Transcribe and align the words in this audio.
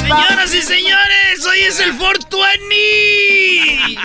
Señoras 0.00 0.54
y 0.54 0.62
señores, 0.62 1.44
hoy 1.46 1.60
es 1.60 1.78
el 1.80 1.96
420. 1.96 3.98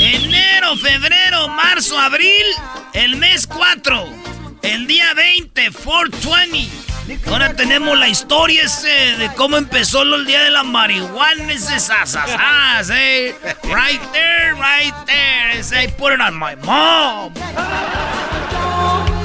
Enero, 0.00 0.76
febrero, 0.76 1.48
marzo, 1.48 1.98
abril, 1.98 2.44
el 2.92 3.16
mes 3.16 3.46
4. 3.46 4.06
El 4.62 4.86
día 4.86 5.14
20, 5.14 5.70
420. 5.72 6.68
Ahora 7.26 7.54
tenemos 7.54 7.98
la 7.98 8.08
historia 8.08 8.64
ese 8.64 9.16
de 9.16 9.32
cómo 9.34 9.56
empezó 9.56 10.02
el 10.02 10.26
día 10.26 10.42
de 10.42 10.50
la 10.50 10.62
marihuana, 10.62 11.52
ese 11.52 11.80
sasasas, 11.80 12.90
eh. 12.90 13.34
Right 13.64 14.00
there, 14.12 14.52
right 14.54 14.94
there. 15.06 15.58
Ese, 15.58 15.84
I 15.84 15.88
put 15.88 16.12
it 16.12 16.20
on 16.20 16.38
my 16.38 16.54
mom. 16.56 17.32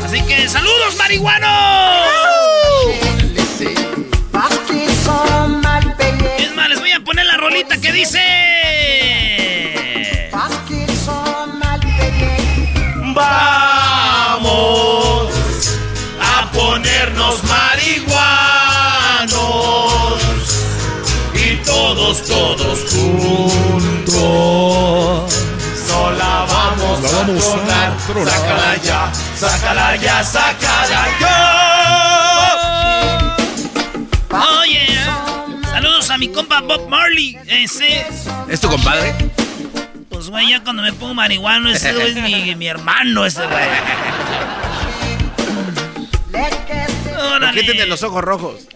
Así 0.04 0.22
que 0.26 0.48
saludos, 0.48 0.96
marihuanos. 0.98 1.50
Es 6.40 6.56
más, 6.56 6.70
les 6.70 6.80
voy 6.80 6.92
a 6.92 7.00
poner 7.02 7.26
la 7.26 7.38
rolita 7.38 7.78
que 7.78 7.92
dice. 7.92 8.20
Vamos 13.14 15.30
a 16.22 16.50
ponernos 16.52 17.44
marihuanos 17.44 19.34
y 21.34 21.56
todos, 21.58 22.24
todos 22.26 22.80
juntos. 22.92 24.14
Sola 25.88 26.46
vamos, 26.50 27.02
vamos 27.02 27.14
a 27.14 27.26
tronar. 28.08 28.32
Sácala 28.32 28.76
ya, 28.84 29.12
sácala 29.40 29.96
ya, 29.98 30.24
sácala 30.24 31.08
ya. 31.20 31.43
Mi 36.24 36.30
compa 36.32 36.62
Bob 36.62 36.88
Marley. 36.88 37.38
Ese. 37.48 38.06
¿Es 38.48 38.62
tu 38.62 38.70
compadre? 38.70 39.14
Pues, 40.08 40.30
güey, 40.30 40.52
ya 40.52 40.64
cuando 40.64 40.82
me 40.82 40.94
pongo 40.94 41.14
marihuano, 41.14 41.70
ese 41.70 41.92
güey 41.92 42.12
es 42.12 42.16
mi, 42.16 42.56
mi 42.56 42.68
hermano, 42.68 43.26
ese 43.26 43.46
güey. 43.46 43.66
¿Por 46.32 47.52
qué 47.52 47.64
tiene 47.64 47.86
los 47.88 48.04
ojos 48.04 48.24
rojos? 48.24 48.68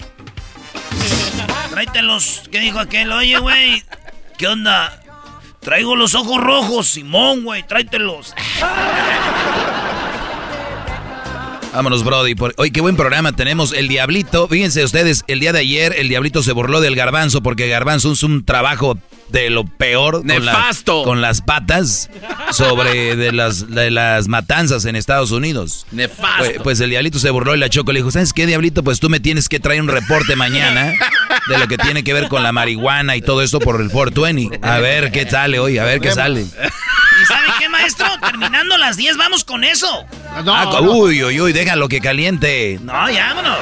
Tráetelos. 1.69 2.43
¿Qué 2.51 2.59
dijo 2.59 2.79
aquel? 2.79 3.13
Oye, 3.13 3.37
güey, 3.37 3.81
¿qué 4.37 4.47
onda? 4.47 5.01
Traigo 5.61 5.95
los 5.95 6.15
ojos 6.15 6.41
rojos, 6.41 6.87
Simón, 6.87 7.45
güey, 7.45 7.63
tráetelos. 7.63 8.35
Vámonos, 11.77 12.03
Brody. 12.03 12.33
Por... 12.33 12.55
Hoy 12.57 12.71
qué 12.71 12.81
buen 12.81 12.95
programa 12.95 13.33
tenemos. 13.33 13.71
El 13.71 13.87
Diablito, 13.87 14.47
fíjense 14.47 14.83
ustedes, 14.83 15.23
el 15.27 15.39
día 15.39 15.53
de 15.53 15.59
ayer 15.59 15.93
el 15.99 16.09
Diablito 16.09 16.41
se 16.41 16.51
burló 16.51 16.81
del 16.81 16.95
Garbanzo 16.95 17.43
porque 17.43 17.67
Garbanzo 17.67 18.13
hizo 18.13 18.25
un 18.25 18.43
trabajo 18.43 18.97
de 19.29 19.51
lo 19.51 19.63
peor. 19.63 20.23
con 20.23 20.27
la- 20.27 20.53
Nefasto. 20.53 21.03
Con, 21.03 21.21
las 21.21 21.43
patas 21.43 22.09
sobre 22.51 23.15
de 23.15 23.31
las, 23.31 23.69
de 23.69 23.91
las 23.91 24.27
matanzas 24.27 24.85
en 24.85 24.95
Estados 24.95 25.29
Unidos. 25.29 25.85
Nefasto. 25.91 26.37
Pues, 26.39 26.59
pues 26.63 26.79
el 26.79 26.89
Diablito 26.89 27.19
se 27.19 27.29
burló 27.29 27.53
y 27.53 27.59
la 27.59 27.69
Choco 27.69 27.91
le 27.91 27.99
dijo, 27.99 28.09
¿sabes 28.09 28.33
qué, 28.33 28.47
Diablito? 28.47 28.83
Pues 28.83 28.99
tú 28.99 29.07
me 29.11 29.19
tienes 29.19 29.47
que 29.47 29.59
traer 29.59 29.79
un 29.79 29.87
reporte 29.87 30.35
mañana 30.35 30.93
de 31.47 31.57
lo 31.59 31.67
que 31.67 31.77
tiene 31.77 32.03
que 32.03 32.11
ver 32.11 32.27
con 32.27 32.41
la 32.41 32.51
marihuana 32.51 33.15
y 33.17 33.21
todo 33.21 33.43
esto 33.43 33.59
por 33.59 33.79
el 33.81 33.91
420. 33.91 34.67
A 34.67 34.79
ver 34.79 35.11
qué 35.11 35.29
sale 35.29 35.59
hoy, 35.59 35.77
a 35.77 35.83
ver 35.83 35.99
qué 36.01 36.11
sale. 36.11 36.47
¿Y 37.21 37.25
sabe 37.25 37.47
qué, 37.59 37.69
maestro? 37.69 38.07
Terminando 38.19 38.77
las 38.77 38.97
10, 38.97 39.17
vamos 39.17 39.43
con 39.43 39.63
eso. 39.63 40.05
Ah, 40.31 40.79
uy, 40.81 41.23
uy, 41.23 41.41
uy, 41.41 41.53
déjalo 41.53 41.89
que 41.89 41.99
caliente. 41.99 42.79
No, 42.81 43.09
ya, 43.09 43.33
vámonos. 43.33 43.59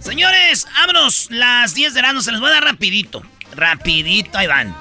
Señores, 0.00 0.66
vámonos. 0.74 1.28
Las 1.30 1.74
10 1.74 1.94
de 1.94 2.02
la 2.02 2.20
se 2.20 2.32
les 2.32 2.40
voy 2.40 2.50
a 2.50 2.54
dar 2.54 2.64
rapidito. 2.64 3.22
Rapidito, 3.54 4.38
ahí 4.38 4.46
van. 4.46 4.76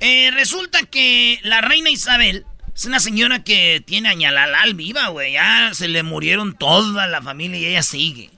Eh, 0.00 0.30
resulta 0.32 0.82
que 0.84 1.40
la 1.42 1.60
reina 1.60 1.90
Isabel 1.90 2.46
es 2.74 2.84
una 2.86 3.00
señora 3.00 3.44
que 3.44 3.82
tiene 3.84 4.08
añalalal 4.08 4.74
viva, 4.74 5.08
güey. 5.08 5.32
Ya 5.32 5.70
se 5.74 5.88
le 5.88 6.02
murieron 6.02 6.54
toda 6.54 7.06
la 7.06 7.20
familia 7.20 7.58
y 7.58 7.66
ella 7.66 7.82
sigue. 7.82 8.30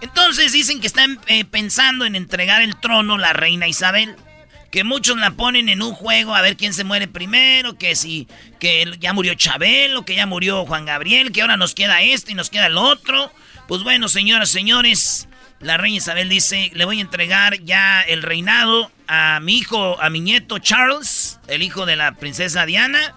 Entonces 0.00 0.52
dicen 0.52 0.80
que 0.80 0.86
están 0.86 1.18
eh, 1.26 1.44
pensando 1.44 2.04
en 2.04 2.16
entregar 2.16 2.62
el 2.62 2.76
trono 2.76 3.18
la 3.18 3.32
reina 3.32 3.68
Isabel. 3.68 4.16
Que 4.74 4.82
muchos 4.82 5.16
la 5.18 5.30
ponen 5.30 5.68
en 5.68 5.82
un 5.82 5.94
juego 5.94 6.34
a 6.34 6.42
ver 6.42 6.56
quién 6.56 6.74
se 6.74 6.82
muere 6.82 7.06
primero, 7.06 7.78
que 7.78 7.94
si 7.94 8.26
que 8.58 8.92
ya 8.98 9.12
murió 9.12 9.34
Chabelo, 9.34 10.04
que 10.04 10.16
ya 10.16 10.26
murió 10.26 10.66
Juan 10.66 10.84
Gabriel, 10.84 11.30
que 11.30 11.42
ahora 11.42 11.56
nos 11.56 11.76
queda 11.76 12.02
este 12.02 12.32
y 12.32 12.34
nos 12.34 12.50
queda 12.50 12.66
el 12.66 12.76
otro. 12.76 13.30
Pues 13.68 13.84
bueno, 13.84 14.08
señoras, 14.08 14.48
señores, 14.48 15.28
la 15.60 15.76
reina 15.76 15.98
Isabel 15.98 16.28
dice, 16.28 16.72
le 16.74 16.84
voy 16.86 16.98
a 16.98 17.02
entregar 17.02 17.60
ya 17.60 18.02
el 18.02 18.24
reinado 18.24 18.90
a 19.06 19.38
mi 19.38 19.58
hijo, 19.58 19.96
a 20.02 20.10
mi 20.10 20.18
nieto 20.18 20.58
Charles, 20.58 21.38
el 21.46 21.62
hijo 21.62 21.86
de 21.86 21.94
la 21.94 22.16
princesa 22.16 22.66
Diana, 22.66 23.14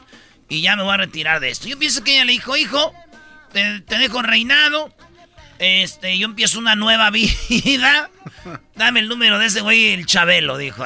y 0.49 0.61
ya 0.61 0.75
me 0.75 0.83
voy 0.83 0.93
a 0.93 0.97
retirar 0.97 1.39
de 1.39 1.49
esto. 1.49 1.67
Yo 1.67 1.79
pienso 1.79 2.03
que 2.03 2.13
ella 2.13 2.25
le 2.25 2.33
dijo, 2.33 2.55
hijo, 2.55 2.93
te, 3.51 3.79
te 3.79 3.97
dejo 3.97 4.21
reinado, 4.21 4.93
este, 5.59 6.17
yo 6.17 6.25
empiezo 6.25 6.59
una 6.59 6.75
nueva 6.75 7.09
vida. 7.11 8.09
Dame 8.75 8.99
el 9.01 9.07
número 9.07 9.39
de 9.39 9.47
ese 9.47 9.61
güey, 9.61 9.93
el 9.93 10.05
Chabelo, 10.05 10.57
dijo. 10.57 10.83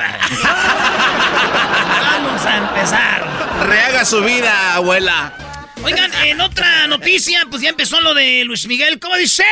Vamos 2.01 2.45
a 2.45 2.57
empezar. 2.57 3.68
Rehaga 3.68 4.06
su 4.06 4.21
vida, 4.23 4.75
abuela. 4.75 5.33
Oigan, 5.83 6.13
en 6.25 6.41
otra 6.41 6.88
noticia, 6.88 7.45
pues 7.50 7.62
ya 7.63 7.69
empezó 7.69 8.00
lo 8.01 8.13
de 8.13 8.44
Luis 8.45 8.68
Miguel. 8.68 9.00
¿Cómo 9.00 9.15
dice? 9.15 9.44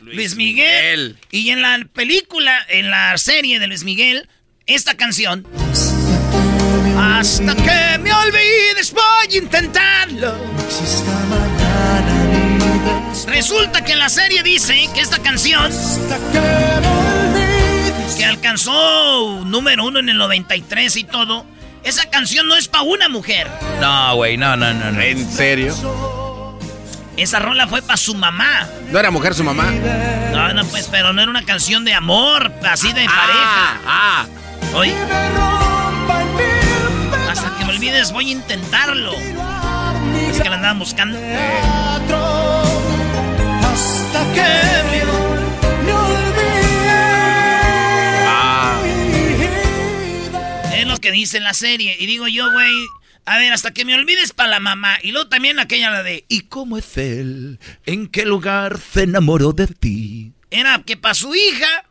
Luis, 0.00 0.36
Miguel. 0.36 1.16
Miguel. 1.16 1.18
Y 1.30 1.50
en 1.50 1.62
la 1.62 1.80
película, 1.92 2.56
en 2.68 2.90
la 2.90 3.18
serie 3.18 3.58
de 3.58 3.66
Luis 3.66 3.82
Miguel, 3.82 4.28
esta 4.66 4.96
canción. 4.96 5.44
Hasta 6.96 7.54
que 7.56 7.98
me 7.98 8.12
olvides 8.12 8.28
olvides, 8.28 8.92
voy 8.92 9.34
a 9.34 9.36
intentarlo. 9.36 10.34
Resulta 13.28 13.84
que 13.84 13.92
en 13.92 13.98
la 13.98 14.08
serie 14.08 14.42
dice 14.42 14.88
que 14.94 15.00
esta 15.00 15.18
canción 15.18 15.70
que 18.16 18.24
alcanzó 18.24 19.44
número 19.44 19.84
uno 19.84 19.98
en 20.00 20.08
el 20.08 20.16
93 20.16 20.96
y 20.96 21.04
todo, 21.04 21.44
esa 21.84 22.08
canción 22.10 22.48
no 22.48 22.56
es 22.56 22.68
para 22.68 22.82
una 22.82 23.08
mujer. 23.08 23.46
No, 23.80 24.16
güey, 24.16 24.36
no, 24.36 24.56
no, 24.56 24.72
no, 24.72 24.90
no. 24.90 25.00
¿En 25.00 25.30
serio? 25.30 25.74
Esa 27.16 27.38
rola 27.38 27.66
fue 27.68 27.82
para 27.82 27.96
su 27.96 28.14
mamá. 28.14 28.66
¿No 28.90 28.98
era 28.98 29.10
mujer 29.10 29.34
su 29.34 29.44
mamá? 29.44 29.70
No, 30.32 30.52
no, 30.54 30.64
pues, 30.66 30.88
pero 30.90 31.12
no 31.12 31.20
era 31.20 31.30
una 31.30 31.44
canción 31.44 31.84
de 31.84 31.92
amor, 31.94 32.52
así 32.68 32.88
de 32.92 33.04
pareja. 33.04 33.80
Ah, 33.86 34.26
Oye. 34.74 34.94
Hasta 37.30 37.56
que 37.58 37.64
me 37.64 37.72
olvides, 37.72 38.12
voy 38.12 38.28
a 38.30 38.32
intentarlo. 38.32 39.12
Es 40.30 40.40
que 40.40 40.48
la 40.48 40.56
andaban 40.56 40.78
buscando. 40.78 41.18
Hasta 41.18 42.87
ah. 44.40 44.64
Que 51.00 51.12
dice 51.12 51.38
la 51.38 51.54
serie. 51.54 51.96
Y 51.98 52.06
digo 52.06 52.26
yo, 52.26 52.50
güey. 52.50 52.72
A 53.24 53.38
ver, 53.38 53.52
hasta 53.52 53.72
que 53.72 53.84
me 53.84 53.94
olvides 53.94 54.32
para 54.32 54.50
la 54.50 54.60
mamá. 54.60 54.98
Y 55.02 55.12
luego 55.12 55.28
también 55.28 55.60
aquella 55.60 55.90
la 55.90 56.02
de. 56.02 56.24
¿Y 56.28 56.42
cómo 56.42 56.76
es 56.76 56.96
él? 56.96 57.60
¿En 57.86 58.08
qué 58.08 58.24
lugar 58.24 58.80
se 58.80 59.04
enamoró 59.04 59.52
de 59.52 59.68
ti? 59.68 60.32
Era 60.50 60.82
que 60.84 60.96
para 60.96 61.14
su 61.14 61.34
hija. 61.34 61.84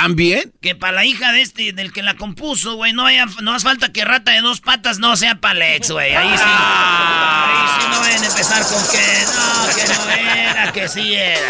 ¿También? 0.00 0.52
Que 0.62 0.76
para 0.76 0.92
la 0.92 1.04
hija 1.04 1.32
de 1.32 1.42
este, 1.42 1.72
del 1.72 1.92
que 1.92 2.02
la 2.02 2.14
compuso, 2.16 2.74
güey. 2.76 2.92
No, 2.92 3.04
haya, 3.04 3.26
no 3.42 3.52
hace 3.52 3.64
falta 3.64 3.90
que 3.92 4.04
rata 4.04 4.30
de 4.30 4.40
dos 4.42 4.60
patas 4.60 5.00
no 5.00 5.16
sea 5.16 5.34
para 5.40 5.54
Lex, 5.54 5.90
güey. 5.90 6.14
Ahí 6.14 6.28
sí. 6.38 6.44
Ahí 6.44 7.80
sí 7.80 7.86
no 7.90 7.98
vayan 8.00 8.22
a 8.22 8.26
empezar 8.26 8.62
con 8.62 8.80
que 8.92 9.02
no, 9.34 9.74
que 9.74 9.88
no 9.92 10.10
era, 10.10 10.72
que 10.72 10.88
sí 10.88 11.14
era. 11.14 11.40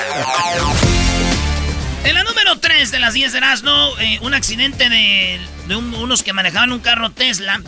En 2.05 2.15
la 2.15 2.25
número 2.25 2.59
3 2.59 2.91
de 2.91 2.99
las 2.99 3.13
10 3.13 3.33
de 3.33 3.39
Erasmo, 3.39 3.91
eh, 4.01 4.19
un 4.23 4.33
accidente 4.33 4.89
de, 4.89 5.39
de 5.67 5.77
un- 5.77 5.93
unos 5.95 6.23
que 6.23 6.33
manejaban 6.33 6.73
un 6.73 6.81
carro 6.81 7.11
Tesla 7.11 7.61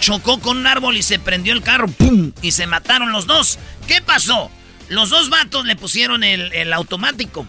chocó 0.00 0.40
con 0.40 0.56
un 0.58 0.66
árbol 0.66 0.96
y 0.96 1.02
se 1.04 1.18
prendió 1.20 1.52
el 1.52 1.62
carro, 1.62 1.86
¡pum! 1.86 2.32
Y 2.42 2.50
se 2.50 2.66
mataron 2.66 3.12
los 3.12 3.26
dos. 3.26 3.58
¿Qué 3.86 4.02
pasó? 4.02 4.50
Los 4.88 5.10
dos 5.10 5.30
vatos 5.30 5.64
le 5.66 5.76
pusieron 5.76 6.24
el, 6.24 6.52
el 6.52 6.72
automático, 6.72 7.46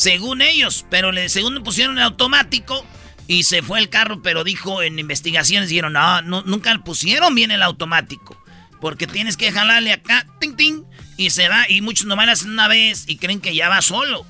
según 0.00 0.40
ellos, 0.40 0.86
pero 0.88 1.12
le, 1.12 1.28
según 1.28 1.62
pusieron 1.62 1.98
el 1.98 2.04
automático 2.04 2.86
y 3.26 3.42
se 3.42 3.60
fue 3.60 3.80
el 3.80 3.90
carro, 3.90 4.22
pero 4.22 4.44
dijo 4.44 4.82
en 4.82 4.98
investigaciones, 4.98 5.68
dijeron, 5.68 5.92
no, 5.92 6.22
no, 6.22 6.40
nunca 6.40 6.72
le 6.72 6.78
pusieron 6.78 7.34
bien 7.34 7.50
el 7.50 7.62
automático, 7.62 8.42
porque 8.80 9.06
tienes 9.06 9.36
que 9.36 9.52
jalarle 9.52 9.92
acá, 9.92 10.26
ting, 10.40 10.56
ting, 10.56 10.84
y 11.18 11.28
se 11.28 11.50
va, 11.50 11.68
y 11.68 11.82
muchos 11.82 12.06
nomás 12.06 12.30
hacen 12.30 12.50
una 12.50 12.66
vez 12.66 13.04
y 13.08 13.18
creen 13.18 13.42
que 13.42 13.54
ya 13.54 13.68
va 13.68 13.82
solo. 13.82 14.24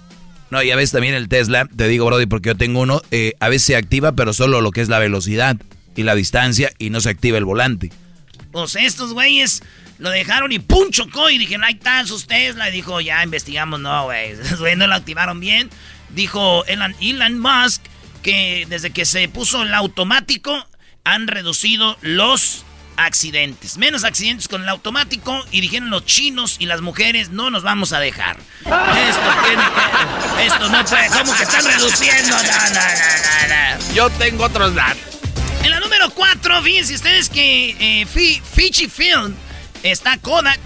No, 0.51 0.61
y 0.61 0.73
a 0.73 0.77
veces 0.77 0.91
también 0.91 1.15
el 1.15 1.29
Tesla, 1.29 1.67
te 1.67 1.87
digo, 1.87 2.07
Brody, 2.07 2.27
porque 2.27 2.49
yo 2.49 2.57
tengo 2.57 2.81
uno, 2.81 3.01
eh, 3.13 3.35
a 3.39 3.49
veces 3.49 3.67
se 3.67 3.77
activa, 3.77 4.11
pero 4.11 4.33
solo 4.33 4.61
lo 4.63 4.73
que 4.73 4.81
es 4.81 4.89
la 4.89 4.99
velocidad 4.99 5.57
y 5.95 6.03
la 6.03 6.17
distancia 6.17 6.73
y 6.79 6.91
no 6.91 7.01
se 7.01 7.11
activa 7.11 7.39
el 7.39 7.45
volante. 7.45 7.93
Pues 8.51 8.75
estos 8.75 9.13
güeyes 9.13 9.63
lo 10.01 10.11
dejaron 10.11 10.51
y 10.51 10.59
¡pum! 10.59 10.91
chocó 10.91 11.31
y 11.31 11.39
dijeron, 11.39 11.63
ahí 11.65 11.75
están 11.75 12.07
sus 12.07 12.27
Tesla. 12.27 12.69
Y 12.69 12.73
dijo, 12.73 13.01
ya 13.01 13.23
investigamos, 13.23 13.79
no, 13.81 14.05
güey. 14.05 14.35
No 14.77 14.87
lo 14.87 14.95
activaron 14.95 15.39
bien. 15.41 15.71
Dijo 16.09 16.65
Elon, 16.67 16.97
Elon 17.01 17.39
Musk 17.39 17.83
que 18.23 18.67
desde 18.69 18.91
que 18.91 19.05
se 19.07 19.29
puso 19.29 19.63
el 19.63 19.73
automático 19.75 20.67
han 21.05 21.27
reducido 21.29 21.97
los 22.03 22.65
accidentes. 22.97 23.79
Menos 23.79 24.05
accidentes 24.05 24.47
con 24.49 24.63
el 24.63 24.69
automático 24.69 25.43
y 25.51 25.61
dijeron 25.63 25.89
los 25.91 26.05
chinos 26.05 26.57
y 26.59 26.67
las 26.67 26.81
mujeres 26.83 27.31
no 27.31 27.49
nos 27.49 27.63
vamos 27.63 27.93
a 27.93 28.01
dejar. 28.01 28.37
Esto 28.65 29.21
tiene 29.47 29.63
que... 30.37 30.47
Esto 30.47 30.69
no 30.69 30.85
puede... 30.85 31.09
¿Cómo 31.09 31.35
que 31.35 31.43
están 31.45 31.65
reduciendo? 31.65 32.37
No, 32.37 32.43
no, 32.43 33.79
no. 33.79 33.95
Yo 33.95 34.11
tengo 34.11 34.45
otros 34.45 34.75
datos. 34.75 35.03
En 35.63 35.71
la 35.71 35.81
número 35.81 36.11
4, 36.11 36.63
fíjense 36.63 36.95
ustedes 36.95 37.29
que 37.31 37.77
eh, 38.03 38.07
Fi- 38.07 38.41
Fujifilm 38.55 39.35
está 39.83 40.17
Kodak, 40.19 40.61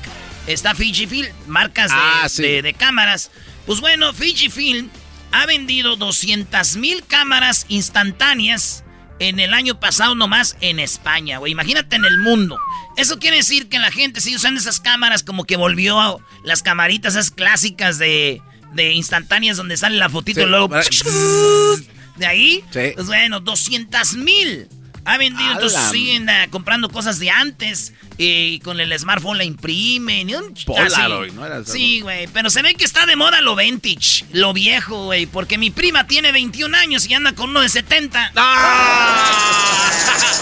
está 0.47 0.75
Fujifilm, 0.75 1.29
marcas 1.47 1.91
de, 1.91 1.97
Ah, 1.99 2.29
sí. 2.29 2.43
de- 2.43 2.63
de 2.63 2.75
cámaras. 2.75 3.31
Pues 3.67 3.81
bueno, 3.81 4.13
Fujifilm 4.13 4.89
ha 5.33 5.47
vendido 5.47 5.97
200 5.97 6.77
mil 6.77 7.05
cámaras 7.05 7.67
instantáneas 7.69 8.85
en 9.21 9.39
el 9.41 9.55
año 9.55 9.79
pasado 9.81 10.15
nomás 10.15 10.57
en 10.61 10.81
España, 10.81 11.39
güey. 11.39 11.53
Imagínate 11.53 11.97
en 11.97 12.05
el 12.05 12.19
mundo. 12.19 12.59
Eso 12.97 13.19
quiere 13.19 13.37
decir 13.39 13.69
que 13.69 13.79
la 13.79 13.91
gente 13.91 14.21
sigue 14.21 14.37
usando 14.37 14.61
esas 14.61 14.81
cámaras 14.81 15.23
como 15.23 15.45
que 15.45 15.57
volvió 15.57 16.01
a 16.01 16.17
las 16.45 16.63
camaritas 16.63 17.15
esas 17.15 17.31
clásicas 17.31 17.99
de, 17.99 18.41
de 18.73 18.93
instantáneas 18.93 19.57
donde 19.57 19.77
sale 19.77 19.97
la 19.97 20.09
fotito 20.11 20.41
Sí, 20.41 20.47
y 20.47 20.51
luego... 20.51 20.69
para- 20.69 20.85
De 22.17 22.27
ahí, 22.27 22.63
Sí. 22.71 22.93
pues 22.95 23.07
bueno, 23.07 23.41
200 23.41 24.15
mil. 24.15 24.69
Ha 25.05 25.19
vendido, 25.19 25.53
entonces 25.53 25.81
siguen 25.91 26.29
ah, 26.31 26.47
comprando 26.51 26.89
cosas 26.89 27.19
de 27.19 27.31
antes. 27.31 27.93
Y 28.17 28.61
con 28.61 28.81
el 28.81 28.97
smartphone 28.99 29.39
la 29.39 29.45
imprimen. 29.45 30.31
Y 30.31 30.35
un, 30.35 30.55
Polaroid. 30.65 31.33
¿no? 31.33 31.45
Era 31.45 31.65
Sí, 31.65 32.01
güey. 32.01 32.27
Pero 32.29 32.49
se 32.49 32.63
ve 32.63 32.75
que 32.75 32.85
está 32.85 33.07
de 33.07 33.17
moda 33.17 33.41
lo 33.41 33.57
vintage, 33.57 34.25
lo 34.33 34.53
viejo, 34.53 35.07
güey. 35.07 35.27
Porque 35.27 35.59
mi 35.59 35.71
prima 35.71 36.07
tiene 36.07 36.33
21 36.33 36.77
años 36.77 37.07
y 37.07 37.15
anda 37.15 37.35
con 37.35 37.51
uno 37.51 37.61
de 37.61 37.69
70. 37.69 38.33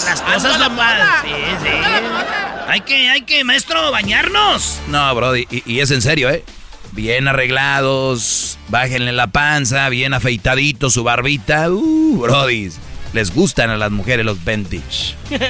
Las 0.05 0.21
cosas 0.21 0.59
no 0.59 0.77
paran. 0.77 1.23
Sí, 1.23 1.31
sí. 1.63 1.71
Hay 2.69 2.81
que, 2.83 3.09
hay 3.11 3.23
que, 3.23 3.45
maestro, 3.45 3.91
bañarnos. 3.91 4.79
No, 4.89 5.15
Brody, 5.15 5.47
y, 5.51 5.73
y 5.73 5.81
es 5.81 5.91
en 5.91 6.03
serio, 6.03 6.31
¿eh? 6.31 6.45
Bien 6.93 7.27
arreglados, 7.27 8.59
bájenle 8.69 9.13
la 9.13 9.29
panza, 9.29 9.89
bien 9.89 10.13
afeitadito 10.13 10.91
su 10.91 11.03
barbita. 11.03 11.71
Uh, 11.71 12.19
Brody, 12.21 12.71
les 13.13 13.33
gustan 13.35 13.71
a 13.71 13.77
las 13.77 13.91
mujeres 13.91 14.25
los 14.25 14.43
vintage. 14.45 15.15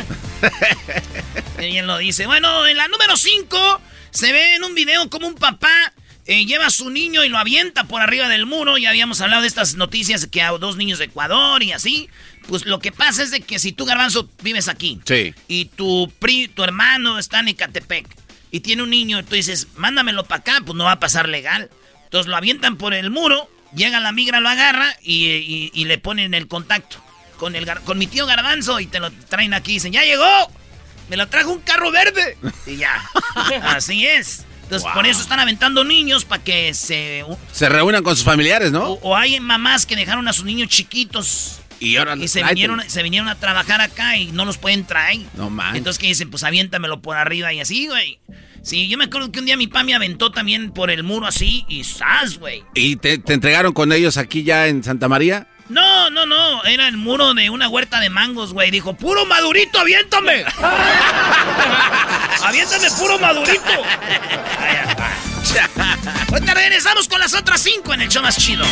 Bien 1.58 1.86
lo 1.86 1.98
dice. 1.98 2.26
Bueno, 2.26 2.66
en 2.66 2.76
la 2.76 2.88
número 2.88 3.16
5 3.16 3.80
se 4.10 4.32
ve 4.32 4.56
en 4.56 4.64
un 4.64 4.74
video 4.74 5.08
como 5.10 5.26
un 5.28 5.34
papá 5.34 5.92
eh, 6.26 6.44
lleva 6.46 6.66
a 6.66 6.70
su 6.70 6.90
niño 6.90 7.24
y 7.24 7.28
lo 7.28 7.38
avienta 7.38 7.84
por 7.84 8.00
arriba 8.00 8.28
del 8.28 8.46
muro. 8.46 8.78
Ya 8.78 8.90
habíamos 8.90 9.20
hablado 9.20 9.42
de 9.42 9.48
estas 9.48 9.74
noticias 9.76 10.26
que 10.26 10.42
a 10.42 10.50
dos 10.52 10.76
niños 10.76 10.98
de 10.98 11.06
Ecuador 11.06 11.62
y 11.62 11.72
así. 11.72 12.08
Pues 12.48 12.66
lo 12.66 12.78
que 12.80 12.90
pasa 12.92 13.22
es 13.22 13.30
de 13.30 13.40
que 13.40 13.58
si 13.58 13.72
tú, 13.72 13.84
Garbanzo, 13.84 14.28
vives 14.42 14.68
aquí 14.68 15.00
Sí. 15.04 15.32
y 15.48 15.66
tu, 15.66 16.12
pri- 16.18 16.48
tu 16.48 16.64
hermano 16.64 17.18
está 17.18 17.40
en 17.40 17.48
Ecatepec 17.48 18.08
y 18.50 18.60
tiene 18.60 18.82
un 18.82 18.90
niño 18.90 19.20
y 19.20 19.22
tú 19.22 19.34
dices, 19.36 19.68
mándamelo 19.76 20.24
para 20.24 20.40
acá, 20.40 20.60
pues 20.66 20.76
no 20.76 20.84
va 20.84 20.92
a 20.92 21.00
pasar 21.00 21.28
legal. 21.28 21.70
Entonces 22.04 22.28
lo 22.28 22.36
avientan 22.36 22.76
por 22.76 22.94
el 22.94 23.10
muro, 23.10 23.48
llega 23.74 24.00
la 24.00 24.10
migra, 24.12 24.40
lo 24.40 24.48
agarra 24.48 24.96
y, 25.02 25.26
y- 25.26 25.70
y 25.72 25.84
le 25.84 25.98
ponen 25.98 26.34
el 26.34 26.48
contacto 26.48 27.02
con, 27.42 27.56
el, 27.56 27.68
con 27.82 27.98
mi 27.98 28.06
tío 28.06 28.24
Garbanzo 28.24 28.78
y 28.78 28.86
te 28.86 29.00
lo 29.00 29.10
traen 29.10 29.52
aquí 29.52 29.72
dicen, 29.72 29.92
ya 29.92 30.04
llegó, 30.04 30.24
me 31.10 31.16
lo 31.16 31.26
trajo 31.26 31.50
un 31.50 31.58
carro 31.58 31.90
verde. 31.90 32.38
Y 32.68 32.76
ya, 32.76 33.02
así 33.64 34.06
es. 34.06 34.44
Entonces 34.62 34.88
por 34.94 35.04
eso 35.08 35.20
están 35.20 35.40
aventando 35.40 35.82
niños 35.82 36.24
para 36.24 36.44
que 36.44 36.72
se... 36.72 37.24
Se 37.50 37.68
reúnan 37.68 38.04
con 38.04 38.14
sus 38.14 38.24
familiares, 38.24 38.70
¿no? 38.70 38.92
O, 38.92 39.10
o 39.10 39.16
hay 39.16 39.40
mamás 39.40 39.86
que 39.86 39.96
dejaron 39.96 40.28
a 40.28 40.32
sus 40.32 40.44
niños 40.44 40.68
chiquitos 40.68 41.58
Y 41.80 41.96
ahora 41.96 42.14
y 42.14 42.28
se 42.28 42.44
vinieron, 42.44 42.80
se 42.88 43.02
vinieron 43.02 43.28
a 43.28 43.34
trabajar 43.34 43.80
acá 43.80 44.16
y 44.16 44.30
no 44.30 44.44
los 44.44 44.58
pueden 44.58 44.84
traer. 44.84 45.22
No 45.34 45.50
manches. 45.50 45.78
Entonces 45.78 45.98
que 45.98 46.06
dicen, 46.06 46.30
pues 46.30 46.44
aviéntamelo 46.44 47.02
por 47.02 47.16
arriba 47.16 47.52
y 47.52 47.58
así, 47.58 47.88
güey. 47.88 48.20
Sí, 48.62 48.86
yo 48.86 48.96
me 48.98 49.06
acuerdo 49.06 49.32
que 49.32 49.40
un 49.40 49.46
día 49.46 49.56
mi 49.56 49.66
papá 49.66 49.82
me 49.82 49.94
aventó 49.94 50.30
también 50.30 50.70
por 50.70 50.92
el 50.92 51.02
muro 51.02 51.26
así 51.26 51.64
y 51.68 51.82
¡zas, 51.82 52.38
güey! 52.38 52.62
¿Y 52.76 52.94
te, 52.94 53.18
te 53.18 53.32
entregaron 53.32 53.72
con 53.72 53.92
ellos 53.92 54.16
aquí 54.16 54.44
ya 54.44 54.68
en 54.68 54.84
Santa 54.84 55.08
María? 55.08 55.48
No, 55.72 56.10
no, 56.10 56.26
no, 56.26 56.62
era 56.64 56.86
el 56.86 56.98
muro 56.98 57.32
de 57.32 57.48
una 57.48 57.66
huerta 57.66 57.98
de 57.98 58.10
mangos, 58.10 58.52
güey. 58.52 58.70
Dijo, 58.70 58.92
puro 58.92 59.24
madurito, 59.24 59.80
aviéntame. 59.80 60.44
aviéntame 62.44 62.90
puro 62.98 63.18
madurito. 63.18 63.62
Ahorita 66.30 66.52
regresamos 66.52 67.08
con 67.08 67.20
las 67.20 67.32
otras 67.32 67.62
cinco 67.62 67.94
en 67.94 68.02
el 68.02 68.10
show 68.10 68.22
más 68.22 68.36
chido. 68.36 68.66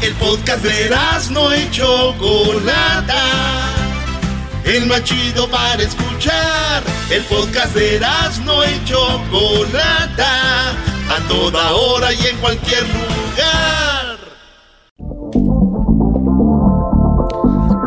El 0.00 0.14
podcast 0.14 0.64
de 0.64 0.96
no 1.32 1.54
y 1.54 1.70
Chocolata. 1.70 3.79
El 4.64 4.86
más 4.86 5.02
chido 5.04 5.48
para 5.50 5.82
escuchar. 5.82 6.82
El 7.10 7.22
podcast 7.24 7.74
de 7.74 8.00
no 8.44 8.64
y 8.64 8.84
Chocolata. 8.84 10.70
A 10.70 11.18
toda 11.28 11.72
hora 11.72 12.12
y 12.12 12.26
en 12.26 12.36
cualquier 12.38 12.82
lugar. 12.88 14.18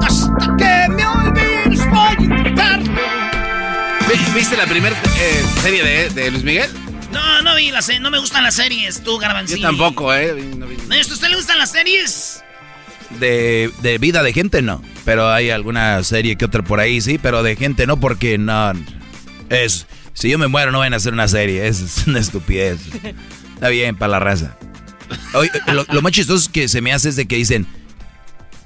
Hasta 0.06 0.58
que 0.58 0.90
me 0.94 1.06
olvides 1.06 1.90
voy 1.90 2.00
a 2.00 2.14
intentarlo. 2.20 3.02
Vi- 4.10 4.34
¿Viste 4.36 4.58
la 4.58 4.66
primera 4.66 4.96
serie 5.62 5.84
de, 5.84 6.10
de 6.10 6.32
Luis 6.32 6.44
Miguel? 6.44 6.70
No, 7.12 7.42
no 7.44 7.56
vi 7.56 7.72
las 7.72 7.86
se- 7.86 8.00
no 8.00 8.10
me 8.12 8.18
gustan 8.20 8.44
las 8.44 8.56
series, 8.56 9.02
tú, 9.04 9.12
Yo 9.14 9.18
Garbancillo. 9.20 9.62
tampoco, 9.68 10.14
¿eh? 10.14 10.34
No 10.58 10.66
vi- 10.68 10.78
¿a 10.88 11.14
usted 11.14 11.30
le 11.30 11.36
gustan 11.38 11.58
las 11.60 11.72
series? 11.72 12.43
De, 13.20 13.72
de 13.82 13.98
vida 13.98 14.24
de 14.24 14.34
gente 14.34 14.62
no. 14.62 14.82
Pero 15.06 15.30
hay 15.32 15.50
alguna 15.50 16.04
serie 16.04 16.36
que 16.36 16.46
otra 16.46 16.64
por 16.64 16.80
ahí, 16.80 17.02
sí. 17.02 17.20
Pero 17.22 17.44
de 17.44 17.56
gente 17.56 17.88
no, 17.88 18.00
porque 18.00 18.38
no. 18.38 18.74
Es. 19.50 19.88
Si 20.14 20.30
yo 20.30 20.38
me 20.38 20.48
muero, 20.48 20.72
no 20.72 20.80
van 20.80 20.94
a 20.94 20.98
hacer 20.98 21.14
una 21.14 21.28
serie. 21.28 21.68
Es 21.68 22.04
una 22.08 22.20
estupidez. 22.20 22.80
Está 23.56 23.70
bien, 23.70 23.96
para 23.96 24.12
la 24.12 24.20
raza. 24.20 24.58
lo, 25.68 25.86
lo, 25.90 26.02
más 26.02 26.12
chistoso 26.12 26.52
que 26.52 26.68
se 26.68 26.82
me 26.82 26.94
hace 26.94 27.10
es 27.10 27.16
de 27.16 27.26
que 27.26 27.36
dicen. 27.36 27.68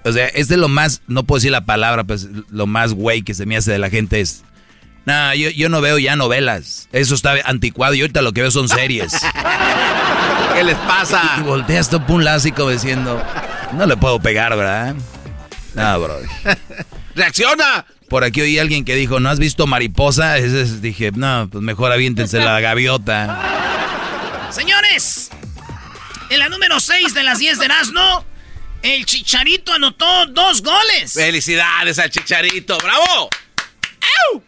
O 0.04 0.12
sea, 0.12 0.28
es 0.28 0.48
de 0.48 0.58
lo 0.58 0.68
más. 0.68 1.02
No 1.08 1.24
puedo 1.24 1.38
decir 1.38 1.52
la 1.52 1.66
palabra, 1.66 2.04
pues 2.04 2.28
lo 2.50 2.68
más 2.68 2.94
güey 2.94 3.24
que 3.24 3.34
se 3.34 3.46
me 3.46 3.58
hace 3.58 3.72
de 3.72 3.80
la 3.80 3.90
gente 3.90 4.22
es. 4.22 4.44
Nah, 5.06 5.34
yo, 5.36 5.50
yo 5.52 5.70
no 5.70 5.80
veo 5.80 5.98
ya 5.98 6.18
novelas. 6.18 6.90
Eso 6.92 7.16
está 7.16 7.36
anticuado 7.46 7.94
y 7.94 8.02
ahorita 8.02 8.22
lo 8.22 8.34
que 8.34 8.42
veo 8.42 8.52
son 8.52 8.68
series. 8.68 9.14
¿Qué 10.54 10.64
les 10.64 10.76
pasa? 10.76 11.38
Y, 11.40 11.44
volteas 11.44 11.90
un 12.10 12.26
lásico 12.26 12.70
diciendo, 12.70 13.24
no 13.74 13.86
le 13.86 13.98
puedo 13.98 14.20
pegar, 14.20 14.56
¿verdad? 14.56 14.96
No, 15.74 16.00
bro. 16.00 16.20
¡Reacciona! 17.16 17.86
Por 18.10 18.24
aquí 18.24 18.42
oí 18.42 18.58
alguien 18.58 18.86
que 18.86 18.96
dijo, 18.96 19.20
¿no 19.20 19.30
has 19.30 19.40
visto 19.40 19.68
mariposa? 19.68 20.36
dije, 20.36 21.12
no, 21.14 21.50
pues 21.52 21.62
mejor 21.62 21.92
aviéntense 21.92 22.40
la 22.40 22.60
gaviota. 22.62 24.50
Señores, 24.50 25.30
en 26.30 26.40
la 26.40 26.48
número 26.48 26.80
6 26.80 27.14
de 27.14 27.24
las 27.24 27.40
10 27.40 27.60
de 27.60 27.66
Erasmo, 27.66 28.26
el 28.82 29.06
Chicharito 29.06 29.74
anotó 29.74 30.26
dos 30.28 30.62
goles. 30.62 31.14
¡Felicidades 31.14 32.00
al 32.00 32.10
Chicharito! 32.10 32.78
¡Bravo! 32.78 33.30
¡Au! 34.32 34.44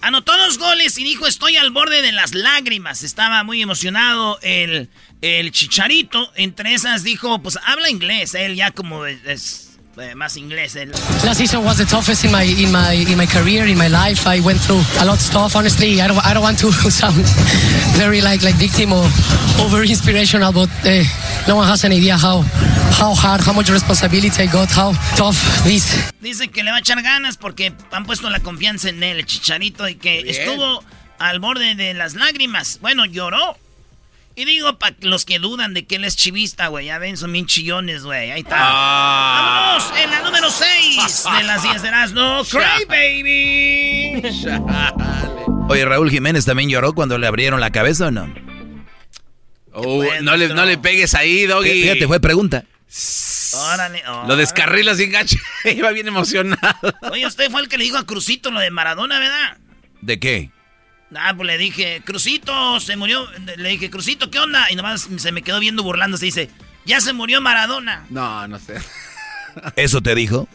Anotó 0.00 0.36
dos 0.36 0.58
goles 0.58 0.96
y 0.98 1.04
dijo, 1.04 1.26
estoy 1.26 1.56
al 1.56 1.70
borde 1.70 2.02
de 2.02 2.12
las 2.12 2.34
lágrimas. 2.34 3.02
Estaba 3.02 3.42
muy 3.42 3.62
emocionado 3.62 4.38
el, 4.42 4.88
el 5.20 5.50
Chicharito. 5.52 6.30
Entre 6.36 6.74
esas 6.74 7.04
dijo, 7.04 7.38
pues 7.40 7.58
habla 7.64 7.90
inglés. 7.90 8.34
Él 8.34 8.54
ya 8.54 8.70
como 8.70 9.06
es, 9.06 9.78
eh, 9.98 10.14
más 10.14 10.36
inglés. 10.36 10.76
Él. 10.76 10.92
Last 11.24 11.38
season 11.38 11.64
was 11.64 11.78
the 11.78 11.86
toughest 11.86 12.24
in 12.24 12.32
my 12.32 12.44
in 12.44 12.70
my 12.70 12.92
in 12.94 13.16
my 13.16 13.26
career, 13.26 13.66
in 13.66 13.78
my 13.78 13.88
life. 13.88 14.26
I 14.26 14.40
went 14.40 14.60
through 14.60 14.82
a 15.00 15.04
lot 15.04 15.14
of 15.14 15.20
stuff. 15.20 15.56
Honestly, 15.56 16.00
I 16.00 16.08
don't 16.08 16.18
I 16.24 16.34
don't 16.34 16.42
want 16.42 16.58
to 16.60 16.72
sound 16.90 17.24
very 17.96 18.20
like 18.20 18.42
like 18.42 18.56
victim 18.56 18.92
or 18.92 19.04
over 19.60 19.82
inspirational, 19.82 20.52
but 20.52 20.68
uh, 20.84 21.02
no 21.48 21.56
one 21.56 21.66
has 21.66 21.84
an 21.84 21.92
idea 21.92 22.16
how 22.16 22.42
how 22.98 23.14
hard, 23.14 23.40
how 23.40 23.52
much 23.52 23.70
responsibility 23.70 24.42
I 24.42 24.46
got, 24.46 24.70
how 24.70 24.92
tough 25.16 25.36
this. 25.64 26.12
Dice 26.20 26.48
que 26.48 26.62
le 26.62 26.70
va 26.70 26.76
a 26.76 26.80
echar 26.80 27.00
ganas 27.02 27.36
porque 27.36 27.72
han 27.90 28.04
puesto 28.04 28.28
la 28.30 28.40
confianza 28.40 28.88
en 28.88 29.02
él, 29.02 29.18
el 29.18 29.26
Chicharito, 29.26 29.88
y 29.88 29.94
que 29.96 30.20
estuvo 30.28 30.82
al 31.18 31.40
borde 31.40 31.74
de 31.74 31.94
las 31.94 32.14
lágrimas. 32.14 32.78
Bueno, 32.80 33.06
lloró 33.06 33.56
y 34.36 34.44
digo, 34.44 34.78
para 34.78 34.94
los 35.00 35.24
que 35.24 35.38
dudan 35.38 35.72
de 35.72 35.86
que 35.86 35.96
él 35.96 36.04
es 36.04 36.14
chivista, 36.14 36.66
güey, 36.68 36.86
ya 36.86 36.98
ven, 36.98 37.16
son 37.16 37.32
bien 37.32 37.46
chillones, 37.46 38.04
güey. 38.04 38.30
Ahí 38.30 38.40
está. 38.42 38.56
Ah. 38.58 39.78
Vámonos 39.80 39.98
en 39.98 40.10
la 40.10 40.20
número 40.20 40.50
6 40.50 41.24
de 41.38 41.42
las 41.44 41.62
10 41.62 41.82
de 41.82 41.90
no 42.12 42.44
Cry 42.44 42.84
Baby. 42.86 44.22
Oye, 45.70 45.84
Raúl 45.86 46.10
Jiménez 46.10 46.44
también 46.44 46.68
lloró 46.68 46.94
cuando 46.94 47.16
le 47.16 47.26
abrieron 47.26 47.60
la 47.60 47.70
cabeza 47.70 48.08
o 48.08 48.10
no? 48.10 48.32
Oh, 49.72 50.04
no, 50.20 50.36
le, 50.36 50.48
no 50.48 50.66
le 50.66 50.76
pegues 50.76 51.14
ahí, 51.14 51.46
Doggy. 51.46 51.82
Fíjate, 51.82 52.06
fue 52.06 52.20
pregunta. 52.20 52.64
Órale, 53.54 54.02
Lo 54.26 54.36
descarrilas 54.36 54.98
sin 54.98 55.12
gacho. 55.12 55.38
Iba 55.64 55.92
bien 55.92 56.08
emocionado. 56.08 56.94
Oye, 57.10 57.26
usted 57.26 57.50
fue 57.50 57.62
el 57.62 57.68
que 57.68 57.78
le 57.78 57.84
dijo 57.84 57.96
a 57.96 58.04
Crucito 58.04 58.50
lo 58.50 58.60
de 58.60 58.70
Maradona, 58.70 59.18
¿verdad? 59.18 59.56
¿De 60.02 60.18
qué? 60.20 60.50
Ah, 61.14 61.32
pues 61.36 61.46
le 61.46 61.58
dije, 61.58 62.02
Crucito, 62.04 62.80
se 62.80 62.96
murió. 62.96 63.28
Le 63.56 63.68
dije, 63.68 63.90
Crucito, 63.90 64.30
¿qué 64.30 64.38
onda? 64.38 64.70
Y 64.70 64.76
nomás 64.76 65.08
se 65.18 65.32
me 65.32 65.42
quedó 65.42 65.60
viendo 65.60 65.82
burlando. 65.82 66.16
Se 66.16 66.26
dice, 66.26 66.50
ya 66.84 67.00
se 67.00 67.12
murió 67.12 67.40
Maradona. 67.40 68.04
No, 68.10 68.48
no 68.48 68.58
sé. 68.58 68.74
¿Eso 69.76 70.00
te 70.00 70.14
dijo? 70.14 70.48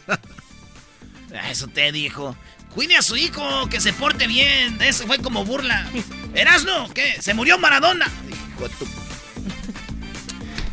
Eso 1.50 1.68
te 1.68 1.90
dijo. 1.92 2.36
Cuide 2.74 2.96
a 2.96 3.02
su 3.02 3.16
hijo, 3.16 3.68
que 3.68 3.80
se 3.80 3.92
porte 3.92 4.26
bien. 4.26 4.80
Eso 4.80 5.06
fue 5.06 5.18
como 5.18 5.44
burla. 5.44 5.86
Erasno, 6.34 6.92
¿qué? 6.94 7.20
¿Se 7.20 7.34
murió 7.34 7.58
Maradona? 7.58 8.10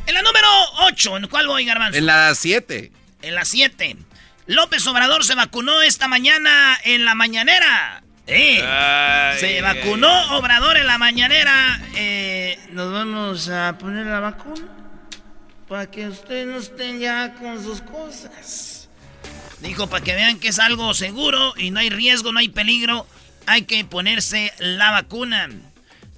En 0.05 0.15
la 0.15 0.23
número 0.23 0.47
8, 0.87 1.17
¿en 1.17 1.27
cuál 1.27 1.45
voy, 1.45 1.65
Garbanzo? 1.65 1.95
En 1.95 2.07
la 2.07 2.33
7. 2.33 2.91
En 3.21 3.35
la 3.35 3.45
7. 3.45 3.95
López 4.47 4.87
Obrador 4.87 5.23
se 5.23 5.35
vacunó 5.35 5.83
esta 5.83 6.07
mañana 6.07 6.79
en 6.83 7.05
la 7.05 7.13
mañanera. 7.13 8.01
Se 8.29 9.61
vacunó 9.61 10.37
Obrador 10.37 10.77
en 10.77 10.87
la 10.87 10.97
mañanera. 10.97 11.81
Eh, 11.95 12.59
nos 12.71 12.91
vamos 12.91 13.49
a 13.49 13.77
poner 13.77 14.05
la 14.05 14.19
vacuna 14.19 14.67
para 15.67 15.89
que 15.89 16.07
ustedes 16.07 16.47
no 16.47 16.57
estén 16.57 16.99
ya 16.99 17.33
con 17.35 17.61
sus 17.63 17.81
cosas. 17.81 18.89
Dijo 19.61 19.87
para 19.87 20.03
que 20.03 20.15
vean 20.15 20.39
que 20.39 20.49
es 20.49 20.59
algo 20.59 20.93
seguro 20.93 21.53
y 21.57 21.71
no 21.71 21.79
hay 21.79 21.89
riesgo, 21.89 22.31
no 22.31 22.39
hay 22.39 22.49
peligro. 22.49 23.05
Hay 23.45 23.63
que 23.63 23.83
ponerse 23.83 24.53
la 24.59 24.91
vacuna. 24.91 25.49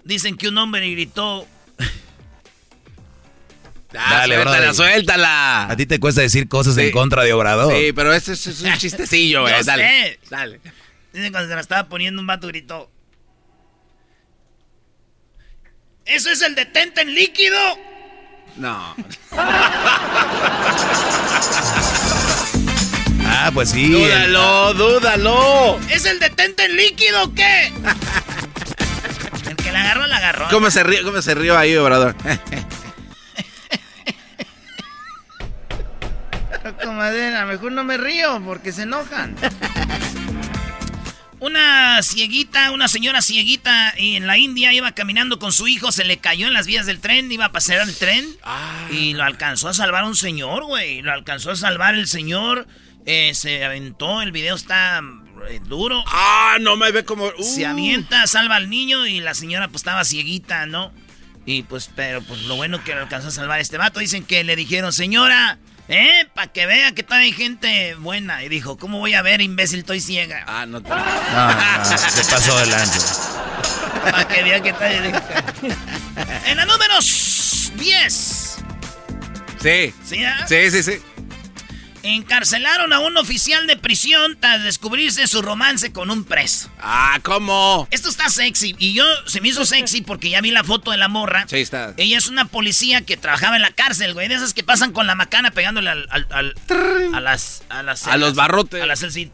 Dicen 0.03 0.37
que 0.37 0.49
un 0.49 0.57
hombre 0.57 0.89
gritó. 0.91 1.47
Dale, 3.91 4.35
suéltala, 4.35 4.73
suéltala. 4.73 5.71
A 5.71 5.75
ti 5.75 5.85
te 5.85 5.99
cuesta 5.99 6.21
decir 6.21 6.47
cosas 6.47 6.77
en 6.77 6.91
contra 6.91 7.23
de 7.23 7.33
Obrador. 7.33 7.73
Sí, 7.73 7.93
pero 7.93 8.13
ese 8.13 8.33
es, 8.33 8.61
un 8.61 8.77
chistecillo, 8.77 9.41
güey. 9.41 9.63
Dale, 9.63 10.19
dale. 10.29 10.59
Dice 11.13 11.31
cuando 11.31 11.49
se 11.49 11.55
la 11.55 11.61
estaba 11.61 11.89
poniendo 11.89 12.21
un 12.21 12.27
vato 12.27 12.47
gritó. 12.47 12.89
¿Eso 16.05 16.29
es 16.29 16.41
el 16.41 16.55
detente 16.55 17.01
en 17.01 17.13
líquido? 17.13 17.57
No. 18.57 18.95
ah, 23.27 23.51
pues 23.53 23.71
sí. 23.71 23.91
Dúdalo, 23.91 24.73
dúdalo. 24.73 25.79
¿Es 25.89 26.05
el 26.05 26.19
detente 26.19 26.65
en 26.65 26.75
líquido 26.75 27.23
o 27.23 27.33
qué? 27.33 27.71
el 29.49 29.55
que 29.55 29.71
la 29.71 29.81
agarró, 29.81 30.07
la 30.07 30.17
agarró. 30.17 30.47
¿Cómo 30.49 30.71
se 30.71 30.83
rió, 30.83 31.03
cómo 31.03 31.21
se 31.21 31.35
rió 31.35 31.57
ahí, 31.57 31.75
Obrador? 31.75 32.15
Madera, 37.01 37.45
mejor 37.45 37.71
no 37.71 37.83
me 37.83 37.97
río 37.97 38.39
porque 38.45 38.71
se 38.71 38.83
enojan. 38.83 39.35
Una 41.41 42.03
cieguita, 42.03 42.69
una 42.69 42.87
señora 42.87 43.19
cieguita 43.23 43.91
en 43.97 44.27
la 44.27 44.37
India 44.37 44.73
iba 44.73 44.91
caminando 44.91 45.39
con 45.39 45.51
su 45.51 45.67
hijo, 45.67 45.91
se 45.91 46.03
le 46.03 46.17
cayó 46.17 46.45
en 46.45 46.53
las 46.53 46.67
vías 46.67 46.85
del 46.85 46.99
tren, 46.99 47.31
iba 47.31 47.45
a 47.45 47.51
pasar 47.51 47.79
el 47.79 47.97
tren 47.97 48.27
ah. 48.43 48.87
y 48.91 49.15
lo 49.15 49.23
alcanzó 49.23 49.67
a 49.67 49.73
salvar 49.73 50.03
un 50.03 50.15
señor, 50.15 50.65
güey. 50.65 51.01
Lo 51.01 51.11
alcanzó 51.11 51.49
a 51.49 51.55
salvar 51.55 51.95
el 51.95 52.07
señor, 52.07 52.67
eh, 53.07 53.31
se 53.33 53.65
aventó, 53.65 54.21
el 54.21 54.31
video 54.31 54.55
está 54.55 55.01
eh, 55.49 55.59
duro. 55.65 56.03
Ah, 56.05 56.57
no 56.61 56.77
me 56.77 56.91
ve 56.91 57.05
como... 57.05 57.31
Se 57.41 57.65
uh. 57.65 57.69
avienta, 57.69 58.27
salva 58.27 58.57
al 58.57 58.69
niño 58.69 59.07
y 59.07 59.19
la 59.19 59.33
señora 59.33 59.67
pues 59.67 59.77
estaba 59.77 60.05
cieguita, 60.05 60.67
¿no? 60.67 60.93
Y 61.47 61.63
pues, 61.63 61.89
pero 61.95 62.21
pues 62.21 62.43
lo 62.43 62.55
bueno 62.55 62.83
que 62.83 62.93
lo 62.93 63.01
alcanzó 63.01 63.29
a 63.29 63.31
salvar 63.31 63.59
este 63.59 63.79
vato, 63.79 63.99
dicen 63.99 64.25
que 64.25 64.43
le 64.43 64.55
dijeron, 64.55 64.93
señora... 64.93 65.57
¿Eh? 65.87 66.27
Para 66.33 66.47
que 66.47 66.65
vea 66.65 66.93
que 66.93 67.03
todavía 67.03 67.27
hay 67.27 67.33
gente 67.33 67.95
buena. 67.95 68.43
Y 68.43 68.49
dijo, 68.49 68.77
¿cómo 68.77 68.99
voy 68.99 69.13
a 69.13 69.21
ver, 69.21 69.41
imbécil? 69.41 69.79
Estoy 69.79 69.99
ciega. 69.99 70.43
Ah, 70.47 70.65
no 70.65 70.81
te... 70.81 70.89
No, 70.89 70.95
no, 70.97 71.85
se 71.97 72.23
pasó 72.31 72.57
delante. 72.59 72.97
Para 74.03 74.27
que 74.27 74.43
vea 74.43 74.61
que 74.61 74.73
todavía 74.73 75.21
En 76.45 76.57
la 76.57 76.65
número 76.65 76.95
10. 76.99 78.57
Sí. 79.61 79.93
¿Sí, 80.03 80.25
ah? 80.25 80.45
Sí, 80.47 80.71
sí, 80.71 80.83
sí. 80.83 81.01
Encarcelaron 82.03 82.93
a 82.93 82.99
un 82.99 83.17
oficial 83.17 83.67
de 83.67 83.77
prisión 83.77 84.37
tras 84.39 84.63
descubrirse 84.63 85.27
su 85.27 85.41
romance 85.41 85.91
con 85.91 86.09
un 86.09 86.23
preso. 86.23 86.69
Ah, 86.79 87.19
¿cómo? 87.21 87.87
Esto 87.91 88.09
está 88.09 88.29
sexy. 88.29 88.75
Y 88.79 88.93
yo 88.93 89.03
se 89.27 89.41
me 89.41 89.49
hizo 89.49 89.65
sexy 89.65 90.01
porque 90.01 90.29
ya 90.29 90.41
vi 90.41 90.51
la 90.51 90.63
foto 90.63 90.91
de 90.91 90.97
la 90.97 91.07
morra. 91.07 91.45
Sí, 91.47 91.57
está. 91.57 91.93
Ella 91.97 92.17
es 92.17 92.27
una 92.27 92.45
policía 92.45 93.01
que 93.01 93.17
trabajaba 93.17 93.55
en 93.55 93.61
la 93.61 93.71
cárcel, 93.71 94.13
güey. 94.13 94.27
De 94.27 94.35
esas 94.35 94.53
que 94.53 94.63
pasan 94.63 94.93
con 94.93 95.07
la 95.07 95.15
macana 95.15 95.51
pegándole 95.51 95.89
al, 95.89 96.07
al, 96.09 96.55
a 97.13 97.19
las. 97.19 97.63
A, 97.69 97.83
las, 97.83 98.07
a 98.07 98.17
los 98.17 98.35
barrotes. 98.35 98.81
A 98.81 98.85
las 98.85 99.03
así. 99.03 99.31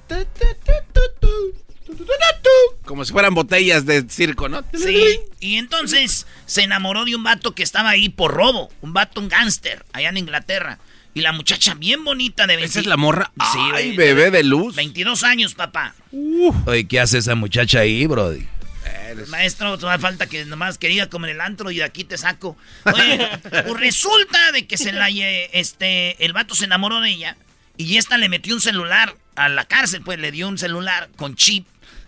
Como 2.86 3.06
si 3.06 3.12
fueran 3.12 3.34
botellas 3.34 3.86
de 3.86 4.06
circo, 4.10 4.50
¿no? 4.50 4.64
Sí. 4.74 5.20
Y 5.40 5.56
entonces 5.58 6.26
se 6.46 6.64
enamoró 6.64 7.06
de 7.06 7.16
un 7.16 7.24
vato 7.24 7.54
que 7.54 7.64
estaba 7.64 7.90
ahí 7.90 8.10
por 8.10 8.34
robo. 8.34 8.70
Un 8.82 8.94
vato, 8.94 9.20
un 9.22 9.30
gángster, 9.30 9.86
allá 9.94 10.10
en 10.10 10.18
Inglaterra. 10.18 10.80
Y 11.18 11.22
la 11.22 11.32
muchacha 11.32 11.74
bien 11.74 12.04
bonita 12.04 12.46
de 12.46 12.58
20... 12.58 12.70
¿Esa 12.70 12.80
es 12.82 12.86
la 12.86 12.96
morra? 12.96 13.32
Sí, 13.52 13.60
Ay, 13.74 13.98
bebé 13.98 14.30
de 14.30 14.44
luz. 14.44 14.76
22 14.76 15.24
años, 15.24 15.56
papá. 15.56 15.96
Oye, 16.68 16.88
¿qué 16.88 17.00
hace 17.00 17.18
esa 17.18 17.34
muchacha 17.34 17.80
ahí, 17.80 18.06
brody? 18.06 18.46
Maestro, 19.30 19.80
todavía 19.80 20.00
falta 20.00 20.28
que 20.28 20.46
nomás 20.46 20.78
quería 20.78 21.10
comer 21.10 21.32
el 21.32 21.42
antro 21.42 21.72
y 21.72 21.78
de 21.78 21.86
aquí 21.86 22.04
te 22.04 22.20
saco. 22.20 22.56
Oye, 22.86 23.28
pues 23.50 23.80
resulta 23.80 24.52
de 24.52 24.68
que 24.68 24.78
se 24.78 24.92
la, 24.92 25.10
este, 25.10 26.24
el 26.24 26.34
vato 26.34 26.54
se 26.54 26.66
enamoró 26.66 27.02
de 27.02 27.10
ella 27.10 27.36
y 27.78 27.98
esta 27.98 28.20
le 28.20 28.30
metió 28.30 28.54
un 28.54 28.62
celular 28.62 29.16
a 29.36 29.50
la 29.50 29.66
cárcel, 29.66 30.04
pues 30.06 30.20
le 30.20 30.32
dio 30.32 30.48
un 30.48 30.60
celular 30.60 31.10
con 31.16 31.36
chip. 31.36 31.66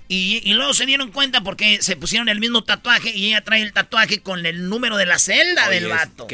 Y, 0.07 0.53
luego 0.53 0.75
se 0.75 0.85
dieron 0.85 1.11
cuenta 1.11 1.41
porque 1.41 1.81
se 1.81 1.95
pusieron 1.95 2.29
el 2.29 2.39
mismo 2.39 2.63
tatuaje 2.63 3.09
y 3.09 3.29
ella 3.29 3.43
trae 3.43 3.63
el 3.63 3.73
tatuaje 3.73 4.21
con 4.21 4.45
el 4.45 4.69
número 4.69 4.97
de 4.97 5.07
la 5.07 5.17
celda 5.17 5.67
del 5.69 5.87
vato. 5.87 6.27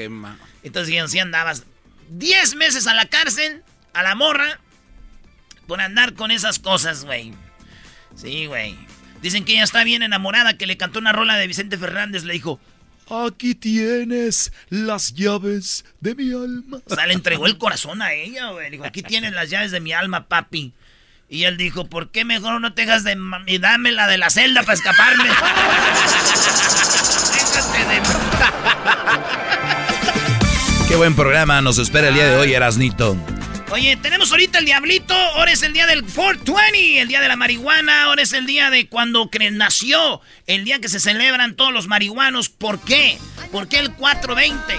Entonces 0.62 0.88
dijeron, 0.88 1.08
si 1.08 1.20
andabas 1.20 1.64
10 2.10 2.56
meses 2.56 2.88
a 2.88 2.94
la 2.94 3.06
cárcel 3.06 3.64
a 3.94 4.04
la 4.04 4.16
morra 4.16 4.60
por 5.68 5.82
andar 5.82 6.14
con 6.14 6.32
esas 6.32 6.60
cosas, 6.60 7.06
güey. 7.06 7.34
Sí, 8.16 8.46
güey. 8.46 8.78
Dicen 9.22 9.46
que 9.46 9.54
ella 9.54 9.64
está 9.64 9.84
bien 9.84 10.04
enamorada, 10.04 10.58
que 10.58 10.68
le 10.68 10.78
cantó 10.78 11.00
una 11.00 11.12
rola 11.12 11.36
de 11.38 11.48
Vicente 11.48 11.78
Fernández, 11.78 12.24
le 12.24 12.34
dijo, 12.34 12.60
aquí 13.10 13.56
tienes 13.56 14.52
las 14.70 15.14
llaves 15.14 15.86
de 16.02 16.16
mi 16.16 16.32
alma. 16.32 16.80
O 16.86 16.94
sea, 16.94 17.08
le 17.08 17.14
entregó 17.14 17.48
el 17.48 17.58
corazón 17.58 18.02
a 18.02 18.14
ella, 18.14 18.52
güey. 18.52 18.70
Dijo, 18.70 18.86
aquí 18.86 19.02
tienes 19.02 19.34
las 19.34 19.50
llaves 19.50 19.72
de 19.72 19.80
mi 19.80 19.94
alma, 19.94 20.28
papi. 20.28 20.74
Y 21.28 21.46
él 21.46 21.58
dijo, 21.58 21.90
¿por 21.90 22.12
qué 22.12 22.24
mejor 22.24 22.62
no 22.62 22.74
te 22.74 22.84
hagas 22.84 23.04
de... 23.04 23.18
y 23.48 23.58
dame 23.58 23.92
la 23.92 24.06
de 24.08 24.20
la 24.20 24.30
celda 24.30 24.62
para 24.62 24.76
escaparme? 24.76 25.24
Déjate 27.34 27.86
de... 27.86 28.02
Qué 30.96 31.00
buen 31.00 31.14
programa 31.14 31.62
nos 31.62 31.78
espera 31.78 32.08
el 32.08 32.14
día 32.14 32.26
de 32.26 32.38
hoy, 32.38 32.54
Erasnito. 32.54 33.18
Oye, 33.70 33.98
tenemos 33.98 34.32
ahorita 34.32 34.60
el 34.60 34.66
diablito, 34.66 35.14
ahora 35.14 35.52
es 35.52 35.62
el 35.62 35.74
día 35.74 35.88
del 35.88 36.04
420, 36.04 37.02
el 37.02 37.10
día 37.10 37.20
de 37.20 37.28
la 37.28 37.36
marihuana, 37.36 38.04
ahora 38.04 38.22
es 38.22 38.32
el 38.32 38.46
día 38.46 38.70
de 38.70 38.88
cuando 38.88 39.30
nació, 39.52 40.22
el 40.48 40.64
día 40.64 40.80
que 40.80 40.88
se 40.88 41.02
celebran 41.02 41.58
todos 41.58 41.74
los 41.74 41.88
marihuanos. 41.88 42.48
¿Por 42.48 42.80
qué? 42.80 43.18
¿Por 43.52 43.68
qué 43.68 43.80
el 43.80 43.92
420? 43.92 44.74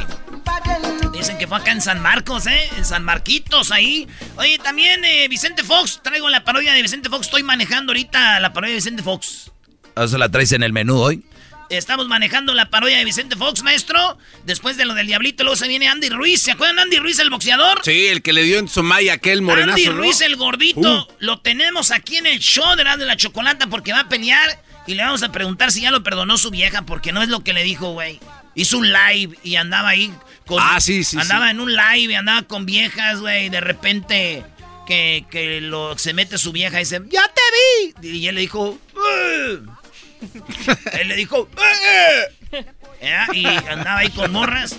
Dicen 1.13 1.37
que 1.37 1.47
fue 1.47 1.59
acá 1.59 1.73
en 1.73 1.83
San 1.83 2.01
Marcos, 2.01 2.47
¿eh? 2.47 2.67
En 2.79 2.87
San 2.87 3.05
Marquitos, 3.05 3.71
ahí. 3.71 4.09
Oye, 4.37 4.59
también 4.59 5.05
eh, 5.05 5.29
Vicente 5.29 5.65
Fox, 5.65 6.01
traigo 6.03 6.31
la 6.31 6.45
parodia 6.45 6.73
de 6.73 6.81
Vicente 6.81 7.11
Fox, 7.11 7.27
estoy 7.27 7.43
manejando 7.43 7.93
ahorita 7.93 8.41
la 8.41 8.55
parodia 8.55 8.71
de 8.71 8.77
Vicente 8.77 9.03
Fox. 9.03 9.51
¿Eso 9.95 10.17
la 10.17 10.31
traes 10.31 10.51
en 10.53 10.63
el 10.63 10.73
menú 10.73 10.97
hoy? 10.97 11.23
Estamos 11.69 12.07
manejando 12.07 12.55
la 12.55 12.71
parodia 12.71 12.99
de 12.99 13.05
Vicente 13.05 13.37
Fox, 13.37 13.63
maestro. 13.63 14.19
Después 14.45 14.77
de 14.77 14.85
lo 14.85 14.95
del 14.95 15.07
Diablito, 15.07 15.43
luego 15.43 15.57
se 15.57 15.69
viene 15.69 15.89
Andy 15.89 16.09
Ruiz. 16.09 16.43
¿Se 16.43 16.53
acuerdan 16.53 16.77
de 16.77 16.83
Andy 16.83 16.99
Ruiz, 16.99 17.19
el 17.19 17.31
boxeador? 17.31 17.81
Sí, 17.85 18.07
el 18.07 18.23
que 18.23 18.33
le 18.33 18.43
dio 18.43 18.59
en 18.59 18.69
Somaya 18.69 19.15
aquel 19.15 19.43
morenazo, 19.43 19.73
Andy 19.73 19.89
Ruiz, 19.89 20.21
el 20.21 20.37
gordito, 20.37 21.09
uh. 21.09 21.13
lo 21.19 21.41
tenemos 21.41 21.91
aquí 21.91 22.17
en 22.19 22.27
el 22.27 22.39
show 22.39 22.77
de 22.77 22.85
la, 22.85 22.97
de 22.97 23.05
la 23.05 23.17
Chocolata 23.17 23.67
porque 23.67 23.93
va 23.93 24.01
a 24.01 24.09
pelear 24.09 24.63
y 24.87 24.95
le 24.95 25.03
vamos 25.03 25.23
a 25.23 25.33
preguntar 25.33 25.73
si 25.73 25.81
ya 25.81 25.91
lo 25.91 26.03
perdonó 26.03 26.39
su 26.39 26.51
vieja 26.51 26.83
porque 26.83 27.13
no 27.13 27.23
es 27.23 27.29
lo 27.29 27.43
que 27.43 27.53
le 27.53 27.65
dijo, 27.65 27.93
güey. 27.93 28.21
Hizo 28.55 28.79
un 28.79 28.91
live 28.91 29.37
y 29.43 29.57
andaba 29.57 29.91
ahí 29.91 30.13
con... 30.47 30.63
Ah, 30.63 30.81
sí, 30.81 31.05
sí, 31.05 31.19
Andaba 31.19 31.51
en 31.51 31.61
un 31.61 31.73
live 31.75 32.13
y 32.13 32.15
andaba 32.15 32.43
con 32.43 32.65
viejas, 32.65 33.21
güey. 33.21 33.49
De 33.49 33.61
repente 33.61 34.45
que, 34.87 35.27
que 35.31 35.61
lo, 35.61 35.99
se 35.99 36.15
mete 36.15 36.39
su 36.39 36.53
vieja 36.53 36.77
y 36.77 36.85
dice, 36.85 37.03
¡ya 37.11 37.23
te 37.29 38.03
vi! 38.03 38.17
Y 38.17 38.29
él 38.29 38.37
le 38.37 38.41
dijo... 38.43 38.79
Él 41.01 41.09
le 41.09 41.17
dijo, 41.17 41.49
¡Eh! 42.53 42.65
Y 43.35 43.47
andaba 43.47 43.99
ahí 43.99 44.11
con 44.11 44.33
morras. 44.33 44.77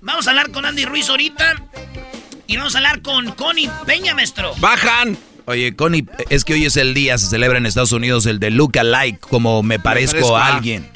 Vamos 0.00 0.26
a 0.26 0.30
hablar 0.30 0.50
con 0.50 0.64
Andy 0.64 0.84
Ruiz 0.84 1.08
ahorita. 1.08 1.62
Y 2.46 2.56
vamos 2.56 2.74
a 2.74 2.78
hablar 2.78 3.02
con 3.02 3.30
Connie 3.32 3.70
Peña, 3.86 4.14
maestro. 4.14 4.54
¡Bajan! 4.58 5.18
Oye, 5.44 5.74
Connie, 5.74 6.06
es 6.28 6.44
que 6.44 6.54
hoy 6.54 6.66
es 6.66 6.76
el 6.76 6.92
día, 6.92 7.16
se 7.16 7.26
celebra 7.26 7.58
en 7.58 7.66
Estados 7.66 7.92
Unidos 7.92 8.26
el 8.26 8.38
de 8.38 8.50
Look 8.50 8.78
Alike, 8.78 9.18
como 9.18 9.62
me 9.62 9.78
parezco, 9.78 10.36
a 10.36 10.56
alguien. 10.56 10.90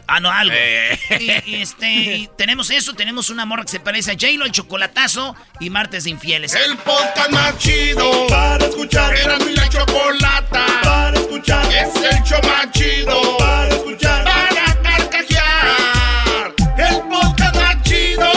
Ah, 0.07 0.21
no, 0.21 0.31
algo. 0.31 0.55
Eh. 0.57 0.99
Y, 1.47 1.55
este, 1.57 2.31
tenemos 2.37 2.71
eso, 2.71 2.95
tenemos 2.95 3.31
una 3.31 3.45
morra 3.47 3.63
que 3.65 3.71
se 3.71 3.81
parece 3.81 4.13
a 4.13 4.15
J-Lo, 4.15 4.45
el 4.45 4.53
chocolatazo 4.53 5.35
y 5.61 5.71
martes 5.71 6.05
de 6.05 6.11
infieles. 6.11 6.55
El 6.55 6.77
podcast 6.79 7.31
más 7.31 7.57
chido 7.59 8.27
para 8.29 8.65
escuchar. 8.67 9.15
Era 9.17 9.39
mi 9.39 9.55
la 9.55 9.69
chocolata 9.69 10.67
para 10.83 11.19
escuchar. 11.19 11.67
Es 11.73 11.95
el 11.97 12.23
show 12.25 12.41
más 12.43 12.71
chido 12.73 13.39
para 13.39 13.69
escuchar. 13.69 14.25
Para 14.25 14.83
carcajear. 14.83 16.55
El 16.79 17.01
podcast 17.09 17.55
más 17.57 17.83
chido. 17.83 18.33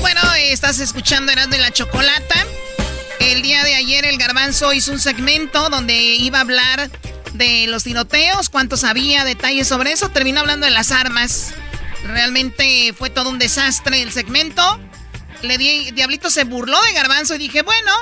Bueno, 0.00 0.20
estás 0.34 0.80
escuchando 0.80 1.32
Erasmo 1.32 1.56
y 1.56 1.58
la 1.58 1.72
Chocolata. 1.72 2.46
El 3.20 3.42
día 3.42 3.62
de 3.64 3.74
ayer 3.74 4.06
el 4.06 4.16
garbanzo 4.16 4.72
hizo 4.72 4.92
un 4.92 4.98
segmento 4.98 5.68
donde 5.68 5.94
iba 5.94 6.38
a 6.38 6.40
hablar 6.40 6.90
de 7.34 7.66
los 7.68 7.84
tiroteos, 7.84 8.48
cuánto 8.48 8.76
sabía, 8.76 9.24
detalles 9.24 9.68
sobre 9.68 9.92
eso. 9.92 10.08
Terminó 10.08 10.40
hablando 10.40 10.66
de 10.66 10.72
las 10.72 10.90
armas. 10.90 11.52
Realmente 12.04 12.94
fue 12.96 13.10
todo 13.10 13.28
un 13.28 13.38
desastre 13.38 14.00
el 14.00 14.10
segmento. 14.10 14.80
Le 15.42 15.58
di, 15.58 15.90
Diablito 15.92 16.30
se 16.30 16.44
burló 16.44 16.80
de 16.82 16.92
garbanzo 16.92 17.34
y 17.34 17.38
dije, 17.38 17.62
bueno, 17.62 17.92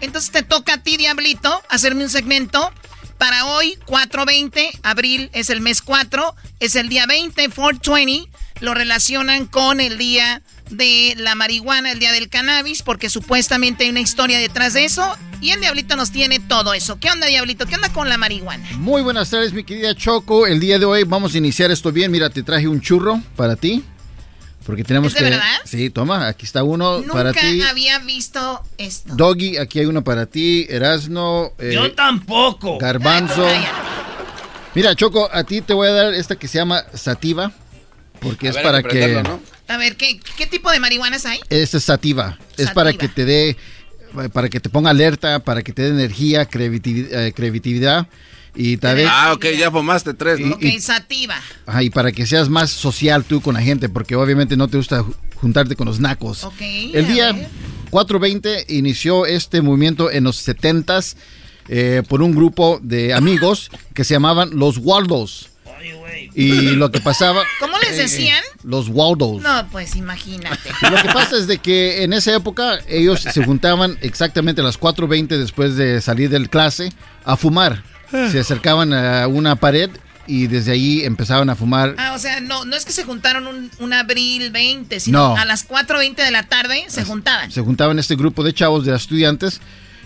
entonces 0.00 0.30
te 0.30 0.42
toca 0.42 0.74
a 0.74 0.82
ti, 0.82 0.96
Diablito, 0.96 1.62
hacerme 1.68 2.04
un 2.04 2.10
segmento. 2.10 2.72
Para 3.18 3.44
hoy, 3.46 3.78
4.20, 3.86 4.80
abril 4.82 5.30
es 5.32 5.48
el 5.50 5.60
mes 5.60 5.80
4, 5.80 6.34
es 6.58 6.74
el 6.74 6.88
día 6.88 7.06
20, 7.06 7.50
420, 7.50 8.28
lo 8.60 8.74
relacionan 8.74 9.46
con 9.46 9.80
el 9.80 9.96
día 9.96 10.42
de 10.70 11.14
la 11.16 11.34
marihuana, 11.34 11.92
el 11.92 11.98
día 11.98 12.12
del 12.12 12.28
cannabis, 12.28 12.82
porque 12.82 13.10
supuestamente 13.10 13.84
hay 13.84 13.90
una 13.90 14.00
historia 14.00 14.38
detrás 14.38 14.72
de 14.74 14.84
eso. 14.84 15.16
Y 15.40 15.50
el 15.50 15.60
Diablito 15.60 15.96
nos 15.96 16.12
tiene 16.12 16.38
todo 16.38 16.72
eso. 16.72 17.00
¿Qué 17.00 17.10
onda, 17.10 17.26
Diablito? 17.26 17.66
¿Qué 17.66 17.74
onda 17.74 17.92
con 17.92 18.08
la 18.08 18.16
marihuana? 18.16 18.64
Muy 18.76 19.02
buenas 19.02 19.28
tardes, 19.30 19.52
mi 19.52 19.64
querida 19.64 19.94
Choco. 19.94 20.46
El 20.46 20.60
día 20.60 20.78
de 20.78 20.84
hoy 20.84 21.02
vamos 21.04 21.34
a 21.34 21.38
iniciar 21.38 21.70
esto 21.70 21.90
bien. 21.90 22.12
Mira, 22.12 22.30
te 22.30 22.42
traje 22.42 22.68
un 22.68 22.80
churro 22.80 23.20
para 23.36 23.56
ti. 23.56 23.84
Porque 24.64 24.84
tenemos 24.84 25.14
que. 25.14 25.24
verdad? 25.24 25.42
Sí, 25.64 25.90
toma, 25.90 26.28
aquí 26.28 26.46
está 26.46 26.62
uno 26.62 27.02
para 27.12 27.32
ti. 27.32 27.56
Nunca 27.56 27.70
había 27.70 27.98
visto 27.98 28.62
esto. 28.78 29.14
Doggy, 29.16 29.56
aquí 29.56 29.80
hay 29.80 29.86
uno 29.86 30.04
para 30.04 30.26
ti. 30.26 30.66
Erasno. 30.68 31.52
Eh, 31.58 31.72
Yo 31.74 31.92
tampoco. 31.92 32.78
Garbanzo. 32.78 33.44
Mira, 34.74 34.94
Choco, 34.94 35.28
a 35.32 35.44
ti 35.44 35.60
te 35.60 35.74
voy 35.74 35.88
a 35.88 35.92
dar 35.92 36.14
esta 36.14 36.36
que 36.36 36.48
se 36.48 36.58
llama 36.58 36.84
Sativa. 36.94 37.52
Porque 38.22 38.48
es 38.48 38.56
para 38.58 38.82
que. 38.82 39.22
A 39.68 39.76
ver, 39.76 39.96
¿qué, 39.96 40.20
tipo 40.50 40.70
de 40.70 40.80
marihuanas 40.80 41.26
hay? 41.26 41.40
Esta 41.48 41.78
es 41.78 41.84
sativa. 41.84 42.38
Es 42.56 42.70
para 42.70 42.92
que 42.92 43.08
te 43.08 43.24
dé, 43.24 43.56
para 44.32 44.48
que 44.48 44.60
te 44.60 44.68
ponga 44.68 44.90
alerta, 44.90 45.40
para 45.40 45.62
que 45.62 45.72
te 45.72 45.82
dé 45.82 45.88
energía, 45.88 46.46
creatividad. 46.46 48.06
Eh, 48.08 48.32
y 48.54 48.76
tal 48.76 49.02
Ah, 49.08 49.32
ok, 49.32 49.46
ya 49.58 49.70
fumaste 49.70 50.12
tres, 50.12 50.38
¿no? 50.38 50.56
Ok, 50.56 50.64
sativa. 50.78 51.40
Ajá, 51.64 51.82
y 51.82 51.90
para 51.90 52.12
que 52.12 52.26
seas 52.26 52.50
más 52.50 52.70
social 52.70 53.24
tú 53.24 53.40
con 53.40 53.54
la 53.54 53.62
gente, 53.62 53.88
porque 53.88 54.14
obviamente 54.14 54.56
no 54.58 54.68
te 54.68 54.76
gusta 54.76 55.04
juntarte 55.36 55.74
con 55.74 55.86
los 55.86 56.00
nacos. 56.00 56.44
Ok. 56.44 56.60
El 56.60 57.06
día 57.06 57.34
420 57.90 58.66
inició 58.68 59.24
este 59.24 59.62
movimiento 59.62 60.10
en 60.10 60.24
los 60.24 60.46
70s 60.46 61.16
eh, 61.68 62.02
por 62.08 62.22
un 62.22 62.34
grupo 62.34 62.78
de 62.82 63.14
amigos 63.14 63.70
que 63.94 64.04
se 64.04 64.14
llamaban 64.14 64.50
los 64.52 64.78
Waldos. 64.78 65.48
Y 66.34 66.76
lo 66.76 66.90
que 66.90 67.00
pasaba... 67.00 67.42
¿Cómo 67.58 67.71
les 67.88 67.96
decían? 67.96 68.42
los 68.62 68.88
Waldos. 68.88 69.42
No, 69.42 69.68
pues 69.70 69.96
imagínate. 69.96 70.70
lo 70.82 71.02
que 71.02 71.08
pasa 71.08 71.36
es 71.36 71.46
de 71.46 71.58
que 71.58 72.04
en 72.04 72.12
esa 72.12 72.34
época 72.34 72.78
ellos 72.88 73.20
se 73.20 73.44
juntaban 73.44 73.98
exactamente 74.00 74.60
a 74.60 74.64
las 74.64 74.78
4.20 74.78 75.28
después 75.38 75.76
de 75.76 76.00
salir 76.00 76.30
del 76.30 76.48
clase 76.48 76.92
a 77.24 77.36
fumar. 77.36 77.82
Se 78.30 78.40
acercaban 78.40 78.92
a 78.92 79.26
una 79.26 79.56
pared 79.56 79.90
y 80.26 80.46
desde 80.46 80.72
ahí 80.72 81.02
empezaban 81.02 81.50
a 81.50 81.56
fumar. 81.56 81.94
Ah, 81.98 82.12
o 82.14 82.18
sea, 82.18 82.40
no, 82.40 82.64
no 82.64 82.76
es 82.76 82.84
que 82.84 82.92
se 82.92 83.04
juntaron 83.04 83.70
un, 83.78 83.92
abril 83.92 84.50
20, 84.50 85.00
sino 85.00 85.36
a 85.36 85.44
las 85.44 85.68
4.20 85.68 86.16
de 86.16 86.30
la 86.30 86.44
tarde 86.44 86.84
se 86.88 87.04
juntaban. 87.04 87.50
Se 87.50 87.60
juntaban 87.60 87.98
este 87.98 88.16
grupo 88.16 88.44
de 88.44 88.52
chavos, 88.52 88.84
de 88.84 88.94
estudiantes, 88.94 89.60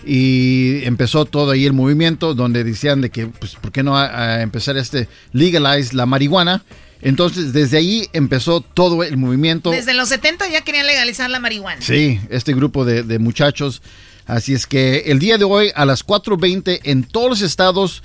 y 0.05 0.83
empezó 0.85 1.25
todo 1.25 1.51
ahí 1.51 1.65
el 1.65 1.73
movimiento 1.73 2.33
donde 2.33 2.63
decían 2.63 3.01
de 3.01 3.09
que, 3.09 3.27
pues, 3.27 3.55
¿por 3.55 3.71
qué 3.71 3.83
no 3.83 3.97
a, 3.97 4.41
empezar 4.41 4.77
este 4.77 5.07
legalize 5.33 5.95
la 5.95 6.05
marihuana? 6.05 6.63
Entonces, 7.07 7.53
desde 7.53 7.77
ahí 7.77 8.09
empezó 8.11 8.59
todo 8.59 9.01
el 9.01 9.15
movimiento. 9.15 9.71
Desde 9.71 9.93
los 9.93 10.09
70 10.09 10.49
ya 10.49 10.59
querían 10.59 10.85
legalizar 10.85 11.29
la 11.29 11.39
marihuana. 11.39 11.81
Sí, 11.81 12.19
este 12.29 12.53
grupo 12.53 12.83
de, 12.83 13.17
muchachos. 13.17 13.81
Así 14.25 14.53
es 14.53 14.67
que 14.67 15.03
el 15.05 15.17
día 15.17 15.37
de 15.37 15.45
hoy 15.45 15.71
a 15.73 15.85
las 15.85 16.05
4.20 16.05 16.81
en 16.83 17.05
todos 17.05 17.29
los 17.29 17.41
estados, 17.41 18.01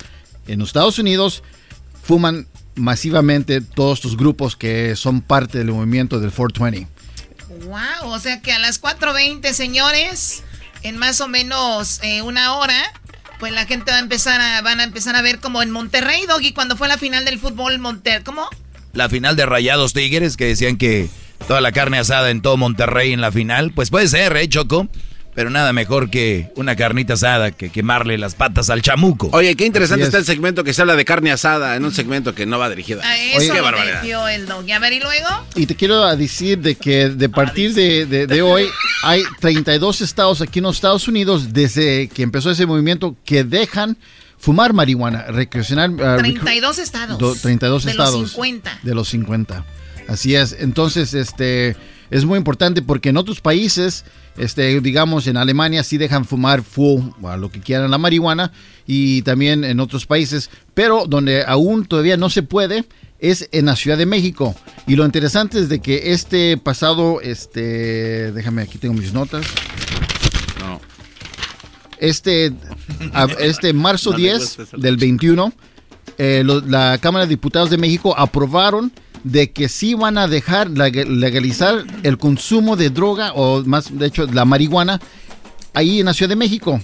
en 0.47 0.59
los 0.59 0.69
Estados 0.69 0.99
Unidos, 0.99 1.43
fuman 2.01 2.47
masivamente 2.75 3.59
todos 3.59 3.99
estos 3.99 4.15
grupos 4.15 4.55
que 4.55 4.95
son 4.95 5.19
parte 5.19 5.57
del 5.57 5.71
movimiento 5.71 6.21
del 6.21 6.31
420. 6.31 6.87
Wow, 7.65 8.09
o 8.09 8.19
sea 8.19 8.39
que 8.39 8.53
a 8.53 8.59
las 8.59 8.81
4.20, 8.81 9.51
señores, 9.51 10.43
en 10.81 10.95
más 10.95 11.19
o 11.19 11.27
menos 11.27 11.99
eh, 12.03 12.21
una 12.21 12.55
hora, 12.55 12.81
pues 13.37 13.51
la 13.51 13.65
gente 13.65 13.91
va 13.91 13.97
a 13.97 13.99
empezar 13.99 14.39
a, 14.39 14.61
van 14.61 14.79
a 14.79 14.85
empezar 14.85 15.17
a 15.17 15.21
ver 15.21 15.39
como 15.39 15.61
en 15.61 15.71
Monterrey, 15.71 16.25
Doggy, 16.25 16.53
cuando 16.53 16.77
fue 16.77 16.87
la 16.87 16.97
final 16.97 17.25
del 17.25 17.37
fútbol 17.37 17.79
Monterrey. 17.79 18.23
¿Cómo? 18.23 18.47
La 18.93 19.09
final 19.09 19.35
de 19.35 19.47
Rayados 19.47 19.93
Tigres, 19.93 20.37
que 20.37 20.45
decían 20.45 20.77
que 20.77 21.09
toda 21.47 21.61
la 21.61 21.71
carne 21.71 21.97
asada 21.97 22.29
en 22.29 22.43
todo 22.43 22.57
Monterrey 22.57 23.11
en 23.11 23.21
la 23.21 23.31
final. 23.31 23.71
Pues 23.71 23.89
puede 23.89 24.07
ser, 24.07 24.37
¿eh, 24.37 24.47
Choco? 24.47 24.87
Pero 25.33 25.49
nada 25.49 25.73
mejor 25.73 26.11
que 26.11 26.51
una 26.57 26.75
carnita 26.75 27.15
asada 27.15 27.49
que 27.49 27.71
quemarle 27.71 28.19
las 28.19 28.35
patas 28.35 28.69
al 28.69 28.83
chamuco. 28.83 29.31
Oye, 29.33 29.55
qué 29.55 29.65
interesante 29.65 30.05
está 30.05 30.19
el 30.19 30.25
segmento 30.25 30.63
que 30.63 30.75
se 30.75 30.81
habla 30.81 30.95
de 30.95 31.05
carne 31.05 31.31
asada 31.31 31.75
en 31.75 31.83
un 31.83 31.91
segmento 31.91 32.35
que 32.35 32.45
no 32.45 32.59
va 32.59 32.69
dirigido. 32.69 33.01
A 33.03 33.17
eso 33.17 33.51
qué 33.51 33.61
barbaridad. 33.61 34.29
el 34.29 34.45
dog. 34.45 34.71
A 34.71 34.77
ver, 34.77 34.93
¿y 34.93 34.99
luego? 34.99 35.27
Y 35.55 35.65
te 35.65 35.73
quiero 35.73 36.15
decir 36.15 36.59
de 36.59 36.75
que 36.75 37.09
de 37.09 37.29
partir 37.29 37.73
de, 37.73 38.05
de, 38.05 38.41
hoy 38.43 38.67
hay 39.01 39.23
32 39.39 40.01
estados 40.01 40.39
aquí 40.41 40.59
en 40.59 40.65
los 40.65 40.75
Estados 40.75 41.07
Unidos 41.07 41.51
desde 41.51 42.09
que 42.09 42.21
empezó 42.21 42.51
ese 42.51 42.67
movimiento 42.67 43.15
que 43.25 43.43
dejan 43.43 43.97
fumar 44.43 44.73
marihuana 44.73 45.23
recreacional. 45.27 45.95
32 45.95 46.77
ah, 46.77 46.81
estados. 46.81 47.41
32 47.41 47.85
estados. 47.85 48.13
De 48.13 48.19
los 48.19 48.31
50. 48.31 48.79
De 48.83 48.93
los 48.93 49.07
50. 49.07 49.65
Así 50.09 50.35
es. 50.35 50.57
Entonces, 50.59 51.13
este 51.13 51.77
es 52.11 52.25
muy 52.25 52.37
importante 52.37 52.81
porque 52.81 53.09
en 53.09 53.17
otros 53.17 53.39
países 53.39 54.03
este, 54.37 54.81
digamos, 54.81 55.27
en 55.27 55.37
Alemania 55.37 55.83
sí 55.83 55.97
dejan 55.97 56.25
fumar 56.25 56.63
full, 56.63 57.03
a 57.23 57.37
lo 57.37 57.51
que 57.51 57.61
quieran 57.61 57.89
la 57.89 57.97
marihuana, 57.97 58.51
y 58.85 59.21
también 59.21 59.63
en 59.63 59.79
otros 59.79 60.05
países, 60.05 60.49
pero 60.73 61.05
donde 61.07 61.43
aún 61.45 61.85
todavía 61.85 62.17
no 62.17 62.29
se 62.29 62.43
puede 62.43 62.85
es 63.19 63.47
en 63.53 63.67
la 63.67 63.77
Ciudad 63.77 63.97
de 63.97 64.05
México. 64.05 64.53
Y 64.85 64.97
lo 64.97 65.05
interesante 65.05 65.57
es 65.59 65.69
de 65.69 65.79
que 65.79 66.11
este 66.11 66.57
pasado, 66.57 67.21
este, 67.21 68.33
déjame, 68.33 68.63
aquí 68.63 68.77
tengo 68.77 68.95
mis 68.95 69.13
notas. 69.13 69.45
Este, 72.03 72.51
este 73.39 73.71
marzo 73.87 74.11
10 74.11 74.57
del 74.75 74.97
21, 74.97 75.53
eh, 76.17 76.43
la 76.67 76.97
Cámara 76.97 77.23
de 77.23 77.29
Diputados 77.29 77.69
de 77.69 77.77
México 77.77 78.13
aprobaron 78.17 78.91
de 79.23 79.51
que 79.51 79.69
sí 79.69 79.93
van 79.93 80.17
a 80.17 80.27
dejar 80.27 80.69
legalizar 80.69 81.85
el 82.03 82.17
consumo 82.17 82.75
de 82.75 82.89
droga 82.89 83.31
o 83.31 83.63
más 83.63 83.97
de 83.97 84.07
hecho 84.07 84.27
la 84.27 84.43
marihuana 84.43 84.99
ahí 85.73 86.01
en 86.01 86.07
la 86.07 86.13
Ciudad 86.13 86.27
de 86.27 86.35
México. 86.35 86.81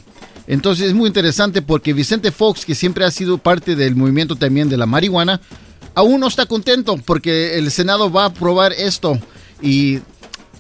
Entonces 0.47 0.88
es 0.88 0.93
muy 0.93 1.08
interesante 1.08 1.62
porque 1.62 1.91
Vicente 1.91 2.32
Fox, 2.32 2.63
que 2.63 2.73
siempre 2.73 3.03
ha 3.03 3.12
sido 3.12 3.39
parte 3.39 3.75
del 3.75 3.97
movimiento 3.97 4.38
también 4.38 4.69
de 4.69 4.77
la 4.77 4.86
marihuana, 4.86 5.41
aún 5.95 6.21
no 6.21 6.27
está 6.27 6.45
contento 6.45 6.95
porque 6.95 7.58
el 7.58 7.69
Senado 7.71 8.10
va 8.10 8.23
a 8.23 8.27
aprobar 8.27 8.71
esto 8.71 9.19
y 9.62 9.99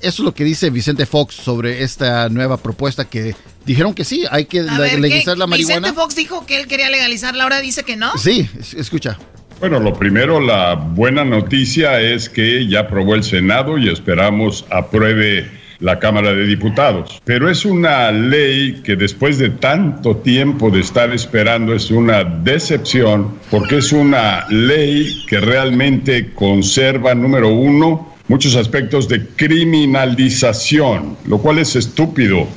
eso 0.01 0.21
es 0.21 0.25
lo 0.25 0.33
que 0.33 0.43
dice 0.43 0.69
Vicente 0.69 1.05
Fox 1.05 1.35
sobre 1.35 1.83
esta 1.83 2.29
nueva 2.29 2.57
propuesta 2.57 3.05
que 3.05 3.35
dijeron 3.65 3.93
que 3.93 4.03
sí, 4.03 4.25
hay 4.31 4.45
que 4.45 4.63
legalizar 4.63 5.37
la 5.37 5.47
marihuana. 5.47 5.79
Vicente 5.79 5.93
Fox 5.93 6.15
dijo 6.15 6.45
que 6.45 6.59
él 6.59 6.67
quería 6.67 6.89
legalizarla, 6.89 7.43
ahora 7.43 7.61
dice 7.61 7.83
que 7.83 7.95
no. 7.95 8.17
Sí, 8.17 8.49
escucha. 8.77 9.17
Bueno, 9.59 9.79
lo 9.79 9.93
primero, 9.93 10.39
la 10.39 10.75
buena 10.75 11.25
noticia 11.25 11.99
es 11.99 12.29
que 12.29 12.65
ya 12.67 12.81
aprobó 12.81 13.15
el 13.15 13.23
Senado 13.23 13.77
y 13.77 13.89
esperamos 13.89 14.65
apruebe 14.69 15.49
la 15.79 15.99
Cámara 15.99 16.33
de 16.33 16.45
Diputados. 16.45 17.21
Pero 17.25 17.49
es 17.49 17.65
una 17.65 18.11
ley 18.11 18.81
que 18.83 18.95
después 18.95 19.37
de 19.37 19.49
tanto 19.49 20.17
tiempo 20.17 20.69
de 20.69 20.79
estar 20.81 21.13
esperando 21.13 21.73
es 21.73 21.91
una 21.91 22.23
decepción 22.23 23.37
porque 23.49 23.77
es 23.77 23.91
una 23.91 24.45
ley 24.49 25.23
que 25.27 25.39
realmente 25.39 26.33
conserva, 26.33 27.15
número 27.15 27.49
uno, 27.49 28.13
muchos 28.29 28.55
aspectos 28.55 29.09
de 29.09 29.27
criminalización, 29.35 31.17
lo 31.25 31.39
cual 31.39 31.59
es 31.59 31.75
estúpido. 31.75 32.47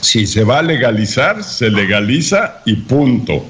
Si 0.00 0.26
se 0.26 0.44
va 0.44 0.60
a 0.60 0.62
legalizar, 0.62 1.42
se 1.42 1.68
legaliza 1.70 2.62
y 2.64 2.74
punto 2.74 3.44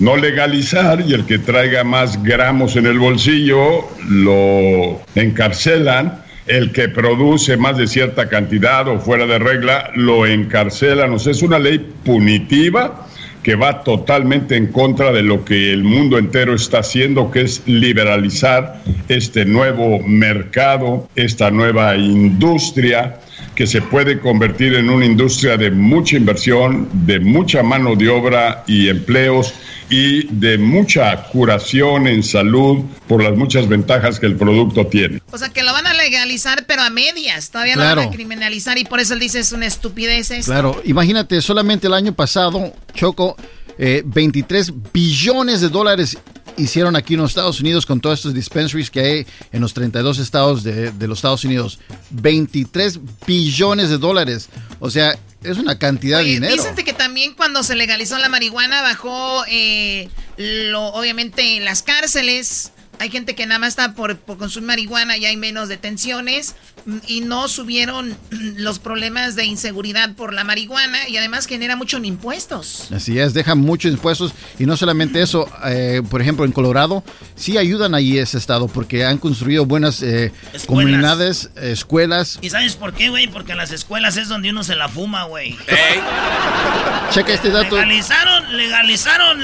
no 0.00 0.16
legalizar 0.16 1.00
y 1.06 1.12
el 1.12 1.26
que 1.26 1.38
traiga 1.38 1.82
más 1.82 2.22
gramos 2.22 2.76
en 2.76 2.86
el 2.86 2.98
bolsillo 2.98 3.84
lo 4.08 5.00
encarcelan. 5.14 6.22
El 6.46 6.72
que 6.72 6.88
produce 6.88 7.56
más 7.56 7.76
de 7.76 7.86
cierta 7.86 8.28
cantidad 8.28 8.88
o 8.88 8.98
fuera 9.00 9.26
de 9.26 9.38
regla 9.38 9.90
lo 9.96 10.24
encarcelan. 10.24 11.12
O 11.12 11.18
sea, 11.18 11.32
es 11.32 11.42
una 11.42 11.58
ley 11.58 11.78
punitiva 12.04 13.07
que 13.48 13.56
va 13.56 13.82
totalmente 13.82 14.58
en 14.58 14.66
contra 14.66 15.10
de 15.10 15.22
lo 15.22 15.42
que 15.42 15.72
el 15.72 15.82
mundo 15.82 16.18
entero 16.18 16.54
está 16.54 16.80
haciendo, 16.80 17.30
que 17.30 17.40
es 17.40 17.62
liberalizar 17.64 18.82
este 19.08 19.46
nuevo 19.46 20.00
mercado, 20.00 21.08
esta 21.16 21.50
nueva 21.50 21.96
industria 21.96 23.18
que 23.54 23.66
se 23.66 23.80
puede 23.80 24.20
convertir 24.20 24.74
en 24.74 24.90
una 24.90 25.06
industria 25.06 25.56
de 25.56 25.70
mucha 25.70 26.18
inversión, 26.18 26.90
de 27.06 27.20
mucha 27.20 27.62
mano 27.62 27.96
de 27.96 28.10
obra 28.10 28.64
y 28.66 28.90
empleos 28.90 29.54
y 29.90 30.26
de 30.26 30.58
mucha 30.58 31.24
curación 31.24 32.06
en 32.06 32.22
salud 32.22 32.84
por 33.06 33.22
las 33.22 33.36
muchas 33.36 33.68
ventajas 33.68 34.20
que 34.20 34.26
el 34.26 34.36
producto 34.36 34.86
tiene. 34.86 35.22
O 35.30 35.38
sea, 35.38 35.48
que 35.48 35.62
lo 35.62 35.72
van 35.72 35.86
a 35.86 35.94
legalizar, 35.94 36.66
pero 36.66 36.82
a 36.82 36.90
medias. 36.90 37.50
Todavía 37.50 37.76
lo 37.76 37.82
van 37.82 37.98
a 37.98 38.10
criminalizar 38.10 38.78
y 38.78 38.84
por 38.84 39.00
eso 39.00 39.14
él 39.14 39.20
dice 39.20 39.40
es 39.40 39.52
una 39.52 39.66
estupidez. 39.66 40.28
Claro, 40.44 40.80
imagínate, 40.84 41.40
solamente 41.40 41.86
el 41.86 41.94
año 41.94 42.12
pasado, 42.12 42.72
Choco, 42.94 43.36
23 43.78 44.68
eh, 44.68 44.72
billones 44.92 45.60
de 45.60 45.68
dólares 45.68 46.18
hicieron 46.56 46.96
aquí 46.96 47.14
en 47.14 47.20
los 47.20 47.30
Estados 47.30 47.60
Unidos 47.60 47.86
con 47.86 48.00
todos 48.00 48.18
estos 48.18 48.34
dispensaries 48.34 48.90
que 48.90 49.00
hay 49.00 49.26
en 49.52 49.60
los 49.60 49.72
32 49.74 50.18
estados 50.18 50.64
de, 50.64 50.90
de 50.90 51.08
los 51.08 51.18
Estados 51.18 51.44
Unidos. 51.44 51.78
23 52.10 53.00
billones 53.26 53.88
de 53.88 53.98
dólares. 53.98 54.48
O 54.80 54.90
sea, 54.90 55.16
es 55.42 55.58
una 55.58 55.78
cantidad 55.78 56.18
de 56.18 56.24
dinero. 56.24 56.54
Dicen 56.54 56.74
que 56.74 56.92
también 56.92 57.34
cuando 57.34 57.62
se 57.62 57.76
legalizó 57.76 58.18
la 58.18 58.28
marihuana 58.28 58.82
bajó, 58.82 59.44
eh, 59.48 60.08
lo, 60.36 60.86
obviamente, 60.88 61.60
las 61.60 61.82
cárceles 61.82 62.72
hay 62.98 63.10
gente 63.10 63.34
que 63.34 63.46
nada 63.46 63.58
más 63.58 63.70
está 63.70 63.94
por, 63.94 64.18
por, 64.18 64.38
consumir 64.38 64.66
marihuana 64.66 65.16
y 65.16 65.26
hay 65.26 65.36
menos 65.36 65.68
detenciones 65.68 66.54
y 67.06 67.20
no 67.20 67.48
subieron 67.48 68.16
los 68.56 68.78
problemas 68.78 69.36
de 69.36 69.44
inseguridad 69.44 70.14
por 70.14 70.32
la 70.32 70.44
marihuana 70.44 71.08
y 71.08 71.16
además 71.16 71.46
genera 71.46 71.76
muchos 71.76 72.04
impuestos. 72.04 72.88
Así 72.92 73.18
es, 73.18 73.34
dejan 73.34 73.58
muchos 73.58 73.92
impuestos 73.92 74.32
y 74.58 74.66
no 74.66 74.76
solamente 74.76 75.22
eso, 75.22 75.50
eh, 75.64 76.02
por 76.08 76.20
ejemplo 76.20 76.44
en 76.44 76.52
Colorado 76.52 77.02
sí 77.36 77.58
ayudan 77.58 77.94
ahí 77.94 78.18
ese 78.18 78.38
estado 78.38 78.68
porque 78.68 79.04
han 79.04 79.18
construido 79.18 79.66
buenas 79.66 80.02
eh, 80.02 80.32
comunidades, 80.66 81.50
escuelas. 81.56 82.38
¿Y 82.42 82.50
sabes 82.50 82.76
por 82.76 82.92
qué, 82.94 83.08
güey? 83.08 83.28
Porque 83.28 83.52
en 83.52 83.58
las 83.58 83.72
escuelas 83.72 84.16
es 84.16 84.28
donde 84.28 84.50
uno 84.50 84.64
se 84.64 84.76
la 84.76 84.88
fuma, 84.88 85.24
güey. 85.24 85.56
Checa 87.10 87.32
este 87.32 87.50
dato. 87.50 87.76
Legalizaron, 87.76 88.56
legalizaron 88.56 89.42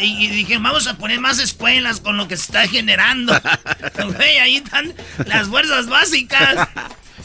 y 0.00 0.28
dijeron 0.28 0.62
vamos 0.62 0.86
a 0.86 0.96
poner 0.96 1.20
más 1.20 1.38
escuelas 1.38 2.00
con 2.00 2.16
lo 2.16 2.28
que 2.28 2.36
se 2.36 2.44
está 2.44 2.66
generando 2.68 2.86
generando. 2.86 3.32
ahí 4.42 4.56
están 4.56 4.94
las 5.26 5.48
fuerzas 5.48 5.86
básicas. 5.88 6.68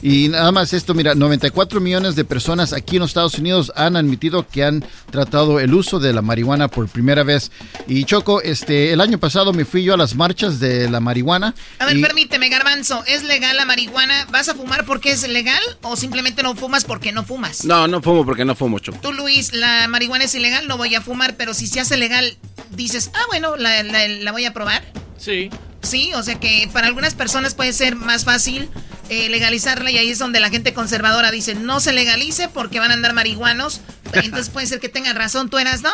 Y 0.01 0.29
nada 0.29 0.51
más 0.51 0.73
esto, 0.73 0.93
mira, 0.93 1.13
94 1.13 1.79
millones 1.79 2.15
de 2.15 2.25
personas 2.25 2.73
aquí 2.73 2.95
en 2.95 3.01
los 3.01 3.11
Estados 3.11 3.35
Unidos 3.37 3.71
han 3.75 3.95
admitido 3.95 4.47
que 4.47 4.63
han 4.63 4.83
tratado 5.11 5.59
el 5.59 5.73
uso 5.73 5.99
de 5.99 6.11
la 6.11 6.23
marihuana 6.23 6.67
por 6.69 6.87
primera 6.87 7.23
vez. 7.23 7.51
Y 7.87 8.05
Choco, 8.05 8.41
este, 8.41 8.93
el 8.93 9.01
año 9.01 9.19
pasado 9.19 9.53
me 9.53 9.63
fui 9.63 9.83
yo 9.83 9.93
a 9.93 9.97
las 9.97 10.15
marchas 10.15 10.59
de 10.59 10.89
la 10.89 10.99
marihuana. 10.99 11.53
A 11.77 11.85
ver, 11.85 12.01
permíteme, 12.01 12.49
Garbanzo, 12.49 13.03
¿es 13.05 13.23
legal 13.23 13.55
la 13.57 13.65
marihuana? 13.65 14.25
¿Vas 14.31 14.49
a 14.49 14.55
fumar 14.55 14.85
porque 14.85 15.11
es 15.11 15.27
legal 15.27 15.61
o 15.83 15.95
simplemente 15.95 16.41
no 16.41 16.55
fumas 16.55 16.83
porque 16.83 17.11
no 17.11 17.23
fumas? 17.23 17.63
No, 17.65 17.87
no 17.87 18.01
fumo 18.01 18.25
porque 18.25 18.43
no 18.43 18.55
fumo, 18.55 18.79
Choco. 18.79 18.97
Tú, 19.01 19.13
Luis, 19.13 19.53
la 19.53 19.87
marihuana 19.87 20.23
es 20.23 20.33
ilegal, 20.33 20.67
no 20.67 20.77
voy 20.77 20.95
a 20.95 21.01
fumar, 21.01 21.35
pero 21.37 21.53
si 21.53 21.67
se 21.67 21.79
hace 21.79 21.97
legal, 21.97 22.37
dices, 22.71 23.11
ah, 23.13 23.23
bueno, 23.29 23.55
la, 23.55 23.83
la 23.83 24.31
voy 24.31 24.45
a 24.45 24.53
probar. 24.53 24.83
Sí. 25.17 25.51
Sí, 25.83 26.11
o 26.15 26.23
sea 26.23 26.39
que 26.39 26.69
para 26.73 26.87
algunas 26.87 27.13
personas 27.13 27.53
puede 27.53 27.73
ser 27.73 27.95
más 27.95 28.23
fácil 28.23 28.69
eh, 29.11 29.27
legalizarla 29.27 29.91
y 29.91 29.97
ahí 29.97 30.09
es 30.09 30.19
donde 30.19 30.39
la 30.39 30.49
gente 30.49 30.73
conservadora 30.73 31.31
dice 31.31 31.53
no 31.53 31.81
se 31.81 31.91
legalice 31.91 32.47
porque 32.47 32.79
van 32.79 32.91
a 32.91 32.93
andar 32.93 33.11
marihuanos. 33.11 33.81
Entonces 34.13 34.49
puede 34.49 34.67
ser 34.67 34.79
que 34.79 34.87
tengan 34.87 35.17
razón, 35.17 35.49
¿tú 35.49 35.57
eras, 35.57 35.81
no? 35.81 35.91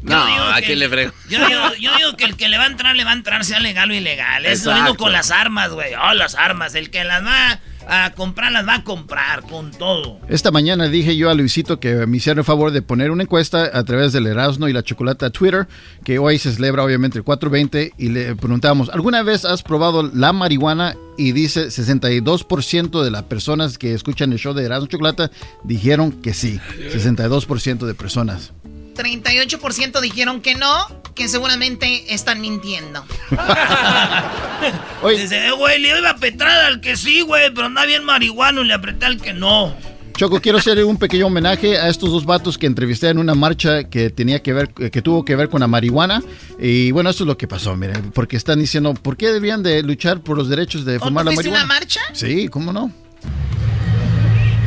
No, 0.00 0.16
¿a 0.24 0.58
quién 0.62 0.78
le 0.78 0.88
frego? 0.88 1.12
Yo 1.28 1.46
digo, 1.46 2.16
que 2.16 2.24
el 2.24 2.38
que 2.38 2.48
le 2.48 2.56
va 2.56 2.64
a 2.64 2.68
entrar, 2.68 2.96
le 2.96 3.04
va 3.04 3.10
a 3.10 3.14
entrar, 3.14 3.44
sea 3.44 3.60
legal 3.60 3.90
o 3.90 3.94
ilegal. 3.94 4.46
Es 4.46 4.64
lo 4.64 4.72
mismo 4.72 4.94
con 4.94 5.12
las 5.12 5.30
armas, 5.30 5.72
güey. 5.72 5.92
Oh, 5.94 6.14
las 6.14 6.36
armas. 6.36 6.74
El 6.74 6.90
que 6.90 7.04
las 7.04 7.22
va 7.22 7.60
a 7.88 8.12
comprarlas 8.14 8.68
va 8.68 8.76
a 8.76 8.84
comprar 8.84 9.42
con 9.42 9.70
todo. 9.70 10.20
Esta 10.28 10.50
mañana 10.50 10.88
dije 10.88 11.16
yo 11.16 11.30
a 11.30 11.34
Luisito 11.34 11.80
que 11.80 12.06
me 12.06 12.18
hiciera 12.18 12.40
el 12.40 12.44
favor 12.44 12.70
de 12.70 12.82
poner 12.82 13.10
una 13.10 13.22
encuesta 13.22 13.70
a 13.72 13.82
través 13.84 14.12
del 14.12 14.26
Erasmo 14.26 14.68
y 14.68 14.72
la 14.72 14.82
Chocolata 14.82 15.30
Twitter, 15.30 15.66
que 16.04 16.18
hoy 16.18 16.38
se 16.38 16.52
celebra 16.52 16.84
obviamente 16.84 17.18
el 17.18 17.24
420, 17.24 17.94
y 17.96 18.08
le 18.10 18.36
preguntamos, 18.36 18.90
¿alguna 18.90 19.22
vez 19.22 19.44
has 19.44 19.62
probado 19.62 20.02
la 20.02 20.32
marihuana? 20.32 20.96
Y 21.16 21.32
dice 21.32 21.66
62% 21.66 23.02
de 23.02 23.10
las 23.10 23.24
personas 23.24 23.76
que 23.76 23.92
escuchan 23.92 24.32
el 24.32 24.38
show 24.38 24.54
de 24.54 24.64
Erasmo 24.64 24.86
Chocolata 24.86 25.32
dijeron 25.64 26.12
que 26.12 26.32
sí, 26.32 26.60
62% 26.92 27.86
de 27.86 27.94
personas. 27.94 28.52
38% 28.98 30.00
dijeron 30.00 30.42
que 30.42 30.54
no, 30.54 30.86
que 31.14 31.28
seguramente 31.28 32.12
están 32.12 32.40
mintiendo. 32.40 33.04
Dice, 35.08 35.46
eh, 35.46 35.52
güey, 35.52 35.80
le 35.80 35.96
iba 35.98 36.10
a 36.10 36.16
petrar 36.16 36.64
al 36.64 36.80
que 36.80 36.96
sí, 36.96 37.20
güey, 37.20 37.52
pero 37.54 37.66
anda 37.66 37.86
bien 37.86 38.04
marihuano 38.04 38.62
y 38.62 38.66
le 38.66 38.74
apreté 38.74 39.06
al 39.06 39.20
que 39.20 39.32
no. 39.32 39.74
Choco, 40.16 40.40
quiero 40.40 40.58
hacer 40.58 40.82
un 40.84 40.96
pequeño 40.96 41.28
homenaje 41.28 41.78
a 41.78 41.88
estos 41.88 42.10
dos 42.10 42.24
vatos 42.24 42.58
que 42.58 42.66
entrevisté 42.66 43.08
en 43.08 43.18
una 43.18 43.36
marcha 43.36 43.84
que 43.84 44.10
tenía 44.10 44.42
que 44.42 44.52
ver, 44.52 44.70
que 44.70 45.00
tuvo 45.00 45.24
que 45.24 45.36
ver 45.36 45.48
con 45.48 45.60
la 45.60 45.68
marihuana. 45.68 46.20
Y 46.58 46.90
bueno, 46.90 47.08
esto 47.08 47.22
es 47.22 47.28
lo 47.28 47.38
que 47.38 47.46
pasó, 47.46 47.76
miren, 47.76 48.10
porque 48.10 48.36
están 48.36 48.58
diciendo, 48.58 48.94
¿por 48.94 49.16
qué 49.16 49.28
deberían 49.28 49.62
de 49.62 49.80
luchar 49.84 50.20
por 50.20 50.36
los 50.36 50.48
derechos 50.48 50.84
de 50.84 50.98
fumar 50.98 51.24
la 51.24 51.30
marihuana? 51.30 51.64
una 51.64 51.72
marcha? 51.72 52.00
Sí, 52.14 52.48
¿cómo 52.48 52.72
no? 52.72 52.92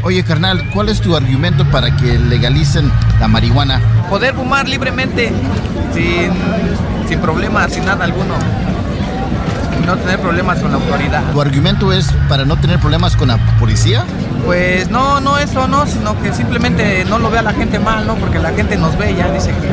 Oye, 0.04 0.24
carnal, 0.24 0.68
¿cuál 0.74 0.90
es 0.90 1.00
tu 1.00 1.16
argumento 1.16 1.64
para 1.66 1.96
que 1.96 2.18
legalicen 2.18 2.92
la 3.20 3.28
marihuana? 3.28 3.80
Poder 4.10 4.34
fumar 4.34 4.68
libremente, 4.68 5.32
sin, 5.94 6.32
sin 7.08 7.20
problemas, 7.20 7.72
sin 7.72 7.86
nada 7.86 8.06
alguno. 8.06 8.34
No 9.86 9.96
tener 9.98 10.20
problemas 10.20 10.60
con 10.60 10.72
la 10.72 10.78
autoridad. 10.78 11.24
¿Tu 11.32 11.42
argumento 11.42 11.94
es 11.94 12.12
para 12.28 12.46
no 12.46 12.58
tener 12.58 12.80
problemas 12.80 13.16
con 13.16 13.28
la 13.28 13.38
policía? 13.60 14.04
Pues 14.44 14.90
no, 14.90 15.20
no 15.20 15.38
eso, 15.38 15.68
no, 15.68 15.86
sino 15.86 16.20
que 16.22 16.34
simplemente 16.34 17.06
no 17.06 17.20
lo 17.20 17.30
vea 17.30 17.44
la 17.44 17.54
gente 17.54 17.78
mal, 17.78 18.08
¿no? 18.08 18.16
Porque 18.16 18.40
la 18.40 18.52
gente 18.54 18.78
nos 18.78 18.98
ve 18.98 19.12
y 19.12 19.16
ya 19.18 19.32
dice 19.32 19.52
que 19.52 19.70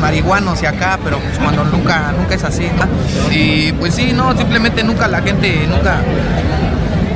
marihuanos 0.00 0.62
y 0.62 0.66
acá, 0.66 0.98
pero 1.02 1.18
pues 1.18 1.38
cuando 1.38 1.64
nunca, 1.64 2.12
nunca 2.16 2.34
es 2.34 2.44
así, 2.44 2.68
¿no? 2.76 3.32
Y 3.32 3.72
pues 3.72 3.94
sí, 3.94 4.12
no, 4.12 4.36
simplemente 4.36 4.82
nunca 4.84 5.08
la 5.08 5.22
gente, 5.22 5.66
nunca, 5.68 6.00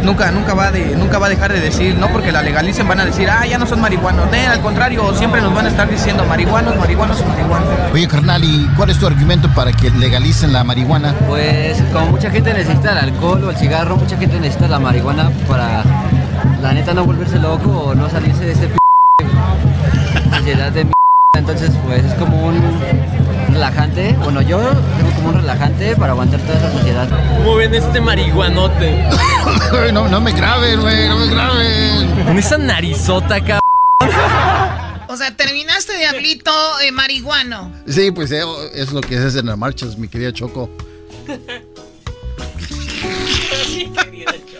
nunca, 0.02 0.30
nunca 0.30 0.54
va 0.54 0.70
de, 0.70 0.96
nunca 0.96 1.18
va 1.18 1.26
a 1.26 1.28
dejar 1.30 1.52
de 1.52 1.61
decir, 1.61 1.96
no 1.96 2.09
porque 2.09 2.32
la 2.32 2.42
legalicen 2.42 2.87
van 2.88 3.00
a 3.00 3.04
decir, 3.04 3.28
ah, 3.30 3.46
ya 3.46 3.59
no 3.59 3.66
son 3.66 3.80
marihuanos. 3.80 4.26
No, 4.30 4.52
al 4.52 4.61
contrario, 4.61 5.14
siempre 5.14 5.40
nos 5.40 5.54
van 5.54 5.66
a 5.66 5.68
estar 5.68 5.88
diciendo 5.88 6.24
marihuanos, 6.24 6.76
marihuanos, 6.76 7.24
marihuanos. 7.26 7.68
Oye, 7.92 8.09
carnal, 8.09 8.44
¿y 8.44 8.66
cuál 8.76 8.90
es 8.90 8.98
tu 8.98 9.06
argumento 9.06 9.48
para 9.54 9.72
que 9.72 9.90
legalicen 9.90 10.52
la 10.52 10.64
marihuana? 10.64 11.14
Pues 11.26 11.82
como 11.92 12.06
mucha 12.12 12.30
gente 12.30 12.52
necesita 12.52 12.92
el 12.92 12.98
alcohol 12.98 13.44
o 13.44 13.50
el 13.50 13.56
cigarro, 13.56 13.96
mucha 13.96 14.16
gente 14.16 14.38
necesita 14.40 14.68
la 14.68 14.78
marihuana 14.78 15.30
para, 15.48 15.82
la 16.62 16.72
neta, 16.72 16.94
no 16.94 17.04
volverse 17.04 17.38
loco 17.38 17.70
o 17.70 17.94
no 17.94 18.09
salirse 18.09 18.44
de 18.44 18.52
ese 18.52 18.68
p 18.68 18.76
sociedad 20.46 20.70
de 20.70 20.87
entonces 21.37 21.70
pues 21.85 22.04
es 22.04 22.14
como 22.14 22.46
un 22.46 22.54
relajante. 23.57 24.12
Bueno, 24.23 24.42
yo 24.42 24.59
tengo 24.59 25.11
como 25.14 25.29
un 25.31 25.35
relajante 25.37 25.97
para 25.97 26.12
aguantar 26.12 26.40
toda 26.40 26.59
esa 26.59 26.73
sociedad. 26.73 27.09
¿Cómo 27.38 27.57
ven 27.57 27.75
este 27.75 28.03
marihuanote? 28.03 29.03
no, 29.92 30.09
no 30.09 30.21
me 30.21 30.33
grabes, 30.33 30.79
güey, 30.79 31.09
no 31.09 31.16
me 31.16 31.29
grabes. 31.29 32.27
Con 32.27 32.38
esa 32.38 32.59
narizota, 32.59 33.40
cabrón. 33.40 33.61
O 35.09 35.16
sea, 35.16 35.35
terminaste 35.35 35.97
diablito 35.97 36.53
eh, 36.83 36.92
marihuano. 36.92 37.73
Sí, 37.88 38.11
pues 38.11 38.31
eh, 38.31 38.42
es 38.75 38.92
lo 38.92 39.01
que 39.01 39.16
es 39.16 39.35
en 39.37 39.47
las 39.47 39.57
marchas, 39.57 39.97
mi 39.97 40.09
querida 40.09 40.35
Choco. 40.35 40.71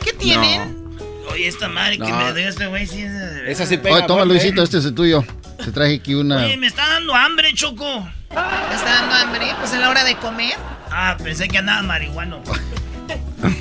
¿Qué 0.05 0.13
tienen? 0.19 0.87
Oye, 1.31 1.49
esta 1.49 1.69
madre 1.69 1.99
que 1.99 2.11
me 2.11 2.33
dio 2.33 2.49
este 2.49 2.67
güey 2.67 2.87
sí 2.87 3.03
es... 3.03 3.13
Esa 3.47 3.67
sí 3.67 3.77
pega. 3.77 3.97
Oye, 3.97 4.07
toma 4.07 4.25
Luisito, 4.25 4.63
este 4.63 4.79
es 4.79 4.87
el 4.87 4.95
tuyo. 4.95 5.23
Te 5.63 5.71
traje 5.71 5.97
aquí 5.97 6.15
una. 6.15 6.47
Oye, 6.47 6.57
me 6.57 6.69
está 6.69 6.89
dando 6.89 7.15
hambre, 7.15 7.53
Choco. 7.53 8.07
¿Me 8.31 8.75
está 8.75 8.91
dando 9.01 9.15
hambre? 9.15 9.47
Pues 9.59 9.73
es 9.73 9.81
la 9.81 9.91
hora 9.91 10.05
de 10.05 10.17
comer. 10.17 10.55
Ah, 10.91 11.17
pensé 11.23 11.49
que 11.49 11.59
andaba 11.59 11.83
marihuano. 11.83 12.43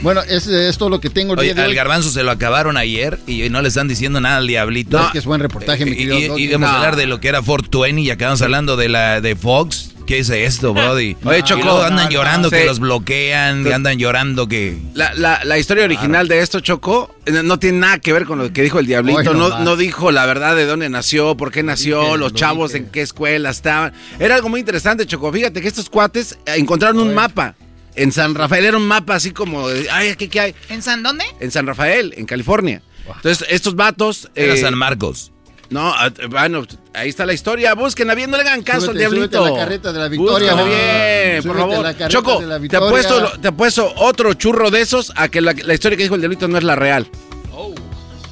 Bueno, 0.01 0.21
es, 0.21 0.47
es, 0.47 0.78
todo 0.78 0.89
lo 0.89 0.99
que 0.99 1.10
tengo 1.10 1.34
el 1.34 1.39
Oye, 1.39 1.51
al 1.51 1.75
garbanzo 1.75 2.10
se 2.10 2.23
lo 2.23 2.32
acabaron 2.32 2.78
ayer 2.78 3.19
y 3.28 3.49
no 3.49 3.62
le 3.62 3.67
están 3.67 3.88
diciendo 3.88 4.19
nada 4.21 4.38
al 4.38 4.47
diablito. 4.47 4.97
No, 4.97 5.06
es 5.06 5.12
que 5.12 5.17
es 5.19 5.25
buen 5.25 5.41
reportaje, 5.41 5.86
mi 5.86 5.95
querido. 5.95 6.38
Y, 6.38 6.41
y, 6.41 6.45
íbamos 6.45 6.69
a 6.69 6.75
hablar 6.78 6.95
de 6.95 7.06
lo 7.06 7.19
que 7.19 7.28
era 7.28 7.41
420 7.41 8.01
y 8.01 8.10
acabamos 8.10 8.41
hablando 8.41 8.78
de 8.78 8.89
la 8.89 9.21
de 9.21 9.36
Fox. 9.36 9.94
¿Qué 10.05 10.19
es 10.19 10.29
esto, 10.29 10.73
Brody? 10.73 11.17
Oye, 11.23 11.41
Choco. 11.43 11.81
andan 11.81 12.09
llorando 12.09 12.51
que 12.51 12.65
los 12.65 12.79
bloquean, 12.79 13.71
andan 13.71 13.97
llorando 13.97 14.47
que. 14.47 14.77
La, 14.93 15.13
la, 15.13 15.43
la 15.43 15.57
historia 15.57 15.85
original 15.85 16.27
de 16.27 16.39
esto, 16.39 16.59
Choco, 16.59 17.15
no 17.43 17.57
tiene 17.59 17.79
nada 17.79 17.99
que 17.99 18.13
ver 18.13 18.25
con 18.25 18.37
lo 18.37 18.53
que 18.53 18.61
dijo 18.61 18.79
el 18.79 18.85
Diablito. 18.85 19.33
no, 19.33 19.59
no, 19.59 19.75
dijo 19.75 20.11
la 20.11 20.25
verdad 20.25 20.55
de 20.55 20.65
dónde 20.65 20.89
nació, 20.89 21.35
por 21.35 21.51
qué 21.51 21.63
nació, 21.63 22.17
los 22.17 22.33
chavos 22.33 22.75
en 22.75 22.87
qué 22.87 23.01
escuela 23.01 23.49
estaban. 23.49 23.93
Era 24.19 24.35
algo 24.35 24.49
muy 24.49 24.59
interesante, 24.59 25.05
Choco. 25.05 25.31
Fíjate 25.31 25.61
que 25.61 25.67
estos 25.67 25.89
cuates 25.89 26.37
encontraron 26.45 26.99
un 26.99 27.13
mapa. 27.13 27.55
En 27.95 28.11
San 28.11 28.35
Rafael 28.35 28.65
era 28.65 28.77
un 28.77 28.87
mapa 28.87 29.15
así 29.15 29.31
como, 29.31 29.67
ay, 29.91 30.15
¿qué, 30.17 30.27
qué 30.27 30.39
hay? 30.39 30.55
¿En 30.69 30.81
San 30.81 31.01
dónde? 31.01 31.23
En 31.39 31.49
San 31.49 31.65
Rafael, 31.65 32.13
en 32.17 32.25
California. 32.25 32.81
Entonces, 33.07 33.47
estos 33.49 33.75
vatos... 33.75 34.29
Era 34.35 34.53
eh, 34.53 34.57
San 34.57 34.77
Marcos. 34.77 35.31
No, 35.69 35.93
bueno, 36.30 36.65
ahí 36.93 37.10
está 37.10 37.25
la 37.25 37.34
historia. 37.34 37.73
Busquen 37.73 38.12
bien, 38.15 38.30
no 38.30 38.38
le 38.38 38.43
hagan 38.43 38.62
caso 38.62 38.91
al 38.91 38.97
diablito. 38.97 39.45
la 39.45 39.56
carreta 39.56 39.91
de 39.91 39.99
la 39.99 40.08
victoria. 40.08 40.54
bien, 40.54 41.43
por 41.43 41.58
favor. 41.58 41.95
Choco, 42.08 42.43
te 42.69 42.78
apuesto, 42.78 43.32
te 43.41 43.47
apuesto 43.47 43.93
otro 43.97 44.34
churro 44.34 44.71
de 44.71 44.82
esos 44.82 45.12
a 45.15 45.28
que 45.28 45.41
la, 45.41 45.54
la 45.54 45.73
historia 45.73 45.97
que 45.97 46.04
dijo 46.04 46.15
el 46.15 46.21
diablito 46.21 46.47
no 46.47 46.58
es 46.58 46.63
la 46.63 46.75
real. 46.75 47.08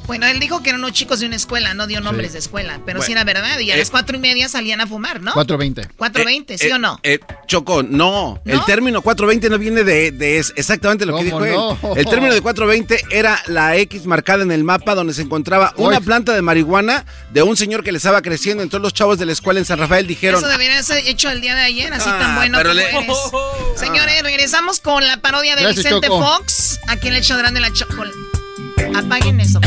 Bueno, 0.06 0.26
él 0.28 0.39
dijo 0.39 0.62
que 0.62 0.70
eran 0.70 0.82
unos 0.82 0.94
chicos 0.94 1.20
de 1.20 1.28
una 1.28 1.36
escuela, 1.36 1.74
no 1.74 1.88
dio 1.88 2.02
nombres 2.02 2.34
de 2.34 2.39
escuela, 2.39 2.80
pero 2.86 3.02
sí 3.02 3.12
era 3.13 3.24
verdad. 3.24 3.60
Y 3.60 3.72
a 3.72 3.78
las 3.78 3.88
eh, 3.88 3.92
cuatro 3.92 4.18
y 4.18 4.20
media 4.20 4.50
salían 4.50 4.82
a 4.82 4.88
fumar, 4.88 5.22
¿no? 5.22 5.34
4.20. 5.34 5.89
4.20, 5.98 6.46
eh, 6.48 6.58
¿sí 6.58 6.72
o 6.72 6.78
no? 6.78 7.00
Eh, 7.04 7.20
Choco, 7.48 7.84
no. 7.84 8.42
El 8.46 8.63
término 8.66 9.02
4.20 9.02 9.50
no 9.50 9.58
viene 9.58 9.84
de, 9.84 10.39
exactamente 10.56 11.06
lo 11.06 11.18
que 11.18 11.24
dijo 11.24 11.44
él. 11.46 11.58
El 11.96 12.06
término 12.06 12.34
de 12.34 12.44
4.20 12.44 13.08
era 13.12 13.42
la 13.48 13.78
X 13.78 14.06
marcada 14.06 14.44
en 14.44 14.52
el 14.52 14.63
mapa 14.63 14.96
donde 14.96 15.13
se 15.13 15.22
encontraba 15.22 15.74
una 15.78 16.02
planta 16.02 16.34
de 16.34 16.42
marihuana 16.42 17.06
de 17.32 17.42
un 17.42 17.56
señor 17.56 17.84
que 17.84 17.92
le 17.92 17.98
estaba 17.98 18.22
creciendo. 18.22 18.63
Entonces 18.63 18.84
los 18.84 18.94
chavos 18.94 19.18
de 19.18 19.26
la 19.26 19.32
escuela 19.32 19.60
en 19.60 19.66
San 19.66 19.80
Rafael 19.80 20.06
dijeron... 20.06 20.39
Eso 20.39 20.50
debería 20.50 20.82
ser 20.84 21.06
hecho 21.08 21.30
el 21.30 21.42
día 21.42 21.56
de 21.56 21.62
ayer, 21.62 21.94
así 21.94 22.10
tan 22.10 22.32
ah, 22.32 22.36
bueno 22.36 22.60
como 22.60 22.74
eres. 22.74 23.80
Señores, 23.80 24.22
regresamos 24.24 24.80
con 24.80 25.06
la 25.08 25.18
parodia 25.18 25.56
de 25.56 25.68
Vicente 25.68 26.08
Fox. 26.08 26.80
Aquí 26.88 27.08
en 27.08 27.16
el 27.16 27.24
show 27.24 27.38
grande 27.38 27.60
la 27.60 27.72
chocolate. 27.72 28.42
Apaguen 28.95 29.39
eso. 29.39 29.59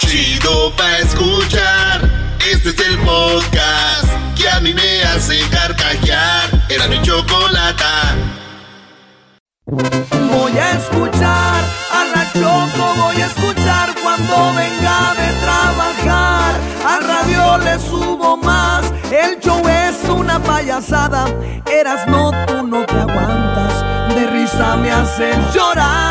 Chido 0.00 0.74
pa' 0.76 0.98
escuchar. 0.98 2.10
Este 2.50 2.70
es 2.70 2.80
el 2.80 2.98
podcast 2.98 4.08
que 4.36 4.48
a 4.48 4.60
mí 4.60 4.74
me 4.74 5.02
hace 5.02 5.40
carcajear. 5.50 6.50
Era 6.68 6.88
mi 6.88 7.00
chocolata. 7.02 8.16
Voy 9.66 10.58
a 10.58 10.72
escuchar 10.72 11.64
a 11.92 12.04
la 12.14 12.32
Choco, 12.32 12.94
voy 12.96 13.20
a 13.22 13.26
escuchar 13.26 13.94
cuando 14.02 14.54
venga 14.54 15.14
de 15.14 15.32
trabajar. 15.40 16.60
Al 16.86 17.04
radio 17.06 17.58
le 17.58 17.78
subo 17.78 18.36
más, 18.36 18.92
el 19.12 19.38
una 20.14 20.38
payasada. 20.38 21.26
Eras 21.66 22.06
no, 22.06 22.30
tú 22.46 22.66
no 22.66 22.84
te 22.84 22.94
aguantas, 22.94 24.14
de 24.14 24.26
risa 24.26 24.76
me 24.76 24.90
haces 24.90 25.36
llorar. 25.54 26.10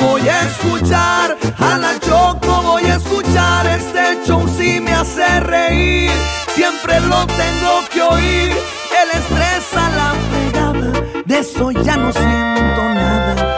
Voy 0.00 0.28
a 0.28 0.42
escuchar 0.42 1.36
a 1.58 1.78
la 1.78 1.98
Choco, 2.00 2.62
voy 2.62 2.84
a 2.84 2.96
escuchar 2.96 3.66
este 3.66 4.24
show 4.26 4.46
si 4.48 4.80
me 4.80 4.92
hace 4.92 5.40
reír. 5.40 6.10
Siempre 6.54 7.00
lo 7.00 7.26
tengo 7.26 7.82
que 7.92 8.02
oír, 8.02 8.50
el 8.50 9.10
estrés 9.18 9.74
a 9.74 9.90
la 9.90 10.14
fregada, 10.28 11.22
de 11.24 11.38
eso 11.38 11.70
ya 11.70 11.96
no 11.96 12.12
siento 12.12 12.82
nada. 12.94 13.51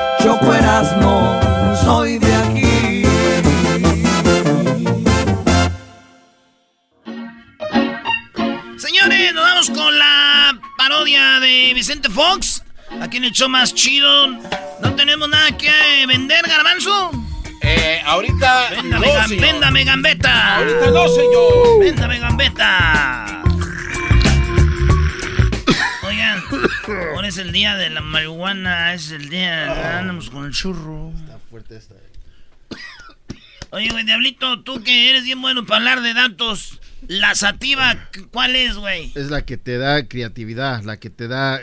Señores, 9.25 9.43
nos 9.43 9.71
vamos 9.71 9.71
con 9.71 9.99
la 9.99 10.61
parodia 10.77 11.41
de 11.41 11.73
Vicente 11.73 12.11
Fox. 12.11 12.63
Aquí 13.01 13.17
en 13.17 13.25
el 13.25 13.33
show 13.33 13.49
más 13.49 13.75
chido. 13.75 14.27
¿No 14.27 14.95
tenemos 14.97 15.31
nada 15.31 15.57
que 15.57 15.73
vender, 16.07 16.47
garbanzo? 16.47 17.11
Eh, 17.63 18.03
ahorita. 18.05 18.69
Véndame, 18.73 19.07
no, 19.07 19.41
véndame 19.41 19.85
gambeta. 19.85 20.57
Ahorita 20.57 20.91
no, 20.91 21.09
señor. 21.09 21.81
Véndame 21.81 22.19
gambeta. 22.19 23.43
Oigan, 26.03 26.43
ahora 27.15 27.29
es 27.29 27.39
el 27.39 27.51
día 27.51 27.77
de 27.77 27.89
la 27.89 28.03
marihuana. 28.03 28.93
Es 28.93 29.11
el 29.11 29.31
día. 29.31 30.01
Andamos 30.01 30.29
con 30.29 30.45
el 30.45 30.53
churro. 30.53 31.13
Está 31.19 31.39
fuerte 31.49 31.79
esta. 31.79 31.95
Oye, 33.71 33.89
güey, 33.89 34.05
Diablito, 34.05 34.61
tú 34.61 34.83
que 34.83 35.09
eres 35.09 35.25
bien 35.25 35.41
bueno 35.41 35.65
para 35.65 35.79
hablar 35.79 36.03
de 36.03 36.13
datos. 36.13 36.79
La 37.09 37.35
sativa, 37.35 38.09
¿cuál 38.31 38.57
es, 38.57 38.77
güey? 38.77 39.13
Es 39.15 39.31
la 39.31 39.43
que 39.43 39.57
te 39.57 39.79
da 39.79 40.07
creatividad, 40.07 40.83
la 40.85 40.99
que 40.99 41.11
te 41.11 41.29
da 41.29 41.61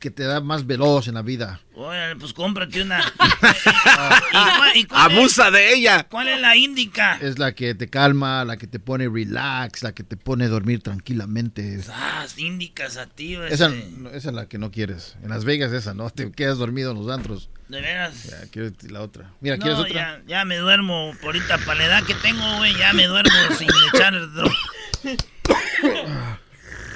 que 0.00 0.10
te 0.10 0.24
da 0.24 0.40
más 0.40 0.66
veloz 0.66 1.06
en 1.08 1.14
la 1.14 1.22
vida. 1.22 1.60
Oye, 1.74 2.16
pues 2.18 2.32
cómprate 2.32 2.82
una. 2.82 3.00
¿Y 4.74 4.86
Abusa 4.90 5.50
de 5.50 5.74
ella. 5.74 6.06
¿Cuál 6.08 6.28
es 6.28 6.40
la 6.40 6.56
índica? 6.56 7.18
Es 7.20 7.38
la 7.38 7.54
que 7.54 7.74
te 7.74 7.88
calma, 7.88 8.44
la 8.46 8.56
que 8.56 8.66
te 8.66 8.80
pone 8.80 9.08
relax, 9.08 9.82
la 9.82 9.92
que 9.92 10.02
te 10.02 10.16
pone 10.16 10.46
a 10.46 10.48
dormir 10.48 10.82
tranquilamente. 10.82 11.80
Ah, 11.92 12.26
índica 12.38 12.88
sativa. 12.88 13.46
Esa, 13.46 13.70
esa, 14.12 14.28
es 14.30 14.34
la 14.34 14.48
que 14.48 14.58
no 14.58 14.70
quieres. 14.70 15.16
En 15.22 15.28
Las 15.28 15.44
Vegas 15.44 15.70
esa, 15.72 15.92
¿no? 15.92 16.08
Te 16.10 16.32
quedas 16.32 16.58
dormido 16.58 16.92
en 16.92 16.96
los 16.96 17.08
antros. 17.14 17.50
¿De 17.70 17.80
veras? 17.80 18.24
Ya, 18.24 18.38
quiero 18.50 18.70
la 18.88 19.00
otra. 19.00 19.30
Mira, 19.40 19.56
¿quieres 19.56 19.78
otra? 19.78 19.92
Ya, 19.92 20.20
ya 20.26 20.44
me 20.44 20.56
duermo, 20.56 21.14
por 21.20 21.36
ahorita, 21.36 21.56
para 21.58 21.78
la 21.78 21.84
edad 21.84 22.02
que 22.02 22.14
tengo, 22.14 22.42
güey, 22.56 22.76
ya 22.76 22.92
me 22.92 23.06
duermo 23.06 23.30
sin 23.58 23.68
echar 23.94 24.12
droga. 24.32 24.56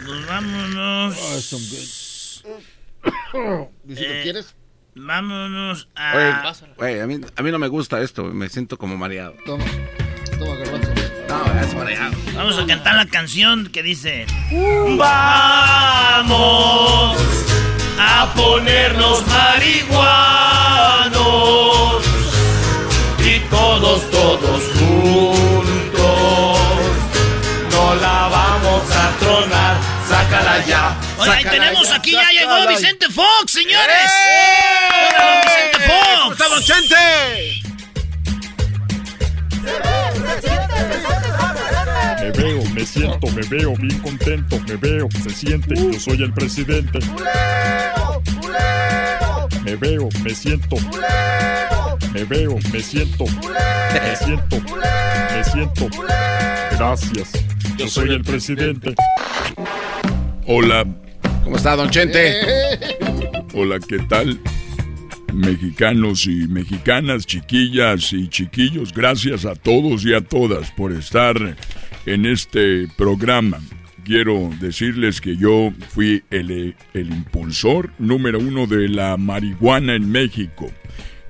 Pues 0.05 0.27
vámonos. 0.27 1.17
Oh, 3.35 3.71
Eh, 3.89 4.21
¿Quieres? 4.25 4.57
Vámonos 4.97 5.89
a... 5.95 6.53
Oye, 6.79 7.01
a, 7.01 7.07
mí, 7.07 7.21
a 7.37 7.43
mí 7.43 7.51
no 7.53 7.59
me 7.61 7.69
gusta 7.69 8.01
esto, 8.01 8.25
me 8.25 8.49
siento 8.49 8.77
como 8.77 8.97
mareado. 8.97 9.37
Toma, 9.47 9.65
toma, 10.39 10.57
garbanzo. 10.57 10.93
No, 11.29 11.61
es 11.61 11.75
mareado. 11.75 12.17
Vamos 12.35 12.59
a 12.59 12.67
cantar 12.67 12.97
la 12.97 13.07
canción 13.07 13.69
que 13.69 13.85
dice... 13.85 14.27
Vamos 14.99 16.65
a 17.99 18.33
ponernos 18.35 19.27
marihuanos 19.27 20.05
y 23.19 23.41
todos, 23.51 24.11
todos 24.11 24.63
juntos 24.79 26.59
no 27.71 27.95
la 27.97 28.29
vamos 28.29 28.83
a 28.91 29.11
tronar. 29.19 29.77
Sácala 30.09 30.65
ya. 30.67 30.97
Ahí 31.19 31.31
sácala 31.31 31.51
tenemos 31.51 31.89
ya, 31.89 31.95
aquí, 31.97 32.13
ya 32.13 32.31
llegó. 32.31 32.69
Vicente 32.69 33.09
Fox, 33.11 33.53
señores. 33.53 34.11
¡Eh! 34.11 35.09
Hola, 35.11 35.41
Vicente 35.45 35.79
Fox. 35.81 36.37
¿Cómo 36.43 36.57
está, 36.61 37.64
me 42.85 42.89
siento, 42.89 43.27
me 43.29 43.43
veo 43.49 43.75
bien 43.77 43.99
contento, 44.01 44.61
me 44.69 44.77
veo, 44.77 45.09
se 45.23 45.31
siente, 45.31 45.75
yo 45.75 45.99
soy 45.99 46.23
el 46.23 46.35
presidente. 46.35 46.99
Me 49.65 49.75
veo, 49.77 50.11
me 50.23 50.35
siento. 50.35 50.77
Me 52.13 52.25
veo, 52.25 52.59
me 52.75 52.81
siento. 52.81 53.25
Me 53.25 54.17
siento, 54.17 54.61
me 55.35 55.45
siento. 55.45 55.89
Gracias. 56.73 57.33
Yo 57.79 57.89
soy 57.89 58.11
el 58.11 58.23
presidente. 58.23 58.95
Hola, 60.47 60.85
¿Cómo 61.43 61.57
está, 61.57 61.77
don 61.77 61.89
Chente? 61.89 62.35
hola, 63.55 63.79
¿qué 63.81 63.99
tal? 64.11 64.39
Mexicanos 65.33 66.27
y 66.27 66.47
mexicanas, 66.49 67.25
chiquillas 67.25 68.13
y 68.13 68.29
chiquillos, 68.29 68.93
gracias 68.93 69.47
a 69.47 69.55
todos 69.55 70.05
y 70.05 70.13
a 70.13 70.21
todas 70.21 70.71
por 70.73 70.93
estar 70.93 71.57
en 72.07 72.27
este 72.27 72.89
programa. 72.97 73.61
Quiero 74.05 74.51
decirles 74.61 75.21
que 75.21 75.37
yo 75.37 75.73
fui 75.91 76.23
el, 76.31 76.77
el 76.93 77.09
impulsor 77.11 77.91
número 77.99 78.39
uno 78.39 78.67
de 78.67 78.89
la 78.89 79.17
marihuana 79.17 79.95
en 79.95 80.11
México. 80.11 80.71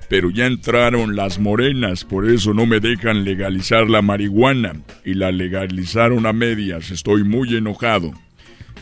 Pero 0.09 0.31
ya 0.31 0.47
entraron 0.47 1.17
las 1.17 1.39
morenas, 1.39 2.05
por 2.05 2.29
eso 2.29 2.53
no 2.53 2.67
me 2.67 2.81
dejan 2.81 3.25
legalizar 3.25 3.89
la 3.89 4.03
marihuana. 4.03 4.75
Y 5.05 5.15
la 5.15 5.33
legalizaron 5.33 6.27
a 6.27 6.33
medias, 6.33 6.91
estoy 6.91 7.25
muy 7.25 7.57
enojado. 7.57 8.13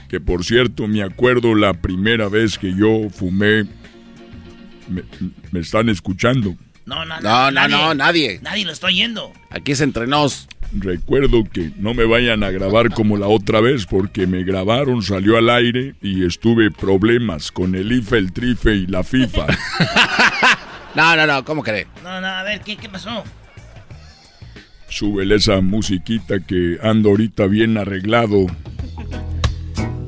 Que 0.09 0.21
por 0.21 0.45
cierto, 0.45 0.89
me 0.89 1.03
acuerdo 1.03 1.55
la 1.55 1.75
primera 1.75 2.29
vez 2.29 2.59
que 2.59 2.75
yo 2.75 3.09
fumé. 3.11 3.65
¿Me, 4.89 5.03
me 5.53 5.61
están 5.61 5.89
escuchando? 5.89 6.57
No, 6.85 7.05
no, 7.05 7.21
No, 7.21 7.51
no, 7.51 7.51
nadie. 7.53 7.77
no, 7.77 7.95
nadie. 7.95 8.41
Nadie 8.43 8.65
lo 8.65 8.73
está 8.73 8.89
oyendo. 8.89 9.33
Aquí 9.51 9.73
es 9.73 9.81
entre 9.81 10.07
nos. 10.07 10.49
Recuerdo 10.75 11.45
que 11.45 11.71
no 11.79 11.93
me 11.95 12.05
vayan 12.05 12.43
a 12.43 12.51
grabar 12.51 12.91
como 12.91 13.17
la 13.17 13.29
otra 13.29 13.61
vez 13.61 13.87
porque 13.87 14.27
me 14.27 14.43
grabaron, 14.43 15.03
salió 15.03 15.37
al 15.37 15.51
aire 15.51 15.95
y 16.01 16.25
estuve 16.25 16.71
problemas 16.71 17.53
con 17.53 17.75
el 17.75 17.93
IFE, 17.93 18.19
el 18.19 18.33
TRIFE 18.33 18.75
y 18.75 18.87
la 18.87 19.05
FIFA. 19.05 19.47
No, 20.95 21.17
no, 21.17 21.27
no, 21.27 21.45
¿cómo 21.45 21.63
cree? 21.63 21.87
No, 22.03 22.21
no, 22.21 22.27
a 22.27 22.43
ver, 22.43 22.61
¿qué, 22.61 22.77
qué 22.77 22.89
pasó? 22.89 23.25
Súbele 24.89 25.37
esa 25.37 25.61
musiquita 25.63 26.39
que 26.41 26.79
ando 26.83 27.11
ahorita 27.11 27.47
bien 27.47 27.79
arreglado. 27.79 28.47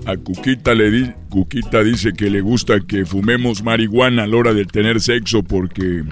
A 0.07 0.17
Cuquita 0.19 0.75
le 0.75 0.91
di, 0.91 1.13
Cuquita 1.31 1.83
dice 1.83 2.13
que 2.13 2.29
le 2.29 2.43
gusta 2.43 2.81
que 2.87 3.07
fumemos 3.07 3.63
marihuana 3.63 4.25
a 4.25 4.27
la 4.27 4.37
hora 4.37 4.53
de 4.53 4.67
tener 4.67 5.01
sexo 5.01 5.43
porque 5.43 6.05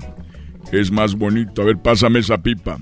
es 0.73 0.91
más 0.91 1.15
bonito. 1.17 1.61
A 1.61 1.67
ver, 1.67 1.77
pásame 1.77 2.21
esa 2.21 2.43
pipa. 2.43 2.79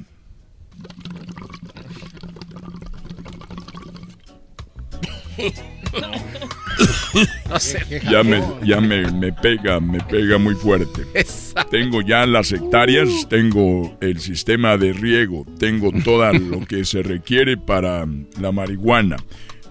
Ya 8.11 8.23
me, 8.23 8.41
ya 8.65 8.81
me, 8.81 9.11
me 9.11 9.33
pega, 9.33 9.81
me 9.81 10.01
pega 10.01 10.39
muy 10.39 10.55
fuerte. 10.55 11.03
Tengo 11.71 12.01
ya 12.01 12.27
las 12.27 12.53
hectáreas, 12.53 13.29
tengo 13.29 13.97
el 14.01 14.21
sistema 14.21 14.77
de 14.77 14.93
riego, 14.93 15.45
tengo 15.59 15.91
todo 16.05 16.33
lo 16.33 16.65
que 16.67 16.85
se 16.85 17.03
requiere 17.03 17.57
para 17.57 18.07
la 18.41 18.53
marihuana. 18.53 19.17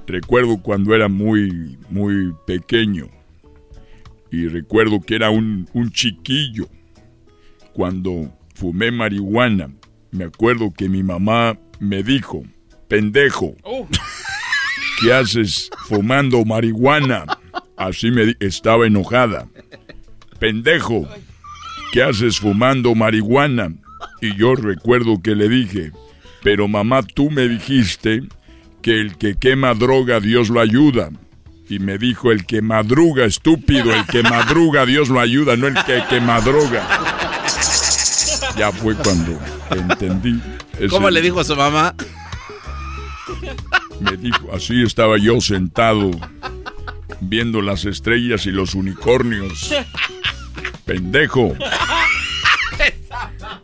Recuerdo 0.06 0.62
cuando 0.62 0.94
era 0.94 1.08
muy, 1.08 1.78
muy 1.90 2.34
pequeño 2.46 3.08
y 4.32 4.48
recuerdo 4.48 5.02
que 5.02 5.16
era 5.16 5.30
un, 5.30 5.68
un 5.74 5.92
chiquillo 5.92 6.68
cuando 7.74 8.32
fumé 8.56 8.92
marihuana. 8.92 9.72
Me 10.12 10.26
acuerdo 10.26 10.74
que 10.76 10.90
mi 10.90 11.04
mamá 11.04 11.58
me 11.80 12.04
dijo, 12.04 12.44
pendejo, 12.88 13.56
¿qué 15.02 15.14
haces 15.14 15.70
fumando 15.88 16.44
marihuana? 16.46 17.26
Así 17.78 18.12
me 18.12 18.36
estaba 18.40 18.86
enojada. 18.88 19.48
Pendejo, 20.40 21.08
¿qué 21.92 22.04
haces 22.04 22.40
fumando 22.40 22.96
marihuana? 22.96 23.70
Y 24.22 24.36
yo 24.36 24.56
recuerdo 24.56 25.22
que 25.22 25.36
le 25.36 25.48
dije, 25.50 25.92
pero 26.44 26.68
mamá, 26.68 27.04
tú 27.04 27.30
me 27.32 27.48
dijiste 27.48 28.24
que 28.82 29.00
el 29.00 29.18
que 29.18 29.36
quema 29.36 29.74
droga 29.74 30.20
Dios 30.20 30.50
lo 30.50 30.60
ayuda. 30.62 31.10
Y 31.70 31.80
me 31.80 31.98
dijo, 32.00 32.32
el 32.32 32.46
que 32.46 32.62
madruga, 32.62 33.26
estúpido, 33.26 33.94
el 33.94 34.06
que 34.08 34.24
madruga 34.24 34.86
Dios 34.86 35.10
lo 35.10 35.20
ayuda, 35.20 35.56
no 35.56 35.68
el 35.68 35.76
que, 35.86 36.02
que 36.10 36.20
madruga. 36.20 36.88
Ya 38.58 38.72
fue 38.72 38.96
cuando 38.96 39.38
entendí. 39.70 40.40
ese- 40.80 40.88
¿Cómo 40.90 41.10
le 41.10 41.22
dijo 41.22 41.40
a 41.40 41.44
su 41.44 41.56
mamá? 41.56 41.94
Me 44.02 44.18
dijo, 44.18 44.50
así 44.54 44.82
estaba 44.84 45.18
yo 45.18 45.40
sentado 45.42 46.12
viendo 47.22 47.62
las 47.62 47.86
estrellas 47.86 48.46
y 48.46 48.52
los 48.52 48.76
unicornios. 48.76 49.74
Pendejo. 50.86 51.56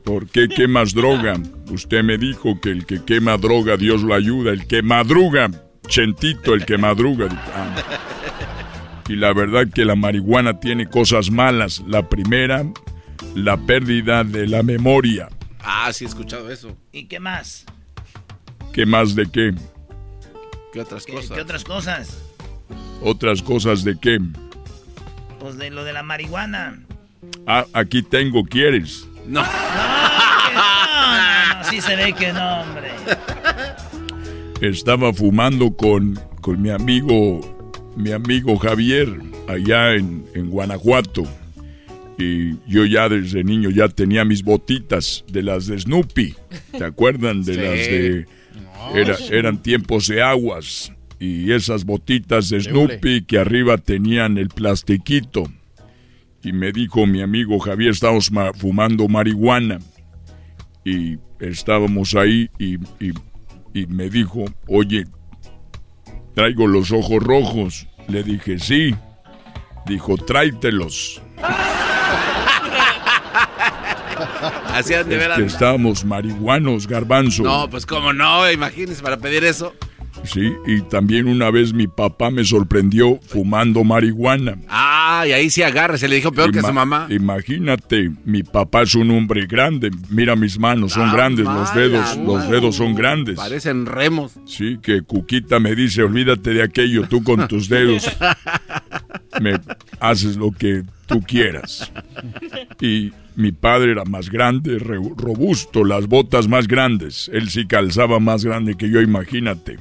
¿Por 0.03 0.27
qué 0.27 0.47
quemas 0.47 0.93
droga? 0.93 1.35
Usted 1.71 2.03
me 2.03 2.17
dijo 2.17 2.59
que 2.61 2.69
el 2.69 2.85
que 2.85 3.03
quema 3.03 3.37
droga 3.37 3.77
Dios 3.77 4.03
lo 4.03 4.13
ayuda. 4.13 4.51
El 4.51 4.67
que 4.67 4.81
madruga, 4.81 5.49
Chentito, 5.87 6.53
el 6.53 6.65
que 6.65 6.77
madruga. 6.77 7.27
"Ah". 7.55 7.75
Y 9.07 9.15
la 9.15 9.33
verdad 9.33 9.67
que 9.73 9.85
la 9.85 9.95
marihuana 9.95 10.59
tiene 10.59 10.87
cosas 10.87 11.29
malas. 11.31 11.83
La 11.87 12.07
primera, 12.09 12.65
la 13.35 13.57
pérdida 13.57 14.23
de 14.23 14.47
la 14.47 14.63
memoria. 14.63 15.29
Ah, 15.63 15.91
sí 15.93 16.05
he 16.05 16.07
escuchado 16.07 16.51
eso. 16.51 16.75
¿Y 16.91 17.05
qué 17.05 17.19
más? 17.19 17.65
¿Qué 18.73 18.85
más 18.85 19.15
de 19.15 19.25
qué? 19.31 19.53
¿Qué 20.75 20.81
otras 20.81 21.05
¿Qué, 21.05 21.13
cosas? 21.13 21.31
qué 21.31 21.41
otras 21.41 21.63
cosas? 21.63 22.17
Otras 23.01 23.41
cosas 23.41 23.85
de 23.85 23.97
qué. 23.97 24.19
Pues 25.39 25.57
de 25.57 25.69
lo 25.69 25.85
de 25.85 25.93
la 25.93 26.03
marihuana. 26.03 26.81
Ah, 27.47 27.65
aquí 27.71 28.03
tengo, 28.03 28.43
¿quieres? 28.43 29.07
No. 29.25 29.41
No, 29.41 29.47
no, 30.53 31.63
no, 31.63 31.63
sí 31.69 31.79
se 31.79 31.95
ve 31.95 32.11
que 32.11 32.33
no, 32.33 32.59
hombre. 32.61 32.89
Estaba 34.59 35.13
fumando 35.13 35.73
con, 35.77 36.19
con 36.41 36.61
mi 36.61 36.71
amigo, 36.71 37.39
mi 37.95 38.11
amigo 38.11 38.57
Javier, 38.57 39.07
allá 39.47 39.93
en, 39.93 40.25
en 40.33 40.49
Guanajuato. 40.49 41.23
Y 42.17 42.57
yo 42.67 42.83
ya 42.85 43.07
desde 43.07 43.45
niño 43.45 43.69
ya 43.69 43.87
tenía 43.87 44.25
mis 44.25 44.43
botitas 44.43 45.23
de 45.29 45.41
las 45.41 45.67
de 45.67 45.79
Snoopy. 45.79 46.35
¿Te 46.77 46.83
acuerdan 46.83 47.43
de 47.45 47.53
Sí. 47.53 47.59
las 47.61 47.71
de... 47.71 48.25
era- 48.93 49.17
eran 49.31 49.61
tiempos 49.61 50.07
de 50.07 50.21
aguas. 50.21 50.91
Y 51.19 51.51
esas 51.53 51.85
botitas 51.85 52.49
de 52.49 52.59
Snoopy 52.61 53.23
que 53.25 53.39
arriba 53.39 53.77
tenían 53.77 54.37
el 54.37 54.49
plastiquito. 54.49 55.43
Y 56.43 56.51
me 56.51 56.71
dijo 56.71 57.05
mi 57.07 57.21
amigo 57.21 57.57
Javier, 57.59 57.91
estábamos 57.91 58.31
ma- 58.31 58.53
fumando 58.53 59.07
marihuana. 59.07 59.79
Y 60.83 61.17
estábamos 61.39 62.13
ahí 62.15 62.49
y, 62.59 62.75
y- 63.03 63.13
y 63.73 63.87
me 63.87 64.09
dijo, 64.09 64.45
oye, 64.67 65.05
traigo 66.35 66.67
los 66.67 66.91
ojos 66.91 67.23
rojos. 67.23 67.87
Le 68.07 68.23
dije, 68.23 68.59
sí. 68.59 68.93
Dijo, 69.87 70.17
tráetelos. 70.17 71.21
Hacían 74.77 75.07
de 75.09 75.17
veras. 75.17 75.39
estábamos 75.39 76.03
marihuanos, 76.05 76.87
garbanzo. 76.87 77.43
No, 77.43 77.69
pues 77.69 77.85
cómo 77.85 78.13
no, 78.13 78.49
imagínese 78.51 79.01
para 79.01 79.17
pedir 79.17 79.43
eso. 79.43 79.73
Sí, 80.23 80.53
y 80.65 80.81
también 80.81 81.27
una 81.27 81.51
vez 81.51 81.73
mi 81.73 81.87
papá 81.87 82.31
me 82.31 82.43
sorprendió 82.45 83.19
fumando 83.27 83.83
marihuana. 83.83 84.55
Ah, 84.69 85.25
y 85.27 85.33
ahí 85.33 85.49
sí 85.49 85.61
agarra, 85.61 85.97
se 85.97 86.07
le 86.07 86.15
dijo 86.15 86.31
peor 86.31 86.51
que 86.51 86.59
Ima- 86.61 86.69
su 86.69 86.73
mamá. 86.73 87.07
Imagínate, 87.09 88.11
mi 88.23 88.41
papá 88.41 88.83
es 88.83 88.95
un 88.95 89.11
hombre 89.11 89.45
grande. 89.45 89.91
Mira 90.09 90.35
mis 90.35 90.57
manos, 90.57 90.93
son 90.93 91.09
Ah, 91.09 91.13
grandes, 91.13 91.45
los 91.45 91.53
mala, 91.53 91.73
dedos, 91.75 92.17
los 92.17 92.49
dedos 92.49 92.75
son 92.77 92.95
grandes. 92.95 93.35
Parecen 93.35 93.85
remos. 93.85 94.31
Sí, 94.45 94.79
que 94.81 95.01
Cuquita 95.03 95.59
me 95.59 95.75
dice, 95.75 96.01
olvídate 96.01 96.51
de 96.53 96.63
aquello, 96.63 97.07
tú 97.07 97.21
con 97.23 97.47
tus 97.47 97.67
dedos. 97.69 98.09
Me, 99.41 99.59
haces 99.99 100.37
lo 100.37 100.51
que 100.51 100.83
tú 101.07 101.21
quieras. 101.21 101.91
Y 102.81 103.13
mi 103.35 103.51
padre 103.51 103.91
era 103.91 104.05
más 104.05 104.29
grande, 104.29 104.79
robusto, 104.79 105.83
las 105.83 106.07
botas 106.07 106.47
más 106.47 106.67
grandes. 106.67 107.29
Él 107.33 107.49
sí 107.49 107.67
calzaba 107.67 108.19
más 108.19 108.45
grande 108.45 108.75
que 108.75 108.89
yo, 108.89 109.01
imagínate. 109.01 109.77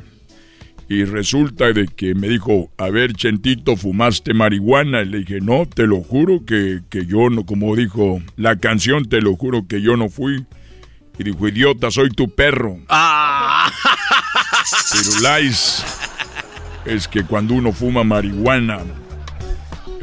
Y 0.88 1.04
resulta 1.04 1.72
de 1.72 1.86
que 1.86 2.14
me 2.14 2.28
dijo, 2.28 2.70
a 2.76 2.90
ver, 2.90 3.14
Chentito, 3.14 3.76
¿fumaste 3.76 4.34
marihuana? 4.34 5.02
Y 5.02 5.06
le 5.06 5.18
dije, 5.18 5.40
no, 5.40 5.66
te 5.66 5.86
lo 5.86 6.02
juro 6.02 6.44
que, 6.44 6.80
que 6.90 7.06
yo 7.06 7.30
no, 7.30 7.46
como 7.46 7.74
dijo 7.74 8.20
la 8.36 8.56
canción, 8.56 9.08
te 9.08 9.22
lo 9.22 9.34
juro 9.34 9.66
que 9.66 9.80
yo 9.80 9.96
no 9.96 10.10
fui. 10.10 10.44
Y 11.18 11.24
dijo, 11.24 11.48
idiota, 11.48 11.90
soy 11.90 12.10
tu 12.10 12.34
perro. 12.34 12.78
Ah. 12.88 13.70
Firulais, 14.92 15.84
es 16.84 17.08
que 17.08 17.24
cuando 17.24 17.54
uno 17.54 17.72
fuma 17.72 18.04
marihuana, 18.04 18.80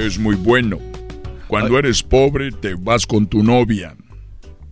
es 0.06 0.20
muy 0.20 0.36
bueno. 0.36 0.80
Cuando 1.48 1.78
eres 1.78 2.02
pobre, 2.02 2.52
te 2.52 2.76
vas 2.76 3.06
con 3.06 3.28
tu 3.28 3.44
novia, 3.44 3.96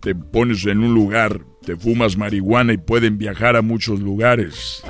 te 0.00 0.14
pones 0.14 0.64
en 0.66 0.82
un 0.82 0.94
lugar, 0.94 1.40
te 1.64 1.76
fumas 1.76 2.16
marihuana 2.16 2.72
y 2.72 2.78
pueden 2.78 3.18
viajar 3.18 3.56
a 3.56 3.62
muchos 3.62 4.00
lugares 4.00 4.82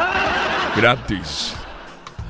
gratis. 0.76 1.54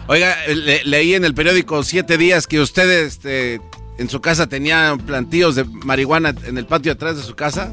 Oiga, 0.06 0.36
leí 0.84 1.14
en 1.14 1.24
el 1.24 1.34
periódico 1.34 1.82
Siete 1.82 2.16
Días 2.16 2.46
que 2.46 2.60
ustedes 2.60 3.12
este, 3.12 3.60
en 3.98 4.08
su 4.08 4.20
casa 4.20 4.48
tenían 4.48 4.98
plantíos 4.98 5.54
de 5.54 5.64
marihuana 5.64 6.34
en 6.46 6.58
el 6.58 6.66
patio 6.66 6.92
atrás 6.92 7.16
de 7.16 7.22
su 7.22 7.34
casa. 7.34 7.70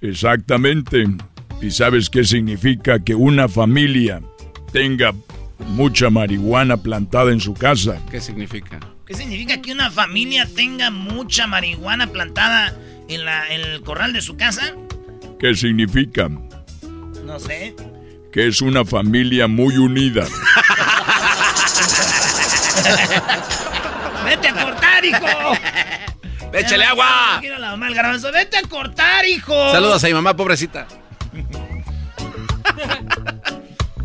Exactamente. 0.00 1.04
¿Y 1.60 1.70
sabes 1.72 2.08
qué 2.08 2.24
significa 2.24 3.00
que 3.00 3.14
una 3.14 3.48
familia 3.48 4.22
tenga 4.72 5.12
mucha 5.68 6.10
marihuana 6.10 6.76
plantada 6.76 7.32
en 7.32 7.40
su 7.40 7.54
casa? 7.54 8.00
¿Qué 8.10 8.20
significa? 8.20 8.80
¿Qué 9.12 9.18
significa 9.18 9.60
que 9.60 9.72
una 9.72 9.90
familia 9.90 10.48
tenga 10.56 10.90
mucha 10.90 11.46
marihuana 11.46 12.06
plantada 12.06 12.74
en, 13.08 13.26
la, 13.26 13.46
en 13.52 13.60
el 13.60 13.82
corral 13.82 14.14
de 14.14 14.22
su 14.22 14.38
casa? 14.38 14.74
¿Qué 15.38 15.54
significa? 15.54 16.30
No 17.22 17.38
sé 17.38 17.76
que 18.32 18.46
es 18.48 18.62
una 18.62 18.86
familia 18.86 19.48
muy 19.48 19.76
unida. 19.76 20.24
¡Vete 24.24 24.48
a 24.48 24.54
cortar, 24.54 25.04
hijo! 25.04 25.26
¡Échale 26.54 26.84
agua! 26.86 27.42
¡Vete 28.32 28.56
a 28.56 28.62
cortar, 28.62 29.26
hijo! 29.26 29.72
Saludos 29.72 30.02
a 30.02 30.06
mi 30.06 30.14
mamá, 30.14 30.34
pobrecita. 30.34 30.86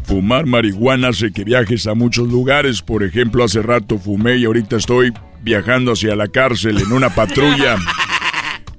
Fumar 0.07 0.45
marihuana 0.45 1.09
hace 1.09 1.33
que 1.33 1.43
viajes 1.43 1.85
a 1.85 1.93
muchos 1.93 2.29
lugares. 2.29 2.81
Por 2.81 3.03
ejemplo, 3.03 3.43
hace 3.43 3.61
rato 3.61 3.99
fumé 3.99 4.37
y 4.37 4.45
ahorita 4.45 4.77
estoy 4.77 5.11
viajando 5.43 5.91
hacia 5.91 6.15
la 6.15 6.29
cárcel 6.29 6.77
en 6.79 6.93
una 6.93 7.13
patrulla. 7.13 7.77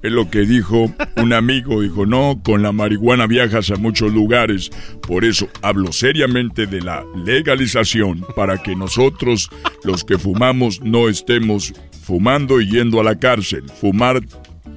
Es 0.01 0.13
lo 0.13 0.31
que 0.31 0.43
dijo 0.43 0.95
un 1.17 1.33
amigo, 1.33 1.83
dijo, 1.83 2.07
no, 2.07 2.41
con 2.45 2.63
la 2.63 2.71
marihuana 2.71 3.27
viajas 3.27 3.73
a 3.73 3.75
muchos 3.75 4.13
lugares, 4.13 4.71
por 5.03 5.25
eso 5.25 5.49
hablo 5.61 5.91
seriamente 5.91 6.69
de 6.69 6.81
la 6.81 7.05
legalización, 7.17 8.25
para 8.37 8.63
que 8.63 8.77
nosotros, 8.77 9.51
los 9.83 10.05
que 10.05 10.17
fumamos, 10.17 10.81
no 10.83 11.09
estemos 11.09 11.75
fumando 12.01 12.61
y 12.61 12.71
yendo 12.71 13.01
a 13.01 13.03
la 13.05 13.19
cárcel. 13.19 13.65
Fumar 13.81 14.21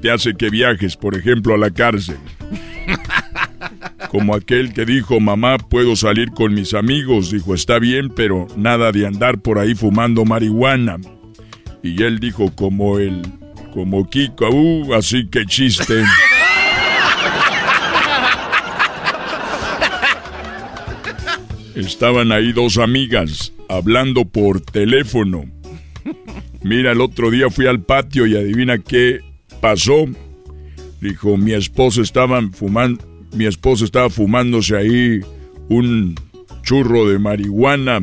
te 0.02 0.10
hace 0.10 0.34
que 0.34 0.50
viajes, 0.50 0.98
por 0.98 1.16
ejemplo, 1.16 1.54
a 1.54 1.60
la 1.60 1.70
cárcel. 1.70 2.18
Como 4.12 4.36
aquel 4.36 4.74
que 4.74 4.84
dijo, 4.86 5.22
mamá, 5.22 5.58
puedo 5.58 5.96
salir 5.96 6.32
con 6.32 6.54
mis 6.54 6.74
amigos, 6.74 7.32
dijo, 7.32 7.56
está 7.56 7.80
bien, 7.80 8.10
pero 8.10 8.46
nada 8.58 8.92
de 8.92 9.08
andar 9.08 9.40
por 9.40 9.58
ahí 9.58 9.74
fumando 9.74 10.26
marihuana. 10.26 10.98
Y 11.82 12.04
él 12.04 12.20
dijo, 12.20 12.54
como 12.54 13.00
el 13.00 13.22
como 13.74 14.10
Kiko, 14.10 14.50
uh, 14.50 14.96
así 14.96 15.30
que 15.30 15.46
chiste. 15.46 16.04
Estaban 21.74 22.34
ahí 22.34 22.52
dos 22.52 22.80
amigas 22.80 23.54
hablando 23.70 24.26
por 24.26 24.60
teléfono. 24.60 25.46
Mira, 26.64 26.92
el 26.92 27.00
otro 27.00 27.32
día 27.32 27.50
fui 27.50 27.66
al 27.66 27.82
patio 27.82 28.28
y 28.28 28.36
adivina 28.36 28.78
qué 28.78 29.22
pasó. 29.62 30.06
Dijo, 31.00 31.38
mi 31.38 31.54
esposo 31.54 32.02
estaba 32.02 32.42
fumando, 32.52 33.02
mi 33.34 33.46
esposo 33.46 33.86
estaba 33.86 34.10
fumándose 34.10 34.76
ahí 34.76 35.22
un 35.70 36.16
churro 36.64 37.08
de 37.08 37.20
marihuana 37.20 38.02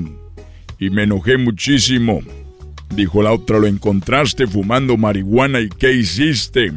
y 0.79 0.91
me 0.91 1.05
enojé 1.05 1.37
muchísimo. 1.39 2.21
Dijo 2.91 3.23
la 3.23 3.33
otra, 3.33 3.59
lo 3.59 3.67
encontraste 3.67 4.47
fumando 4.47 4.97
marihuana 4.97 5.61
y 5.61 5.69
¿qué 5.69 5.93
hiciste? 5.93 6.73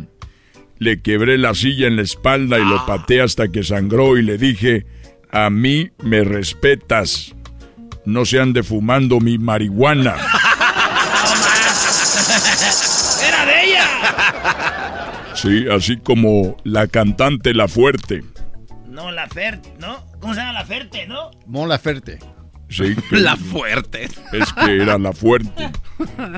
Le 0.77 1.01
quebré 1.01 1.37
la 1.37 1.53
silla 1.53 1.87
en 1.87 1.95
la 1.95 2.01
espalda 2.01 2.59
y 2.59 2.65
lo 2.65 2.79
ah. 2.79 2.85
pateé 2.85 3.21
hasta 3.21 3.47
que 3.47 3.63
sangró 3.63 4.17
y 4.17 4.23
le 4.23 4.37
dije, 4.37 4.85
a 5.31 5.49
mí 5.49 5.91
me 6.03 6.23
respetas. 6.23 7.33
No 8.03 8.25
se 8.25 8.39
ande 8.39 8.63
fumando 8.63 9.19
mi 9.19 9.37
marihuana. 9.37 10.15
¡Era 13.27 13.45
de 13.45 13.63
ella! 13.65 13.85
Sí, 15.35 15.65
así 15.71 15.97
como 15.97 16.57
la 16.63 16.87
cantante 16.87 17.53
La 17.53 17.67
Fuerte. 17.67 18.23
No, 18.91 19.09
La 19.09 19.27
Ferte, 19.29 19.73
¿no? 19.79 20.05
¿Cómo 20.19 20.33
se 20.33 20.41
llama 20.41 20.51
La 20.51 20.65
Ferte, 20.65 21.07
no? 21.07 21.31
Mon 21.45 21.69
La 21.69 21.79
Ferte. 21.79 22.19
la 23.11 23.37
fuerte. 23.37 24.09
Es 24.33 24.53
que 24.53 24.81
era 24.81 24.97
la 24.97 25.13
fuerte. 25.13 25.69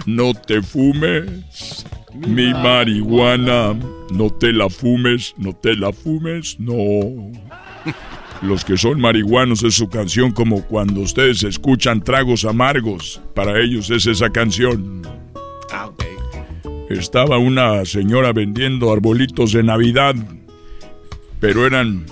No 0.05 0.33
te 0.33 0.61
fumes 0.61 1.85
mi 2.13 2.53
marihuana. 2.53 3.73
No 4.11 4.29
te 4.29 4.53
la 4.53 4.69
fumes, 4.69 5.33
no 5.37 5.53
te 5.53 5.75
la 5.75 5.91
fumes, 5.91 6.59
no. 6.59 7.31
Los 8.43 8.63
que 8.63 8.77
son 8.77 9.01
marihuanos 9.01 9.63
es 9.63 9.73
su 9.73 9.89
canción 9.89 10.31
como 10.31 10.63
cuando 10.63 11.01
ustedes 11.01 11.41
escuchan 11.41 12.03
tragos 12.03 12.45
amargos. 12.45 13.19
Para 13.33 13.59
ellos 13.59 13.89
es 13.89 14.05
esa 14.05 14.29
canción. 14.29 15.01
Ah, 15.71 15.87
ok. 15.87 16.03
Estaba 16.91 17.39
una 17.39 17.83
señora 17.85 18.31
vendiendo 18.31 18.91
arbolitos 18.91 19.53
de 19.53 19.63
Navidad, 19.63 20.15
pero 21.39 21.65
eran 21.65 22.05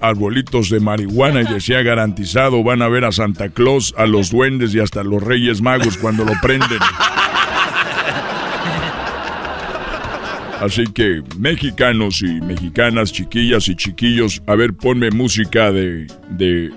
arbolitos 0.00 0.70
de 0.70 0.80
marihuana 0.80 1.42
y 1.42 1.46
decía 1.46 1.82
garantizado 1.82 2.62
van 2.62 2.82
a 2.82 2.88
ver 2.88 3.04
a 3.04 3.12
Santa 3.12 3.48
Claus, 3.48 3.94
a 3.96 4.06
los 4.06 4.30
duendes 4.30 4.74
y 4.74 4.80
hasta 4.80 5.02
los 5.02 5.22
Reyes 5.22 5.60
Magos 5.62 5.96
cuando 5.96 6.24
lo 6.24 6.32
prenden. 6.42 6.78
Así 10.60 10.84
que 10.86 11.22
mexicanos 11.38 12.22
y 12.22 12.40
mexicanas, 12.40 13.12
chiquillas 13.12 13.68
y 13.68 13.76
chiquillos, 13.76 14.42
a 14.46 14.54
ver, 14.54 14.72
ponme 14.74 15.10
música 15.10 15.70
de, 15.70 16.06
de... 16.30 16.70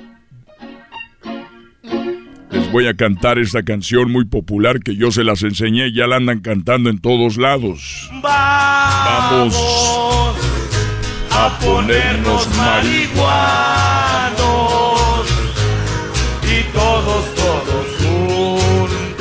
Les 2.51 2.71
voy 2.71 2.87
a 2.87 2.93
cantar 2.93 3.39
esta 3.39 3.63
canción 3.63 4.11
muy 4.11 4.25
popular 4.25 4.79
que 4.81 4.95
yo 4.95 5.11
se 5.11 5.23
las 5.23 5.43
enseñé, 5.43 5.93
ya 5.93 6.07
la 6.07 6.17
andan 6.17 6.41
cantando 6.41 6.89
en 6.89 6.99
todos 6.99 7.37
lados. 7.37 8.09
Vamos 8.21 9.55
a 11.39 11.57
ponernos 11.59 12.47
marihuanos 12.57 12.99
y 16.43 16.63
todos, 16.73 17.35
todos 17.35 17.87
juntos 17.97 19.19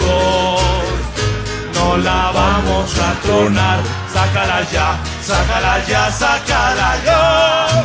no 1.74 1.96
la 1.98 2.32
vamos 2.32 2.98
a 2.98 3.20
tronar. 3.20 3.80
Sácala 4.12 4.68
ya, 4.72 4.98
sácala 5.22 5.86
ya, 5.86 6.10
sácala 6.10 7.04
ya. 7.04 7.84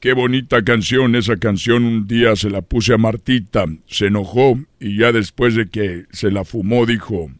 Qué 0.00 0.12
bonita 0.12 0.62
canción, 0.62 1.14
esa 1.14 1.36
canción 1.36 1.84
un 1.84 2.06
día 2.08 2.34
se 2.34 2.50
la 2.50 2.62
puse 2.62 2.94
a 2.94 2.98
Martita, 2.98 3.64
se 3.86 4.06
enojó 4.06 4.58
y 4.80 4.98
ya 4.98 5.12
después 5.12 5.54
de 5.54 5.68
que 5.68 6.06
se 6.10 6.32
la 6.32 6.44
fumó 6.44 6.84
dijo, 6.84 7.30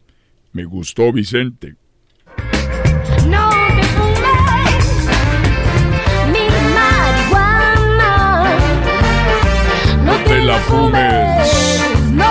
me 0.53 0.63
gustó 0.63 1.11
Vicente. 1.11 1.75
La 10.57 10.63
fumes. 10.63 12.11
No, 12.11 12.25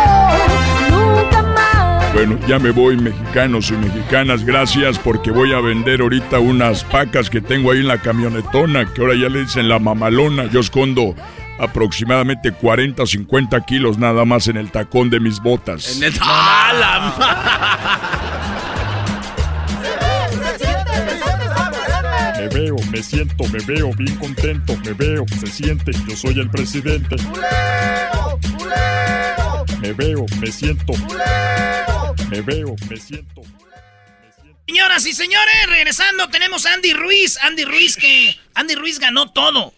nunca 0.90 1.42
más. 1.42 2.12
Bueno, 2.14 2.38
ya 2.46 2.58
me 2.58 2.70
voy, 2.70 2.96
mexicanos 2.96 3.70
y 3.70 3.74
mexicanas. 3.74 4.44
Gracias 4.44 4.98
porque 4.98 5.30
voy 5.30 5.52
a 5.52 5.60
vender 5.60 6.00
ahorita 6.00 6.38
unas 6.38 6.84
pacas 6.84 7.30
que 7.30 7.40
tengo 7.40 7.70
ahí 7.72 7.80
en 7.80 7.88
la 7.88 7.98
camionetona, 7.98 8.92
que 8.92 9.00
ahora 9.00 9.14
ya 9.14 9.28
le 9.28 9.40
dicen 9.40 9.68
la 9.68 9.78
mamalona. 9.78 10.46
Yo 10.46 10.60
escondo 10.60 11.14
aproximadamente 11.58 12.52
40, 12.52 13.06
50 13.06 13.60
kilos 13.64 13.98
nada 13.98 14.24
más 14.24 14.48
en 14.48 14.56
el 14.56 14.70
tacón 14.70 15.10
de 15.10 15.20
mis 15.20 15.40
botas. 15.40 15.96
En 15.96 16.04
el... 16.04 16.12
¡Ah, 16.20 17.12
Me 18.22 18.25
me 22.96 23.02
siento, 23.02 23.44
me 23.48 23.58
veo 23.66 23.92
bien 23.92 24.16
contento, 24.16 24.74
me 24.78 24.94
veo, 24.94 25.26
se 25.38 25.46
siente, 25.48 25.92
yo 26.08 26.16
soy 26.16 26.40
el 26.40 26.48
presidente. 26.48 27.16
Me 29.82 29.92
veo, 29.92 30.24
me 30.40 30.50
siento. 30.50 30.94
Me 32.30 32.40
veo, 32.40 32.74
me 32.88 32.96
siento. 32.96 33.42
Señoras 34.66 35.04
y 35.04 35.12
señores, 35.12 35.66
regresando, 35.68 36.30
tenemos 36.30 36.64
a 36.64 36.72
Andy 36.72 36.94
Ruiz. 36.94 37.38
Andy 37.42 37.66
Ruiz 37.66 37.96
que... 37.98 38.34
Andy 38.54 38.74
Ruiz 38.74 38.98
ganó 38.98 39.30
todo. 39.30 39.74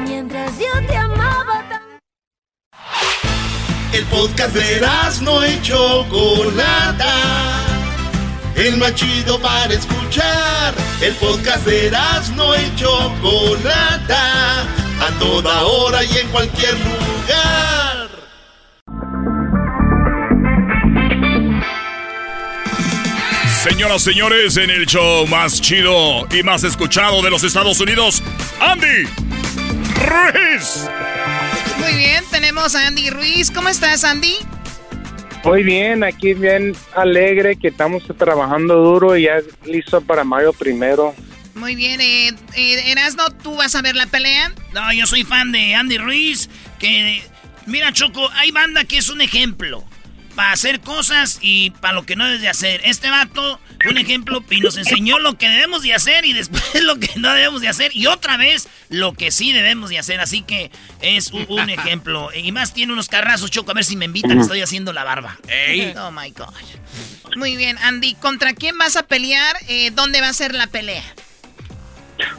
Mientras 0.03 0.51
yo 0.59 0.87
te 0.87 0.97
amaba 0.97 1.63
El 3.93 4.03
podcast 4.05 4.53
de 4.53 4.81
no 5.21 5.47
y 5.47 5.61
Chocolata. 5.61 7.13
El 8.55 8.77
más 8.77 8.93
chido 8.95 9.39
para 9.39 9.73
escuchar. 9.73 10.73
El 11.01 11.13
podcast 11.15 11.65
de 11.65 11.91
no 12.35 12.55
y 12.55 12.75
Chocolata. 12.75 14.61
A 14.99 15.19
toda 15.19 15.63
hora 15.63 16.03
y 16.03 16.17
en 16.17 16.27
cualquier 16.27 16.73
lugar. 16.73 17.94
Señoras, 23.67 24.03
señores, 24.03 24.57
en 24.57 24.69
el 24.69 24.85
show 24.85 25.25
más 25.25 25.59
chido 25.59 26.27
y 26.31 26.43
más 26.43 26.63
escuchado 26.63 27.23
de 27.23 27.31
los 27.31 27.43
Estados 27.43 27.79
Unidos, 27.79 28.21
Andy 28.59 29.07
Ruiz. 30.05 30.87
Muy 31.79 31.97
bien, 31.97 32.23
tenemos 32.29 32.75
a 32.75 32.85
Andy 32.85 33.09
Ruiz. 33.09 33.49
¿Cómo 33.49 33.67
estás, 33.69 34.03
Andy? 34.03 34.35
Muy 35.43 35.63
bien, 35.63 36.03
aquí 36.03 36.35
bien 36.35 36.75
alegre 36.95 37.55
que 37.55 37.69
estamos 37.69 38.03
trabajando 38.19 38.75
duro 38.75 39.17
y 39.17 39.23
ya 39.23 39.37
listo 39.65 39.99
para 39.99 40.23
mayo 40.23 40.53
primero. 40.53 41.15
Muy 41.55 41.75
bien, 41.75 41.99
eh, 42.01 42.33
eh, 42.53 42.91
Erasno, 42.91 43.31
¿tú 43.41 43.55
vas 43.55 43.73
a 43.73 43.81
ver 43.81 43.95
la 43.95 44.05
pelea? 44.05 44.53
No, 44.75 44.93
yo 44.93 45.07
soy 45.07 45.23
fan 45.23 45.51
de 45.51 45.73
Andy 45.73 45.97
Ruiz, 45.97 46.51
que... 46.77 47.23
Mira, 47.65 47.91
Choco, 47.91 48.29
hay 48.33 48.51
banda 48.51 48.83
que 48.83 48.99
es 48.99 49.09
un 49.09 49.21
ejemplo 49.21 49.83
para 50.35 50.51
hacer 50.51 50.81
cosas 50.81 51.39
y 51.41 51.71
para 51.71 51.93
lo 51.93 52.05
que 52.05 52.15
no 52.15 52.25
debes 52.25 52.41
de 52.41 52.49
hacer. 52.49 52.81
Este 52.83 53.09
vato, 53.09 53.59
un 53.89 53.97
ejemplo, 53.97 54.43
y 54.49 54.59
nos 54.59 54.77
enseñó 54.77 55.19
lo 55.19 55.37
que 55.37 55.49
debemos 55.49 55.81
de 55.81 55.93
hacer 55.93 56.25
y 56.25 56.33
después 56.33 56.83
lo 56.83 56.99
que 56.99 57.09
no 57.17 57.33
debemos 57.33 57.61
de 57.61 57.69
hacer 57.69 57.91
y 57.95 58.07
otra 58.07 58.37
vez 58.37 58.67
lo 58.89 59.13
que 59.13 59.31
sí 59.31 59.53
debemos 59.53 59.89
de 59.89 59.97
hacer. 59.97 60.19
Así 60.19 60.41
que 60.41 60.71
es 61.01 61.31
un, 61.31 61.69
ejemplo. 61.69 62.29
Y 62.33 62.51
más 62.51 62.73
tiene 62.73 62.93
unos 62.93 63.07
carrazos, 63.07 63.49
Choco, 63.49 63.71
a 63.71 63.73
ver 63.73 63.83
si 63.83 63.95
me 63.95 64.05
invitan, 64.05 64.39
estoy 64.39 64.61
haciendo 64.61 64.93
la 64.93 65.03
barba. 65.03 65.37
Oh, 65.97 66.11
my 66.11 66.29
God. 66.31 66.53
Muy 67.35 67.55
bien, 67.55 67.77
Andy, 67.79 68.15
¿contra 68.15 68.53
quién 68.53 68.77
vas 68.77 68.95
a 68.95 69.03
pelear? 69.03 69.55
Eh, 69.67 69.91
¿Dónde 69.91 70.21
va 70.21 70.29
a 70.29 70.33
ser 70.33 70.53
la 70.53 70.67
pelea? 70.67 71.03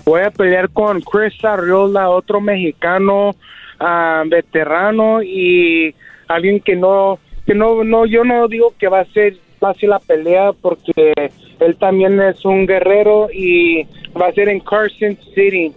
Voy 0.05 0.23
a 0.23 0.31
pelear 0.31 0.71
con 0.71 1.01
Chris 1.01 1.33
Arriola, 1.45 2.09
otro 2.09 2.41
mexicano 2.41 3.37
ah, 3.81 4.23
veterano 4.27 5.23
y 5.23 5.95
alguien 6.29 6.61
que 6.61 6.77
no 6.77 7.19
que 7.47 7.55
no, 7.55 7.85
no, 7.85 8.07
yo 8.07 8.25
no 8.25 8.49
digo 8.49 8.75
que 8.79 8.89
va 8.89 9.01
a 9.01 9.13
ser 9.13 9.39
fácil 9.61 9.91
la 9.91 10.01
pelea 10.01 10.53
porque 10.53 11.13
él 11.61 11.77
también 11.79 12.21
es 12.21 12.45
un 12.45 12.67
guerrero 12.67 13.29
y 13.33 13.85
va 14.21 14.29
a 14.29 14.33
ser 14.33 14.49
en 14.49 14.61
Carson 14.61 15.17
City. 15.35 15.73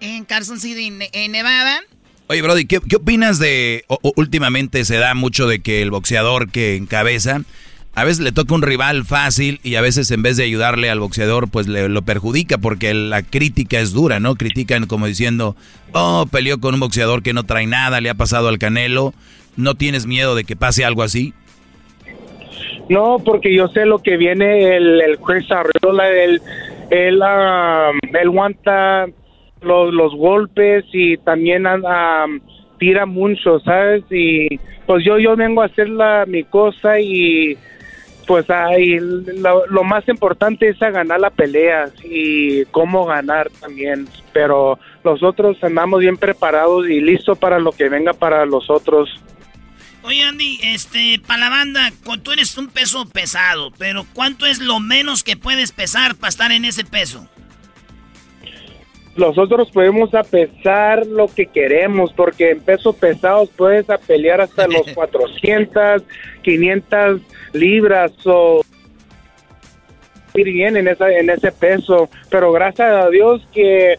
En 0.00 0.24
Carson 0.24 0.58
City, 0.58 0.92
en 1.12 1.32
Nevada. 1.32 1.80
Oye, 2.26 2.42
Brody, 2.42 2.64
¿qué, 2.66 2.78
opinas 2.96 3.38
de, 3.38 3.84
últimamente 4.16 4.84
se 4.84 4.96
da 4.96 5.14
mucho 5.14 5.46
de 5.46 5.60
que 5.60 5.82
el 5.82 5.90
boxeador 5.90 6.50
que 6.50 6.76
encabeza, 6.76 7.42
a 7.94 8.04
veces 8.04 8.20
le 8.20 8.30
toca 8.30 8.54
un 8.54 8.62
rival 8.62 9.04
fácil 9.04 9.60
y 9.64 9.74
a 9.74 9.80
veces 9.80 10.10
en 10.12 10.22
vez 10.22 10.36
de 10.36 10.44
ayudarle 10.44 10.90
al 10.90 11.00
boxeador, 11.00 11.50
pues 11.50 11.66
le, 11.66 11.88
lo 11.88 12.02
perjudica 12.02 12.58
porque 12.58 12.94
la 12.94 13.22
crítica 13.22 13.80
es 13.80 13.92
dura, 13.92 14.20
¿no? 14.20 14.36
Critican 14.36 14.86
como 14.86 15.06
diciendo, 15.06 15.56
oh, 15.92 16.26
peleó 16.30 16.60
con 16.60 16.74
un 16.74 16.80
boxeador 16.80 17.22
que 17.22 17.32
no 17.32 17.44
trae 17.44 17.66
nada, 17.66 18.00
le 18.00 18.10
ha 18.10 18.14
pasado 18.14 18.48
al 18.48 18.58
canelo 18.58 19.12
¿No 19.56 19.74
tienes 19.74 20.06
miedo 20.06 20.34
de 20.34 20.44
que 20.44 20.56
pase 20.56 20.84
algo 20.84 21.02
así? 21.02 21.34
No, 22.88 23.18
porque 23.24 23.54
yo 23.54 23.68
sé 23.68 23.86
lo 23.86 24.00
que 24.00 24.16
viene 24.16 24.76
el, 24.76 25.00
el 25.00 25.18
Chris 25.18 25.46
Arriola, 25.50 26.08
él, 26.10 26.42
él, 26.90 27.16
um, 27.16 28.16
aguanta 28.16 29.06
los, 29.62 29.94
los, 29.94 30.12
golpes 30.16 30.84
y 30.92 31.16
también 31.18 31.66
um, 31.66 32.40
tira 32.78 33.06
mucho, 33.06 33.60
¿sabes? 33.60 34.02
Y 34.10 34.58
pues 34.86 35.04
yo, 35.04 35.18
yo 35.18 35.36
vengo 35.36 35.62
a 35.62 35.66
hacer 35.66 35.88
la, 35.88 36.24
mi 36.26 36.42
cosa 36.42 36.98
y 36.98 37.56
pues 38.26 38.48
ahí 38.50 38.98
lo, 38.98 39.66
lo, 39.66 39.84
más 39.84 40.08
importante 40.08 40.68
es 40.68 40.80
a 40.82 40.90
ganar 40.90 41.20
la 41.20 41.30
pelea 41.30 41.90
y 42.02 42.64
cómo 42.66 43.04
ganar 43.04 43.50
también. 43.60 44.08
Pero 44.32 44.78
nosotros 45.04 45.56
andamos 45.62 46.00
bien 46.00 46.16
preparados 46.16 46.88
y 46.88 47.00
listos 47.00 47.38
para 47.38 47.58
lo 47.58 47.72
que 47.72 47.88
venga 47.88 48.12
para 48.12 48.44
los 48.46 48.68
otros. 48.70 49.08
Oye, 50.02 50.22
Andy, 50.22 50.58
este, 50.62 51.20
para 51.26 51.40
la 51.40 51.50
banda, 51.50 51.92
tú 52.22 52.32
eres 52.32 52.56
un 52.56 52.68
peso 52.68 53.06
pesado, 53.08 53.70
pero 53.78 54.06
¿cuánto 54.14 54.46
es 54.46 54.58
lo 54.58 54.80
menos 54.80 55.22
que 55.22 55.36
puedes 55.36 55.72
pesar 55.72 56.14
para 56.14 56.30
estar 56.30 56.52
en 56.52 56.64
ese 56.64 56.84
peso? 56.84 57.28
Nosotros 59.16 59.70
podemos 59.70 60.14
a 60.14 60.22
pesar 60.22 61.06
lo 61.06 61.28
que 61.28 61.46
queremos, 61.46 62.12
porque 62.14 62.52
en 62.52 62.60
pesos 62.60 62.96
pesados 62.96 63.50
puedes 63.54 63.90
a 63.90 63.98
pelear 63.98 64.40
hasta 64.40 64.66
los 64.66 64.86
400, 64.94 66.02
500 66.42 67.20
libras 67.52 68.12
o 68.24 68.62
ir 70.34 70.46
bien 70.46 70.76
en, 70.76 70.88
esa, 70.88 71.10
en 71.10 71.28
ese 71.28 71.52
peso, 71.52 72.08
pero 72.30 72.52
gracias 72.52 72.90
a 72.90 73.10
Dios 73.10 73.46
que 73.52 73.98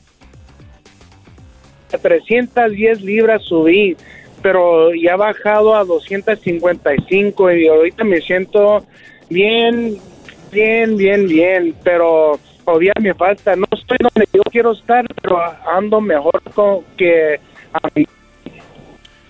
a 1.93 1.97
310 1.97 3.01
libras 3.01 3.43
subí 3.43 3.97
pero 4.41 4.93
ya 4.93 5.13
ha 5.13 5.17
bajado 5.17 5.75
a 5.75 5.83
255 5.83 7.51
y 7.51 7.67
ahorita 7.67 8.03
me 8.03 8.21
siento 8.21 8.85
bien, 9.29 9.97
bien, 10.51 10.97
bien, 10.97 11.27
bien, 11.27 11.75
pero 11.83 12.39
todavía 12.65 12.93
me 12.99 13.13
falta. 13.13 13.55
No 13.55 13.65
estoy 13.71 13.97
donde 13.99 14.27
yo 14.33 14.41
quiero 14.51 14.71
estar, 14.71 15.05
pero 15.21 15.39
ando 15.71 16.01
mejor 16.01 16.41
que 16.97 17.39
a 17.73 17.87
mí. 17.95 18.05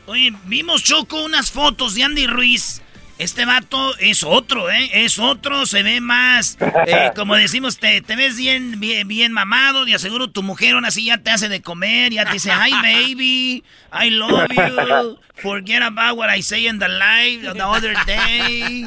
Oye, 0.08 0.34
vimos 0.46 0.84
Choco 0.84 1.24
unas 1.24 1.52
fotos 1.52 1.96
de 1.96 2.04
Andy 2.04 2.28
Ruiz 2.28 2.82
este 3.22 3.46
vato 3.46 3.78
es 4.00 4.24
otro, 4.24 4.72
¿eh? 4.72 4.90
Es 4.94 5.20
otro, 5.20 5.66
se 5.68 5.84
ve 5.84 6.02
más, 6.02 6.58
eh, 6.88 7.12
como 7.16 7.36
decimos, 7.36 7.78
te, 7.78 8.02
te 8.02 8.16
ves 8.16 8.38
bien, 8.38 8.80
bien, 8.80 9.08
bien 9.08 9.32
mamado, 9.32 9.88
y 9.88 9.94
aseguro 9.94 10.30
tu 10.30 10.42
mujer 10.42 10.74
aún 10.74 10.86
así 10.86 11.06
ya 11.06 11.20
te 11.20 11.30
hace 11.30 11.48
de 11.48 11.62
comer, 11.62 12.12
ya 12.12 12.26
te 12.26 12.34
dice, 12.34 12.50
hi 12.50 12.72
baby, 12.72 13.64
I 13.94 14.10
love 14.10 14.48
you, 14.50 15.20
forget 15.36 15.84
about 15.84 16.18
what 16.18 16.36
I 16.36 16.42
say 16.42 16.68
in 16.68 16.80
the 16.80 16.88
live 16.88 17.54
the 17.54 17.64
other 17.64 17.94
day. 18.06 18.86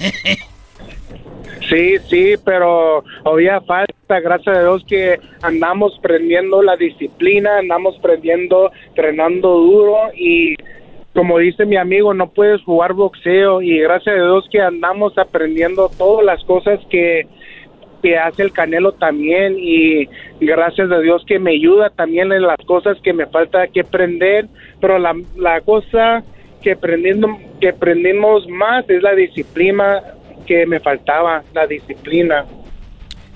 Sí, 1.68 1.96
sí, 2.08 2.34
pero 2.46 3.04
había 3.26 3.60
falta, 3.60 4.20
gracias 4.20 4.56
a 4.56 4.60
Dios 4.60 4.84
que 4.88 5.20
andamos 5.42 5.98
prendiendo 6.00 6.62
la 6.62 6.76
disciplina, 6.76 7.58
andamos 7.58 7.98
prendiendo, 7.98 8.72
entrenando 8.88 9.50
duro 9.50 10.10
y 10.14 10.54
como 11.14 11.38
dice 11.38 11.64
mi 11.64 11.76
amigo, 11.76 12.14
no 12.14 12.30
puedes 12.30 12.62
jugar 12.62 12.92
boxeo 12.92 13.62
y 13.62 13.80
gracias 13.80 14.14
a 14.14 14.22
Dios 14.22 14.44
que 14.50 14.60
andamos 14.60 15.16
aprendiendo 15.18 15.90
todas 15.96 16.24
las 16.24 16.44
cosas 16.44 16.78
que, 16.90 17.26
hace 18.22 18.42
el 18.42 18.52
Canelo 18.52 18.92
también 18.92 19.56
y 19.58 20.08
gracias 20.40 20.90
a 20.90 21.00
Dios 21.00 21.24
que 21.26 21.38
me 21.38 21.50
ayuda 21.50 21.90
también 21.90 22.32
en 22.32 22.42
las 22.42 22.58
cosas 22.64 22.96
que 23.02 23.12
me 23.12 23.26
falta 23.26 23.66
que 23.66 23.80
aprender, 23.80 24.48
pero 24.80 24.98
la, 24.98 25.14
la 25.36 25.60
cosa 25.60 26.22
que 26.62 26.72
aprendiendo 26.72 27.36
que 27.60 27.70
aprendimos 27.70 28.46
más 28.48 28.88
es 28.88 29.02
la 29.02 29.14
disciplina 29.14 30.02
que 30.46 30.64
me 30.64 30.80
faltaba, 30.80 31.42
la 31.52 31.66
disciplina. 31.66 32.46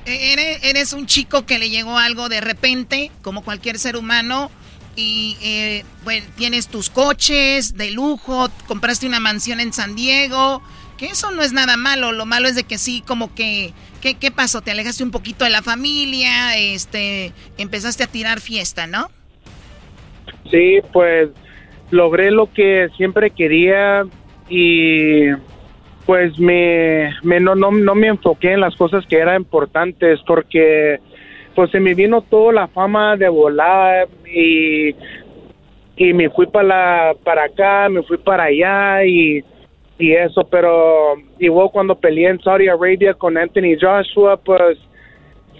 Eres, 0.06 0.64
eres 0.64 0.92
un 0.92 1.06
chico 1.06 1.44
que 1.44 1.58
le 1.58 1.68
llegó 1.68 1.98
algo 1.98 2.28
de 2.28 2.40
repente, 2.40 3.10
como 3.22 3.44
cualquier 3.44 3.78
ser 3.78 3.96
humano, 3.96 4.50
y 4.96 5.36
eh, 5.42 5.84
bueno, 6.04 6.26
tienes 6.36 6.68
tus 6.68 6.90
coches 6.90 7.76
de 7.76 7.90
lujo, 7.90 8.48
compraste 8.66 9.06
una 9.06 9.20
mansión 9.20 9.60
en 9.60 9.72
San 9.72 9.94
Diego, 9.94 10.62
que 10.98 11.06
eso 11.06 11.30
no 11.30 11.42
es 11.42 11.52
nada 11.52 11.76
malo, 11.76 12.12
lo 12.12 12.26
malo 12.26 12.48
es 12.48 12.56
de 12.56 12.64
que 12.64 12.78
sí, 12.78 13.02
como 13.06 13.34
que, 13.34 13.72
¿qué, 14.00 14.14
qué 14.14 14.30
pasó? 14.30 14.60
Te 14.60 14.70
alejaste 14.70 15.02
un 15.02 15.10
poquito 15.10 15.44
de 15.44 15.50
la 15.50 15.62
familia, 15.62 16.56
este, 16.56 17.32
empezaste 17.58 18.04
a 18.04 18.06
tirar 18.06 18.40
fiesta, 18.40 18.86
¿no? 18.86 19.08
Sí, 20.50 20.80
pues 20.92 21.30
logré 21.90 22.30
lo 22.30 22.52
que 22.52 22.88
siempre 22.96 23.30
quería 23.30 24.04
y 24.48 25.30
pues 26.06 26.38
me, 26.38 27.14
me 27.22 27.40
no, 27.40 27.54
no, 27.54 27.70
no 27.70 27.94
me 27.94 28.08
enfoqué 28.08 28.52
en 28.52 28.60
las 28.60 28.74
cosas 28.76 29.06
que 29.06 29.16
eran 29.16 29.42
importantes 29.42 30.20
porque 30.26 31.00
pues 31.54 31.70
se 31.70 31.80
me 31.80 31.94
vino 31.94 32.22
toda 32.22 32.52
la 32.52 32.68
fama 32.68 33.16
de 33.16 33.28
volar 33.28 34.08
y, 34.26 34.94
y 35.96 36.12
me 36.12 36.30
fui 36.30 36.46
para 36.46 36.66
la, 36.66 37.14
para 37.22 37.44
acá, 37.44 37.88
me 37.88 38.02
fui 38.02 38.18
para 38.18 38.44
allá 38.44 39.04
y, 39.04 39.44
y 39.98 40.12
eso, 40.12 40.46
pero 40.50 41.14
igual 41.38 41.70
cuando 41.72 41.94
peleé 41.94 42.28
en 42.28 42.40
Saudi 42.40 42.68
Arabia 42.68 43.14
con 43.14 43.36
Anthony 43.36 43.76
Joshua, 43.80 44.36
pues 44.36 44.78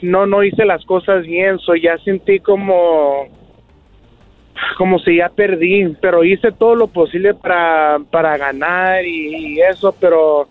no, 0.00 0.26
no 0.26 0.42
hice 0.42 0.64
las 0.64 0.84
cosas 0.84 1.24
bien, 1.24 1.58
so 1.58 1.74
ya 1.74 1.96
sentí 1.98 2.40
como, 2.40 3.28
como 4.78 4.98
si 5.00 5.18
ya 5.18 5.28
perdí, 5.28 5.94
pero 6.00 6.24
hice 6.24 6.52
todo 6.52 6.74
lo 6.74 6.88
posible 6.88 7.34
para, 7.34 8.00
para 8.10 8.36
ganar 8.36 9.04
y, 9.04 9.54
y 9.54 9.60
eso, 9.60 9.94
pero 10.00 10.48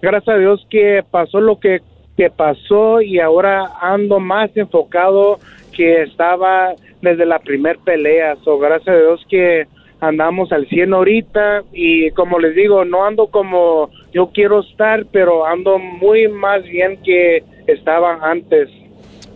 gracias 0.00 0.36
a 0.36 0.38
Dios 0.38 0.66
que 0.70 1.02
pasó 1.10 1.40
lo 1.40 1.58
que 1.58 1.80
que 2.16 2.30
pasó 2.30 3.00
y 3.00 3.20
ahora 3.20 3.70
ando 3.80 4.20
más 4.20 4.50
enfocado 4.56 5.38
que 5.72 6.02
estaba 6.02 6.74
desde 7.02 7.26
la 7.26 7.38
primer 7.38 7.78
pelea. 7.78 8.36
So, 8.44 8.58
gracias 8.58 8.96
a 8.96 8.98
Dios 8.98 9.26
que 9.28 9.66
andamos 10.00 10.52
al 10.52 10.68
100 10.68 10.94
ahorita 10.94 11.62
y 11.72 12.10
como 12.12 12.38
les 12.38 12.54
digo, 12.54 12.84
no 12.84 13.04
ando 13.04 13.28
como 13.28 13.90
yo 14.12 14.30
quiero 14.32 14.60
estar, 14.60 15.06
pero 15.10 15.46
ando 15.46 15.78
muy 15.78 16.28
más 16.28 16.62
bien 16.64 16.98
que 17.02 17.42
estaba 17.66 18.18
antes. 18.30 18.68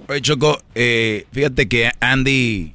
Oye, 0.09 0.21
Choco, 0.21 0.59
eh, 0.75 1.25
fíjate 1.33 1.69
que 1.69 1.91
Andy, 2.01 2.73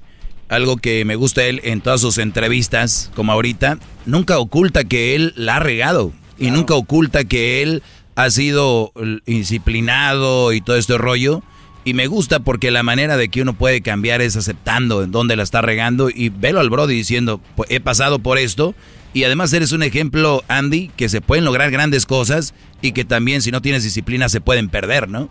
algo 0.50 0.78
que 0.78 1.06
me 1.06 1.16
gusta 1.16 1.44
él 1.46 1.62
en 1.64 1.82
todas 1.82 2.02
sus 2.02 2.18
entrevistas, 2.18 3.12
como 3.16 3.32
ahorita, 3.32 3.80
nunca 4.06 4.38
oculta 4.40 4.84
que 4.84 5.16
él 5.16 5.34
la 5.36 5.58
ha 5.58 5.60
regado 5.60 6.12
y 6.38 6.52
nunca 6.52 6.76
oculta 6.76 7.24
que 7.24 7.64
él 7.64 7.82
ha 8.16 8.30
sido 8.30 8.92
disciplinado 9.26 10.54
y 10.54 10.62
todo 10.62 10.78
este 10.78 10.98
rollo. 10.98 11.42
Y 11.86 11.94
me 11.94 12.08
gusta 12.08 12.40
porque 12.40 12.72
la 12.72 12.82
manera 12.82 13.18
de 13.18 13.28
que 13.28 13.42
uno 13.42 13.54
puede 13.54 13.82
cambiar 13.82 14.22
es 14.22 14.38
aceptando 14.38 15.04
en 15.04 15.12
dónde 15.12 15.36
la 15.36 15.44
está 15.44 15.62
regando 15.62 16.10
y 16.10 16.30
velo 16.30 16.62
al 16.62 16.70
Brody 16.70 16.96
diciendo, 16.96 17.42
pues, 17.56 17.70
he 17.72 17.82
pasado 17.82 18.20
por 18.20 18.38
esto. 18.38 18.74
Y 19.14 19.26
además 19.26 19.54
eres 19.54 19.74
un 19.74 19.84
ejemplo, 19.84 20.44
Andy, 20.48 20.90
que 20.96 21.10
se 21.10 21.22
pueden 21.22 21.44
lograr 21.44 21.72
grandes 21.72 22.06
cosas 22.06 22.56
y 22.82 22.94
que 22.94 23.04
también 23.04 23.42
si 23.42 23.52
no 23.52 23.62
tienes 23.62 23.84
disciplina 23.84 24.30
se 24.30 24.42
pueden 24.42 24.70
perder, 24.70 25.10
¿no? 25.10 25.30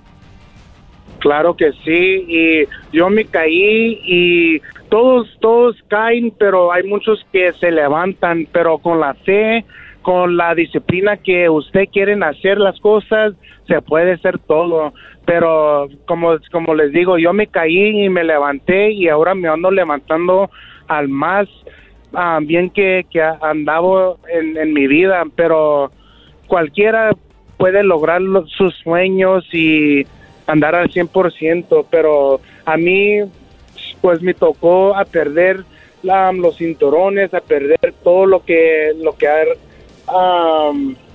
Claro 1.18 1.57
que 1.57 1.72
sí, 1.85 2.24
y 2.28 2.68
yo 2.93 3.09
me 3.09 3.24
caí 3.24 4.01
y 4.05 4.61
todos, 4.89 5.28
todos 5.41 5.76
caen, 5.89 6.33
pero 6.39 6.72
hay 6.72 6.83
muchos 6.83 7.24
que 7.33 7.53
se 7.61 7.70
levantan, 7.70 8.47
pero 8.53 8.78
con 8.78 9.01
la 9.01 9.14
fe, 9.14 9.64
con 10.03 10.36
la 10.36 10.55
disciplina 10.55 11.16
que 11.16 11.48
usted 11.48 11.88
quieren 11.92 12.22
hacer 12.22 12.59
las 12.59 12.78
cosas, 12.80 13.34
se 13.66 13.80
puede 13.80 14.12
hacer 14.12 14.38
todo. 14.38 14.92
Pero 15.24 15.88
como, 16.07 16.36
como 16.50 16.74
les 16.74 16.92
digo, 16.92 17.18
yo 17.18 17.32
me 17.32 17.46
caí 17.46 18.05
y 18.05 18.09
me 18.09 18.24
levanté 18.24 18.90
y 18.90 19.09
ahora 19.09 19.34
me 19.34 19.48
ando 19.48 19.70
levantando 19.70 20.50
al 20.88 21.09
más 21.09 21.48
ah, 22.12 22.40
bien 22.42 22.70
que, 22.70 23.07
que 23.11 23.22
andaba 23.22 24.16
en, 24.28 24.57
en 24.57 24.72
mi 24.72 24.86
vida. 24.86 25.22
Pero 25.36 25.92
cualquiera 26.48 27.12
puede 27.57 27.84
lograr 27.84 28.20
sus 28.46 28.74
sueños 28.82 29.44
y 29.55 30.05
andar 30.46 30.74
al 30.74 30.90
100%, 30.90 31.86
pero 31.90 32.40
a 32.64 32.76
mí 32.76 33.20
pues 34.00 34.20
me 34.20 34.34
tocó 34.34 34.96
a 34.96 35.05
perder 35.05 35.64
los 36.03 36.57
cinturones, 36.57 37.32
a 37.32 37.40
perder 37.40 37.94
todo 38.03 38.26
lo 38.26 38.44
que 38.44 38.92
lo 39.00 39.16
que 39.16 39.28
ha 39.28 39.44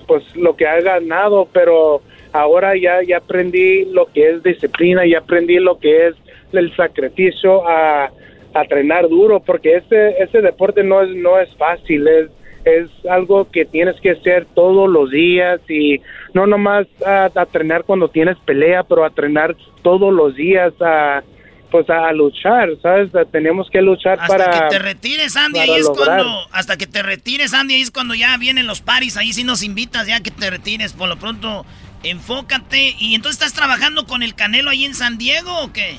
pues 0.08 0.36
lo 0.36 0.56
que 0.56 0.68
ha 0.68 0.80
ganado, 0.82 1.48
pero 1.52 2.02
ahora 2.32 2.76
ya, 2.78 3.02
ya 3.04 3.18
aprendí 3.18 3.86
lo 3.86 4.08
que 4.08 4.30
es 4.32 4.44
disciplina, 4.44 5.06
ya 5.06 5.20
aprendí 5.20 5.60
lo 5.60 5.80
que 5.80 6.08
es 6.08 6.16
el 6.54 6.76
sacrificio 6.76 7.68
a, 7.68 8.06
a 8.54 8.62
entrenar 8.62 9.10
duro, 9.10 9.40
porque 9.40 9.76
este, 9.76 10.22
este 10.22 10.42
deporte 10.42 10.84
no 10.84 11.02
es, 11.02 11.10
no 11.16 11.40
es 11.40 11.54
fácil, 11.56 12.08
es, 12.08 12.30
es 12.66 12.90
algo 13.10 13.50
que 13.50 13.66
tienes 13.66 14.00
que 14.02 14.12
hacer 14.12 14.46
todos 14.54 14.90
los 14.90 15.12
días 15.12 15.60
y 15.70 16.02
no 16.34 16.48
nomás 16.48 16.88
a, 17.06 17.30
a 17.34 17.44
entrenar 17.44 17.84
cuando 17.84 18.10
tienes 18.10 18.38
pelea, 18.40 18.84
pero 18.84 19.04
a 19.04 19.08
entrenar 19.08 19.56
todos 19.82 20.14
los 20.14 20.36
días 20.36 20.74
a 20.82 21.24
pues 21.72 21.90
a 21.90 22.12
luchar, 22.14 22.70
¿sabes? 22.82 23.12
Tenemos 23.32 23.70
que 23.70 23.82
luchar 23.82 24.20
hasta 24.20 24.28
para... 24.28 24.46
Hasta 24.46 24.64
que 24.64 24.76
te 24.76 24.80
retires, 24.80 25.36
Andy, 25.36 25.60
ahí 25.60 25.72
es 25.72 25.90
cuando... 25.90 26.48
Hasta 26.52 26.78
que 26.78 26.88
te 26.88 27.04
retires, 27.04 27.54
Andy, 27.54 27.76
ahí 27.76 27.82
es 27.82 27.92
cuando 27.92 28.16
ya 28.16 28.36
vienen 28.38 28.68
los 28.68 28.82
paris, 28.82 29.18
ahí 29.18 29.34
sí 29.34 29.44
nos 29.44 29.64
invitas 29.64 30.08
ya 30.08 30.22
que 30.22 30.32
te 30.32 30.50
retires, 30.50 30.94
por 30.94 31.10
lo 31.10 31.18
pronto 31.18 31.66
enfócate. 32.04 32.96
¿Y 33.00 33.16
entonces 33.16 33.42
estás 33.42 33.54
trabajando 33.54 34.06
con 34.06 34.24
el 34.24 34.36
Canelo 34.36 34.70
ahí 34.70 34.86
en 34.86 34.94
San 34.94 35.18
Diego 35.18 35.52
o 35.64 35.74
qué? 35.74 35.96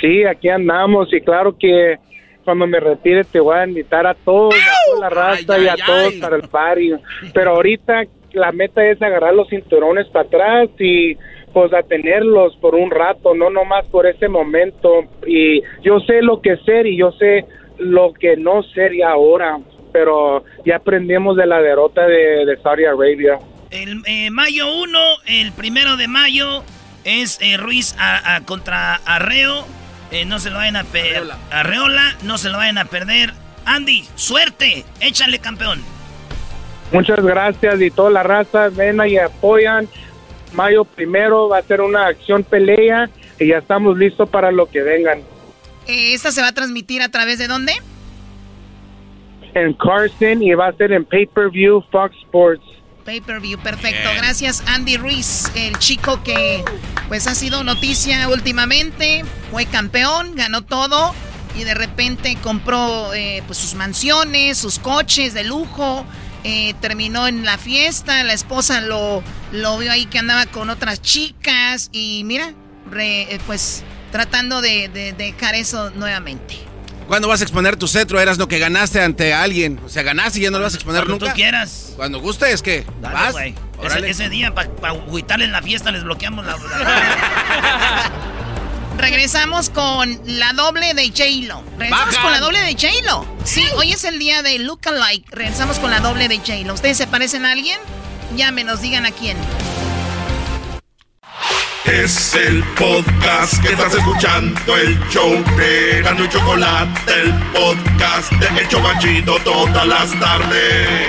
Sí, 0.00 0.24
aquí 0.24 0.48
andamos 0.48 1.12
y 1.12 1.20
claro 1.20 1.56
que 1.58 1.98
cuando 2.44 2.66
me 2.66 2.78
retire 2.78 3.24
te 3.24 3.40
voy 3.40 3.56
a 3.56 3.66
invitar 3.66 4.06
a 4.06 4.14
todos, 4.14 4.54
a 4.54 4.90
toda 4.90 5.00
la 5.00 5.10
raza 5.10 5.58
y 5.58 5.68
a 5.68 5.76
todos 5.76 6.14
para 6.14 6.36
el 6.36 6.48
party. 6.48 6.92
Pero 7.32 7.52
ahorita 7.52 8.04
la 8.32 8.52
meta 8.52 8.84
es 8.84 9.00
agarrar 9.00 9.34
los 9.34 9.48
cinturones 9.48 10.06
para 10.08 10.26
atrás 10.26 10.68
y 10.78 11.16
pues 11.54 11.72
a 11.72 11.82
tenerlos 11.84 12.56
por 12.56 12.74
un 12.74 12.90
rato, 12.90 13.32
no 13.32 13.48
nomás 13.48 13.86
por 13.86 14.06
ese 14.06 14.28
momento. 14.28 15.04
Y 15.26 15.62
yo 15.82 16.00
sé 16.00 16.20
lo 16.20 16.42
que 16.42 16.56
ser 16.58 16.86
y 16.86 16.98
yo 16.98 17.12
sé 17.12 17.46
lo 17.78 18.12
que 18.12 18.36
no 18.36 18.62
ser 18.64 18.92
y 18.92 19.02
ahora, 19.02 19.58
pero 19.92 20.44
ya 20.66 20.76
aprendimos 20.76 21.36
de 21.36 21.46
la 21.46 21.62
derrota 21.62 22.06
de, 22.06 22.58
Saudi 22.62 22.84
Arabia. 22.84 23.38
El 23.70 24.02
eh, 24.06 24.30
mayo 24.30 24.66
1, 24.82 24.98
el 25.28 25.52
primero 25.52 25.96
de 25.96 26.08
mayo 26.08 26.64
es 27.04 27.38
eh, 27.40 27.56
Ruiz 27.56 27.94
a, 27.98 28.40
contra 28.44 28.96
Arreo. 29.06 29.64
Eh, 30.10 30.24
no 30.24 30.40
se 30.40 30.50
lo 30.50 30.56
vayan 30.56 30.76
a 30.76 30.84
perder. 30.84 31.22
Arreola, 31.52 32.16
no 32.24 32.36
se 32.36 32.50
lo 32.50 32.58
vayan 32.58 32.78
a 32.78 32.84
perder. 32.84 33.30
Andy, 33.64 34.04
suerte, 34.16 34.84
échale 35.00 35.38
campeón. 35.38 35.80
Muchas 36.92 37.24
gracias 37.24 37.80
y 37.80 37.90
toda 37.90 38.10
la 38.10 38.22
raza 38.22 38.68
ven 38.68 39.00
y 39.06 39.16
apoyan 39.18 39.88
mayo 40.54 40.84
primero 40.84 41.48
va 41.48 41.58
a 41.58 41.62
ser 41.62 41.80
una 41.80 42.06
acción 42.06 42.44
pelea 42.44 43.08
y 43.38 43.48
ya 43.48 43.58
estamos 43.58 43.96
listos 43.96 44.28
para 44.28 44.50
lo 44.50 44.66
que 44.66 44.82
vengan. 44.82 45.20
Eh, 45.86 46.14
¿Esta 46.14 46.32
se 46.32 46.40
va 46.40 46.48
a 46.48 46.52
transmitir 46.52 47.02
a 47.02 47.10
través 47.10 47.38
de 47.38 47.46
dónde? 47.46 47.72
En 49.54 49.74
Carson 49.74 50.42
y 50.42 50.54
va 50.54 50.68
a 50.68 50.72
ser 50.72 50.92
en 50.92 51.04
pay-per-view 51.04 51.82
Fox 51.90 52.16
Sports. 52.24 52.64
Pay-per-view, 53.04 53.58
perfecto. 53.58 54.08
Gracias 54.16 54.62
Andy 54.66 54.96
Ruiz, 54.96 55.50
el 55.54 55.78
chico 55.78 56.22
que 56.22 56.64
pues 57.08 57.26
ha 57.26 57.34
sido 57.34 57.62
noticia 57.62 58.28
últimamente, 58.28 59.24
fue 59.50 59.66
campeón, 59.66 60.34
ganó 60.34 60.62
todo 60.62 61.14
y 61.54 61.64
de 61.64 61.74
repente 61.74 62.36
compró 62.42 63.12
eh, 63.14 63.42
pues 63.46 63.58
sus 63.58 63.74
mansiones, 63.74 64.58
sus 64.58 64.78
coches 64.78 65.34
de 65.34 65.44
lujo, 65.44 66.04
eh, 66.44 66.74
terminó 66.80 67.26
en 67.26 67.44
la 67.44 67.56
fiesta, 67.56 68.22
la 68.22 68.34
esposa 68.34 68.82
lo, 68.82 69.22
lo 69.50 69.78
vio 69.78 69.90
ahí 69.90 70.06
que 70.06 70.18
andaba 70.18 70.44
con 70.46 70.68
otras 70.68 71.00
chicas 71.00 71.88
y 71.90 72.22
mira, 72.24 72.52
eh, 72.98 73.38
pues 73.46 73.82
tratando 74.12 74.60
de, 74.60 75.14
dejar 75.16 75.54
eso 75.54 75.90
nuevamente. 75.90 76.58
¿Cuándo 77.08 77.28
vas 77.28 77.40
a 77.40 77.44
exponer 77.44 77.76
tu 77.76 77.88
cetro? 77.88 78.20
Eras 78.20 78.38
lo 78.38 78.46
que 78.48 78.58
ganaste 78.58 79.02
ante 79.02 79.34
alguien. 79.34 79.80
O 79.84 79.88
sea, 79.88 80.02
ganaste 80.02 80.38
y 80.38 80.42
ya 80.42 80.50
no 80.50 80.58
lo 80.58 80.64
vas 80.64 80.74
a 80.74 80.76
exponer 80.76 81.02
Cuando 81.02 81.18
nunca. 81.18 81.32
tú 81.32 81.36
quieras. 81.36 81.92
Cuando 81.96 82.20
guste, 82.20 82.50
es 82.52 82.62
que. 82.62 82.86
¿Vas? 83.00 83.34
Ese, 83.82 84.08
ese, 84.08 84.28
día, 84.28 84.54
para 84.54 84.70
pa 84.70 84.94
en 84.94 85.52
la 85.52 85.62
fiesta, 85.62 85.90
les 85.92 86.04
bloqueamos 86.04 86.46
la. 86.46 86.56
Regresamos 88.96 89.70
con 89.70 90.20
la 90.24 90.52
doble 90.52 90.94
de 90.94 91.08
J-Lo. 91.08 91.62
Regresamos 91.78 92.16
con 92.18 92.30
la 92.30 92.40
doble 92.40 92.60
de 92.60 92.72
J-Lo. 92.72 93.26
Sí, 93.44 93.66
hoy 93.76 93.92
es 93.92 94.04
el 94.04 94.18
día 94.18 94.42
de 94.42 94.58
Look 94.58 94.80
Alike. 94.86 95.26
Regresamos 95.30 95.78
con 95.78 95.90
la 95.90 96.00
doble 96.00 96.28
de 96.28 96.38
J-Lo. 96.38 96.74
¿Ustedes 96.74 96.96
se 96.96 97.06
parecen 97.06 97.44
a 97.44 97.52
alguien? 97.52 97.78
Llámenos, 98.36 98.80
digan 98.80 99.04
a 99.06 99.10
quién. 99.10 99.36
Es 101.84 102.34
el 102.34 102.64
podcast 102.74 103.62
que 103.62 103.72
estás 103.72 103.94
escuchando, 103.94 104.76
el 104.76 104.98
show 105.10 105.44
de 105.56 106.00
Gano 106.02 106.24
y 106.24 106.28
Chocolate, 106.30 107.12
el 107.12 107.32
podcast 107.52 108.32
de 108.32 108.60
El 108.60 108.68
Chocachito 108.68 109.38
todas 109.40 109.86
las 109.86 110.18
tardes. 110.18 111.08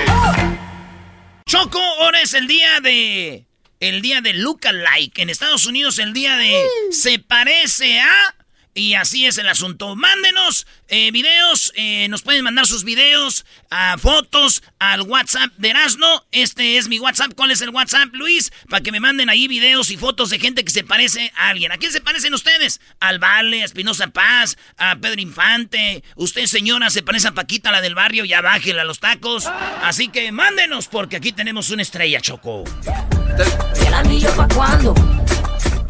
Choco, 1.46 1.80
ahora 2.00 2.20
es 2.20 2.34
el 2.34 2.46
día 2.46 2.80
de 2.80 3.46
el 3.80 4.02
día 4.02 4.20
de 4.20 4.32
Like. 4.72 5.22
En 5.22 5.30
Estados 5.30 5.66
Unidos 5.66 5.98
el 5.98 6.12
día 6.12 6.36
de 6.36 6.66
se 6.90 7.18
parece 7.18 8.00
a 8.00 8.34
Y 8.76 8.92
así 8.92 9.24
es 9.24 9.38
el 9.38 9.48
asunto. 9.48 9.96
Mándenos 9.96 10.66
eh, 10.88 11.10
videos, 11.10 11.72
eh, 11.76 12.08
nos 12.10 12.20
pueden 12.20 12.44
mandar 12.44 12.66
sus 12.66 12.84
videos, 12.84 13.46
fotos 13.98 14.62
al 14.78 15.00
WhatsApp 15.00 15.50
de 15.56 15.70
Erasno. 15.70 16.26
Este 16.30 16.76
es 16.76 16.86
mi 16.86 16.98
WhatsApp. 16.98 17.32
¿Cuál 17.34 17.52
es 17.52 17.62
el 17.62 17.70
WhatsApp, 17.70 18.12
Luis? 18.12 18.52
Para 18.68 18.82
que 18.82 18.92
me 18.92 19.00
manden 19.00 19.30
ahí 19.30 19.48
videos 19.48 19.90
y 19.90 19.96
fotos 19.96 20.28
de 20.28 20.38
gente 20.38 20.62
que 20.62 20.70
se 20.70 20.84
parece 20.84 21.32
a 21.36 21.48
alguien. 21.48 21.72
¿A 21.72 21.78
quién 21.78 21.90
se 21.90 22.02
parecen 22.02 22.34
ustedes? 22.34 22.82
Al 23.00 23.18
Vale, 23.18 23.62
a 23.62 23.64
Espinosa 23.64 24.08
Paz, 24.08 24.58
a 24.76 24.96
Pedro 24.96 25.22
Infante. 25.22 26.04
Usted, 26.14 26.44
señora, 26.44 26.90
se 26.90 27.02
parece 27.02 27.28
a 27.28 27.32
Paquita, 27.32 27.72
la 27.72 27.80
del 27.80 27.94
barrio, 27.94 28.26
ya 28.26 28.42
bájela 28.42 28.82
a 28.82 28.84
los 28.84 29.00
tacos. 29.00 29.46
Así 29.82 30.08
que 30.08 30.30
mándenos, 30.32 30.88
porque 30.88 31.16
aquí 31.16 31.32
tenemos 31.32 31.70
una 31.70 31.80
estrella, 31.80 32.20
Choco. 32.20 32.64
¿El 33.86 33.94
anillo 33.94 34.36
para 34.36 34.54
cuándo? 34.54 34.94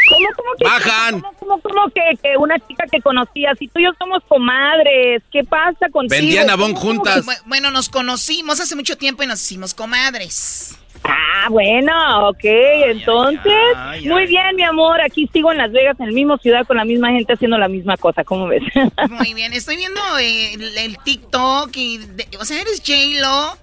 ¿Cómo, 0.10 0.28
cómo 0.36 0.50
que, 0.58 0.64
Bajan. 0.64 1.20
¿Cómo, 1.20 1.34
cómo, 1.40 1.62
cómo 1.62 1.90
que, 1.90 2.02
que 2.24 2.38
una 2.38 2.56
chica 2.68 2.86
que 2.90 3.02
conocías? 3.02 3.58
Si 3.60 3.68
tú 3.68 3.80
y 3.80 3.84
yo 3.84 3.90
somos 4.00 4.24
comadres, 4.28 5.22
¿qué 5.32 5.44
pasa 5.44 5.90
contigo? 5.92 6.22
Vendían 6.22 6.50
Avon 6.50 6.74
¿Cómo, 6.74 6.80
cómo 6.82 6.96
juntas. 7.04 7.26
Bu- 7.26 7.42
Bueno, 7.46 7.72
nos 7.72 7.90
conocimos 7.90 8.62
hace 8.62 8.76
mucho 8.76 8.98
tiempo 8.98 9.24
y 9.24 9.28
nos 9.28 9.42
hicimos 9.42 9.74
comadres. 9.74 10.78
Ah, 11.10 11.48
bueno, 11.50 12.28
ok, 12.30 12.44
entonces, 12.44 13.54
ay, 13.76 14.00
ay. 14.04 14.08
muy 14.10 14.26
bien, 14.28 14.56
mi 14.56 14.64
amor, 14.64 15.00
aquí 15.02 15.30
sigo 15.32 15.52
en 15.52 15.58
Las 15.58 15.72
Vegas, 15.72 15.98
en 16.00 16.08
la 16.08 16.12
misma 16.12 16.38
ciudad, 16.40 16.66
con 16.68 16.76
la 16.78 16.84
misma 16.86 17.12
gente 17.12 17.34
haciendo 17.34 17.58
la 17.58 17.70
misma 17.70 17.96
cosa, 17.96 18.24
¿cómo 18.26 18.48
ves? 18.48 18.62
Muy 19.10 19.34
bien, 19.34 19.54
estoy 19.54 19.78
viendo 19.78 20.02
eh, 20.20 20.54
el, 20.56 20.78
el 20.78 20.98
TikTok 21.00 21.70
y, 21.76 22.00
de- 22.00 22.28
o 22.40 22.44
sea, 22.46 22.60
eres 22.60 22.82
J-Lo, 22.86 23.58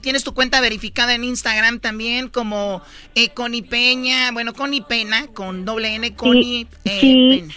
tienes 0.00 0.24
tu 0.24 0.34
cuenta 0.34 0.60
verificada 0.60 1.14
en 1.14 1.22
Instagram 1.24 1.78
también 1.78 2.28
como 2.28 2.82
eh, 3.14 3.28
Connie 3.28 3.62
Peña, 3.62 4.32
bueno, 4.32 4.52
Connie 4.52 4.82
Pena, 4.82 5.26
con 5.32 5.64
doble 5.64 5.94
N, 5.94 6.14
Connie 6.16 6.66
eh, 6.84 6.98
sí. 7.00 7.44
Pena. 7.48 7.54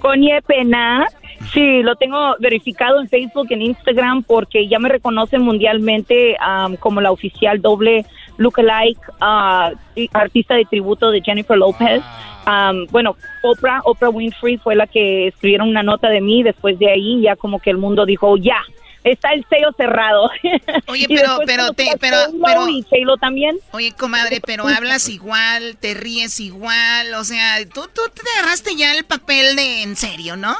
Coñe 0.00 0.40
Pena, 0.42 1.06
sí, 1.52 1.82
lo 1.82 1.96
tengo 1.96 2.34
verificado 2.38 2.98
en 3.00 3.08
Facebook, 3.08 3.46
en 3.50 3.60
Instagram, 3.62 4.22
porque 4.22 4.66
ya 4.66 4.78
me 4.78 4.88
reconocen 4.88 5.42
mundialmente 5.42 6.34
am, 6.40 6.76
como 6.76 7.00
la 7.02 7.10
oficial 7.10 7.60
doble 7.60 8.06
lookalike 8.36 9.00
ah, 9.20 9.72
y 9.94 10.08
artista 10.12 10.54
de 10.54 10.64
tributo 10.64 11.10
de 11.10 11.20
Jennifer 11.20 11.56
Lopez. 11.56 12.02
Am, 12.44 12.86
bueno, 12.90 13.16
Oprah, 13.42 13.80
Oprah 13.84 14.10
Winfrey 14.10 14.58
fue 14.58 14.74
la 14.74 14.86
que 14.86 15.28
escribieron 15.28 15.68
una 15.68 15.82
nota 15.82 16.08
de 16.08 16.20
mí. 16.20 16.42
Después 16.42 16.78
de 16.78 16.90
ahí, 16.90 17.22
ya 17.22 17.36
como 17.36 17.60
que 17.60 17.70
el 17.70 17.78
mundo 17.78 18.04
dijo, 18.04 18.36
ya, 18.36 18.58
está 19.04 19.32
el 19.32 19.44
sello 19.48 19.72
cerrado. 19.76 20.30
Oye, 20.88 21.06
pero, 21.08 21.38
pero, 21.46 21.72
te, 21.72 21.86
pero, 22.00 22.16
pero, 22.44 22.68
y 22.68 22.84
también. 23.20 23.58
oye, 23.72 23.92
comadre, 23.98 24.40
pero 24.44 24.66
hablas 24.66 25.08
igual, 25.08 25.76
te 25.80 25.94
ríes 25.94 26.40
igual, 26.40 27.14
o 27.14 27.24
sea, 27.24 27.58
tú, 27.66 27.82
tú 27.94 28.02
te 28.14 28.22
agarraste 28.38 28.76
ya 28.76 28.94
el 28.94 29.04
papel 29.04 29.56
de 29.56 29.82
en 29.82 29.96
serio, 29.96 30.36
¿no? 30.36 30.54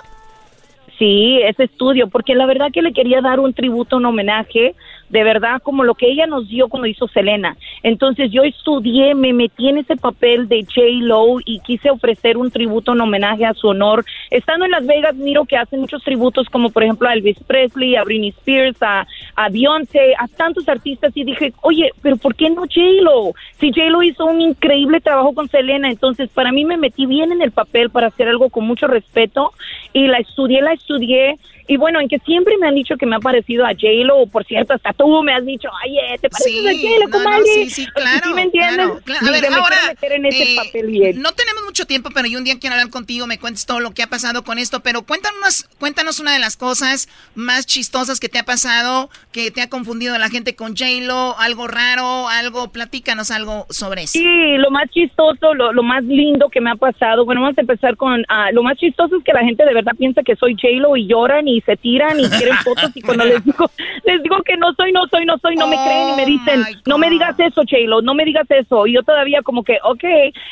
Sí, 0.98 1.40
ese 1.42 1.64
estudio, 1.64 2.08
porque 2.08 2.34
la 2.34 2.46
verdad 2.46 2.68
que 2.72 2.82
le 2.82 2.92
quería 2.92 3.20
dar 3.20 3.40
un 3.40 3.54
tributo, 3.54 3.96
un 3.96 4.06
homenaje, 4.06 4.74
de 5.12 5.24
verdad, 5.24 5.60
como 5.62 5.84
lo 5.84 5.94
que 5.94 6.10
ella 6.10 6.26
nos 6.26 6.48
dio 6.48 6.68
cuando 6.68 6.86
hizo 6.86 7.06
Selena. 7.06 7.58
Entonces 7.82 8.30
yo 8.30 8.44
estudié, 8.44 9.14
me 9.14 9.34
metí 9.34 9.68
en 9.68 9.76
ese 9.76 9.96
papel 9.96 10.48
de 10.48 10.64
J. 10.64 10.80
Lo 11.02 11.36
y 11.44 11.60
quise 11.60 11.90
ofrecer 11.90 12.38
un 12.38 12.50
tributo, 12.50 12.92
un 12.92 13.02
homenaje 13.02 13.44
a 13.44 13.52
su 13.52 13.68
honor. 13.68 14.06
Estando 14.30 14.64
en 14.64 14.70
Las 14.70 14.86
Vegas, 14.86 15.14
miro 15.14 15.44
que 15.44 15.58
hacen 15.58 15.80
muchos 15.80 16.02
tributos, 16.02 16.48
como 16.48 16.70
por 16.70 16.82
ejemplo 16.82 17.08
a 17.08 17.12
Elvis 17.12 17.36
Presley, 17.46 17.94
a 17.94 18.04
Britney 18.04 18.30
Spears, 18.30 18.82
a, 18.82 19.06
a 19.36 19.48
Beyoncé, 19.50 20.14
a 20.18 20.28
tantos 20.28 20.66
artistas, 20.66 21.12
y 21.14 21.24
dije, 21.24 21.52
oye, 21.60 21.90
pero 22.00 22.16
¿por 22.16 22.34
qué 22.34 22.48
no 22.48 22.62
J. 22.62 22.80
Lo? 23.02 23.34
Si 23.60 23.68
J. 23.68 23.90
Lo 23.90 24.02
hizo 24.02 24.24
un 24.24 24.40
increíble 24.40 25.02
trabajo 25.02 25.34
con 25.34 25.50
Selena, 25.50 25.90
entonces 25.90 26.30
para 26.30 26.52
mí 26.52 26.64
me 26.64 26.78
metí 26.78 27.04
bien 27.04 27.32
en 27.32 27.42
el 27.42 27.50
papel 27.50 27.90
para 27.90 28.06
hacer 28.06 28.28
algo 28.28 28.48
con 28.48 28.66
mucho 28.66 28.86
respeto 28.86 29.52
y 29.92 30.06
la 30.06 30.16
estudié, 30.16 30.62
la 30.62 30.72
estudié. 30.72 31.38
Y 31.68 31.76
bueno, 31.76 32.00
en 32.00 32.08
que 32.08 32.18
siempre 32.20 32.56
me 32.58 32.66
han 32.66 32.74
dicho 32.74 32.96
que 32.96 33.06
me 33.06 33.16
ha 33.16 33.20
parecido 33.20 33.64
a 33.64 33.70
J-Lo, 33.70 34.26
por 34.26 34.44
cierto, 34.44 34.74
hasta 34.74 34.92
tú 35.02 35.22
me 35.22 35.34
has 35.34 35.44
dicho, 35.44 35.68
ay, 35.82 35.98
eh, 35.98 36.18
¿te 36.20 36.30
pareces 36.30 36.52
Sí, 36.52 36.58
a 36.68 36.72
J-Lo, 36.72 37.08
no, 37.08 37.18
no, 37.18 37.24
comadre? 37.24 37.44
sí, 37.54 37.70
sí, 37.70 37.86
claro, 37.94 38.28
¿Sí 38.28 38.34
me 38.34 38.42
entiendes? 38.42 38.76
claro, 38.76 39.00
claro. 39.04 39.26
A 39.26 39.30
ver, 39.32 39.50
me 39.50 39.56
ahora, 39.56 39.76
quiero 39.76 39.88
meter 39.88 40.12
en 40.12 40.26
ese 40.26 40.42
eh, 40.52 40.56
papel 40.56 40.86
bien. 40.86 41.20
No 41.22 41.32
tenemos 41.32 41.64
mucho 41.64 41.86
tiempo, 41.86 42.10
pero 42.14 42.28
yo 42.28 42.38
un 42.38 42.44
día 42.44 42.58
quiero 42.60 42.74
hablar 42.74 42.90
contigo, 42.90 43.26
me 43.26 43.38
cuentes 43.38 43.66
todo 43.66 43.80
lo 43.80 43.92
que 43.92 44.02
ha 44.04 44.06
pasado 44.06 44.44
con 44.44 44.58
esto, 44.58 44.80
pero 44.80 45.02
cuéntanos, 45.02 45.64
cuéntanos 45.80 46.20
una 46.20 46.32
de 46.32 46.38
las 46.38 46.56
cosas 46.56 47.08
más 47.34 47.66
chistosas 47.66 48.20
que 48.20 48.28
te 48.28 48.38
ha 48.38 48.44
pasado, 48.44 49.10
que 49.32 49.50
te 49.50 49.60
ha 49.60 49.68
confundido 49.68 50.16
la 50.18 50.28
gente 50.30 50.54
con 50.54 50.76
J-Lo, 50.76 51.36
algo 51.38 51.66
raro, 51.66 52.28
algo, 52.28 52.70
platícanos 52.70 53.30
algo 53.32 53.66
sobre 53.70 54.04
eso. 54.04 54.12
Sí, 54.12 54.56
lo 54.58 54.70
más 54.70 54.88
chistoso, 54.90 55.54
lo, 55.54 55.72
lo 55.72 55.82
más 55.82 56.04
lindo 56.04 56.48
que 56.48 56.60
me 56.60 56.70
ha 56.70 56.76
pasado, 56.76 57.24
bueno, 57.24 57.40
vamos 57.42 57.58
a 57.58 57.62
empezar 57.62 57.96
con, 57.96 58.24
ah, 58.28 58.52
lo 58.52 58.62
más 58.62 58.76
chistoso 58.78 59.16
es 59.16 59.24
que 59.24 59.32
la 59.32 59.40
gente 59.42 59.64
de 59.64 59.74
verdad 59.74 59.92
piensa 59.98 60.22
que 60.22 60.36
soy 60.36 60.54
J-Lo 60.54 60.96
y 60.96 61.08
lloran 61.08 61.48
y 61.48 61.60
se 61.62 61.76
tiran 61.76 62.20
y 62.20 62.28
quieren 62.28 62.56
fotos 62.58 62.90
y 62.94 63.00
cuando 63.02 63.24
les 63.32 63.44
digo, 63.44 63.68
les 64.04 64.22
digo 64.22 64.42
que 64.44 64.56
no 64.56 64.72
soy, 64.74 64.91
no 64.92 65.06
soy, 65.08 65.24
no 65.24 65.38
soy, 65.38 65.56
no 65.56 65.66
me 65.66 65.76
creen 65.76 66.10
y 66.10 66.16
me 66.16 66.26
dicen, 66.26 66.62
no 66.86 66.98
me 66.98 67.10
digas 67.10 67.38
eso, 67.38 67.62
J-Lo, 67.62 68.02
no 68.02 68.14
me 68.14 68.24
digas 68.24 68.46
eso. 68.50 68.86
Y 68.86 68.94
yo 68.94 69.02
todavía 69.02 69.42
como 69.42 69.64
que, 69.64 69.78
ok, 69.82 70.04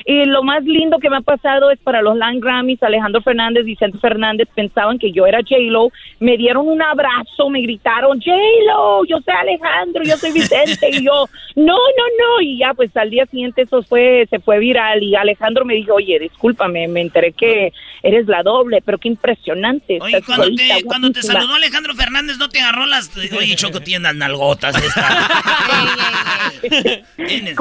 y 0.07 0.25
lo 0.25 0.43
más 0.43 0.65
lindo 0.65 0.99
que 0.99 1.11
me 1.11 1.19
ha 1.19 1.21
pasado 1.21 1.71
es 1.71 1.79
para 1.81 2.03
los 2.03 2.17
Land 2.17 2.43
Grammys, 2.43 2.83
Alejandro 2.83 3.21
Fernández, 3.23 3.65
Vicente 3.65 3.99
Fernández 3.99 4.49
pensaban 4.55 4.99
que 4.99 5.13
yo 5.13 5.27
era 5.27 5.39
J-Lo, 5.39 5.91
me 6.19 6.37
dieron 6.37 6.69
un 6.69 6.83
abrazo, 6.83 7.49
me 7.51 7.61
gritaron, 7.61 8.21
J-Lo, 8.21 9.05
yo 9.05 9.19
soy 9.25 9.35
Alejandro, 9.35 10.03
yo 10.05 10.17
soy 10.17 10.33
Vicente, 10.33 10.91
y 10.91 11.05
yo, 11.05 11.27
no, 11.57 11.77
no, 11.77 12.05
no, 12.19 12.41
y 12.41 12.59
ya 12.59 12.75
pues 12.75 12.97
al 12.97 13.11
día 13.11 13.27
siguiente 13.27 13.63
eso 13.63 13.83
fue, 13.83 14.27
se 14.31 14.39
fue 14.41 14.59
viral 14.59 15.03
y 15.03 15.15
Alejandro 15.15 15.65
me 15.65 15.75
dijo, 15.75 15.95
oye, 15.95 16.19
discúlpame, 16.19 16.89
me 16.89 17.01
enteré 17.01 17.33
que 17.33 17.73
eres 18.03 18.27
la 18.27 18.43
doble, 18.43 18.83
pero 18.85 18.99
qué 18.99 19.09
impresionante. 19.09 19.99
Oye, 20.01 20.23
cuando 20.23 20.45
solita, 20.45 20.77
te, 20.77 20.85
cuando 20.85 21.09
te 21.09 21.21
guapísima". 21.21 21.41
saludó 21.41 21.55
Alejandro 21.55 21.95
Fernández, 21.95 22.39
¿no 22.39 22.49
te 22.49 22.61
agarró 22.61 22.87
las... 22.87 23.11
Oye, 23.17 23.55
Choco, 23.61 23.81
tiendas 23.81 24.15
nalgotas 24.31 24.77
esta. 24.77 25.29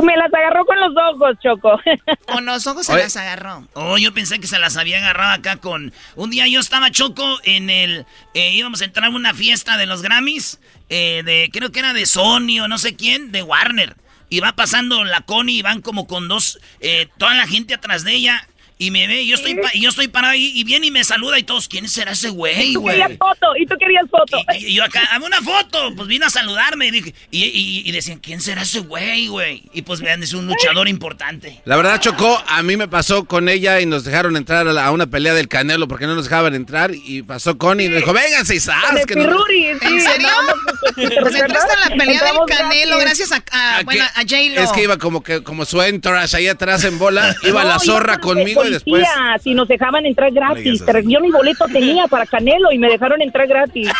Me 0.04 0.18
las 0.18 0.34
agarró 0.34 0.66
con 0.66 0.80
los 0.80 0.94
ojos, 1.14 1.38
Choco. 1.42 1.80
Con 2.32 2.46
los 2.46 2.66
ojos 2.68 2.86
se 2.86 2.94
Oye. 2.94 3.04
las 3.04 3.18
agarró. 3.18 3.68
Oh, 3.74 3.98
yo 3.98 4.14
pensé 4.14 4.40
que 4.40 4.48
se 4.48 4.60
las 4.60 4.78
había 4.78 4.98
agarrado 5.00 5.34
acá 5.34 5.58
con... 5.58 5.94
Un 6.16 6.30
día 6.30 6.48
yo 6.48 6.60
estaba 6.60 6.92
choco 6.92 7.40
en 7.44 7.70
el... 7.70 8.06
eh, 8.34 8.52
íbamos 8.52 8.82
a 8.82 8.86
entrar 8.86 9.08
a 9.08 9.10
una 9.10 9.34
fiesta 9.34 9.78
de 9.78 9.86
los 9.86 10.02
Grammys, 10.02 10.60
eh, 10.90 11.24
de 11.26 11.50
creo 11.52 11.72
que 11.72 11.80
era 11.80 11.94
de 11.94 12.06
Sony 12.06 12.60
o 12.62 12.68
no 12.68 12.78
sé 12.78 12.96
quién, 12.96 13.32
de 13.32 13.42
Warner. 13.42 13.96
Y 14.30 14.42
va 14.42 14.54
pasando 14.54 15.04
la 15.04 15.22
Connie 15.22 15.58
y 15.60 15.62
van 15.62 15.82
como 15.82 16.06
con 16.08 16.28
dos... 16.28 16.60
eh, 16.82 17.08
toda 17.18 17.34
la 17.34 17.48
gente 17.48 17.74
atrás 17.74 18.04
de 18.04 18.14
ella. 18.14 18.48
Y 18.82 18.92
me 18.92 19.08
ve, 19.08 19.24
y 19.24 19.28
yo 19.28 19.36
estoy, 19.36 19.56
pa- 19.56 19.72
y 19.74 19.82
yo 19.82 19.90
estoy 19.90 20.08
parado 20.08 20.32
ahí 20.36 20.54
y 20.56 20.64
viene 20.64 20.88
y 20.88 20.92
me 20.92 21.04
saluda 21.04 21.38
y 21.38 21.44
todos, 21.44 21.68
¿quién 21.68 21.90
será 21.90 22.14
ese 22.14 22.30
güey, 22.30 22.70
Y 22.70 22.74
tú 22.76 22.80
güey? 22.82 22.98
querías 22.98 23.18
foto, 23.18 23.48
y 23.60 23.66
tú 23.66 23.76
querías 23.78 24.06
foto. 24.10 24.38
Y, 24.58 24.68
y 24.68 24.74
yo 24.76 24.86
acá, 24.86 25.02
dame 25.12 25.26
una 25.26 25.42
foto. 25.42 25.94
Pues 25.98 26.08
vino 26.08 26.26
a 26.26 26.30
saludarme 26.30 26.88
y, 26.88 26.92
dije, 26.92 27.14
y, 27.30 27.44
y- 27.44 27.84
y 27.86 27.92
decían, 27.92 28.20
¿quién 28.20 28.40
será 28.40 28.62
ese 28.62 28.80
güey, 28.80 29.28
güey? 29.28 29.64
Y 29.74 29.82
pues 29.82 30.00
vean, 30.00 30.24
es 30.24 30.32
un 30.34 30.48
luchador 30.48 30.88
importante. 30.88 31.62
La 31.66 31.76
verdad, 31.76 32.00
Chocó, 32.00 32.42
a 32.48 32.64
mí 32.64 32.78
me 32.78 32.88
pasó 32.88 33.26
con 33.26 33.50
ella 33.50 33.82
y 33.82 33.86
nos 33.86 34.06
dejaron 34.06 34.38
entrar 34.38 34.66
a, 34.66 34.72
la- 34.72 34.86
a 34.86 34.92
una 34.92 35.08
pelea 35.08 35.34
del 35.34 35.50
Canelo 35.50 35.90
porque 35.90 36.08
no 36.08 36.16
nos 36.16 36.24
dejaban 36.24 36.56
entrar 36.56 36.92
y 36.96 37.22
pasó 37.24 37.58
Connie 37.58 37.88
y 37.88 37.90
me 37.90 37.98
dijo, 37.98 38.14
vénganse 38.14 38.56
y 38.56 38.60
el 38.98 39.06
que 39.06 39.16
no- 39.16 39.24
Pirruri, 39.24 39.64
sí, 39.78 39.88
¿En 39.88 40.02
serio? 40.02 40.28
andábamos, 40.30 40.54
¿te 40.56 40.94
Pues 40.94 41.10
recuerdas? 41.10 41.42
entraste 41.42 41.74
en 41.74 41.80
la 41.90 41.96
pelea 42.06 42.24
del 42.24 42.34
Canelo 42.48 42.98
gracias 42.98 43.32
a, 43.34 43.44
a, 43.52 43.84
bueno, 43.84 44.06
a 44.06 44.22
J-Lo. 44.22 44.62
Es 44.64 44.72
que 44.72 44.84
iba 44.84 44.98
como 44.98 45.22
que 45.22 45.44
como 45.44 45.66
su 45.66 45.82
entourage 45.82 46.38
ahí 46.38 46.48
atrás 46.48 46.86
en 46.86 46.98
bola, 46.98 47.36
iba 47.44 47.64
No, 47.64 47.68
la 47.70 47.80
zorra 47.80 48.20
conmigo 48.20 48.64
y 48.70 48.74
después... 48.74 49.04
policía, 49.04 49.38
Si 49.42 49.54
nos 49.54 49.68
dejaban 49.68 50.06
entrar 50.06 50.32
gratis. 50.32 50.84
Yo 51.06 51.20
mi 51.20 51.32
boleto 51.32 51.66
tenía 51.66 52.08
para 52.08 52.26
Canelo 52.26 52.72
y 52.72 52.78
me 52.78 52.90
dejaron 52.90 53.22
entrar 53.22 53.48
gratis. 53.48 53.90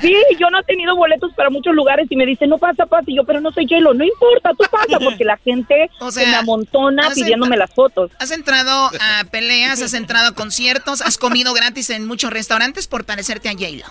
Sí, 0.00 0.16
yo 0.38 0.50
no 0.50 0.60
he 0.60 0.64
tenido 0.64 0.96
boletos 0.96 1.32
para 1.34 1.50
muchos 1.50 1.74
lugares 1.74 2.06
y 2.10 2.16
me 2.16 2.26
dicen, 2.26 2.50
no 2.50 2.58
pasa, 2.58 2.86
pasa. 2.86 3.04
Y 3.06 3.16
yo, 3.16 3.24
pero 3.24 3.40
no 3.40 3.52
soy 3.52 3.66
J-Lo. 3.68 3.94
No 3.94 4.04
importa, 4.04 4.50
tú 4.50 4.64
pasa, 4.70 4.98
porque 4.98 5.24
la 5.24 5.36
gente 5.36 5.90
se 6.10 6.26
me 6.26 6.34
amontona 6.34 7.10
pidiéndome 7.14 7.56
las 7.56 7.72
fotos. 7.72 8.10
Has 8.18 8.30
entrado 8.30 8.90
a 9.00 9.24
peleas, 9.30 9.82
has 9.82 9.94
entrado 9.94 10.28
a 10.28 10.34
conciertos, 10.34 11.02
has 11.02 11.18
comido 11.18 11.52
gratis 11.54 11.90
en 11.90 12.06
muchos 12.06 12.32
restaurantes 12.32 12.88
por 12.88 13.04
parecerte 13.04 13.48
a 13.48 13.52
J-Lo. 13.52 13.86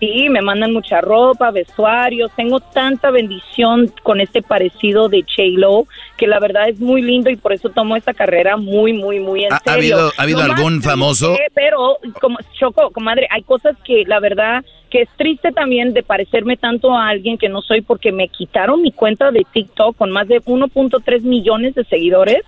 Sí, 0.00 0.30
me 0.30 0.40
mandan 0.40 0.72
mucha 0.72 1.02
ropa, 1.02 1.50
vestuarios. 1.50 2.30
Tengo 2.34 2.60
tanta 2.60 3.10
bendición 3.10 3.92
con 4.02 4.20
este 4.20 4.40
parecido 4.40 5.10
de 5.10 5.22
J-Lo 5.22 5.86
que 6.20 6.26
la 6.26 6.38
verdad 6.38 6.68
es 6.68 6.78
muy 6.78 7.00
lindo 7.00 7.30
y 7.30 7.36
por 7.36 7.54
eso 7.54 7.70
tomo 7.70 7.96
esta 7.96 8.12
carrera 8.12 8.58
muy, 8.58 8.92
muy, 8.92 9.20
muy 9.20 9.44
en 9.44 9.54
¿Ha, 9.54 9.58
serio. 9.60 9.70
¿Ha 9.70 9.72
habido, 9.72 10.12
¿ha 10.18 10.22
habido 10.22 10.42
algún 10.42 10.82
famoso? 10.82 11.34
pero, 11.54 11.96
como 12.20 12.36
Choco, 12.58 12.90
comadre, 12.90 13.26
hay 13.30 13.42
cosas 13.42 13.74
que 13.82 14.04
la 14.06 14.20
verdad 14.20 14.62
que 14.90 15.02
es 15.02 15.08
triste 15.16 15.52
también 15.52 15.94
de 15.94 16.02
parecerme 16.02 16.56
tanto 16.56 16.94
a 16.94 17.08
alguien 17.08 17.38
que 17.38 17.48
no 17.48 17.62
soy 17.62 17.80
porque 17.80 18.12
me 18.12 18.28
quitaron 18.28 18.82
mi 18.82 18.90
cuenta 18.90 19.30
de 19.30 19.46
TikTok 19.50 19.96
con 19.96 20.10
más 20.10 20.26
de 20.28 20.42
1.3 20.42 21.22
millones 21.22 21.74
de 21.76 21.84
seguidores. 21.84 22.42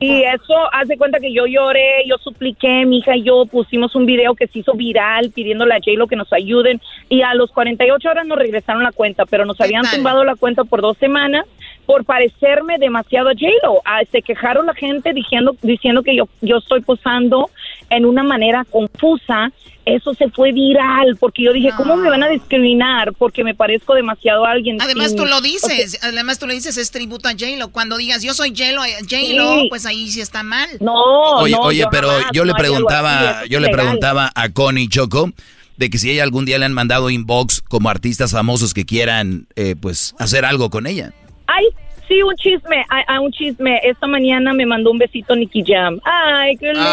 Y 0.00 0.22
eso 0.22 0.54
hace 0.72 0.96
cuenta 0.96 1.20
que 1.20 1.32
yo 1.32 1.46
lloré, 1.46 2.02
yo 2.08 2.16
supliqué, 2.16 2.86
mi 2.86 2.98
hija 2.98 3.16
y 3.16 3.22
yo 3.22 3.44
pusimos 3.44 3.94
un 3.94 4.06
video 4.06 4.34
que 4.34 4.46
se 4.46 4.60
hizo 4.60 4.72
viral 4.72 5.30
pidiéndole 5.32 5.74
a 5.74 5.78
J-Lo 5.78 6.08
que 6.08 6.16
nos 6.16 6.32
ayuden 6.32 6.80
y 7.10 7.22
a 7.22 7.34
los 7.34 7.52
48 7.52 8.08
horas 8.08 8.26
nos 8.26 8.38
regresaron 8.38 8.82
la 8.82 8.92
cuenta, 8.92 9.26
pero 9.26 9.44
nos 9.44 9.60
habían 9.60 9.84
tumbado 9.84 10.24
la 10.24 10.34
cuenta 10.34 10.64
por 10.64 10.80
dos 10.80 10.96
semanas 10.96 11.44
por 11.86 12.04
parecerme 12.04 12.78
demasiado 12.78 13.28
a 13.28 13.32
J-Lo. 13.32 13.80
Ah, 13.84 14.00
se 14.10 14.22
quejaron 14.22 14.66
la 14.66 14.74
gente 14.74 15.12
diciendo, 15.12 15.56
diciendo 15.62 16.02
que 16.02 16.14
yo, 16.16 16.28
yo 16.40 16.58
estoy 16.58 16.80
posando 16.80 17.50
en 17.90 18.04
una 18.06 18.22
manera 18.22 18.64
confusa. 18.70 19.50
Eso 19.84 20.14
se 20.14 20.28
fue 20.30 20.52
viral 20.52 21.16
porque 21.18 21.42
yo 21.42 21.52
dije, 21.52 21.70
¿cómo 21.76 21.96
me 21.96 22.08
van 22.08 22.22
a 22.22 22.28
discriminar? 22.28 23.12
Porque 23.14 23.42
me 23.42 23.52
parezco 23.52 23.94
demasiado 23.94 24.46
a 24.46 24.52
alguien. 24.52 24.80
Además 24.80 25.08
sin- 25.08 25.16
tú 25.16 25.26
lo 25.26 25.40
dices, 25.40 25.98
además 26.02 26.38
tú 26.38 26.46
lo 26.46 26.52
dices, 26.54 26.76
es 26.78 26.92
tributo 26.92 27.28
a 27.28 27.32
J-Lo. 27.32 27.70
Cuando 27.70 27.96
digas 27.96 28.22
yo 28.22 28.32
soy 28.32 28.50
J-Lo, 28.50 28.84
eh, 28.84 28.94
Sí. 29.08 29.66
pues 29.68 29.84
ahí 29.84 30.08
sí 30.08 30.20
está 30.20 30.44
mal. 30.44 30.68
No, 30.80 30.94
Oye, 31.40 31.52
no, 31.56 31.62
oye, 31.62 31.80
yo 31.80 31.88
pero 31.90 32.08
jamás, 32.10 32.26
yo 32.32 32.44
le 32.44 32.52
no 32.52 32.58
preguntaba, 32.58 33.40
así, 33.40 33.48
yo 33.48 33.58
le 33.58 33.70
preguntaba 33.70 34.30
a 34.36 34.48
Connie 34.50 34.86
Choco 34.88 35.32
de 35.78 35.90
que 35.90 35.98
si 35.98 36.10
ella 36.12 36.22
algún 36.22 36.44
día 36.44 36.58
le 36.58 36.64
han 36.66 36.74
mandado 36.74 37.10
inbox 37.10 37.60
como 37.62 37.90
artistas 37.90 38.30
famosos 38.30 38.74
que 38.74 38.84
quieran, 38.84 39.48
eh, 39.56 39.74
pues, 39.80 40.14
hacer 40.20 40.44
algo 40.44 40.70
con 40.70 40.86
ella. 40.86 41.12
Ay, 41.54 41.66
sí, 42.08 42.22
un 42.22 42.34
chisme, 42.36 42.84
ay, 42.88 43.02
ay, 43.06 43.18
un 43.18 43.30
chisme. 43.32 43.80
Esta 43.84 44.06
mañana 44.06 44.52
me 44.52 44.66
mandó 44.66 44.90
un 44.90 44.98
besito 44.98 45.34
Nicky 45.36 45.62
Jam. 45.66 46.00
Ay, 46.04 46.56
qué 46.56 46.72
lindo. 46.72 46.86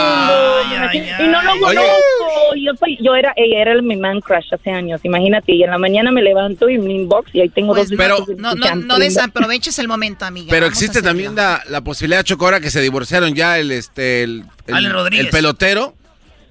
y 1.19 1.27
no 1.27 1.41
lo 1.43 1.59
conozco. 1.59 2.55
Yo, 2.55 2.71
soy, 2.79 2.97
yo 3.01 3.15
era, 3.15 3.31
ella 3.35 3.61
era 3.61 3.81
mi 3.81 3.95
man 3.95 4.21
crush 4.21 4.53
hace 4.53 4.71
años, 4.71 5.01
imagínate. 5.03 5.53
Y 5.53 5.63
en 5.63 5.69
la 5.71 5.77
mañana 5.77 6.11
me 6.11 6.21
levanto 6.21 6.69
y 6.69 6.77
mi 6.77 6.95
inbox 6.95 7.29
y 7.33 7.41
ahí 7.41 7.49
tengo 7.49 7.73
Pues 7.73 7.89
dos 7.89 7.97
pero 7.97 8.17
de 8.25 8.35
no, 8.35 8.55
no, 8.55 8.75
no 8.75 8.97
desaproveches 8.97 9.77
el 9.79 9.87
momento, 9.87 10.25
amiga. 10.25 10.47
Pero 10.49 10.65
Vamos 10.65 10.77
existe 10.81 11.01
también 11.01 11.35
la, 11.35 11.61
la 11.69 11.81
posibilidad, 11.81 12.23
Chocora, 12.23 12.59
que 12.59 12.71
se 12.71 12.81
divorciaron 12.81 13.33
ya 13.35 13.59
el 13.59 13.71
este 13.71 14.23
el, 14.23 14.43
el- 14.67 14.73
Ale 14.75 14.89
Rodríguez. 14.89 15.25
el 15.27 15.31
pelotero, 15.31 15.93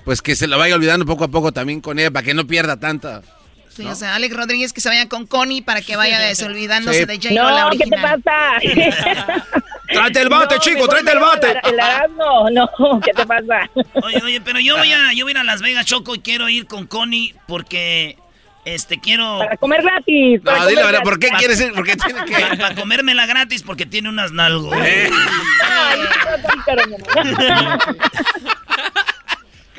pues 0.04 0.22
que 0.22 0.36
se 0.36 0.46
lo 0.46 0.56
vaya 0.58 0.74
olvidando 0.74 1.04
poco 1.04 1.24
a 1.24 1.28
poco 1.28 1.52
también 1.52 1.80
con 1.80 1.98
ella 1.98 2.10
para 2.10 2.24
que 2.24 2.34
no 2.34 2.46
pierda 2.46 2.78
tanta. 2.78 3.22
Sí, 3.78 3.86
o 3.86 3.94
sea, 3.94 4.16
Alex 4.16 4.34
Rodríguez 4.36 4.72
que 4.72 4.80
se 4.80 4.88
vaya 4.88 5.08
con 5.08 5.24
Connie 5.28 5.62
para 5.62 5.80
que 5.82 5.94
vaya 5.94 6.18
desolvidándose 6.28 7.06
Sí. 7.06 7.06
de 7.06 7.34
la 7.34 7.60
No, 7.64 7.70
¿qué 7.70 7.86
te 7.86 7.96
pasa? 7.96 8.58
Tráete 9.88 10.20
el 10.20 10.28
bate, 10.28 10.56
No, 10.56 10.60
chico, 10.60 10.88
tráete 10.88 11.12
el 11.12 11.18
bate. 11.20 11.50
El, 11.64 11.78
el 11.78 12.54
no, 12.54 13.00
¿qué 13.00 13.12
te 13.12 13.24
pasa? 13.24 13.70
Oye, 14.02 14.20
oye, 14.24 14.40
pero 14.40 14.58
yo 14.58 14.76
voy 14.76 14.92
a, 14.92 15.12
yo 15.14 15.24
voy 15.24 15.30
a 15.30 15.34
ir 15.34 15.38
a 15.38 15.44
Las 15.44 15.62
Vegas, 15.62 15.86
Choco, 15.86 16.14
y 16.16 16.18
quiero 16.18 16.48
ir 16.48 16.66
con 16.66 16.86
Connie 16.88 17.34
porque, 17.46 18.18
este, 18.64 18.98
quiero... 19.00 19.38
Para 19.38 19.56
comer 19.56 19.80
gratis. 19.82 20.40
para 20.44 20.58
No, 20.58 20.66
dile 20.66 20.80
comer 20.82 20.84
la 20.84 20.90
verdad, 20.90 21.02
¿por 21.04 21.18
qué 21.20 21.28
gratis. 21.28 21.46
quieres 21.46 21.60
ir? 21.66 21.72
Porque 21.72 21.94
tiene 21.96 22.24
que. 22.24 22.32
Para, 22.32 22.56
para 22.56 22.74
comérmela 22.74 23.26
gratis 23.26 23.62
porque 23.62 23.86
tiene 23.86 24.08
unas 24.08 24.32
nalgos. 24.32 24.76
Eh. 24.76 25.08
Ay, 25.62 26.00
no, 26.00 27.78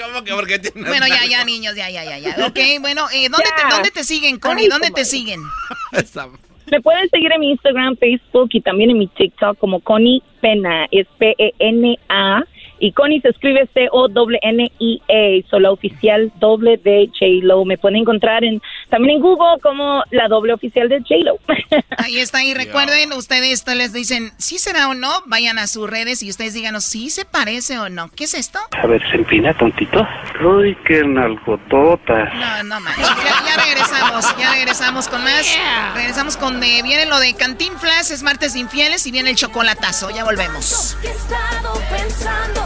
¿Cómo 0.01 0.23
que 0.23 0.33
porque 0.33 0.59
tiene 0.59 0.87
Bueno, 0.87 1.07
ya, 1.07 1.25
ya, 1.25 1.43
niños, 1.43 1.75
ya, 1.75 1.89
ya, 1.89 2.03
ya, 2.03 2.17
ya. 2.17 2.47
Ok, 2.47 2.59
bueno, 2.81 3.07
eh, 3.13 3.27
¿dónde, 3.29 3.49
Ya. 3.49 3.55
te, 3.67 3.75
¿dónde 3.75 3.91
te 3.91 4.03
siguen, 4.03 4.39
Connie? 4.39 4.63
Ay, 4.63 4.69
¿Dónde 4.69 4.91
te 4.91 5.03
siguen? 5.05 5.41
Me 6.71 6.81
pueden 6.81 7.09
seguir 7.09 7.31
en 7.31 7.39
mi 7.39 7.51
Instagram, 7.51 7.97
Facebook 7.97 8.49
y 8.53 8.61
también 8.61 8.91
en 8.91 8.99
mi 8.99 9.07
TikTok 9.07 9.57
como 9.57 9.79
Connie 9.79 10.21
Pena, 10.39 10.85
es 10.91 11.07
P-E-N-A. 11.17 12.43
Y 12.79 12.93
Connie 12.93 13.21
se 13.21 13.29
escribe 13.29 13.67
C-O-N-N-I-A, 13.73 15.49
soy 15.49 15.61
la 15.61 15.71
oficial 15.71 16.31
doble 16.39 16.77
de 16.77 17.07
J-Lo. 17.07 17.65
Me 17.65 17.77
pueden 17.77 17.97
encontrar 17.97 18.43
en, 18.43 18.61
también 18.89 19.17
en 19.17 19.21
Google 19.21 19.59
como 19.61 20.03
la 20.11 20.27
doble 20.27 20.53
oficial 20.53 20.89
de 20.89 20.99
J-Lo. 20.99 21.37
Ahí 21.97 22.19
está, 22.19 22.43
y 22.43 22.53
recuerden, 22.53 23.13
ustedes 23.13 23.65
les 23.75 23.93
dicen, 23.93 24.31
¿sí 24.37 24.57
será 24.57 24.89
o 24.89 24.93
no? 24.93 25.09
Vayan 25.25 25.59
a 25.59 25.67
sus 25.67 25.89
redes 25.89 26.23
y 26.23 26.29
ustedes 26.29 26.53
díganos, 26.53 26.83
¿sí 26.83 27.09
se 27.09 27.25
parece 27.25 27.79
o 27.79 27.89
no? 27.89 28.09
¿Qué 28.15 28.23
es 28.25 28.33
esto? 28.33 28.59
A 28.71 28.87
ver, 28.87 29.01
se 29.09 29.17
empina 29.17 29.53
tontito. 29.57 30.05
Uy, 30.43 30.77
qué 30.87 31.03
nalgotota. 31.03 32.25
No, 32.33 32.63
no 32.63 32.79
manches. 32.79 33.07
Ya, 33.07 33.55
ya 33.55 33.63
regresamos, 33.63 34.37
ya 34.37 34.53
regresamos 34.53 35.07
con 35.07 35.23
más. 35.23 35.45
Regresamos 35.95 36.37
con, 36.37 36.63
eh, 36.63 36.81
viene 36.83 37.05
lo 37.05 37.19
de 37.19 37.33
Cantinflas, 37.35 38.11
es 38.11 38.23
martes 38.23 38.53
de 38.53 38.59
infieles 38.59 39.05
y 39.07 39.11
viene 39.11 39.29
el 39.31 39.35
chocolatazo. 39.35 40.09
Ya 40.11 40.23
volvemos. 40.23 40.97
que 41.01 41.07
he 41.07 41.11
estado 41.11 41.81
pensando, 41.89 42.65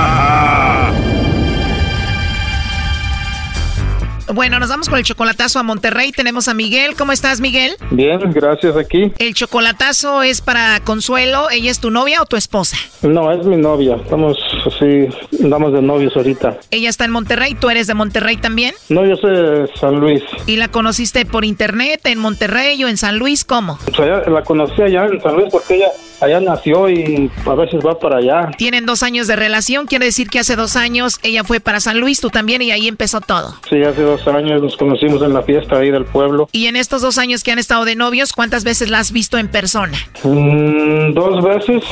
Bueno, 4.33 4.59
nos 4.59 4.69
vamos 4.69 4.87
con 4.87 4.97
el 4.97 5.03
chocolatazo 5.03 5.59
a 5.59 5.63
Monterrey. 5.63 6.11
Tenemos 6.11 6.47
a 6.47 6.53
Miguel. 6.53 6.95
¿Cómo 6.97 7.11
estás, 7.11 7.41
Miguel? 7.41 7.75
Bien, 7.89 8.19
gracias 8.31 8.77
aquí. 8.77 9.11
El 9.17 9.33
chocolatazo 9.33 10.23
es 10.23 10.41
para 10.41 10.79
Consuelo. 10.81 11.49
¿Ella 11.49 11.69
es 11.69 11.79
tu 11.79 11.91
novia 11.91 12.21
o 12.21 12.25
tu 12.25 12.37
esposa? 12.37 12.77
No, 13.01 13.31
es 13.31 13.45
mi 13.45 13.57
novia. 13.57 13.97
Estamos 13.97 14.37
así, 14.65 15.07
andamos 15.43 15.73
de 15.73 15.81
novios 15.81 16.15
ahorita. 16.15 16.59
Ella 16.71 16.89
está 16.89 17.05
en 17.05 17.11
Monterrey. 17.11 17.55
¿Tú 17.55 17.69
eres 17.69 17.87
de 17.87 17.93
Monterrey 17.93 18.37
también? 18.37 18.73
No, 18.89 19.05
yo 19.05 19.15
soy 19.17 19.35
de 19.35 19.69
San 19.75 19.99
Luis. 19.99 20.23
¿Y 20.45 20.55
la 20.55 20.69
conociste 20.69 21.25
por 21.25 21.43
internet 21.43 21.99
en 22.05 22.19
Monterrey 22.19 22.81
o 22.83 22.87
en 22.87 22.97
San 22.97 23.17
Luis? 23.17 23.43
¿Cómo? 23.43 23.79
O 23.91 23.95
sea, 23.95 24.29
la 24.29 24.43
conocí 24.43 24.81
allá 24.81 25.07
en 25.07 25.21
San 25.21 25.35
Luis 25.35 25.47
porque 25.51 25.75
ella 25.75 25.87
allá 26.21 26.39
nació 26.39 26.89
y 26.89 27.29
a 27.45 27.55
veces 27.55 27.79
va 27.85 27.97
para 27.99 28.17
allá. 28.17 28.51
Tienen 28.57 28.85
dos 28.85 29.03
años 29.03 29.27
de 29.27 29.35
relación. 29.35 29.87
Quiere 29.87 30.05
decir 30.05 30.29
que 30.29 30.39
hace 30.39 30.55
dos 30.55 30.75
años 30.75 31.19
ella 31.23 31.43
fue 31.43 31.59
para 31.59 31.79
San 31.79 31.99
Luis, 31.99 32.21
tú 32.21 32.29
también, 32.29 32.61
y 32.61 32.71
ahí 32.71 32.87
empezó 32.87 33.21
todo. 33.21 33.55
Sí, 33.69 33.81
hace 33.83 34.01
dos 34.01 34.25
años 34.27 34.61
nos 34.61 34.77
conocimos 34.77 35.21
en 35.21 35.33
la 35.33 35.41
fiesta 35.41 35.77
ahí 35.77 35.91
del 35.91 36.05
pueblo. 36.05 36.47
Y 36.51 36.67
en 36.67 36.75
estos 36.75 37.01
dos 37.01 37.17
años 37.17 37.43
que 37.43 37.51
han 37.51 37.59
estado 37.59 37.85
de 37.85 37.95
novios, 37.95 38.33
¿cuántas 38.33 38.63
veces 38.63 38.89
la 38.89 38.99
has 38.99 39.11
visto 39.11 39.37
en 39.37 39.47
persona? 39.47 39.97
Mm, 40.23 41.13
dos 41.13 41.43
veces. 41.43 41.83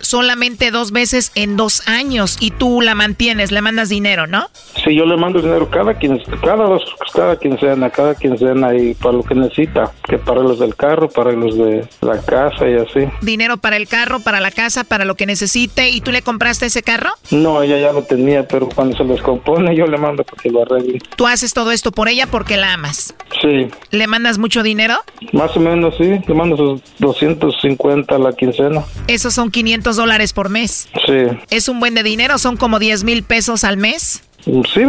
Solamente 0.00 0.70
dos 0.70 0.92
veces 0.92 1.32
en 1.34 1.56
dos 1.56 1.86
años. 1.88 2.36
Y 2.40 2.50
tú 2.50 2.80
la 2.80 2.94
mantienes, 2.94 3.52
le 3.52 3.60
mandas 3.60 3.88
dinero, 3.88 4.26
¿no? 4.26 4.48
Sí, 4.84 4.94
yo 4.94 5.04
le 5.04 5.16
mando 5.16 5.40
dinero 5.40 5.68
cada 5.70 5.94
quien, 5.94 6.20
cada 6.42 6.64
dos, 6.64 6.82
cada 7.12 7.38
quincena, 7.38 7.90
cada 7.90 8.14
quincena 8.14 8.74
y 8.74 8.94
para 8.94 9.16
lo 9.16 9.22
que 9.22 9.34
necesita, 9.34 9.92
que 10.08 10.18
para 10.18 10.40
los 10.40 10.58
del 10.58 10.74
carro, 10.76 11.08
para 11.08 11.32
los 11.32 11.56
de 11.56 11.88
la 12.02 12.20
casa 12.22 12.68
y 12.68 12.74
así. 12.74 13.08
Dinero 13.22 13.56
para 13.56 13.76
el 13.76 13.88
carro, 13.88 14.20
para 14.20 14.40
la 14.40 14.50
casa, 14.50 14.84
para 14.84 15.04
lo 15.04 15.14
que 15.14 15.26
necesite. 15.26 15.90
¿Y 15.90 16.00
tú 16.00 16.12
le 16.12 16.22
compraste 16.22 16.66
ese 16.66 16.82
carro? 16.82 17.10
No, 17.30 17.62
ella 17.62 17.78
ya 17.78 17.92
lo 17.92 18.02
tenía, 18.02 18.46
pero 18.46 18.68
cuando 18.68 18.96
se 18.96 19.04
les 19.04 19.20
compone 19.22 19.74
yo 19.76 19.86
le 19.86 19.98
mando 19.98 20.24
para 20.24 20.42
que 20.42 20.50
lo 20.50 20.62
arregle. 20.62 20.98
Tú 21.16 21.26
haces 21.26 21.52
todo 21.54 21.70
esto 21.72 21.92
por 21.92 22.08
ella 22.08 22.26
porque 22.26 22.56
la 22.56 22.74
amas. 22.74 23.14
Sí, 23.40 23.68
¿Le 23.90 24.06
mandas 24.06 24.38
mucho 24.38 24.62
dinero? 24.62 24.94
más 25.32 25.56
o 25.56 25.60
menos 25.60 25.94
sí, 25.98 26.18
le 26.26 26.34
mando 26.34 26.56
sus 26.56 26.80
250 26.98 28.14
a 28.14 28.18
la 28.18 28.32
quincena. 28.32 28.84
Esos 29.06 29.34
son 29.34 29.50
500 29.50 29.85
dólares 29.94 30.32
por 30.32 30.48
mes. 30.48 30.88
Sí, 31.06 31.38
¿Es 31.50 31.68
un 31.68 31.78
buen 31.78 31.94
de 31.94 32.02
dinero? 32.02 32.38
¿Son 32.38 32.56
como 32.56 32.80
10 32.80 33.04
mil 33.04 33.22
pesos 33.22 33.62
al 33.62 33.76
mes? 33.76 34.22
Sí, 34.46 34.62
sí, 34.72 34.80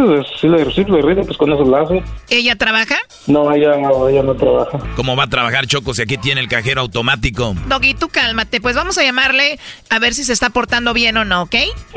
le, 0.48 0.72
sí, 0.72 0.84
le 0.84 1.02
rinde, 1.02 1.24
pues 1.24 1.36
con 1.36 1.52
eso 1.52 1.64
la 1.64 1.80
hace. 1.80 2.00
¿Ella 2.30 2.54
trabaja? 2.54 2.94
No, 3.26 3.52
ella, 3.52 3.72
ella 4.08 4.22
no 4.22 4.36
trabaja. 4.36 4.78
¿Cómo 4.94 5.16
va 5.16 5.24
a 5.24 5.26
trabajar 5.26 5.66
Choco 5.66 5.94
si 5.94 6.02
aquí 6.02 6.16
tiene 6.16 6.40
el 6.40 6.46
cajero 6.46 6.82
automático? 6.82 7.56
Doggy, 7.66 7.94
tú 7.94 8.08
cálmate, 8.08 8.60
pues 8.60 8.76
vamos 8.76 8.98
a 8.98 9.02
llamarle 9.02 9.58
a 9.90 9.98
ver 9.98 10.14
si 10.14 10.22
se 10.22 10.32
está 10.32 10.50
portando 10.50 10.94
bien 10.94 11.16
o 11.16 11.24
no, 11.24 11.42
¿ok? 11.42 11.56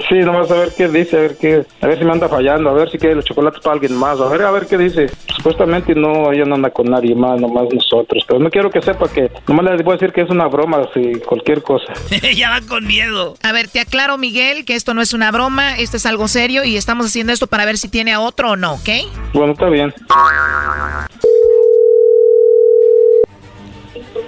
Sí, 0.10 0.16
nomás 0.26 0.50
a 0.50 0.56
ver 0.56 0.74
qué 0.76 0.88
dice, 0.88 1.18
a 1.18 1.20
ver 1.20 1.38
qué, 1.38 1.64
a 1.82 1.88
ver 1.88 2.00
si 2.00 2.06
me 2.06 2.14
anda 2.14 2.28
fallando, 2.28 2.72
a 2.72 2.74
ver 2.74 2.90
si 2.90 2.98
quiere 2.98 3.14
los 3.14 3.26
chocolates 3.26 3.62
para 3.62 3.76
alguien 3.76 3.96
más, 3.96 4.20
a 4.20 4.28
ver, 4.28 4.42
a 4.42 4.50
ver 4.50 4.66
qué 4.66 4.80
dice. 4.80 5.12
Supuestamente 5.36 5.94
no, 5.94 6.32
ella 6.32 6.46
no 6.46 6.56
anda 6.56 6.72
con 6.72 6.90
nadie 6.90 7.14
más, 7.14 7.40
nomás 7.40 7.68
nosotros, 7.72 8.24
pero 8.28 8.40
no 8.40 8.50
quiero 8.50 8.72
que 8.72 8.82
sepa 8.82 9.08
que, 9.08 9.32
nomás 9.48 9.66
le 9.66 9.84
voy 9.84 9.94
a 9.94 9.98
decir 9.98 10.12
que 10.12 10.22
es 10.22 10.30
una 10.32 10.48
broma, 10.48 10.82
así, 10.90 11.20
cualquier 11.28 11.62
cosa. 11.62 11.94
ya 12.36 12.50
va 12.50 12.62
con 12.62 12.88
miedo. 12.88 13.36
A 13.44 13.52
ver, 13.52 13.68
te 13.68 13.80
aclaro, 13.80 14.18
Miguel, 14.18 14.66
que 14.66 14.74
esto 14.74 14.96
no 14.96 15.02
es 15.04 15.14
una 15.14 15.30
broma, 15.32 15.78
esto 15.78 15.98
es 15.98 16.08
algo 16.08 16.28
serio 16.28 16.64
y 16.64 16.76
estamos 16.76 17.06
haciendo 17.06 17.34
esto 17.34 17.51
para 17.52 17.66
ver 17.66 17.78
si 17.78 17.90
tiene 17.90 18.14
a 18.14 18.22
otro 18.22 18.52
o 18.52 18.56
no, 18.56 18.76
¿ok? 18.76 18.90
Bueno, 19.34 19.52
está 19.52 19.68
bien. 19.68 19.94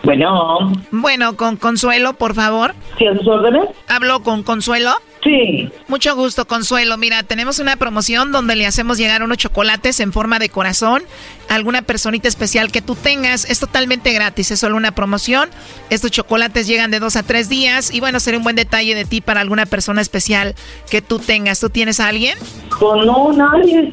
Bueno. 0.04 0.74
Bueno, 0.92 1.38
con 1.38 1.56
Consuelo, 1.56 2.16
por 2.16 2.36
favor. 2.36 2.76
¿Sí, 2.98 3.08
a 3.08 3.18
sus 3.18 3.26
órdenes? 3.26 3.70
¿Hablo 3.88 4.24
con 4.24 4.44
Consuelo? 4.44 4.92
Sí. 5.24 5.70
Mucho 5.88 6.16
gusto, 6.16 6.46
Consuelo. 6.46 6.98
Mira, 6.98 7.24
tenemos 7.24 7.60
una 7.60 7.78
promoción 7.78 8.32
donde 8.32 8.56
le 8.56 8.66
hacemos 8.66 8.98
llegar 8.98 9.24
unos 9.24 9.38
chocolates 9.38 10.00
en 10.00 10.12
forma 10.12 10.40
de 10.40 10.50
corazón 10.50 11.04
a 11.50 11.56
alguna 11.56 11.82
personita 11.82 12.28
especial 12.28 12.72
que 12.72 12.82
tú 12.82 12.96
tengas. 12.96 13.50
Es 13.50 13.60
totalmente 13.60 14.12
gratis, 14.12 14.52
es 14.52 14.60
solo 14.60 14.76
una 14.76 14.92
promoción. 14.92 15.50
Estos 15.90 16.12
chocolates 16.12 16.68
llegan 16.68 16.92
de 16.92 17.00
dos 17.00 17.16
a 17.16 17.24
tres 17.24 17.48
días 17.48 17.94
y 17.94 18.00
bueno, 18.00 18.20
sería 18.20 18.38
un 18.38 18.44
buen 18.44 18.56
detalle 18.56 18.96
de 18.96 19.06
ti 19.06 19.22
para 19.22 19.42
alguna 19.42 19.66
persona 19.66 20.02
especial 20.02 20.56
que 20.90 21.02
tú 21.02 21.20
tengas. 21.20 21.60
¿Tú 21.60 21.70
tienes 21.70 22.00
a 22.00 22.08
alguien? 22.10 22.38
Pues 22.80 23.06
no, 23.06 23.32
nadie. 23.32 23.92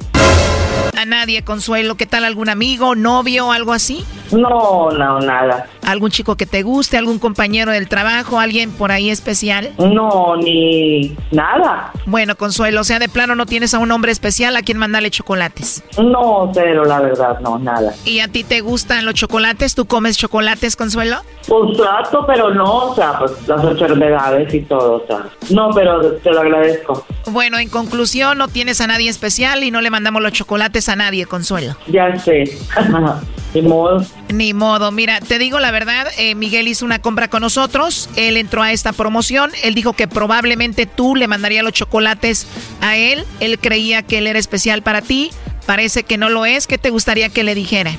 A 0.97 1.05
nadie, 1.05 1.43
Consuelo. 1.43 1.97
¿Qué 1.97 2.07
tal 2.07 2.25
algún 2.25 2.49
amigo, 2.49 2.95
novio, 2.95 3.53
algo 3.53 3.73
así? 3.73 4.05
No, 4.33 4.91
no, 4.91 5.21
nada. 5.21 5.69
¿Algún 5.83 6.11
chico 6.11 6.37
que 6.37 6.47
te 6.47 6.63
guste, 6.63 6.97
algún 6.97 7.19
compañero 7.19 7.73
del 7.73 7.89
trabajo, 7.89 8.39
alguien 8.39 8.71
por 8.71 8.93
ahí 8.93 9.11
especial? 9.11 9.73
No, 9.79 10.37
ni 10.37 11.17
nada. 11.31 11.93
Bueno, 12.07 12.37
Consuelo, 12.37 12.81
o 12.81 12.85
sea, 12.85 12.99
de 12.99 13.09
plano 13.09 13.35
no 13.35 13.47
tienes 13.47 13.75
a 13.75 13.79
un 13.79 13.91
hombre 13.93 14.13
especial 14.13 14.57
a 14.57 14.63
quien 14.63 14.79
mandarle 14.79 15.11
chocolates. 15.11 15.83
No, 15.99 16.51
pero 16.55 16.85
la 16.85 17.01
verdad, 17.01 17.41
no, 17.41 17.59
nada. 17.59 17.93
¿Y 18.05 18.21
a 18.21 18.29
ti 18.29 18.45
te 18.45 18.61
gustan 18.61 19.05
los 19.05 19.15
chocolates? 19.15 19.75
¿Tú 19.75 19.87
comes 19.87 20.17
chocolates, 20.17 20.77
Consuelo? 20.77 21.19
Pues 21.47 21.77
trato, 21.77 22.25
pero 22.27 22.53
no, 22.55 22.91
o 22.91 22.95
sea, 22.95 23.19
pues 23.19 23.33
las 23.49 23.65
enfermedades 23.65 24.53
y 24.53 24.61
todo, 24.63 25.03
o 25.03 25.07
sea. 25.07 25.27
No, 25.51 25.71
pero 25.75 26.13
te 26.17 26.31
lo 26.31 26.41
agradezco. 26.41 27.05
Bueno, 27.27 27.59
en 27.59 27.69
conclusión, 27.69 28.39
no 28.39 28.49
tienes 28.49 28.81
a 28.81 28.87
nadie 28.87 29.09
especial 29.11 29.65
y 29.65 29.71
no 29.71 29.81
le 29.81 29.91
mandamos 29.91 30.23
los 30.23 30.33
chocolates 30.33 30.89
a 30.89 30.97
nadie, 30.97 31.27
Consuelo. 31.27 31.77
Ya 31.89 32.17
sé. 32.17 32.45
Ni 33.55 33.63
modo. 33.63 34.05
Ni 34.33 34.55
modo. 34.55 34.93
Mira, 34.93 35.21
te 35.21 35.39
digo 35.39 35.59
la 35.59 35.73
verdad, 35.73 36.07
eh, 36.19 36.37
Miguel 36.37 36.69
hizo 36.69 36.85
una 36.85 37.01
compra 37.01 37.29
con 37.29 37.43
nosotros, 37.43 38.09
él 38.15 38.37
entró 38.37 38.63
a 38.63 38.71
esta 38.71 38.93
promoción, 38.93 39.51
él 39.65 39.75
dijo 39.75 39.93
que 39.95 40.07
probablemente 40.07 40.87
tú 40.87 41.10
le 41.17 41.29
mandarías 41.29 41.65
los 41.65 41.73
chocolates 41.73 42.47
a 42.81 42.97
él, 42.97 43.25
él 43.41 43.59
creía 43.59 44.03
que 44.03 44.19
él 44.19 44.27
era 44.27 44.39
especial 44.39 44.83
para 44.83 45.03
ti, 45.03 45.31
parece 45.67 46.03
que 46.03 46.19
no 46.19 46.29
lo 46.29 46.47
es, 46.47 46.67
¿qué 46.67 46.79
te 46.79 46.91
gustaría 46.91 47.29
que 47.29 47.45
le 47.45 47.55
dijera? 47.55 47.93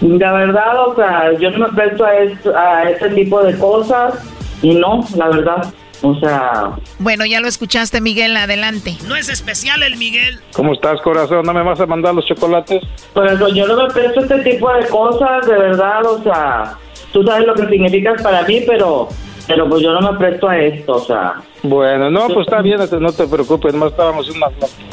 La 0.00 0.32
verdad, 0.32 0.88
o 0.88 0.94
sea, 0.96 1.32
yo 1.38 1.50
no 1.50 1.68
me 1.68 1.72
presto 1.74 2.04
a, 2.04 2.10
a 2.58 2.90
este 2.90 3.10
tipo 3.10 3.42
de 3.42 3.56
cosas 3.58 4.14
y 4.62 4.74
no, 4.74 5.06
la 5.16 5.28
verdad. 5.28 5.72
O 6.02 6.14
sea... 6.20 6.72
Bueno, 6.98 7.24
ya 7.24 7.40
lo 7.40 7.48
escuchaste, 7.48 8.02
Miguel, 8.02 8.36
adelante. 8.36 8.96
No 9.06 9.16
es 9.16 9.30
especial 9.30 9.82
el 9.82 9.96
Miguel. 9.96 10.38
¿Cómo 10.52 10.74
estás, 10.74 11.00
corazón? 11.00 11.46
¿No 11.46 11.54
me 11.54 11.62
vas 11.62 11.80
a 11.80 11.86
mandar 11.86 12.14
los 12.14 12.26
chocolates? 12.26 12.82
Pero 13.14 13.48
yo 13.48 13.66
no 13.66 13.76
me 13.76 13.90
presto 13.90 14.20
este 14.20 14.40
tipo 14.40 14.70
de 14.74 14.86
cosas, 14.88 15.46
de 15.46 15.54
verdad, 15.54 16.04
o 16.04 16.22
sea... 16.22 16.76
Tú 17.12 17.22
sabes 17.22 17.46
lo 17.46 17.54
que 17.54 17.66
significas 17.68 18.20
para 18.22 18.42
mí, 18.42 18.62
pero... 18.66 19.08
Pero 19.46 19.68
pues 19.68 19.82
yo 19.82 19.92
no 19.92 20.12
me 20.12 20.18
presto 20.18 20.48
a 20.48 20.58
esto, 20.58 20.92
o 20.92 21.04
sea... 21.06 21.36
Bueno, 21.64 22.10
no, 22.10 22.26
pues 22.26 22.46
está 22.46 22.60
bien, 22.60 22.78
no 23.00 23.10
te 23.10 23.26
preocupes, 23.26 23.72
más 23.72 23.92
estábamos 23.92 24.28
en 24.28 24.36
una, 24.36 24.48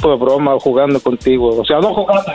una 0.05 0.15
broma 0.15 0.57
jugando 0.57 1.01
contigo. 1.01 1.49
O 1.59 1.65
sea, 1.65 1.81
no 1.81 1.93
jugando, 1.93 2.31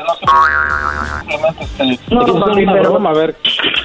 no 2.10 2.26
No, 2.26 2.40
papi, 2.40 2.66
pero... 2.66 3.08
a 3.08 3.12
ver. 3.14 3.34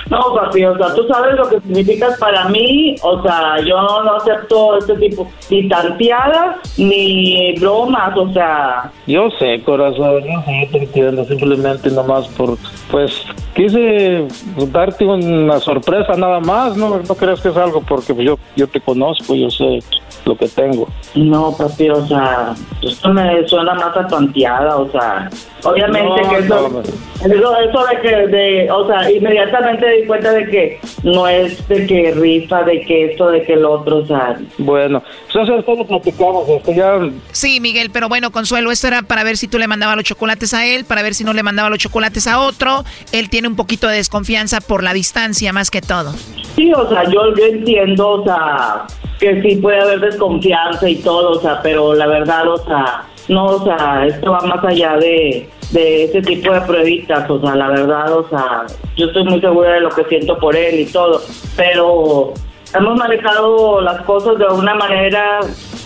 No, 0.09 0.35
papi, 0.35 0.65
o 0.65 0.77
sea, 0.77 0.93
tú 0.93 1.07
sabes 1.07 1.35
lo 1.35 1.47
que 1.47 1.61
significas 1.61 2.19
para 2.19 2.49
mí, 2.49 2.95
o 3.01 3.21
sea, 3.21 3.61
yo 3.61 3.81
no 3.81 4.15
acepto 4.15 4.77
este 4.77 4.95
tipo, 4.95 5.25
ni 5.49 5.69
tanteadas, 5.69 6.77
ni 6.77 7.53
bromas, 7.57 8.17
o 8.17 8.33
sea... 8.33 8.91
Yo 9.07 9.29
sé, 9.39 9.61
corazón, 9.63 10.21
yo 10.21 10.41
sé, 10.43 10.67
te 10.69 10.77
entiendo, 10.79 11.23
simplemente 11.23 11.89
nomás 11.91 12.27
por, 12.27 12.57
pues, 12.91 13.25
quise 13.55 14.27
darte 14.69 15.05
una 15.05 15.61
sorpresa 15.61 16.13
nada 16.17 16.41
más, 16.41 16.75
no, 16.75 16.99
no 17.07 17.15
creas 17.15 17.39
que 17.39 17.47
es 17.47 17.57
algo 17.57 17.79
porque 17.79 18.13
yo, 18.21 18.37
yo 18.57 18.67
te 18.67 18.81
conozco, 18.81 19.33
yo 19.33 19.49
sé 19.49 19.79
lo 20.25 20.35
que 20.41 20.47
tengo. 20.47 20.89
No, 21.13 21.55
papi, 21.55 21.89
o 21.89 22.05
sea, 22.07 22.55
esto 22.81 23.09
me 23.13 23.47
suena 23.47 23.75
más 23.75 23.95
a 23.95 24.07
tonteada, 24.07 24.75
o 24.75 24.91
sea, 24.91 25.29
obviamente 25.63 26.21
No, 26.23 26.29
que 26.29 26.37
eso, 26.39 26.69
no, 26.69 26.81
eso, 26.81 27.57
eso 27.57 27.85
de 27.85 28.01
que, 28.01 28.27
de, 28.27 28.71
o 28.71 28.87
sea, 28.87 29.11
inmediatamente 29.11 29.87
di 29.87 30.07
cuenta 30.07 30.31
de 30.31 30.47
que 30.47 30.81
no 31.03 31.27
es 31.27 31.67
de 31.67 31.85
que 31.85 32.11
rifa, 32.11 32.63
de 32.63 32.81
que 32.81 33.11
esto, 33.11 33.29
de 33.29 33.43
que 33.43 33.53
el 33.53 33.65
otro, 33.65 33.97
o 33.97 34.05
sea. 34.05 34.35
Bueno, 34.57 35.03
pues 35.31 35.47
eso 35.47 35.59
es 35.59 35.67
lo 35.67 35.85
platicamos, 35.85 36.49
este 36.49 36.75
ya... 36.75 36.97
Sí, 37.31 37.59
Miguel, 37.59 37.91
pero 37.93 38.09
bueno, 38.09 38.31
Consuelo, 38.31 38.71
esto 38.71 38.87
era 38.87 39.03
para 39.03 39.23
ver 39.23 39.37
si 39.37 39.47
tú 39.47 39.59
le 39.59 39.67
mandabas 39.67 39.95
los 39.95 40.05
chocolates 40.05 40.55
a 40.55 40.65
él, 40.65 40.85
para 40.85 41.03
ver 41.03 41.13
si 41.13 41.23
no 41.23 41.33
le 41.33 41.43
mandaba 41.43 41.69
los 41.69 41.77
chocolates 41.77 42.25
a 42.25 42.39
otro. 42.39 42.83
Él 43.11 43.29
tiene 43.29 43.47
un 43.47 43.55
poquito 43.55 43.87
de 43.87 43.97
desconfianza 43.97 44.59
por 44.59 44.83
la 44.83 44.93
distancia 44.93 45.53
más 45.53 45.69
que 45.69 45.81
todo. 45.81 46.13
Sí, 46.55 46.73
o 46.73 46.89
sea, 46.89 47.03
yo, 47.03 47.35
yo 47.35 47.45
entiendo, 47.45 48.09
o 48.09 48.23
sea, 48.23 48.87
que 49.21 49.39
sí 49.41 49.55
puede 49.57 49.79
haber 49.79 49.99
desconfianza 49.99 50.89
y 50.89 50.95
todo, 50.95 51.33
o 51.33 51.39
sea, 51.39 51.61
pero 51.61 51.93
la 51.93 52.07
verdad, 52.07 52.47
o 52.49 52.57
sea, 52.57 53.03
no, 53.29 53.45
o 53.45 53.63
sea, 53.63 54.07
esto 54.07 54.31
va 54.31 54.39
más 54.41 54.65
allá 54.65 54.97
de, 54.97 55.47
de 55.69 56.05
ese 56.05 56.23
tipo 56.23 56.51
de 56.51 56.61
pruebitas, 56.61 57.29
o 57.29 57.39
sea, 57.39 57.55
la 57.55 57.67
verdad, 57.69 58.11
o 58.17 58.27
sea, 58.29 58.65
yo 58.97 59.05
estoy 59.05 59.23
muy 59.25 59.39
segura 59.39 59.73
de 59.73 59.81
lo 59.81 59.89
que 59.89 60.03
siento 60.05 60.37
por 60.39 60.55
él 60.55 60.79
y 60.79 60.85
todo, 60.85 61.21
pero 61.55 62.33
hemos 62.73 62.97
manejado 62.97 63.81
las 63.81 64.01
cosas 64.01 64.39
de 64.39 64.45
una 64.45 64.73
manera 64.73 65.39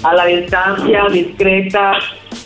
a 0.03 0.15
la 0.15 0.25
distancia, 0.27 1.03
discreta. 1.11 1.91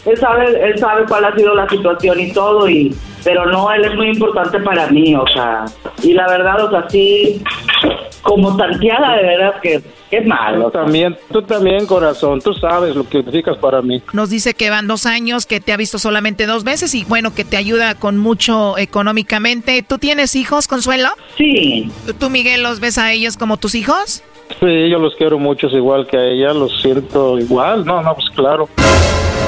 Él 0.06 0.18
sabe, 0.18 0.70
él 0.70 0.80
sabe 0.80 1.06
cuál 1.08 1.26
ha 1.26 1.36
sido 1.36 1.54
la 1.54 1.70
situación 1.70 2.20
y 2.20 2.32
todo, 2.32 2.68
y 2.68 2.96
pero 3.24 3.46
no, 3.46 3.72
él 3.72 3.86
es 3.86 3.96
muy 3.96 4.10
importante 4.10 4.60
para 4.62 4.88
mí, 4.88 5.14
o 5.16 5.28
sea, 5.28 5.66
y 6.02 6.14
la 6.14 6.28
verdad, 6.28 6.66
o 6.66 6.72
sea, 6.72 6.90
sí, 6.90 7.44
como 8.22 8.56
tanteada 8.56 9.16
de 9.18 9.24
veras 9.24 9.56
que, 9.62 9.82
que 10.10 10.18
es 10.18 10.26
malo. 10.26 10.66
Tú 10.66 10.72
también, 10.72 11.18
tú 11.32 11.42
también, 11.42 11.86
corazón, 11.86 12.42
tú 12.42 12.54
sabes 12.54 12.96
lo 12.96 13.08
que 13.08 13.20
significas 13.20 13.58
para 13.58 13.82
mí. 13.82 14.02
Nos 14.14 14.30
dice 14.30 14.54
que 14.54 14.70
van 14.70 14.88
dos 14.88 15.06
años, 15.06 15.46
que 15.46 15.60
te 15.60 15.74
ha 15.74 15.78
visto 15.78 16.00
solamente 16.00 16.46
dos 16.46 16.64
veces 16.64 16.94
y 16.96 17.06
bueno, 17.06 17.34
que 17.34 17.46
te 17.46 17.58
ayuda 17.58 17.96
con 17.96 18.18
mucho 18.18 18.78
económicamente. 18.78 19.84
¿Tú 19.88 19.98
tienes 19.98 20.36
hijos, 20.36 20.68
Consuelo? 20.68 21.10
Sí. 21.38 21.92
¿Tú, 22.20 22.30
Miguel, 22.30 22.64
los 22.64 22.80
ves 22.80 22.98
a 22.98 23.12
ellos 23.12 23.38
como 23.38 23.58
tus 23.58 23.76
hijos? 23.76 24.24
Sí, 24.60 24.90
yo 24.90 24.98
los 24.98 25.16
quiero 25.16 25.38
mucho, 25.38 25.68
es 25.68 25.74
igual 25.74 26.08
que 26.08 26.18
a 26.18 26.24
ella, 26.26 26.54
los 26.54 26.82
siento 26.82 27.38
igual, 27.38 27.86
no, 27.86 28.02
no, 28.02 28.16
pues 28.16 28.30
claro. 28.36 28.68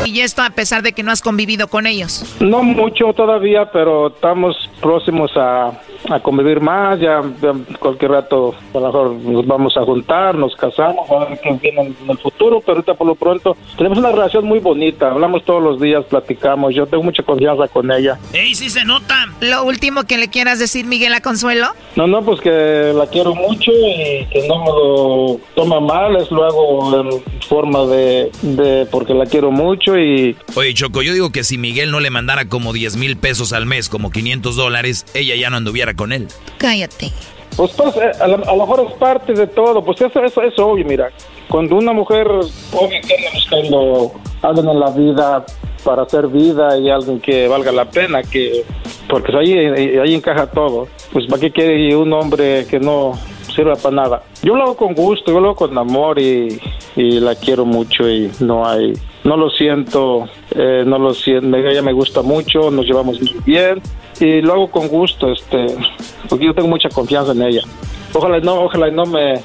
Y 0.06 0.22
esto 0.22 0.42
a 0.42 0.50
pesar 0.50 0.82
de 0.82 0.94
que 0.94 1.04
no 1.04 1.12
has 1.12 1.22
convivido 1.22 1.68
con 1.68 1.86
ellos. 1.88 2.24
No 2.40 2.64
mucho 2.64 3.14
todavía, 3.14 3.72
pero 3.72 4.08
estamos 4.08 4.56
próximos 4.82 5.32
a, 5.36 5.72
a 6.10 6.20
convivir 6.22 6.60
más. 6.60 7.00
Ya, 7.00 7.22
ya 7.42 7.54
cualquier 7.80 8.12
rato 8.12 8.56
a 8.74 8.80
lo 8.80 8.86
mejor 8.88 9.12
nos 9.14 9.48
vamos 9.48 9.78
a 9.78 9.84
juntar, 9.84 10.36
nos 10.36 10.56
casamos, 10.56 11.10
a 11.10 11.26
ver 11.26 11.40
qué 11.42 11.52
viene 11.54 11.82
en 12.04 12.10
el 12.10 12.18
futuro. 12.18 12.62
Pero 12.62 12.78
ahorita 12.78 12.94
por 12.96 13.08
lo 13.08 13.16
pronto 13.16 13.56
tenemos 13.78 13.98
una 13.98 14.12
relación 14.12 14.46
muy 14.46 14.60
bonita. 14.60 15.12
Hablamos 15.12 15.44
todos 15.46 15.62
los 15.62 15.80
días, 15.80 16.04
platicamos. 16.06 16.74
Yo 16.76 16.86
tengo 16.88 17.04
mucha 17.04 17.24
confianza 17.24 17.68
con 17.68 17.92
ella. 17.92 18.18
¡Ey, 18.34 18.56
sí 18.56 18.70
se 18.70 18.84
nota! 18.86 19.28
Lo 19.42 19.64
último 19.64 20.04
que 20.04 20.18
le 20.18 20.30
quieras 20.30 20.60
decir, 20.60 20.86
Miguel, 20.86 21.14
a 21.14 21.22
Consuelo. 21.22 21.68
No, 21.96 22.08
no, 22.08 22.22
pues 22.22 22.40
que 22.42 22.94
la 22.96 23.08
quiero 23.08 23.36
mucho 23.36 23.72
y 23.72 24.26
que 24.32 24.48
no 24.48 24.60
me 24.60 24.66
lo 24.68 25.40
toma 25.56 25.80
mal. 25.80 26.16
Es 26.16 26.32
lo 26.32 26.44
hago 26.46 27.00
en 27.02 27.24
forma 27.48 27.86
de, 27.86 28.32
de 28.42 28.86
porque 28.92 29.14
la 29.14 29.26
quiero 29.26 29.52
mucho 29.52 29.91
y 29.98 30.36
Oye, 30.56 30.74
Choco, 30.74 31.02
yo 31.02 31.14
digo 31.14 31.32
que 31.32 31.44
si 31.44 31.58
Miguel 31.58 31.92
no 31.92 32.00
le 32.00 32.10
mandara 32.10 32.48
como 32.48 32.74
10 32.74 32.98
mil 32.98 33.18
pesos 33.18 33.54
al 33.54 33.66
mes, 33.66 33.90
como 33.90 34.12
500 34.12 34.56
dólares, 34.56 35.06
ella 35.14 35.36
ya 35.36 35.50
no 35.50 35.58
anduviera 35.58 35.94
con 35.94 36.12
él. 36.12 36.28
Cállate. 36.58 37.12
Pues, 37.56 37.72
pues 37.74 37.96
a, 37.96 38.28
lo, 38.28 38.36
a 38.36 38.56
lo 38.56 38.58
mejor 38.58 38.88
es 38.90 38.94
parte 38.98 39.34
de 39.34 39.48
todo, 39.48 39.84
pues 39.84 40.00
eso, 40.02 40.24
eso, 40.24 40.42
eso 40.42 40.68
obvio, 40.68 40.86
mira, 40.86 41.12
cuando 41.50 41.76
una 41.76 41.92
mujer 41.92 42.28
obvio 42.28 43.02
que 43.02 43.14
anda 43.14 43.30
buscando 43.34 44.12
alguien 44.42 44.70
en 44.70 44.80
la 44.80 44.90
vida 44.92 45.46
para 45.84 46.04
hacer 46.04 46.28
vida 46.28 46.78
y 46.78 46.90
alguien 46.90 47.20
que 47.20 47.48
valga 47.48 47.72
la 47.72 47.90
pena, 47.90 48.24
que 48.24 48.64
porque 49.10 49.36
ahí, 49.36 49.54
ahí 49.54 49.98
ahí 49.98 50.16
encaja 50.16 50.48
todo, 50.48 50.88
pues 51.12 51.26
para 51.28 51.42
qué 51.42 51.52
quiere 51.52 51.94
un 51.96 52.14
hombre 52.14 52.66
que 52.68 52.80
no 52.80 53.20
sirva 53.54 53.76
para 53.76 53.96
nada. 53.96 54.24
Yo 54.42 54.56
lo 54.56 54.64
hago 54.64 54.78
con 54.78 54.94
gusto, 54.94 55.32
yo 55.34 55.42
lo 55.42 55.50
hago 55.50 55.56
con 55.56 55.78
amor 55.78 56.20
y, 56.20 56.60
y 56.96 57.20
la 57.20 57.36
quiero 57.36 57.66
mucho 57.66 58.08
y 58.10 58.32
no 58.40 58.66
hay 58.66 58.94
no 59.24 59.38
lo 59.38 59.50
siento, 59.50 60.28
eh, 60.56 60.84
no 60.86 60.98
lo 61.00 61.14
siento, 61.14 61.56
ella 61.58 61.82
me 61.82 61.94
gusta 61.94 62.22
mucho, 62.22 62.72
nos 62.72 62.86
llevamos 62.86 63.20
muy 63.22 63.36
bien 63.46 63.82
y 64.20 64.42
lo 64.42 64.54
hago 64.54 64.72
con 64.72 64.88
gusto, 64.88 65.32
este, 65.32 65.68
porque 66.30 66.46
yo 66.46 66.54
tengo 66.54 66.68
mucha 66.68 66.90
confianza 66.90 67.32
en 67.32 67.42
ella. 67.44 67.62
Ojalá 68.14 68.38
y 68.40 68.42
no, 68.42 68.56
ojalá 68.66 68.90
y 68.90 68.92
no 68.92 69.06
me, 69.06 69.36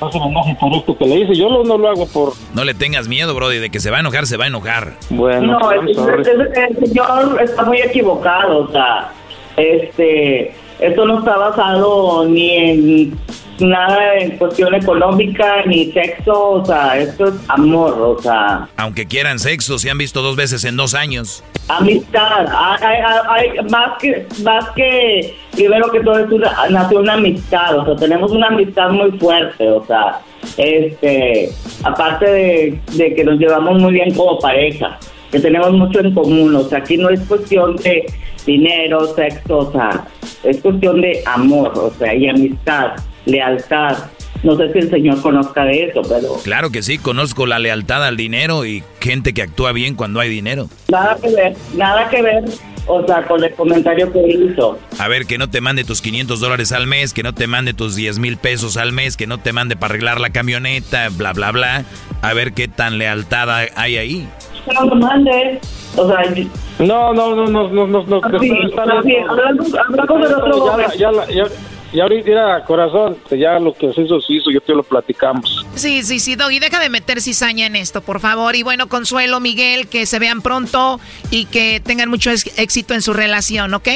no 0.00 0.10
se 0.10 0.18
me 0.18 0.26
enoje 0.26 0.56
por 0.60 0.72
esto 0.72 0.98
que 0.98 1.04
le 1.06 1.20
hice. 1.20 1.34
Yo 1.36 1.48
lo, 1.48 1.62
no 1.62 1.78
lo 1.78 1.88
hago 1.88 2.06
por. 2.08 2.32
No 2.54 2.64
le 2.64 2.74
tengas 2.74 3.06
miedo, 3.06 3.34
Brody, 3.36 3.58
de 3.58 3.70
que 3.70 3.78
se 3.78 3.90
va 3.90 3.98
a 3.98 4.00
enojar, 4.00 4.26
se 4.26 4.36
va 4.36 4.44
a 4.44 4.48
enojar. 4.48 4.94
Bueno, 5.10 5.58
No, 5.60 5.70
el, 5.70 5.88
el- 5.90 6.52
el 6.56 6.86
señor 6.88 7.40
está 7.40 7.62
muy 7.64 7.78
equivocado, 7.78 8.64
o 8.64 8.72
sea, 8.72 9.12
este, 9.56 10.54
esto 10.80 11.04
no 11.06 11.20
está 11.20 11.36
basado 11.36 12.24
ni 12.28 12.50
en 12.50 13.18
nada 13.60 14.14
en 14.18 14.36
cuestión 14.38 14.74
económica 14.74 15.62
ni 15.66 15.90
sexo, 15.92 16.50
o 16.50 16.64
sea, 16.64 16.98
esto 16.98 17.28
es 17.28 17.34
amor, 17.48 17.92
o 18.00 18.20
sea, 18.22 18.68
Aunque 18.76 19.06
quieran 19.06 19.38
sexo, 19.38 19.78
se 19.78 19.90
han 19.90 19.98
visto 19.98 20.22
dos 20.22 20.36
veces 20.36 20.64
en 20.64 20.76
dos 20.76 20.94
años. 20.94 21.42
amistad. 21.68 22.46
Hay, 22.80 22.96
hay- 22.96 23.48
hay- 23.58 23.64
más 23.70 23.98
que 24.00 24.26
más 24.44 24.68
que 24.76 25.34
primero 25.52 25.90
que 25.90 26.00
todo 26.00 26.18
es 26.20 26.30
una, 26.30 26.52
nació 26.70 27.00
una 27.00 27.14
amistad, 27.14 27.78
o 27.78 27.84
sea, 27.84 27.96
tenemos 27.96 28.30
una 28.32 28.48
amistad 28.48 28.90
muy 28.90 29.10
fuerte, 29.18 29.68
o 29.68 29.84
sea, 29.86 30.20
este, 30.56 31.50
aparte 31.82 32.24
de, 32.30 32.80
de 32.94 33.14
que 33.14 33.24
nos 33.24 33.38
llevamos 33.38 33.80
muy 33.80 33.92
bien 33.94 34.14
como 34.14 34.38
pareja, 34.38 34.98
que 35.32 35.40
tenemos 35.40 35.72
mucho 35.72 36.00
en 36.00 36.14
común, 36.14 36.54
o 36.54 36.62
sea, 36.64 36.78
aquí 36.78 36.96
no 36.96 37.08
es 37.10 37.20
cuestión 37.26 37.76
de 37.76 38.06
dinero, 38.46 39.06
sexo, 39.14 39.58
o 39.58 39.72
sea, 39.72 40.04
es 40.44 40.60
cuestión 40.60 41.00
de 41.00 41.22
amor, 41.26 41.72
o 41.76 41.90
sea, 41.98 42.14
y 42.14 42.28
amistad, 42.28 42.92
lealtad. 43.26 43.96
No 44.42 44.56
sé 44.56 44.72
si 44.72 44.78
el 44.78 44.90
señor 44.90 45.20
conozca 45.22 45.64
de 45.64 45.84
eso, 45.84 46.02
pero 46.08 46.34
Claro 46.44 46.70
que 46.70 46.82
sí, 46.82 46.98
conozco 46.98 47.46
la 47.46 47.58
lealtad 47.58 48.04
al 48.04 48.16
dinero 48.16 48.64
y 48.64 48.82
gente 49.00 49.32
que 49.34 49.42
actúa 49.42 49.72
bien 49.72 49.94
cuando 49.94 50.20
hay 50.20 50.28
dinero. 50.28 50.68
nada 50.88 51.16
que 51.20 51.34
ver, 51.34 51.56
nada 51.74 52.08
que 52.08 52.22
ver, 52.22 52.44
o 52.86 53.04
sea, 53.06 53.22
con 53.26 53.42
el 53.42 53.52
comentario 53.54 54.12
que 54.12 54.20
hizo. 54.28 54.78
A 54.98 55.08
ver, 55.08 55.26
que 55.26 55.38
no 55.38 55.48
te 55.50 55.60
mande 55.60 55.84
tus 55.84 56.00
500 56.02 56.38
dólares 56.38 56.70
al 56.72 56.86
mes, 56.86 57.12
que 57.12 57.22
no 57.22 57.32
te 57.34 57.46
mande 57.46 57.72
tus 57.74 57.96
10 57.96 58.18
mil 58.18 58.36
pesos 58.36 58.76
al 58.76 58.92
mes, 58.92 59.16
que 59.16 59.26
no 59.26 59.38
te 59.38 59.52
mande 59.52 59.74
para 59.74 59.92
arreglar 59.94 60.20
la 60.20 60.30
camioneta, 60.30 61.08
bla, 61.10 61.32
bla, 61.32 61.50
bla. 61.50 61.84
A 62.22 62.32
ver 62.34 62.52
qué 62.52 62.68
tan 62.68 62.98
lealtad 62.98 63.50
hay- 63.50 63.96
ahí. 63.96 64.28
No 64.72 64.84
lo 64.84 64.94
mande, 64.96 65.58
o 65.96 66.08
sea, 66.08 66.24
y- 66.36 66.48
No, 66.78 67.14
no, 67.14 67.34
no, 67.34 67.46
no, 67.46 67.68
no, 67.68 67.86
no, 67.86 68.02
no. 68.04 68.20
Sí, 68.38 68.50
está- 68.68 68.82
está 68.84 69.00
bien, 69.02 69.24
hablando- 69.28 69.64
hablando 69.80 70.18
del 70.28 70.34
otro 70.34 70.66
Ya, 70.66 70.72
momento. 70.72 70.94
ya, 70.98 71.10
ya, 71.12 71.34
ya, 71.34 71.44
ya 71.92 72.02
ahorita, 72.02 72.28
mira, 72.28 72.64
corazón, 72.64 73.16
ya 73.30 73.58
lo 73.58 73.72
que 73.72 73.92
se 73.92 74.02
hizo, 74.02 74.20
se 74.20 74.34
hizo, 74.34 74.50
yo 74.50 74.60
te 74.60 74.74
lo 74.74 74.82
platicamos. 74.82 75.64
Sí, 75.74 76.02
sí, 76.02 76.18
sí, 76.18 76.36
Doggy, 76.36 76.58
deja 76.58 76.80
de 76.80 76.88
meter 76.88 77.20
cizaña 77.20 77.66
en 77.66 77.76
esto, 77.76 78.00
por 78.00 78.20
favor. 78.20 78.56
Y 78.56 78.62
bueno, 78.62 78.88
Consuelo, 78.88 79.40
Miguel, 79.40 79.88
que 79.88 80.06
se 80.06 80.18
vean 80.18 80.42
pronto 80.42 81.00
y 81.30 81.46
que 81.46 81.80
tengan 81.80 82.10
mucho 82.10 82.30
éxito 82.30 82.94
en 82.94 83.02
su 83.02 83.12
relación, 83.12 83.72
¿ok? 83.74 83.88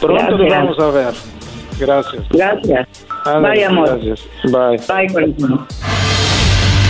Pronto 0.00 0.38
nos 0.38 0.48
vamos 0.50 0.78
a 0.78 0.90
ver. 0.90 1.14
Gracias. 1.78 2.22
Gracias. 2.30 2.88
Ándale, 3.24 3.54
Bye, 3.54 3.64
amor. 3.64 4.00
Gracias. 4.00 4.28
Bye. 4.44 5.06
Bye, 5.06 5.12
corazón. 5.12 5.66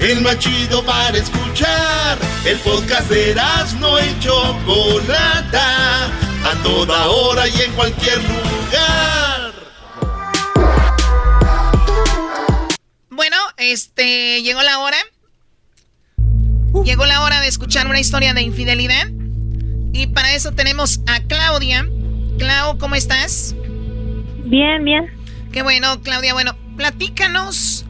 El 0.00 0.22
más 0.22 0.38
chido 0.38 0.82
para 0.82 1.18
escuchar. 1.18 2.18
El 2.46 2.58
podcast 2.60 3.10
de 3.10 3.34
no 3.78 4.00
y 4.00 4.18
Chocolata. 4.18 6.06
A 6.06 6.62
toda 6.62 7.06
hora 7.08 7.46
y 7.46 7.60
en 7.60 7.72
cualquier 7.72 8.16
lugar. 8.22 9.52
Bueno, 13.10 13.36
este, 13.58 14.40
llegó 14.42 14.62
la 14.62 14.78
hora. 14.78 14.96
Llegó 16.82 17.04
la 17.04 17.22
hora 17.22 17.42
de 17.42 17.48
escuchar 17.48 17.86
una 17.86 18.00
historia 18.00 18.32
de 18.32 18.40
infidelidad. 18.40 19.06
Y 19.92 20.06
para 20.06 20.34
eso 20.34 20.52
tenemos 20.52 21.02
a 21.06 21.20
Claudia. 21.24 21.86
Clau, 22.38 22.78
¿cómo 22.78 22.94
estás? 22.94 23.54
Bien, 24.46 24.82
bien. 24.82 25.10
Qué 25.52 25.60
bueno, 25.60 26.00
Claudia. 26.00 26.32
Bueno, 26.32 26.56
platícanos 26.78 27.84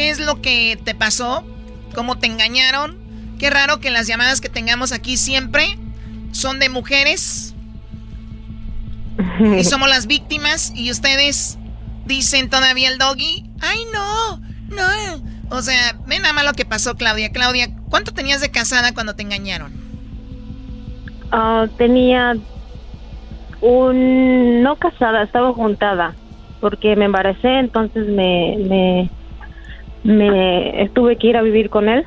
qué 0.00 0.08
es 0.08 0.18
lo 0.18 0.40
que 0.40 0.78
te 0.82 0.94
pasó, 0.94 1.44
cómo 1.94 2.16
te 2.16 2.26
engañaron. 2.26 2.96
Qué 3.38 3.50
raro 3.50 3.80
que 3.80 3.90
las 3.90 4.06
llamadas 4.06 4.40
que 4.40 4.48
tengamos 4.48 4.92
aquí 4.92 5.18
siempre 5.18 5.78
son 6.32 6.58
de 6.58 6.70
mujeres 6.70 7.54
y 9.58 9.62
somos 9.62 9.90
las 9.90 10.06
víctimas 10.06 10.72
y 10.74 10.90
ustedes 10.90 11.58
dicen 12.06 12.48
todavía 12.48 12.88
el 12.88 12.96
doggy. 12.96 13.44
Ay, 13.60 13.80
no, 13.92 14.38
no. 14.74 15.22
O 15.50 15.60
sea, 15.60 15.94
ve 16.06 16.18
nada 16.18 16.32
más 16.32 16.46
lo 16.46 16.54
que 16.54 16.64
pasó, 16.64 16.96
Claudia. 16.96 17.30
Claudia, 17.30 17.68
¿cuánto 17.90 18.12
tenías 18.12 18.40
de 18.40 18.50
casada 18.50 18.94
cuando 18.94 19.14
te 19.14 19.22
engañaron? 19.22 19.70
Ah, 21.30 21.66
tenía 21.76 22.38
un... 23.60 24.62
No 24.62 24.76
casada, 24.76 25.24
estaba 25.24 25.52
juntada. 25.52 26.14
Porque 26.62 26.96
me 26.96 27.04
embaracé, 27.04 27.58
entonces 27.58 28.06
me, 28.06 28.56
me, 28.66 29.10
me 30.04 30.88
tuve 30.94 31.16
que 31.16 31.28
ir 31.28 31.36
a 31.36 31.42
vivir 31.42 31.70
con 31.70 31.88
él. 31.88 32.04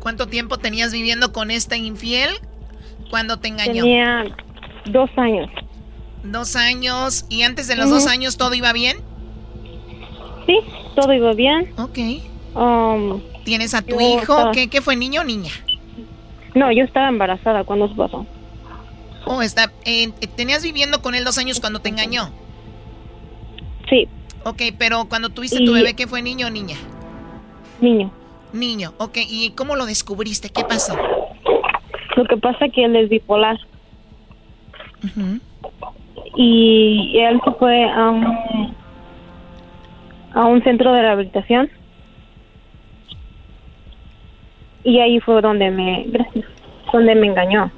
¿Cuánto 0.00 0.26
tiempo 0.26 0.58
tenías 0.58 0.92
viviendo 0.92 1.32
con 1.32 1.50
este 1.50 1.76
infiel 1.78 2.30
cuando 3.10 3.38
te 3.38 3.48
engañó? 3.48 3.82
Tenía 3.82 4.24
dos 4.86 5.10
años. 5.16 5.50
Dos 6.24 6.56
años. 6.56 7.24
¿Y 7.30 7.42
antes 7.42 7.68
de 7.68 7.76
los 7.76 7.88
dos 7.90 8.06
años 8.06 8.36
todo 8.36 8.54
iba 8.54 8.72
bien? 8.72 8.98
Sí, 10.46 10.58
todo 10.94 11.12
iba 11.12 11.32
bien. 11.32 11.72
Ok. 11.78 11.98
Um, 12.54 13.20
¿Tienes 13.44 13.74
a 13.74 13.82
tu 13.82 13.98
hijo? 14.00 14.20
estaba- 14.20 14.52
¿Qué, 14.52 14.68
¿Qué 14.68 14.80
fue, 14.80 14.96
niño 14.96 15.22
o 15.22 15.24
niña? 15.24 15.50
No, 16.54 16.70
yo 16.70 16.84
estaba 16.84 17.08
embarazada 17.08 17.64
cuando 17.64 17.86
eso 17.86 17.96
pasó. 17.96 18.26
Oh, 19.26 19.40
está, 19.42 19.72
eh, 19.86 20.10
¿Tenías 20.36 20.62
viviendo 20.62 21.00
con 21.00 21.14
él 21.14 21.24
dos 21.24 21.38
años 21.38 21.60
cuando 21.60 21.78
te 21.80 21.88
engañó? 21.88 22.30
Sí. 23.88 24.06
Ok, 24.44 24.62
pero 24.78 25.06
cuando 25.08 25.30
tuviste 25.30 25.62
Y- 25.62 25.66
tu 25.66 25.72
bebé, 25.72 25.94
¿qué 25.94 26.06
fue, 26.06 26.22
niño 26.22 26.46
o 26.46 26.50
niña? 26.50 26.76
Niño. 27.80 28.10
Niño, 28.52 28.92
ok. 28.98 29.18
¿Y 29.28 29.50
cómo 29.56 29.74
lo 29.74 29.86
descubriste? 29.86 30.48
¿Qué 30.50 30.62
pasó? 30.64 30.96
Lo 32.16 32.24
que 32.26 32.36
pasa 32.36 32.68
que 32.68 32.84
él 32.84 32.94
es 32.96 33.08
bipolar. 33.08 33.58
Y 36.36 37.18
él 37.18 37.40
se 37.44 37.50
fue 37.52 37.84
a 37.84 38.10
un, 38.10 38.74
a 40.34 40.44
un 40.46 40.62
centro 40.62 40.92
de 40.92 41.02
rehabilitación. 41.02 41.70
Y 44.84 45.00
ahí 45.00 45.18
fue 45.20 45.40
donde 45.40 45.70
me, 45.70 46.04
gracias, 46.08 46.44
donde 46.92 47.14
me 47.14 47.26
engañó. 47.28 47.70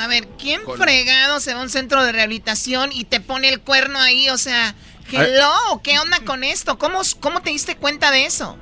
A 0.00 0.06
ver, 0.06 0.24
¿quién 0.38 0.60
fregado 0.78 1.40
se 1.40 1.52
va 1.52 1.60
a 1.60 1.62
un 1.62 1.68
centro 1.68 2.02
de 2.02 2.12
rehabilitación 2.12 2.88
y 2.90 3.04
te 3.04 3.20
pone 3.20 3.50
el 3.50 3.60
cuerno 3.60 3.98
ahí? 3.98 4.30
O 4.30 4.38
sea, 4.38 4.74
hello, 5.12 5.80
¿qué 5.84 5.98
onda 5.98 6.16
con 6.24 6.42
esto? 6.42 6.78
¿Cómo, 6.78 7.00
cómo 7.20 7.42
te 7.42 7.50
diste 7.50 7.76
cuenta 7.76 8.10
de 8.10 8.24
eso? 8.24 8.56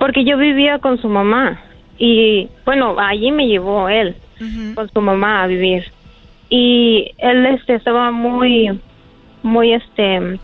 Porque 0.00 0.24
yo 0.24 0.36
vivía 0.36 0.80
con 0.80 1.00
su 1.00 1.08
mamá. 1.08 1.62
Y 1.98 2.48
bueno, 2.64 2.96
allí 2.98 3.30
me 3.30 3.46
llevó 3.46 3.88
él 3.88 4.16
con 4.74 4.90
su 4.92 5.00
mamá 5.00 5.44
a 5.44 5.46
vivir. 5.46 5.84
Y 6.50 7.12
él 7.18 7.46
este 7.46 7.76
estaba 7.76 8.10
muy, 8.10 8.76
muy 9.44 9.72
este, 9.72 10.40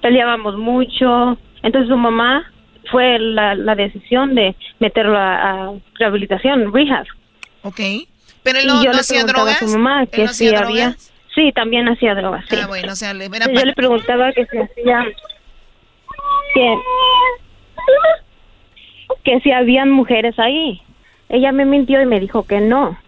peleábamos 0.00 0.56
mucho. 0.56 1.36
Entonces 1.64 1.88
su 1.88 1.96
mamá 1.96 2.52
fue 2.88 3.18
la, 3.18 3.56
la 3.56 3.74
decisión 3.74 4.36
de 4.36 4.54
meterlo 4.78 5.18
a, 5.18 5.70
a 5.70 5.72
rehabilitación, 5.98 6.72
rehab. 6.72 7.06
Ok. 7.62 7.80
Pero 8.42 8.58
él 8.58 8.64
Y 8.64 8.68
no, 8.68 8.82
yo 8.82 8.88
no 8.90 8.94
le 8.94 9.00
hacía 9.00 9.18
preguntaba 9.24 9.44
drogas. 9.50 9.62
a 9.62 9.66
su 9.66 9.72
mamá 9.78 10.02
¿Él 10.02 10.08
que 10.10 10.24
no 10.24 10.32
si 10.32 10.46
hacía 10.48 10.58
había. 10.60 10.84
drogas? 10.86 11.12
Sí, 11.34 11.52
también 11.54 11.88
hacía 11.88 12.14
drogas. 12.14 12.44
Sí. 12.48 12.56
Ah, 12.60 12.66
bueno, 12.66 12.92
o 12.92 12.96
sea, 12.96 13.14
le 13.14 13.26
era 13.26 13.46
yo 13.46 13.64
le 13.64 13.72
preguntaba 13.74 14.32
que 14.32 14.46
si 14.46 14.58
hacía 14.58 15.04
que 16.54 16.74
que 19.24 19.40
si 19.40 19.52
habían 19.52 19.90
mujeres 19.90 20.38
ahí. 20.38 20.80
Ella 21.28 21.52
me 21.52 21.64
mintió 21.64 22.00
y 22.00 22.06
me 22.06 22.20
dijo 22.20 22.44
que 22.44 22.60
no. 22.60 22.98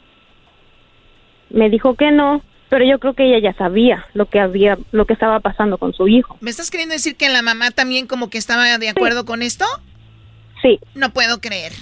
Me 1.48 1.70
dijo 1.70 1.94
que 1.94 2.10
no, 2.12 2.42
pero 2.68 2.84
yo 2.84 2.98
creo 2.98 3.14
que 3.14 3.24
ella 3.24 3.38
ya 3.50 3.56
sabía 3.56 4.06
lo 4.14 4.26
que 4.26 4.38
había 4.38 4.78
lo 4.92 5.06
que 5.06 5.14
estaba 5.14 5.40
pasando 5.40 5.78
con 5.78 5.92
su 5.94 6.06
hijo. 6.06 6.36
¿Me 6.40 6.50
estás 6.50 6.70
queriendo 6.70 6.92
decir 6.92 7.16
que 7.16 7.28
la 7.30 7.42
mamá 7.42 7.70
también 7.70 8.06
como 8.06 8.30
que 8.30 8.38
estaba 8.38 8.78
de 8.78 8.88
acuerdo 8.88 9.24
con 9.24 9.42
esto? 9.42 9.64
Sí. 10.62 10.78
No 10.94 11.10
puedo 11.12 11.40
creer. 11.40 11.72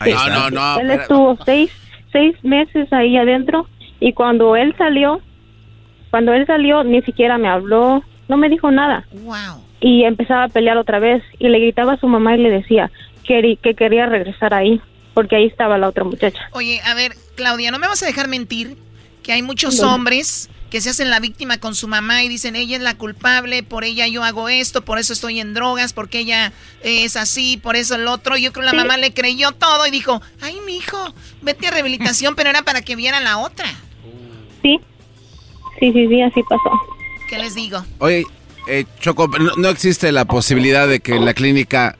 no, 0.00 0.28
no, 0.28 0.50
no. 0.50 0.80
Él 0.80 0.90
estuvo 0.90 1.38
seis, 1.44 1.72
seis 2.14 2.36
meses 2.44 2.90
ahí 2.92 3.16
adentro 3.16 3.66
y 3.98 4.12
cuando 4.12 4.54
él 4.54 4.72
salió, 4.78 5.20
cuando 6.10 6.32
él 6.32 6.46
salió 6.46 6.84
ni 6.84 7.02
siquiera 7.02 7.38
me 7.38 7.48
habló, 7.48 8.04
no 8.28 8.36
me 8.36 8.48
dijo 8.48 8.70
nada. 8.70 9.04
Wow. 9.12 9.64
Y 9.80 10.04
empezaba 10.04 10.44
a 10.44 10.48
pelear 10.48 10.76
otra 10.78 11.00
vez 11.00 11.22
y 11.40 11.48
le 11.48 11.58
gritaba 11.58 11.94
a 11.94 12.00
su 12.00 12.06
mamá 12.06 12.36
y 12.36 12.38
le 12.38 12.50
decía 12.50 12.90
que, 13.24 13.58
que 13.60 13.74
quería 13.74 14.06
regresar 14.06 14.54
ahí 14.54 14.80
porque 15.12 15.36
ahí 15.36 15.46
estaba 15.46 15.76
la 15.76 15.88
otra 15.88 16.04
muchacha. 16.04 16.48
Oye, 16.52 16.80
a 16.84 16.94
ver, 16.94 17.14
Claudia, 17.34 17.70
no 17.70 17.78
me 17.78 17.88
vas 17.88 18.02
a 18.02 18.06
dejar 18.06 18.28
mentir 18.28 18.76
que 19.22 19.32
hay 19.32 19.42
muchos 19.42 19.80
hombres 19.80 20.50
que 20.74 20.80
se 20.80 20.90
hacen 20.90 21.08
la 21.08 21.20
víctima 21.20 21.58
con 21.58 21.76
su 21.76 21.86
mamá 21.86 22.24
y 22.24 22.28
dicen, 22.28 22.56
ella 22.56 22.76
es 22.76 22.82
la 22.82 22.98
culpable, 22.98 23.62
por 23.62 23.84
ella 23.84 24.08
yo 24.08 24.24
hago 24.24 24.48
esto, 24.48 24.84
por 24.84 24.98
eso 24.98 25.12
estoy 25.12 25.38
en 25.38 25.54
drogas, 25.54 25.92
porque 25.92 26.18
ella 26.18 26.52
es 26.82 27.14
así, 27.14 27.58
por 27.58 27.76
eso 27.76 27.94
el 27.94 28.08
otro. 28.08 28.36
Yo 28.36 28.52
creo 28.52 28.68
que 28.68 28.74
la 28.76 28.82
mamá 28.82 28.96
le 28.96 29.14
creyó 29.14 29.52
todo 29.52 29.86
y 29.86 29.92
dijo, 29.92 30.20
ay, 30.40 30.58
mi 30.66 30.78
hijo, 30.78 30.98
vete 31.42 31.68
a 31.68 31.70
rehabilitación, 31.70 32.34
pero 32.36 32.50
era 32.50 32.62
para 32.62 32.82
que 32.82 32.96
viera 32.96 33.20
la 33.20 33.38
otra. 33.38 33.66
Sí, 34.62 34.80
sí, 35.78 35.92
sí, 35.92 36.08
sí, 36.08 36.22
así 36.22 36.42
pasó. 36.42 36.72
¿Qué 37.28 37.38
les 37.38 37.54
digo? 37.54 37.84
Oye, 38.00 38.26
eh, 38.66 38.84
Choco, 38.98 39.28
no, 39.28 39.68
existe 39.68 40.10
la 40.10 40.24
posibilidad 40.24 40.88
de 40.88 40.98
que 40.98 41.14
en 41.14 41.24
la 41.24 41.34
clínica 41.34 41.96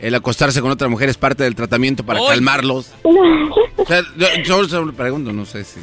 el 0.00 0.16
acostarse 0.16 0.60
con 0.60 0.72
otra 0.72 0.88
mujer 0.88 1.08
es 1.08 1.18
parte 1.18 1.44
del 1.44 1.54
tratamiento 1.54 2.04
para 2.04 2.18
calmarlos. 2.26 2.90
O 3.74 3.86
sea, 3.86 4.02
yo, 4.44 4.64
solo 4.68 4.92
pregunto, 4.92 5.32
no 5.32 5.44
sé 5.44 5.64
si... 5.64 5.80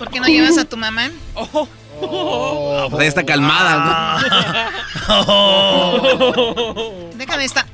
¿Por 0.00 0.10
qué 0.10 0.18
no 0.18 0.28
llevas 0.28 0.56
a 0.56 0.64
tu 0.64 0.78
mamá? 0.78 1.10
Oh. 1.34 1.68
Oh, 2.00 2.88
pues 2.90 3.08
está 3.08 3.22
calmada. 3.22 4.16
Oh. 5.10 7.10
Déjame 7.16 7.44
estar. 7.44 7.66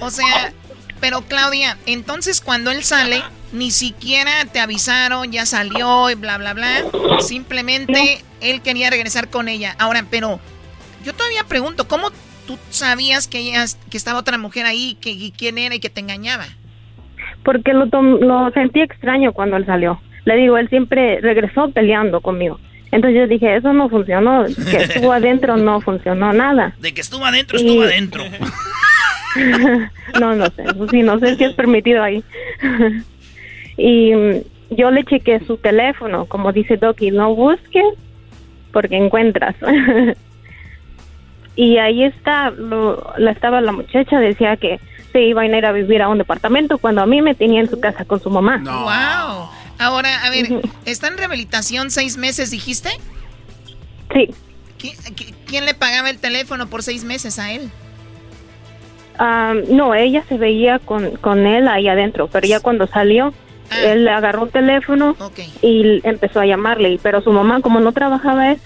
O 0.00 0.10
sea, 0.10 0.52
pero 1.00 1.22
Claudia, 1.22 1.78
entonces 1.86 2.42
cuando 2.42 2.70
él 2.70 2.84
sale, 2.84 3.22
ni 3.50 3.70
siquiera 3.70 4.44
te 4.52 4.60
avisaron, 4.60 5.32
ya 5.32 5.46
salió 5.46 6.10
y 6.10 6.16
bla, 6.16 6.36
bla, 6.36 6.52
bla. 6.52 6.84
Simplemente 7.20 8.22
él 8.42 8.60
quería 8.60 8.90
regresar 8.90 9.30
con 9.30 9.48
ella. 9.48 9.74
Ahora, 9.78 10.04
pero 10.10 10.38
yo 11.02 11.14
todavía 11.14 11.44
pregunto, 11.44 11.88
¿cómo 11.88 12.10
tú 12.46 12.58
sabías 12.68 13.26
que, 13.26 13.38
ella, 13.38 13.64
que 13.90 13.96
estaba 13.96 14.18
otra 14.18 14.36
mujer 14.36 14.66
ahí, 14.66 14.98
que, 15.00 15.32
quién 15.34 15.56
era 15.56 15.74
y 15.74 15.80
que 15.80 15.88
te 15.88 16.00
engañaba? 16.00 16.44
Porque 17.42 17.72
lo, 17.72 17.86
lo 17.86 18.50
sentí 18.50 18.82
extraño 18.82 19.32
cuando 19.32 19.56
él 19.56 19.64
salió. 19.64 19.98
Le 20.28 20.36
digo, 20.36 20.58
él 20.58 20.68
siempre 20.68 21.22
regresó 21.22 21.70
peleando 21.70 22.20
conmigo. 22.20 22.60
Entonces 22.92 23.18
yo 23.18 23.26
dije, 23.26 23.56
eso 23.56 23.72
no 23.72 23.88
funcionó, 23.88 24.44
que 24.44 24.76
estuvo 24.76 25.10
adentro 25.10 25.56
no 25.56 25.80
funcionó 25.80 26.34
nada. 26.34 26.74
De 26.78 26.92
que 26.92 27.00
estuvo 27.00 27.24
adentro, 27.24 27.56
estuvo 27.56 27.80
adentro. 27.80 28.24
no, 30.20 30.36
no 30.36 30.44
sé, 30.50 30.64
sí, 30.90 31.02
no 31.02 31.18
sé 31.18 31.36
si 31.36 31.44
es 31.44 31.54
permitido 31.54 32.02
ahí. 32.02 32.22
y 33.78 34.14
mm, 34.14 34.76
yo 34.76 34.90
le 34.90 35.02
chequé 35.04 35.40
su 35.46 35.56
teléfono, 35.56 36.26
como 36.26 36.52
dice 36.52 36.76
Doki, 36.76 37.10
no 37.10 37.34
busques 37.34 37.86
porque 38.70 38.98
encuentras. 38.98 39.56
y 41.56 41.78
ahí 41.78 42.04
está, 42.04 42.50
lo, 42.50 43.14
la 43.16 43.30
estaba 43.30 43.62
la 43.62 43.72
muchacha, 43.72 44.20
decía 44.20 44.58
que 44.58 44.78
se 45.10 45.22
iba 45.22 45.40
a 45.40 45.46
ir 45.46 45.64
a 45.64 45.72
vivir 45.72 46.02
a 46.02 46.08
un 46.08 46.18
departamento 46.18 46.76
cuando 46.76 47.00
a 47.00 47.06
mí 47.06 47.22
me 47.22 47.34
tenía 47.34 47.60
en 47.60 47.70
su 47.70 47.80
casa 47.80 48.04
con 48.04 48.20
su 48.20 48.28
mamá. 48.28 48.58
¡Wow! 48.62 49.67
Ahora, 49.78 50.24
a 50.24 50.30
ver, 50.30 50.48
¿está 50.84 51.08
en 51.08 51.18
rehabilitación 51.18 51.90
seis 51.90 52.16
meses, 52.16 52.50
dijiste? 52.50 52.90
Sí. 54.12 54.30
¿Quién, 55.46 55.64
le 55.64 55.74
pagaba 55.74 56.10
el 56.10 56.18
teléfono 56.18 56.68
por 56.68 56.82
seis 56.82 57.04
meses 57.04 57.38
a 57.38 57.52
él? 57.52 57.70
Ah, 59.18 59.54
no, 59.68 59.94
ella 59.94 60.24
se 60.28 60.36
veía 60.36 60.78
con, 60.78 61.16
con 61.16 61.46
él 61.46 61.66
ahí 61.68 61.88
adentro, 61.88 62.28
pero 62.28 62.46
ya 62.46 62.60
cuando 62.60 62.86
salió, 62.86 63.34
ah. 63.70 63.80
él 63.82 64.04
le 64.04 64.10
agarró 64.10 64.42
un 64.42 64.50
teléfono 64.50 65.16
y 65.62 66.00
empezó 66.06 66.40
a 66.40 66.46
llamarle, 66.46 67.00
pero 67.02 67.20
su 67.22 67.32
mamá, 67.32 67.60
como 67.60 67.80
no 67.80 67.92
trabajaba 67.92 68.52
eso, 68.52 68.62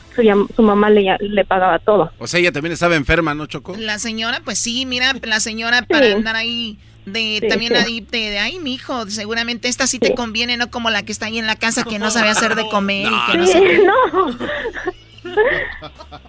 su, 0.54 0.62
mamá 0.62 0.90
le, 0.90 1.16
le 1.20 1.44
pagaba 1.44 1.78
todo. 1.78 2.12
O 2.18 2.26
sea, 2.26 2.40
ella 2.40 2.52
también 2.52 2.74
estaba 2.74 2.96
enferma, 2.96 3.34
¿no, 3.34 3.46
Choco? 3.46 3.74
La 3.78 3.98
señora, 3.98 4.40
pues 4.44 4.58
sí, 4.58 4.84
mira, 4.84 5.14
la 5.22 5.40
señora 5.40 5.82
para 5.82 6.12
andar 6.12 6.36
ahí 6.36 6.78
de 7.06 7.46
también 7.48 7.74
ahí 7.76 8.00
de, 8.00 8.30
de, 8.30 8.38
ay 8.38 8.58
mi 8.58 8.74
hijo 8.74 9.08
seguramente 9.10 9.68
esta 9.68 9.86
sí 9.86 9.98
te 9.98 10.14
conviene 10.14 10.56
no 10.56 10.70
como 10.70 10.88
la 10.90 11.02
que 11.02 11.12
está 11.12 11.26
ahí 11.26 11.38
en 11.38 11.46
la 11.46 11.56
casa 11.56 11.84
que 11.84 11.98
no 11.98 12.10
sabe 12.10 12.28
hacer 12.28 12.54
de 12.54 12.66
comer 12.70 13.10
no, 13.10 13.16
y 13.16 13.20
que 13.32 13.38
no, 13.38 13.46
sabe... 13.46 13.80
no. 13.84 13.94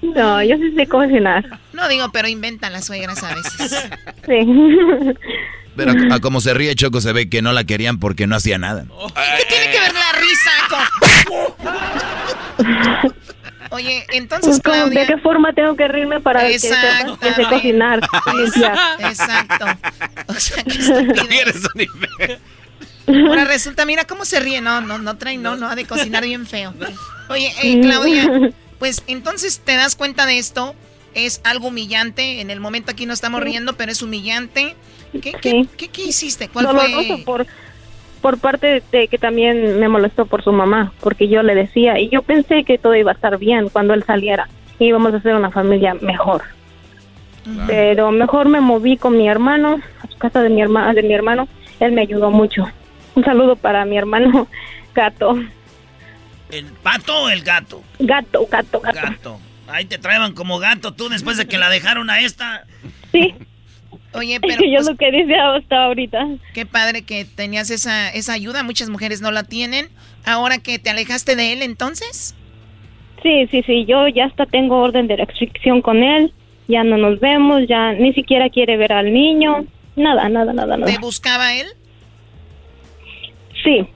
no 0.02 0.44
yo 0.44 0.58
sí 0.58 0.72
sé 0.76 0.88
cocinar 0.88 1.60
no 1.74 1.88
digo 1.88 2.12
pero 2.12 2.28
inventan 2.28 2.74
las 2.74 2.86
suegras 2.86 3.24
a 3.24 3.36
veces. 3.36 3.90
Sí. 4.26 4.38
Pero 5.76 5.92
a, 6.14 6.20
como 6.20 6.40
se 6.40 6.54
ríe 6.54 6.76
Choco 6.76 7.02
se 7.02 7.12
ve 7.14 7.30
que 7.30 7.42
no 7.42 7.52
la 7.52 7.64
querían 7.66 8.00
porque 8.00 8.28
no 8.28 8.38
hacía 8.38 8.58
nada. 8.58 8.86
¿qué 9.38 9.44
tiene 9.50 9.70
que 9.72 9.80
ver 9.80 9.94
la 9.94 10.12
risa 10.22 10.52
con 10.70 10.80
Oye, 13.74 14.06
entonces, 14.14 14.60
Claudia... 14.62 15.02
¿De 15.02 15.08
qué 15.08 15.18
forma 15.18 15.52
tengo 15.52 15.76
que 15.76 15.88
reírme 15.88 16.22
para 16.22 16.48
que, 16.48 16.60
sepa 16.60 17.18
que 17.20 17.34
sé 17.34 17.44
cocinar? 17.46 18.00
Exacto. 19.00 19.66
O 20.28 20.34
sea, 20.36 20.64
que 20.64 21.42
eres 21.42 21.64
Ahora 23.08 23.46
resulta, 23.46 23.84
mira 23.86 24.06
cómo 24.06 24.26
se 24.26 24.40
ríe. 24.40 24.62
No, 24.62 24.80
no, 24.80 25.00
no 25.00 25.18
trae, 25.18 25.40
no, 25.40 25.56
no, 25.56 25.68
ha 25.68 25.76
de 25.76 25.86
cocinar 25.86 26.24
bien 26.24 26.46
feo. 26.46 26.72
Oye, 27.30 27.52
eh, 27.64 27.82
Claudia, 27.82 28.52
pues 28.78 29.02
entonces 29.08 29.60
te 29.66 29.76
das 29.76 29.96
cuenta 29.96 30.28
de 30.28 30.38
esto. 30.38 30.76
Es 31.16 31.42
algo 31.44 31.70
humillante. 31.70 32.42
En 32.42 32.52
el 32.52 32.60
momento 32.60 32.92
aquí 32.92 33.08
no 33.08 33.14
estamos 33.14 33.42
riendo, 33.42 33.74
pero 33.74 33.92
es 33.92 34.04
humillante. 34.04 34.76
¿Qué, 35.20 35.34
qué, 35.42 35.68
qué, 35.90 36.02
hiciste? 36.04 36.48
¿Cuál 36.48 36.68
fue? 36.70 37.24
Por, 37.26 37.48
por 38.24 38.40
parte 38.40 38.82
de 38.90 39.10
que 39.10 39.18
también 39.18 39.82
me 39.82 39.90
molestó 39.90 40.26
por 40.26 40.46
su 40.46 40.54
mamá, 40.54 40.94
porque 41.02 41.28
yo 41.28 41.44
le 41.44 41.56
decía, 41.56 42.00
y 42.00 42.08
yo 42.08 42.22
pensé 42.22 42.64
que 42.64 42.78
todo 42.78 42.96
iba 42.96 43.12
a 43.12 43.16
estar 43.16 43.38
bien 43.38 43.68
cuando 43.68 43.94
él 43.94 44.06
saliera, 44.06 44.48
y 44.80 44.86
íbamos 44.86 45.14
a 45.14 45.20
ser 45.20 45.36
una 45.36 45.52
familia 45.52 45.94
mejor. 45.96 46.42
Pero 47.68 48.12
mejor 48.12 48.48
me 48.48 48.62
moví 48.62 48.96
con 48.96 49.18
mi 49.18 49.28
hermano, 49.28 49.82
a 50.02 50.08
su 50.08 50.18
casa 50.18 50.42
de 50.42 50.50
mi, 50.50 50.62
hermana, 50.62 50.94
de 50.94 51.04
mi 51.04 51.14
hermano, 51.14 51.50
él 51.82 51.92
me 51.92 52.04
ayudó 52.04 52.32
mucho. 52.32 52.66
Un 53.16 53.26
saludo 53.26 53.58
para 53.58 53.84
mi 53.84 53.98
hermano 53.98 54.48
gato. 54.96 55.36
¿El 56.50 56.66
pato 56.82 57.24
o 57.24 57.30
el 57.30 57.44
gato? 57.44 57.84
Gato, 58.00 58.48
gato, 58.50 58.80
gato. 58.80 59.00
Gato. 59.02 59.40
Ahí 59.68 59.84
te 59.84 59.98
traían 59.98 60.34
como 60.34 60.60
gato 60.60 60.94
tú 60.94 61.10
después 61.10 61.36
de 61.36 61.46
que 61.46 61.58
la 61.58 61.70
dejaron 61.70 62.10
a 62.10 62.22
esta. 62.22 62.64
Sí. 63.12 63.36
Oye, 64.14 64.40
pero... 64.40 64.64
Yo 64.64 64.76
pues, 64.76 64.88
lo 64.88 64.96
que 64.96 65.12
dice 65.12 65.36
hasta 65.36 65.86
ahorita. 65.86 66.28
Qué 66.54 66.66
padre 66.66 67.02
que 67.04 67.26
tenías 67.26 67.70
esa, 67.70 68.10
esa 68.10 68.34
ayuda. 68.34 68.64
Muchas 68.64 68.90
mujeres 68.90 69.22
no 69.22 69.32
la 69.32 69.44
tienen. 69.44 69.90
Ahora 70.26 70.60
que 70.60 70.80
te 70.80 70.90
alejaste 70.90 71.36
de 71.36 71.54
él, 71.54 71.62
entonces. 71.62 72.36
Sí, 73.22 73.48
sí, 73.50 73.64
sí. 73.66 73.86
Yo 73.86 74.08
ya 74.08 74.26
hasta 74.26 74.46
tengo 74.46 74.82
orden 74.82 75.08
de 75.08 75.16
restricción 75.16 75.82
con 75.82 76.04
él. 76.04 76.34
Ya 76.68 76.84
no 76.84 76.98
nos 76.98 77.20
vemos, 77.20 77.64
ya 77.68 77.94
ni 77.94 78.14
siquiera 78.14 78.50
quiere 78.50 78.78
ver 78.78 78.94
al 78.94 79.12
niño. 79.14 79.66
Nada, 79.96 80.30
nada, 80.30 80.54
nada, 80.54 80.78
nada. 80.78 80.92
¿Te 80.92 80.98
buscaba 81.00 81.54
él? 81.56 81.68
Sí. 83.64 83.88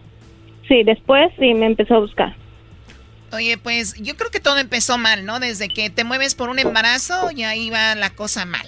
Sí, 0.67 0.83
después 0.83 1.31
sí 1.39 1.53
me 1.53 1.65
empezó 1.65 1.95
a 1.95 1.99
buscar. 1.99 2.35
Oye, 3.33 3.57
pues 3.57 3.95
yo 4.01 4.15
creo 4.15 4.31
que 4.31 4.39
todo 4.39 4.57
empezó 4.57 4.97
mal, 4.97 5.25
¿no? 5.25 5.39
Desde 5.39 5.69
que 5.69 5.89
te 5.89 6.03
mueves 6.03 6.35
por 6.35 6.49
un 6.49 6.59
embarazo, 6.59 7.31
ya 7.31 7.55
iba 7.55 7.95
la 7.95 8.09
cosa 8.11 8.45
mal. 8.45 8.65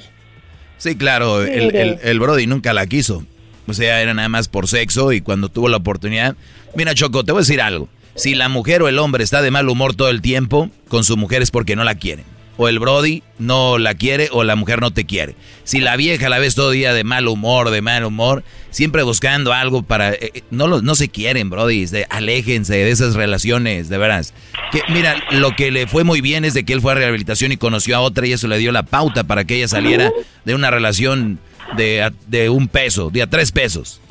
Sí, 0.80 0.96
claro, 0.96 1.44
el, 1.44 2.00
el, 2.02 2.20
Brody 2.20 2.48
nunca 2.48 2.74
la 2.74 2.88
quiso. 2.88 3.24
O 3.68 3.74
sea, 3.74 4.02
era 4.02 4.16
nada 4.16 4.30
más 4.30 4.48
por 4.48 4.68
sexo 4.68 5.12
y 5.12 5.22
cuando 5.22 5.50
tuvo 5.50 5.70
la 5.70 5.78
oportunidad... 5.78 6.36
Mira, 6.76 6.96
Choco, 6.96 7.24
te 7.24 7.32
voy 7.32 7.40
a 7.40 7.44
decir 7.44 7.62
algo. 7.62 7.88
Si 8.16 8.34
la 8.34 8.50
mujer 8.50 8.82
o 8.82 8.88
el 8.88 8.98
hombre 8.98 9.24
está 9.24 9.44
de 9.44 9.52
mal 9.52 9.70
humor 9.70 9.94
todo 9.94 10.10
el 10.10 10.22
tiempo, 10.22 10.72
con 10.88 11.04
su 11.04 11.18
mujer 11.18 11.44
es 11.44 11.52
porque 11.52 11.76
no 11.76 11.84
la 11.84 11.96
quieren 11.96 12.26
o 12.62 12.68
el 12.68 12.78
Brody 12.78 13.24
no 13.38 13.78
la 13.78 13.96
quiere 13.96 14.28
o 14.34 14.44
la 14.44 14.58
mujer 14.58 14.82
no 14.82 14.92
te 14.92 15.06
quiere. 15.06 15.36
Si 15.64 15.80
la 15.80 15.96
vieja 15.96 16.28
la 16.28 16.40
ves 16.40 16.56
todo 16.56 16.72
día 16.72 16.94
de 16.94 17.06
mal 17.06 17.30
humor, 17.30 17.70
de 17.70 17.82
mal 17.82 18.04
humor, 18.04 18.44
siempre 18.70 19.02
buscando 19.04 19.54
algo 19.54 19.82
para... 19.82 20.12
Eh, 20.12 20.32
eh, 20.34 20.44
no, 20.52 20.68
no 20.68 20.96
se 20.96 21.08
quieren, 21.08 21.50
Brody, 21.50 21.86
de, 21.86 22.06
aléjense 22.10 22.74
de 22.74 22.92
esas 22.92 23.16
relaciones, 23.16 23.88
de 23.88 23.98
veras. 23.98 24.34
Que, 24.74 24.82
mira, 24.90 25.16
lo 25.32 25.56
que 25.56 25.72
le 25.72 25.88
fue 25.88 26.04
muy 26.04 26.20
bien 26.20 26.44
es 26.44 26.54
de 26.54 26.66
que 26.66 26.74
él 26.74 26.82
fue 26.82 26.92
a 26.92 26.96
rehabilitación 26.96 27.54
y 27.54 27.58
conoció 27.58 27.96
a 27.96 28.02
otra 28.02 28.28
y 28.28 28.34
eso 28.34 28.50
le 28.50 28.58
dio 28.58 28.74
la 28.74 28.84
pauta 28.84 29.24
para 29.24 29.46
que 29.46 29.56
ella 29.56 29.70
saliera 29.70 30.12
de 30.44 30.54
una 30.54 30.70
relación 30.70 31.40
de, 31.78 32.12
de 32.28 32.50
un 32.50 32.68
peso, 32.68 33.10
de 33.10 33.22
a 33.22 33.28
tres 33.28 33.54
pesos. 33.54 34.02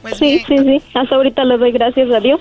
Pues 0.00 0.16
sí, 0.16 0.42
sí, 0.48 0.56
sí. 0.56 0.82
Hasta 0.94 1.14
ahorita 1.14 1.44
le 1.44 1.58
doy 1.58 1.72
gracias 1.72 2.10
a 2.10 2.20
Dios 2.20 2.40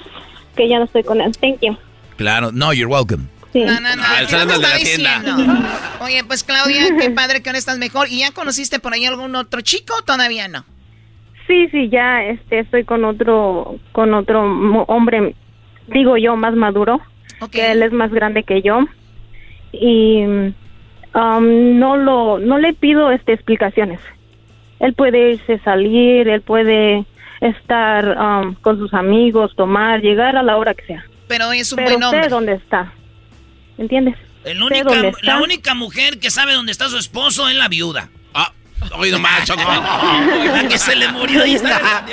que 0.56 0.70
ya 0.70 0.80
no 0.80 0.86
estoy 0.86 1.04
con 1.04 1.20
él. 1.20 1.36
Thank 1.36 1.60
you. 1.64 1.76
Claro, 2.16 2.54
no, 2.54 2.72
you're 2.72 2.90
welcome. 2.90 3.33
No, 3.54 3.80
no, 3.80 3.96
no. 3.96 4.04
Ah, 4.04 6.00
Oye, 6.02 6.24
pues 6.24 6.44
Claudia, 6.44 6.86
qué 7.00 7.10
padre 7.12 7.42
que 7.42 7.50
ahora 7.50 7.60
estás 7.60 7.78
mejor. 7.78 8.08
¿Y 8.10 8.20
ya 8.20 8.32
conociste 8.32 8.80
por 8.80 8.94
ahí 8.94 9.06
algún 9.06 9.36
otro 9.36 9.62
chico 9.62 9.94
o 10.00 10.02
todavía 10.04 10.48
no? 10.48 10.66
Sí, 11.48 11.68
sí, 11.70 11.90
ya 11.90 12.24
este, 12.24 12.60
estoy 12.60 12.84
con 12.86 13.04
otro, 13.04 13.80
con 13.92 14.14
otro 14.14 14.42
hombre, 14.88 15.36
digo 15.88 16.18
yo, 16.18 16.36
más 16.36 16.56
maduro. 16.56 17.02
Que 17.52 17.74
él 17.74 17.84
es 17.84 17.92
más 17.92 18.10
grande 18.12 18.44
que 18.44 18.62
yo. 18.62 18.80
Y 19.74 20.24
um, 20.24 21.80
no 21.80 21.98
lo, 21.98 22.40
no 22.40 22.58
le 22.58 22.74
pido 22.74 23.12
este 23.12 23.34
explicaciones. 23.34 24.00
él 24.80 24.94
puede 24.94 25.32
irse 25.34 25.60
salir, 25.60 26.30
él 26.30 26.42
puede 26.42 27.06
estar 27.42 28.18
um, 28.18 28.56
con 28.56 28.78
sus 28.78 28.94
amigos, 28.94 29.54
tomar, 29.58 30.02
llegar 30.02 30.38
a 30.38 30.44
la 30.44 30.56
hora 30.56 30.74
que 30.74 30.86
sea. 30.86 31.04
Pero 31.28 31.52
es 31.52 31.72
un 31.74 31.78
Pero 31.78 31.92
buen 31.92 32.04
hombre. 32.04 32.24
sé 32.24 32.30
dónde 32.30 32.54
está. 32.54 32.94
¿Entiendes? 33.84 34.16
El 34.46 34.64
única- 34.64 35.12
la 35.24 35.42
única 35.42 35.74
mujer 35.74 36.18
que 36.20 36.32
sabe 36.32 36.54
dónde 36.54 36.72
está 36.72 36.88
su 36.88 36.98
esposo 36.98 37.50
es 37.50 37.56
la 37.56 37.68
viuda. 37.68 38.10
Ah, 38.34 38.54
nomás, 39.12 39.46
Choco. 39.46 39.62
la 40.54 40.68
que 40.70 40.78
se 40.78 40.96
le 40.96 41.10
murió 41.10 41.46
y 41.46 41.56
está 41.56 42.06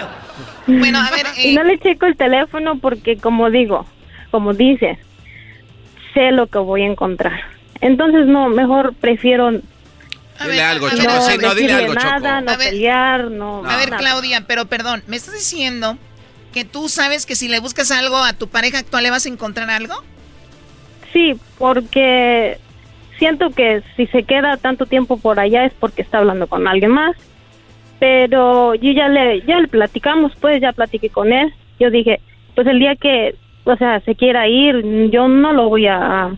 Bueno, 0.67 0.99
a 1.01 1.11
ver, 1.11 1.27
Y 1.45 1.55
no 1.55 1.63
le 1.63 1.79
checo 1.79 2.07
el 2.07 2.17
teléfono 2.17 2.79
porque, 2.81 3.17
como 3.19 3.51
digo, 3.51 3.87
como 4.33 4.53
dice, 4.53 4.99
sé 6.13 6.33
lo 6.33 6.49
que 6.49 6.59
voy 6.59 6.83
a 6.83 6.87
encontrar. 6.87 7.41
Entonces, 7.81 8.27
no, 8.27 8.49
mejor 8.49 8.95
prefiero 8.95 9.51
Dile 9.53 10.63
algo, 10.63 10.87
a 10.87 10.91
ver, 10.91 10.99
Choco. 10.99 11.15
no 11.15 11.23
Sí, 11.23 11.39
no, 11.41 11.55
dile 11.55 11.73
algo, 11.73 11.95
nada, 11.95 12.41
Choco. 12.41 12.51
no 12.53 12.59
pelear, 12.59 13.31
no... 13.31 13.65
A 13.65 13.77
ver, 13.77 13.91
nada. 13.91 13.99
Claudia, 14.03 14.45
pero 14.47 14.67
perdón, 14.67 15.05
¿me 15.07 15.17
estás 15.17 15.35
diciendo 15.35 15.99
que 16.53 16.65
tú 16.65 16.89
sabes 16.89 17.27
que 17.27 17.37
si 17.37 17.47
le 17.47 17.61
buscas 17.61 17.93
algo 17.93 18.17
a 18.17 18.33
tu 18.33 18.49
pareja 18.49 18.79
actual 18.79 19.05
le 19.05 19.11
vas 19.11 19.27
a 19.27 19.29
encontrar 19.29 19.71
algo? 19.71 20.03
Sí, 21.13 21.39
porque 21.59 22.59
siento 23.19 23.51
que 23.51 23.83
si 23.97 24.07
se 24.09 24.23
queda 24.25 24.57
tanto 24.57 24.87
tiempo 24.87 25.19
por 25.19 25.39
allá 25.39 25.65
es 25.65 25.73
porque 25.75 26.03
está 26.03 26.19
hablando 26.19 26.47
con 26.47 26.67
alguien 26.67 26.91
más. 26.91 27.17
Pero 27.99 28.75
yo 28.75 28.93
ya 28.93 29.09
le, 29.09 29.43
ya 29.43 29.59
le 29.61 29.69
platicamos, 29.69 30.33
pues 30.41 30.61
ya 30.61 30.73
platiqué 30.73 31.11
con 31.11 31.33
él. 31.33 31.53
Yo 31.79 31.91
dije, 31.91 32.21
pues 32.55 32.67
el 32.67 32.79
día 32.79 32.97
que, 32.97 33.37
o 33.65 33.77
sea, 33.77 34.01
se 34.01 34.15
quiera 34.15 34.49
ir, 34.49 35.11
yo 35.11 35.29
no 35.29 35.53
lo 35.53 35.69
voy 35.69 35.87
a, 35.87 36.35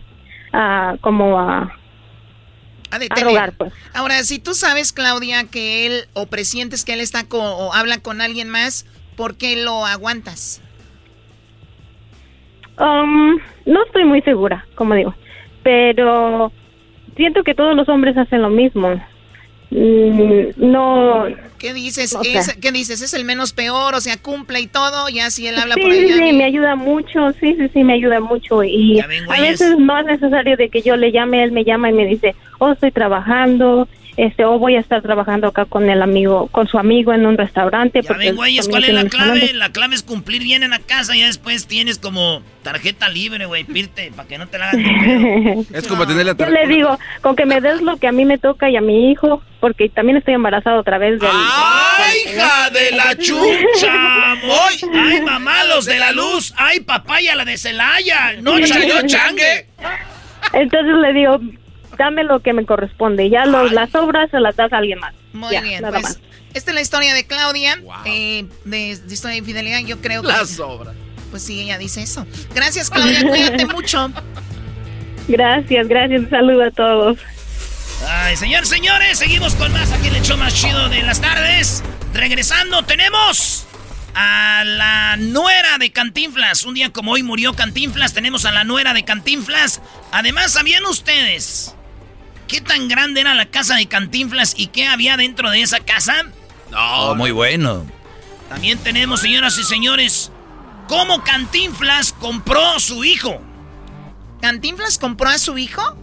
a 0.51 0.95
como 0.99 1.39
a, 1.39 1.73
A 2.91 2.97
a 2.97 3.23
rogar, 3.23 3.53
pues. 3.53 3.73
Ahora, 3.93 4.23
si 4.23 4.39
tú 4.39 4.53
sabes, 4.53 4.91
Claudia, 4.91 5.45
que 5.45 5.85
él 5.85 6.05
o 6.13 6.25
presientes 6.25 6.83
que 6.83 6.93
él 6.93 6.99
está 6.99 7.23
con, 7.27 7.41
o 7.41 7.73
habla 7.73 7.99
con 7.99 8.19
alguien 8.19 8.49
más, 8.49 8.85
¿por 9.15 9.37
qué 9.37 9.55
lo 9.55 9.85
aguantas? 9.85 10.61
Um, 12.79 13.37
no 13.65 13.83
estoy 13.85 14.03
muy 14.05 14.21
segura, 14.21 14.65
como 14.75 14.95
digo, 14.95 15.13
pero 15.63 16.51
siento 17.15 17.43
que 17.43 17.53
todos 17.53 17.75
los 17.75 17.87
hombres 17.89 18.17
hacen 18.17 18.41
lo 18.41 18.49
mismo. 18.49 18.99
Mm, 19.69 20.49
no. 20.57 21.25
¿Qué 21.57 21.73
dices? 21.73 22.13
O 22.15 22.21
Es-. 22.21 22.55
¿Qué 22.57 22.71
dices? 22.71 23.01
¿Es 23.01 23.13
el 23.13 23.25
menos 23.25 23.53
peor? 23.53 23.95
O 23.95 24.01
sea, 24.01 24.17
cumple 24.21 24.59
y 24.59 24.67
todo, 24.67 25.09
ya 25.09 25.29
si 25.31 25.47
él 25.47 25.57
habla 25.57 25.75
Sí, 25.75 25.81
por 25.81 25.91
sí, 25.93 25.99
allá. 25.99 26.15
sí, 26.27 26.33
me 26.33 26.43
ayuda 26.43 26.75
mucho, 26.75 27.31
sí, 27.39 27.55
sí, 27.57 27.69
sí, 27.73 27.83
me 27.83 27.93
ayuda 27.93 28.19
mucho. 28.19 28.63
Y 28.63 28.99
a 28.99 29.07
veces 29.41 29.77
no 29.79 29.97
es 29.97 30.05
necesario 30.05 30.57
de 30.57 30.69
que 30.69 30.81
yo 30.81 30.95
le 30.95 31.11
llame, 31.11 31.43
él 31.43 31.51
me 31.51 31.63
llama 31.63 31.89
y 31.89 31.93
me 31.93 32.05
dice, 32.05 32.35
oh, 32.59 32.71
estoy 32.73 32.91
trabajando, 32.91 33.87
este, 34.17 34.45
o 34.45 34.59
voy 34.59 34.75
a 34.75 34.79
estar 34.79 35.01
trabajando 35.01 35.47
acá 35.47 35.65
con 35.65 35.89
el 35.89 36.01
amigo, 36.01 36.47
con 36.47 36.67
su 36.67 36.77
amigo 36.77 37.13
en 37.13 37.25
un 37.25 37.37
restaurante. 37.37 38.01
Ya 38.01 38.07
porque 38.07 38.27
ven, 38.27 38.35
güeyes, 38.35 38.67
¿cuál 38.67 38.83
es 38.83 38.93
la 38.93 39.05
clave? 39.05 39.31
restaurante. 39.31 39.53
La 39.53 39.71
clave 39.71 39.95
es 39.95 40.03
cumplir 40.03 40.43
bien 40.43 40.63
en 40.63 40.71
la 40.71 40.79
casa 40.79 41.15
y 41.15 41.19
ya 41.19 41.25
después 41.25 41.67
tienes 41.67 41.97
como 41.97 42.41
tarjeta 42.61 43.09
libre, 43.09 43.45
güey, 43.45 43.63
pirte, 43.63 44.11
para 44.15 44.27
que 44.27 44.37
no 44.37 44.47
te 44.47 44.57
la 44.57 44.69
hagan. 44.69 45.65
Es 45.73 45.87
como 45.87 46.05
tener 46.07 46.25
la 46.25 46.33
Yo 46.37 46.45
le 46.47 46.67
digo, 46.67 46.97
con 47.21 47.35
que 47.35 47.45
me 47.45 47.59
des 47.59 47.81
lo 47.81 47.97
que 47.97 48.07
a 48.07 48.11
mí 48.11 48.25
me 48.25 48.37
toca 48.37 48.69
y 48.69 48.75
a 48.75 48.81
mi 48.81 49.11
hijo, 49.11 49.41
porque 49.59 49.89
también 49.89 50.17
estoy 50.17 50.35
embarazada 50.35 50.79
otra 50.79 50.97
vez 50.97 51.19
del... 51.19 51.29
¡Ay, 51.31 52.17
hija 52.25 52.69
de 52.69 52.91
la 52.95 53.15
chucha! 53.15 54.33
¡Ay, 54.33 54.77
ay, 54.93 55.21
mamá, 55.21 55.63
los 55.65 55.85
de 55.85 55.99
la 55.99 56.11
luz! 56.11 56.53
¡Ay, 56.57 56.79
papaya, 56.81 57.35
la 57.35 57.45
de 57.45 57.57
Celaya! 57.57 58.33
¡No, 58.41 58.59
chayo, 58.59 59.01
changue! 59.05 59.67
Entonces 60.53 60.95
le 61.01 61.13
digo, 61.13 61.39
dame 61.97 62.23
lo 62.23 62.41
que 62.41 62.53
me 62.53 62.65
corresponde, 62.65 63.29
ya 63.29 63.45
los, 63.45 63.71
las 63.71 63.93
obras 63.95 64.29
se 64.31 64.39
las 64.39 64.55
das 64.55 64.71
a 64.73 64.77
alguien 64.77 64.99
más. 64.99 65.13
Muy 65.33 65.51
Ya, 65.53 65.61
bien, 65.61 65.81
nada 65.81 65.99
pues 65.99 66.03
más. 66.03 66.19
esta 66.53 66.71
es 66.71 66.75
la 66.75 66.81
historia 66.81 67.13
de 67.13 67.25
Claudia, 67.25 67.81
eh, 68.05 68.45
de, 68.65 68.97
de 68.97 69.13
historia 69.13 69.33
de 69.33 69.39
infidelidad. 69.39 69.79
Yo 69.79 69.99
creo 70.01 70.21
que... 70.21 70.27
Las 70.27 70.59
obras. 70.59 70.95
Pues 71.31 71.43
sí, 71.43 71.61
ella 71.61 71.77
dice 71.77 72.03
eso. 72.03 72.27
Gracias, 72.53 72.89
Claudia, 72.89 73.27
cuídate 73.27 73.65
mucho. 73.65 74.11
Gracias, 75.27 75.87
gracias, 75.87 76.21
un 76.21 76.29
saludo 76.29 76.63
a 76.63 76.71
todos. 76.71 77.17
Ay, 78.07 78.35
señores, 78.35 78.67
señores, 78.69 79.17
seguimos 79.17 79.55
con 79.55 79.71
más 79.71 79.91
aquí 79.93 80.09
en 80.09 80.15
el 80.15 80.21
show 80.23 80.37
más 80.37 80.53
chido 80.53 80.89
de 80.89 81.01
las 81.03 81.21
tardes. 81.21 81.83
Regresando, 82.13 82.83
tenemos 82.83 83.65
a 84.13 84.63
la 84.65 85.15
nuera 85.17 85.77
de 85.79 85.91
Cantinflas. 85.91 86.65
Un 86.65 86.75
día 86.75 86.91
como 86.91 87.13
hoy 87.13 87.23
murió 87.23 87.53
Cantinflas, 87.53 88.13
tenemos 88.13 88.45
a 88.45 88.51
la 88.51 88.63
nuera 88.65 88.93
de 88.93 89.03
Cantinflas. 89.05 89.81
Además, 90.11 90.51
¿sabían 90.51 90.85
ustedes 90.85 91.75
qué 92.53 92.61
tan 92.61 92.87
grande 92.87 93.19
era 93.19 93.33
la 93.33 93.47
casa 93.47 93.77
de 93.77 93.87
Cantinflas 93.87 94.53
y 94.55 94.67
qué 94.67 94.85
había 94.85 95.17
dentro 95.17 95.49
de 95.49 95.63
esa 95.63 95.79
casa? 95.79 96.13
Oh, 96.77 97.15
muy 97.15 97.31
bueno. 97.31 97.83
También 98.47 98.77
tenemos, 98.77 99.21
señoras 99.21 99.57
y 99.57 99.63
señores, 99.63 100.31
cómo 100.87 101.23
Cantinflas 101.23 102.13
compró 102.13 102.79
su 102.79 103.05
hijo. 103.05 103.41
¿Cantinflas 104.39 104.99
compró 104.99 105.29
a 105.29 105.39
su 105.39 105.57
hijo? 105.57 105.97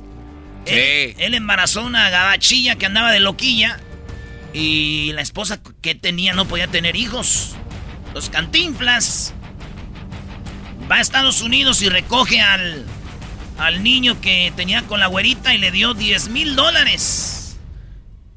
Él, 0.66 1.14
él 1.18 1.34
embarazó 1.34 1.84
una 1.84 2.10
gabachilla 2.10 2.74
que 2.74 2.86
andaba 2.86 3.12
de 3.12 3.20
loquilla 3.20 3.78
y 4.52 5.12
la 5.12 5.22
esposa 5.22 5.60
que 5.80 5.94
tenía 5.94 6.32
no 6.32 6.48
podía 6.48 6.66
tener 6.66 6.96
hijos. 6.96 7.54
Los 8.12 8.28
Cantinflas 8.28 9.34
va 10.90 10.96
a 10.96 11.00
Estados 11.00 11.42
Unidos 11.42 11.80
y 11.80 11.88
recoge 11.88 12.40
al, 12.40 12.84
al 13.60 13.82
niño 13.82 14.20
que 14.20 14.52
tenía 14.56 14.82
con 14.82 15.00
la 15.00 15.06
güerita 15.06 15.54
y 15.54 15.58
le 15.58 15.70
dio 15.70 15.92
10 15.92 16.30
mil 16.30 16.56
dólares. 16.56 17.58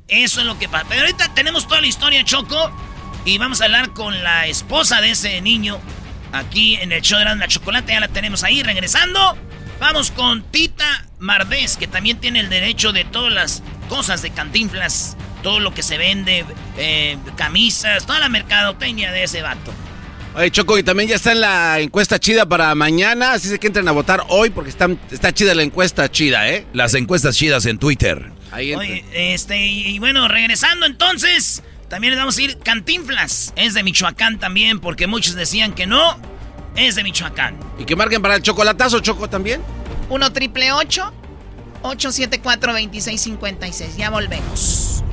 Eso 0.10 0.42
es 0.42 0.46
lo 0.46 0.60
que 0.60 0.68
pasa. 0.68 0.86
Pero 0.90 1.02
ahorita 1.02 1.34
tenemos 1.34 1.68
toda 1.68 1.82
la 1.82 1.88
historia, 1.88 2.24
Choco, 2.26 2.72
y 3.26 3.38
vamos 3.38 3.62
a 3.62 3.66
hablar 3.66 3.94
con 3.94 4.22
la 4.22 4.48
esposa 4.48 5.00
de 5.00 5.12
ese 5.12 5.40
niño 5.42 5.80
aquí 6.34 6.76
en 6.76 6.92
el 6.92 7.02
show 7.02 7.18
de 7.20 7.26
la 7.26 7.48
chocolate. 7.48 7.94
Ya 7.94 8.02
la 8.02 8.10
tenemos 8.10 8.44
ahí 8.44 8.64
regresando. 8.64 9.38
Vamos 9.80 10.12
con 10.12 10.44
Tita 10.44 11.06
Mardés, 11.20 11.78
que 11.78 11.88
también 11.88 12.20
tiene 12.20 12.42
el 12.42 12.50
derecho 12.50 12.92
de 12.92 13.06
todas 13.06 13.34
las 13.34 13.64
cosas 13.88 14.22
de 14.22 14.32
Cantinflas, 14.32 15.16
todo 15.42 15.62
lo 15.62 15.74
que 15.74 15.84
se 15.84 15.98
vende, 15.98 16.46
eh, 16.78 17.18
camisas, 17.38 18.06
toda 18.06 18.20
la 18.20 18.30
mercadotecnia 18.30 19.12
de 19.12 19.24
ese 19.24 19.42
vato. 19.42 19.74
Oye, 20.36 20.50
Choco, 20.50 20.80
y 20.80 20.84
también 20.84 21.10
ya 21.10 21.16
está 21.16 21.32
en 21.32 21.42
la 21.42 21.80
encuesta 21.80 22.20
chida 22.20 22.48
para 22.48 22.74
mañana, 22.74 23.34
así 23.34 23.54
es 23.54 23.60
que 23.60 23.68
entren 23.68 23.88
a 23.88 23.92
votar 23.92 24.24
hoy 24.30 24.50
porque 24.50 24.72
está, 24.72 24.90
está 25.12 25.32
chida 25.32 25.54
la 25.54 25.62
encuesta 25.62 26.10
chida, 26.10 26.50
¿eh? 26.50 26.66
Las 26.74 26.96
encuestas 26.96 27.36
chidas 27.36 27.68
en 27.68 27.78
Twitter. 27.78 28.32
Ahí 28.52 28.74
Oye, 28.74 29.06
este, 29.14 29.68
y, 29.68 30.00
bueno, 30.00 30.28
regresando 30.28 30.88
entonces, 30.88 31.62
también 31.88 32.12
les 32.12 32.20
vamos 32.20 32.36
a 32.38 32.42
ir 32.42 32.58
Cantinflas. 32.58 33.54
Es 33.56 33.76
de 33.76 33.84
Michoacán 33.84 34.40
también, 34.40 34.80
porque 34.80 35.06
muchos 35.06 35.36
decían 35.36 35.74
que 35.74 35.86
no, 35.86 36.18
es 36.76 36.96
de 36.96 37.04
Michoacán. 37.04 37.56
Y 37.78 37.86
que 37.86 37.96
marquen 37.96 38.22
para 38.22 38.36
el 38.36 38.42
chocolatazo, 38.42 39.02
Choco, 39.02 39.30
también. 39.30 39.62
1 40.10 40.34
triple 40.34 40.72
874 40.72 42.74
2656. 42.74 43.98
Ya 43.98 44.10
volvemos. 44.10 45.04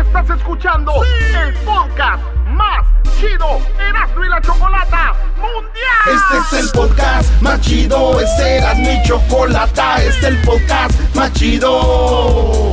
Estás 0.00 0.30
escuchando 0.30 0.92
el 1.02 1.54
podcast 1.64 2.22
más 2.46 2.86
chido 3.18 3.60
Erasmo 3.80 4.24
y 4.24 4.28
la 4.28 4.40
Chocolata 4.40 5.12
Mundial. 5.36 6.06
Este 6.06 6.56
es 6.56 6.64
el 6.64 6.70
podcast 6.70 7.42
más 7.42 7.60
chido, 7.60 8.20
este 8.20 8.58
era 8.58 8.74
mi 8.74 9.02
chocolata, 9.02 9.96
este 9.96 10.18
es 10.20 10.24
el 10.24 10.38
podcast 10.42 11.14
más 11.14 11.32
chido. 11.32 12.72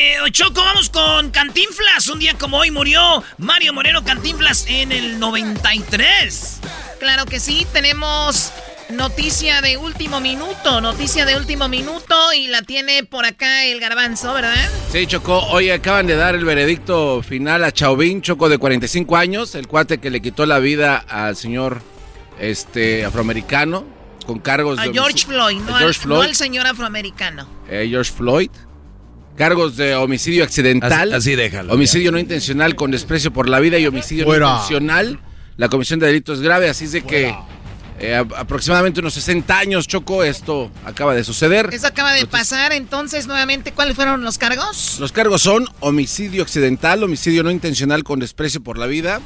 Eh, 0.00 0.16
Choco, 0.30 0.62
vamos 0.62 0.88
con 0.88 1.30
Cantinflas. 1.30 2.08
Un 2.08 2.20
día 2.20 2.34
como 2.38 2.58
hoy 2.58 2.70
murió 2.70 3.22
Mario 3.38 3.74
Moreno 3.74 4.02
Cantinflas 4.02 4.64
en 4.66 4.92
el 4.92 5.18
93. 5.18 6.60
Claro 6.98 7.26
que 7.26 7.38
sí, 7.38 7.66
tenemos 7.72 8.52
noticia 8.90 9.60
de 9.60 9.76
último 9.76 10.20
minuto, 10.20 10.80
noticia 10.80 11.26
de 11.26 11.36
último 11.36 11.68
minuto 11.68 12.32
y 12.32 12.48
la 12.48 12.62
tiene 12.62 13.04
por 13.04 13.26
acá 13.26 13.66
el 13.66 13.78
garbanzo, 13.78 14.32
¿verdad? 14.32 14.68
Sí, 14.90 15.06
Choco, 15.06 15.38
hoy 15.50 15.70
acaban 15.70 16.06
de 16.06 16.16
dar 16.16 16.34
el 16.34 16.44
veredicto 16.44 17.22
final 17.22 17.62
a 17.62 17.70
Chauvin, 17.70 18.22
Choco 18.22 18.48
de 18.48 18.58
45 18.58 19.16
años, 19.16 19.54
el 19.54 19.68
cuate 19.68 19.98
que 19.98 20.10
le 20.10 20.22
quitó 20.22 20.46
la 20.46 20.58
vida 20.58 20.96
al 20.96 21.36
señor 21.36 21.82
este 22.38 23.04
afroamericano 23.04 23.84
con 24.26 24.38
cargos 24.38 24.78
a 24.78 24.84
de 24.84 24.92
George 24.92 25.26
Floyd, 25.26 25.58
no, 25.58 25.66
George 25.66 25.84
al, 25.84 25.94
Floyd. 25.94 26.18
no 26.18 26.22
al 26.22 26.34
señor 26.34 26.66
afroamericano. 26.66 27.46
Eh, 27.68 27.86
George 27.90 28.12
Floyd. 28.12 28.50
Cargos 29.36 29.76
de 29.76 29.94
homicidio 29.94 30.44
accidental. 30.44 31.08
Así- 31.12 31.30
así 31.30 31.34
déjalo, 31.36 31.72
Homicidio 31.72 32.12
no 32.12 32.18
intencional 32.18 32.74
con 32.76 32.90
desprecio 32.90 33.32
por 33.32 33.48
la 33.48 33.58
vida 33.60 33.78
y 33.78 33.86
homicidio 33.86 34.24
Fuera. 34.26 34.46
no 34.46 34.52
intencional. 34.56 35.18
La 35.56 35.68
comisión 35.68 35.98
de 36.00 36.06
delitos 36.06 36.40
graves. 36.40 36.70
Así 36.70 36.84
es 36.86 36.92
de 36.92 37.02
que 37.02 37.34
eh, 38.02 38.14
a- 38.14 38.20
aproximadamente 38.38 39.00
unos 39.00 39.12
60 39.14 39.58
años, 39.58 39.86
Choco, 39.86 40.24
esto 40.24 40.70
acaba 40.86 41.14
de 41.14 41.22
suceder. 41.22 41.68
Eso 41.72 41.86
acaba 41.86 42.12
de 42.14 42.24
pasar, 42.26 42.72
entonces 42.72 43.26
nuevamente, 43.26 43.72
¿cuáles 43.72 43.94
fueron 43.94 44.22
los 44.24 44.38
cargos? 44.38 44.96
Los 44.98 45.12
cargos 45.12 45.42
son 45.42 45.66
homicidio 45.80 46.42
accidental, 46.42 47.02
homicidio 47.02 47.42
no 47.42 47.50
intencional 47.50 48.02
con 48.02 48.18
desprecio 48.18 48.62
por 48.62 48.78
la 48.78 48.86
vida, 48.86 49.20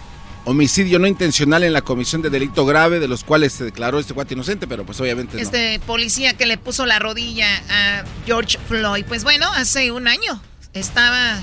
homicidio 0.44 0.98
no 0.98 1.06
intencional 1.06 1.62
en 1.64 1.72
la 1.72 1.82
comisión 1.82 2.22
de 2.22 2.30
delito 2.30 2.64
grave, 2.66 3.00
de 3.00 3.08
los 3.08 3.24
cuales 3.24 3.52
se 3.52 3.64
declaró 3.64 3.98
este 3.98 4.14
cuate 4.14 4.34
inocente, 4.34 4.66
pero 4.66 4.84
pues 4.84 5.00
obviamente 5.00 5.36
no. 5.36 5.42
Este 5.42 5.80
policía 5.80 6.34
que 6.34 6.46
le 6.46 6.58
puso 6.58 6.86
la 6.86 6.98
rodilla 6.98 7.48
a 7.70 8.04
George 8.26 8.58
Floyd. 8.68 9.04
Pues 9.06 9.24
bueno, 9.24 9.50
hace 9.52 9.90
un 9.90 10.06
año 10.08 10.40
estaba 10.72 11.40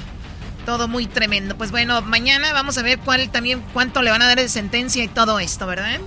todo 0.66 0.88
muy 0.88 1.08
tremendo. 1.08 1.58
Pues 1.58 1.72
bueno, 1.72 2.02
mañana 2.02 2.54
vamos 2.54 2.78
a 2.78 2.84
ver 2.84 3.00
cuál 3.00 3.32
también 3.32 3.62
cuánto 3.74 4.02
le 4.02 4.12
van 4.12 4.22
a 4.22 4.28
dar 4.28 4.40
de 4.40 4.50
sentencia 4.50 5.04
y 5.04 5.08
todo 5.08 5.40
esto, 5.40 5.66
¿verdad? 5.66 6.00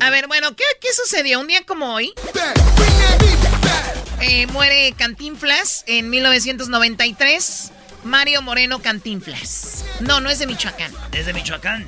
A 0.00 0.10
ver, 0.10 0.26
bueno, 0.26 0.56
¿qué, 0.56 0.64
qué 0.80 0.88
sucedió? 0.94 1.40
Un 1.40 1.46
día 1.46 1.62
como 1.66 1.94
hoy. 1.94 2.12
eh, 4.20 4.46
muere 4.48 4.92
Cantinflas 4.96 5.84
en 5.86 6.10
1993. 6.10 7.70
Mario 8.02 8.42
Moreno 8.42 8.80
Cantinflas. 8.80 9.84
No, 10.00 10.20
no 10.20 10.28
es 10.30 10.38
de 10.38 10.46
Michoacán. 10.46 10.92
Es 11.12 11.26
de 11.26 11.32
Michoacán. 11.32 11.86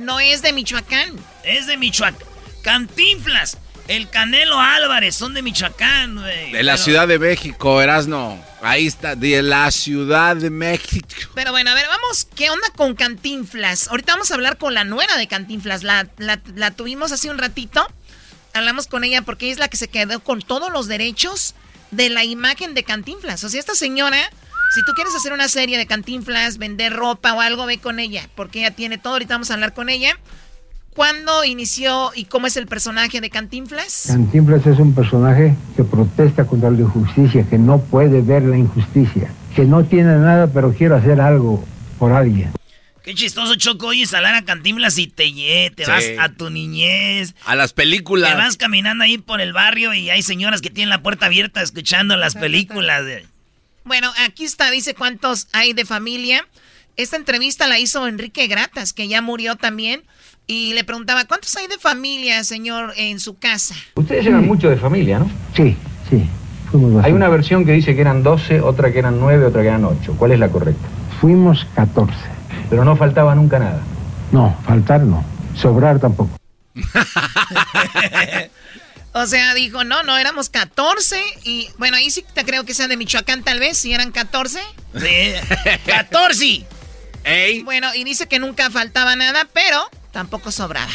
No 0.00 0.18
es 0.20 0.42
de 0.42 0.52
Michoacán. 0.52 1.16
Es 1.44 1.66
de 1.66 1.76
Michoacán. 1.76 2.26
Cantinflas. 2.62 3.58
El 3.88 4.08
Canelo 4.08 4.60
Álvarez 4.60 5.16
son 5.16 5.34
de 5.34 5.42
Michoacán, 5.42 6.14
güey. 6.16 6.52
De 6.52 6.62
la 6.62 6.74
Pero- 6.74 6.84
Ciudad 6.84 7.08
de 7.08 7.18
México, 7.18 7.82
Erasno. 7.82 8.40
Ahí 8.62 8.86
está, 8.86 9.16
de 9.16 9.42
la 9.42 9.68
Ciudad 9.72 10.36
de 10.36 10.48
México. 10.50 11.08
Pero 11.34 11.50
bueno, 11.50 11.70
a 11.70 11.74
ver, 11.74 11.86
vamos, 11.88 12.28
¿qué 12.36 12.50
onda 12.50 12.68
con 12.76 12.94
Cantinflas? 12.94 13.88
Ahorita 13.88 14.12
vamos 14.12 14.30
a 14.30 14.34
hablar 14.34 14.58
con 14.58 14.74
la 14.74 14.84
nuera 14.84 15.16
de 15.16 15.26
Cantinflas. 15.26 15.82
La, 15.82 16.06
la- 16.18 16.40
la 16.54 16.70
tuvimos 16.70 17.10
hace 17.10 17.30
un 17.30 17.38
ratito. 17.38 17.84
Hablamos 18.54 18.86
con 18.86 19.02
ella 19.02 19.22
porque 19.22 19.46
ella 19.46 19.54
es 19.54 19.58
la 19.58 19.68
que 19.68 19.76
se 19.76 19.88
quedó 19.88 20.20
con 20.20 20.40
todos 20.42 20.70
los 20.72 20.86
derechos 20.86 21.54
de 21.90 22.10
la 22.10 22.22
imagen 22.24 22.74
de 22.74 22.84
Cantinflas. 22.84 23.42
O 23.42 23.48
sea, 23.48 23.58
esta 23.58 23.74
señora, 23.74 24.30
si 24.74 24.84
tú 24.84 24.92
quieres 24.94 25.14
hacer 25.14 25.32
una 25.32 25.48
serie 25.48 25.78
de 25.78 25.86
Cantinflas, 25.86 26.58
vender 26.58 26.92
ropa 26.92 27.34
o 27.34 27.40
algo, 27.40 27.66
ve 27.66 27.78
con 27.78 27.98
ella. 27.98 28.28
Porque 28.36 28.60
ella 28.60 28.70
tiene 28.70 28.98
todo. 28.98 29.14
Ahorita 29.14 29.34
vamos 29.34 29.50
a 29.50 29.54
hablar 29.54 29.74
con 29.74 29.88
ella. 29.88 30.16
¿Cuándo 30.94 31.44
inició 31.44 32.10
y 32.14 32.24
cómo 32.24 32.46
es 32.48 32.56
el 32.56 32.66
personaje 32.66 33.20
de 33.20 33.30
Cantinflas? 33.30 34.04
Cantinflas 34.08 34.66
es 34.66 34.78
un 34.78 34.92
personaje 34.94 35.54
que 35.76 35.84
protesta 35.84 36.44
contra 36.46 36.70
la 36.70 36.80
injusticia, 36.80 37.46
que 37.48 37.58
no 37.58 37.80
puede 37.80 38.20
ver 38.22 38.42
la 38.42 38.58
injusticia, 38.58 39.32
que 39.54 39.64
no 39.64 39.84
tiene 39.84 40.16
nada 40.16 40.48
pero 40.48 40.72
quiere 40.74 40.96
hacer 40.96 41.20
algo 41.20 41.64
por 41.98 42.12
alguien. 42.12 42.50
Qué 43.04 43.14
chistoso, 43.14 43.54
Choco, 43.54 43.86
oye, 43.86 44.00
instalar 44.00 44.34
a 44.34 44.44
Cantinflas 44.44 44.98
y 44.98 45.06
te, 45.06 45.26
lle- 45.28 45.74
te 45.74 45.84
Sí. 45.84 45.90
vas 45.90 46.04
a 46.18 46.28
tu 46.34 46.50
niñez. 46.50 47.34
A 47.46 47.54
las 47.54 47.72
películas. 47.72 48.30
Te 48.32 48.36
vas 48.36 48.56
caminando 48.56 49.04
ahí 49.04 49.16
por 49.16 49.40
el 49.40 49.52
barrio 49.52 49.94
y 49.94 50.10
hay 50.10 50.22
señoras 50.22 50.60
que 50.60 50.70
tienen 50.70 50.90
la 50.90 51.02
puerta 51.02 51.26
abierta 51.26 51.62
escuchando 51.62 52.16
las 52.16 52.34
películas. 52.34 53.04
de- 53.06 53.26
Bueno, 53.84 54.10
aquí 54.24 54.44
está, 54.44 54.70
dice 54.70 54.94
cuántos 54.94 55.48
hay 55.52 55.72
de 55.72 55.84
familia. 55.84 56.46
Esta 56.96 57.16
entrevista 57.16 57.66
la 57.66 57.78
hizo 57.78 58.06
Enrique 58.06 58.46
Gratas, 58.46 58.92
que 58.92 59.08
ya 59.08 59.22
murió 59.22 59.56
también, 59.56 60.02
y 60.46 60.74
le 60.74 60.84
preguntaba, 60.84 61.24
¿cuántos 61.24 61.56
hay 61.56 61.66
de 61.66 61.78
familia, 61.78 62.44
señor, 62.44 62.92
en 62.96 63.20
su 63.20 63.38
casa? 63.38 63.74
Ustedes 63.94 64.26
eran 64.26 64.46
mucho 64.46 64.68
de 64.68 64.76
familia, 64.76 65.18
¿no? 65.20 65.30
Sí, 65.54 65.76
sí, 66.10 66.24
fuimos 66.70 67.04
Hay 67.04 67.12
una 67.12 67.28
versión 67.28 67.64
que 67.64 67.72
dice 67.72 67.94
que 67.94 68.00
eran 68.00 68.22
12, 68.22 68.60
otra 68.60 68.92
que 68.92 68.98
eran 68.98 69.18
9, 69.18 69.46
otra 69.46 69.62
que 69.62 69.68
eran 69.68 69.84
8. 69.84 70.16
¿Cuál 70.18 70.32
es 70.32 70.40
la 70.40 70.48
correcta? 70.48 70.88
Fuimos 71.20 71.66
14. 71.74 72.12
Pero 72.68 72.84
no 72.84 72.96
faltaba 72.96 73.34
nunca 73.34 73.58
nada. 73.58 73.80
No, 74.32 74.56
faltar 74.66 75.02
no, 75.02 75.24
sobrar 75.54 75.98
tampoco. 76.00 76.30
O 79.12 79.26
sea, 79.26 79.54
dijo, 79.54 79.82
no, 79.82 80.02
no, 80.04 80.16
éramos 80.16 80.50
14, 80.50 81.20
y 81.44 81.68
bueno, 81.78 81.96
ahí 81.96 82.10
sí 82.10 82.24
te 82.32 82.44
creo 82.44 82.64
que 82.64 82.74
sean 82.74 82.90
de 82.90 82.96
Michoacán 82.96 83.42
tal 83.42 83.58
vez, 83.58 83.76
si 83.78 83.92
eran 83.92 84.12
14. 84.12 84.60
Sí. 84.94 85.32
14. 85.86 86.64
Bueno, 87.64 87.92
y 87.94 88.04
dice 88.04 88.28
que 88.28 88.38
nunca 88.38 88.70
faltaba 88.70 89.16
nada, 89.16 89.46
pero 89.52 89.90
tampoco 90.12 90.52
sobraba. 90.52 90.92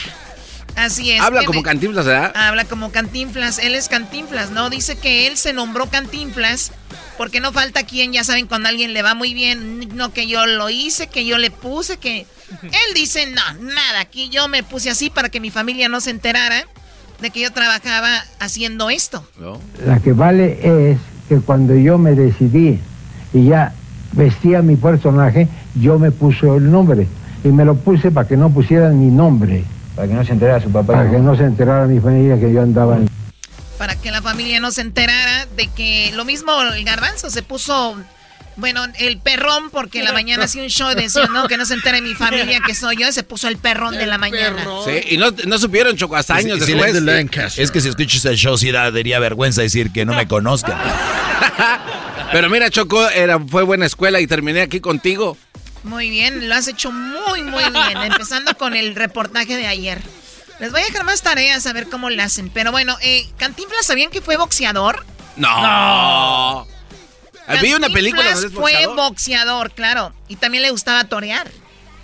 Así 0.76 1.12
es. 1.12 1.22
Habla 1.22 1.44
como 1.46 1.60
me- 1.60 1.64
Cantinflas, 1.64 2.06
¿verdad? 2.06 2.32
Habla 2.36 2.66
como 2.66 2.92
Cantinflas, 2.92 3.60
él 3.60 3.76
es 3.76 3.88
Cantinflas, 3.90 4.50
¿no? 4.50 4.70
Dice 4.70 4.98
que 4.98 5.28
él 5.28 5.38
se 5.38 5.54
nombró 5.54 5.90
Cantinflas 5.90 6.72
porque 7.18 7.40
no 7.40 7.54
falta 7.54 7.84
quien, 7.84 8.12
ya 8.12 8.24
saben, 8.26 8.48
cuando 8.48 8.68
a 8.68 8.72
alguien 8.72 8.94
le 8.94 9.02
va 9.02 9.14
muy 9.14 9.34
bien, 9.34 9.96
no 9.96 10.12
que 10.12 10.28
yo 10.28 10.46
lo 10.46 10.70
hice, 10.70 11.08
que 11.08 11.26
yo 11.26 11.38
le 11.38 11.52
puse, 11.52 11.98
que... 11.98 12.26
Él 12.62 12.94
dice, 12.94 13.26
no, 13.28 13.54
nada, 13.54 14.02
aquí 14.02 14.30
yo 14.30 14.48
me 14.50 14.64
puse 14.64 14.90
así 14.90 15.10
para 15.10 15.30
que 15.30 15.40
mi 15.40 15.50
familia 15.50 15.88
no 15.90 16.02
se 16.02 16.12
enterara 16.12 16.68
de 17.22 17.30
que 17.30 17.42
yo 17.42 17.52
trabajaba 17.52 18.10
haciendo 18.40 18.90
esto. 18.90 19.26
La 19.86 20.00
que 20.00 20.14
vale 20.14 20.92
es 20.92 20.98
que 21.30 21.40
cuando 21.40 21.76
yo 21.76 21.98
me 21.98 22.12
decidí 22.14 22.80
y 23.34 23.46
ya 23.46 23.74
vestía 24.14 24.62
mi 24.62 24.76
personaje, 24.76 25.48
yo 25.76 26.00
me 26.00 26.12
puse 26.12 26.48
el 26.48 26.72
nombre. 26.72 27.08
Y 27.44 27.50
me 27.50 27.66
lo 27.66 27.76
puse 27.76 28.12
para 28.12 28.28
que 28.28 28.38
no 28.38 28.50
pusieran 28.50 29.00
mi 29.00 29.12
nombre. 29.12 29.64
Para 29.96 30.08
que 30.08 30.14
no 30.14 30.26
se 30.26 30.34
enterara 30.34 30.62
su 30.62 30.72
papá. 30.72 30.94
Para 30.94 31.12
que 31.12 31.20
no 31.20 31.36
se 31.36 31.44
enterara 31.44 31.86
mi 31.86 32.00
familia 32.00 32.40
que 32.40 32.52
yo 32.52 32.62
andaba 32.62 32.98
en... 32.98 33.10
Para 33.78 33.96
que 33.96 34.12
la 34.12 34.22
familia 34.22 34.60
no 34.60 34.72
se 34.72 34.82
enterara 34.82 35.46
de 35.56 35.68
que 35.68 36.12
lo 36.16 36.26
mismo 36.26 36.52
el 36.74 36.84
garbanzo 36.84 37.30
se 37.30 37.44
puso... 37.44 37.96
Bueno, 38.58 38.86
el 39.00 39.18
perrón, 39.18 39.70
porque 39.70 40.00
en 40.00 40.06
la 40.06 40.14
mañana 40.14 40.46
hacía 40.46 40.64
un 40.64 40.70
show 40.70 40.92
y 40.92 40.96
decía, 40.96 41.28
no, 41.28 41.48
que 41.48 41.58
no 41.58 41.66
se 41.66 41.74
entere 41.74 42.02
mi 42.02 42.14
familia 42.14 42.62
que 42.66 42.74
soy 42.74 42.96
yo, 42.98 43.08
y 43.08 43.12
se 43.12 43.24
puso 43.24 43.48
el 43.48 43.58
perrón 43.58 43.96
de 43.96 44.06
la 44.06 44.18
mañana. 44.18 44.66
Sí, 44.86 45.14
y 45.14 45.18
no, 45.18 45.32
no 45.46 45.58
supieron, 45.58 45.98
Choco, 45.98 46.16
hasta 46.16 46.36
años 46.36 46.60
Sí, 46.64 46.74
después. 46.74 47.58
Es 47.58 47.72
que 47.72 47.82
si 47.82 47.90
escuchas 47.90 48.24
el 48.26 48.38
show, 48.38 48.58
sí 48.58 48.72
daría 48.72 49.20
vergüenza 49.20 49.62
decir 49.62 49.92
que 49.92 50.06
no 50.06 50.14
me 50.14 50.28
conozcan. 50.28 50.78
Pero 52.32 52.50
mira, 52.50 52.70
Choco, 52.70 53.10
era, 53.10 53.40
fue 53.40 53.64
buena 53.64 53.86
escuela 53.86 54.20
y 54.20 54.28
terminé 54.28 54.62
aquí 54.62 54.80
contigo. 54.80 55.38
Muy 55.84 56.10
bien, 56.10 56.50
lo 56.50 56.56
has 56.56 56.68
hecho 56.68 56.92
muy, 56.92 57.44
muy 57.44 57.64
bien. 57.64 57.98
Empezando 58.04 58.58
con 58.58 58.76
el 58.76 58.96
reportaje 58.96 59.56
de 59.56 59.68
ayer. 59.68 60.02
Les 60.60 60.72
voy 60.72 60.82
a 60.82 60.86
dejar 60.86 61.04
más 61.04 61.22
tareas 61.22 61.68
a 61.68 61.74
ver 61.74 61.88
cómo 61.88 62.10
le 62.10 62.22
hacen. 62.24 62.50
Pero 62.50 62.72
bueno, 62.72 62.98
eh, 63.02 63.28
Cantinflas, 63.38 63.86
¿sabían 63.86 64.10
que 64.10 64.22
fue 64.22 64.38
boxeador? 64.38 65.06
No. 65.36 66.66
Vi 67.62 67.74
una 67.74 67.90
película 67.90 68.32
donde 68.32 68.48
es 68.48 68.54
fue 68.54 68.72
boxeador. 68.72 68.96
boxeador, 68.96 69.72
claro. 69.72 70.14
Y 70.28 70.36
también 70.36 70.64
le 70.64 70.72
gustaba 70.72 71.04
torear. 71.06 71.48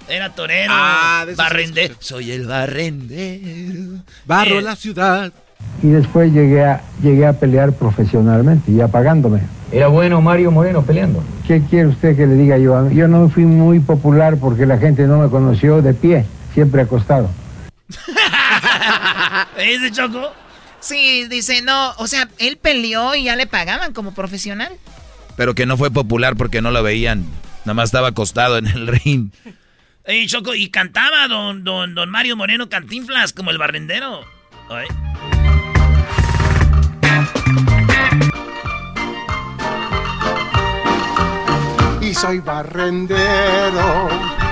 Era 0.07 0.30
torero. 0.34 0.72
Ah, 0.73 1.26
barrendero. 1.35 1.95
Soy 1.99 2.31
el 2.31 2.45
barrendero. 2.47 4.03
Barro 4.26 4.59
Eh, 4.59 4.61
la 4.61 4.76
ciudad. 4.76 5.31
Y 5.84 5.88
después 5.88 6.34
llegué 6.34 6.63
a, 6.63 6.81
llegué 7.01 7.26
a 7.26 7.34
pelear 7.34 7.72
profesionalmente, 7.73 8.73
ya 8.73 8.88
pagándome. 8.88 9.41
¿Era 9.72 9.88
bueno 9.88 10.22
Mario 10.22 10.51
Moreno 10.51 10.84
peleando? 10.84 11.23
¿Qué 11.47 11.61
quiere 11.69 11.88
usted 11.88 12.18
que 12.18 12.27
le 12.27 12.34
diga 12.35 12.57
yo? 12.57 12.89
Yo 12.89 13.07
no 13.07 13.30
fui 13.30 13.45
muy 13.45 13.80
popular 13.80 14.38
porque 14.38 14.65
la 14.65 14.77
gente 14.77 15.03
no 15.03 15.19
me 15.19 15.30
conoció 15.30 15.81
de 15.81 15.93
pie, 15.93 16.26
siempre 16.53 16.81
acostado. 16.81 17.30
¿Es 19.57 19.81
de 19.81 19.91
Choco? 19.91 20.31
Sí, 20.80 21.26
dice, 21.27 21.61
no, 21.61 21.91
o 21.97 22.07
sea, 22.07 22.27
él 22.39 22.57
peleó 22.57 23.15
y 23.15 23.26
ya 23.26 23.35
le 23.35 23.47
pagaban 23.47 23.93
como 23.93 24.13
profesional. 24.13 24.73
Pero 25.37 25.55
que 25.55 25.65
no 25.65 25.77
fue 25.77 25.91
popular 25.91 26.35
porque 26.35 26.61
no 26.61 26.71
lo 26.71 26.83
veían. 26.83 27.25
Nada 27.65 27.73
más 27.73 27.85
estaba 27.89 28.09
acostado 28.09 28.57
en 28.57 28.67
el 28.67 28.87
ring. 29.03 29.31
Ey, 30.05 30.27
Choco, 30.27 30.55
y 30.55 30.69
cantaba 30.69 31.27
don, 31.27 31.63
don, 31.63 31.95
don 31.95 32.09
Mario 32.09 32.35
Moreno 32.35 32.69
Cantinflas 32.69 33.33
como 33.33 33.51
el 33.51 33.57
barrendero. 33.57 34.21
Ay. 34.69 34.87
y 42.11 42.13
soy 42.13 42.39
barrendero. 42.39 44.09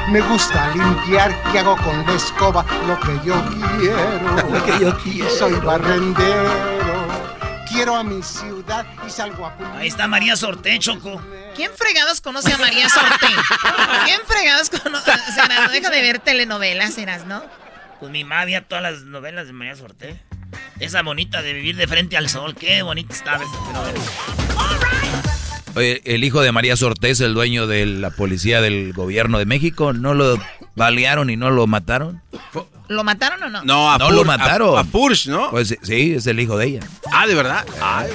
Me 0.10 0.22
gusta 0.22 0.74
limpiar 0.74 1.36
y 1.54 1.58
hago 1.58 1.76
con 1.78 2.06
la 2.06 2.14
escoba 2.14 2.66
lo 2.88 3.00
que 3.02 3.28
yo 3.28 3.36
quiero. 3.78 4.50
Lo 4.54 4.66
que 4.66 4.80
yo 4.80 4.98
quiero. 5.04 5.30
Soy 5.30 5.54
barrendero. 5.54 6.79
Quiero 7.80 7.96
a 7.96 8.04
mi 8.04 8.22
ciudad 8.22 8.86
y 9.08 9.10
salgo 9.10 9.46
a 9.46 9.78
Ahí 9.78 9.88
está 9.88 10.06
María 10.06 10.36
Sorté, 10.36 10.78
Choco. 10.80 11.22
¿Quién 11.56 11.72
fregados 11.74 12.20
conoce 12.20 12.52
a 12.52 12.58
María 12.58 12.90
Sorte? 12.90 13.28
¿Quién 14.04 14.20
fregados 14.28 14.70
conoce? 14.70 15.10
O 15.12 15.34
sea, 15.34 15.48
no 15.48 15.72
deja 15.72 15.90
de 15.90 16.02
ver 16.02 16.20
telenovelas, 16.20 16.98
eras, 16.98 17.26
¿no? 17.26 17.42
Pues 18.02 18.12
mi 18.12 18.26
mamá 18.26 18.44
veía 18.44 18.68
todas 18.68 18.84
las 18.84 19.04
novelas 19.04 19.48
de 19.48 19.54
María 19.54 19.78
Sorté. 19.78 20.22
Esa 20.82 21.04
bonita 21.04 21.42
de 21.42 21.54
vivir 21.54 21.78
de 21.78 21.88
frente 21.88 22.18
al 22.18 22.28
sol. 22.28 22.54
Qué 22.54 22.82
bonita 22.82 23.14
estaba 23.14 23.46
esa 23.46 23.72
novela. 23.72 24.00
Oye, 25.76 26.02
el 26.06 26.24
hijo 26.24 26.42
de 26.42 26.52
María 26.52 26.76
Sortés, 26.76 27.20
el 27.22 27.34
dueño 27.34 27.68
de 27.68 27.86
la 27.86 28.10
policía 28.10 28.60
del 28.62 28.92
gobierno 28.94 29.38
de 29.40 29.46
México, 29.46 29.94
¿no 29.94 30.14
lo 30.14 30.38
balearon 30.76 31.30
y 31.30 31.38
no 31.38 31.52
lo 31.52 31.68
mataron? 31.68 32.22
¿Lo 32.88 33.04
mataron 33.04 33.44
o 33.44 33.50
no? 33.50 33.64
No, 33.64 33.92
a 33.92 33.98
no 33.98 34.10
Fur- 34.10 34.14
lo 34.16 34.26
mataron. 34.26 34.78
A, 34.78 34.82
a 34.82 34.84
Furch, 34.84 35.28
¿no? 35.28 35.52
Pues 35.52 35.76
sí, 35.84 36.14
es 36.16 36.26
el 36.28 36.40
hijo 36.40 36.58
de 36.58 36.66
ella. 36.68 36.80
Ah, 37.12 37.28
¿de 37.28 37.36
verdad? 37.36 37.66
Ay, 37.82 38.10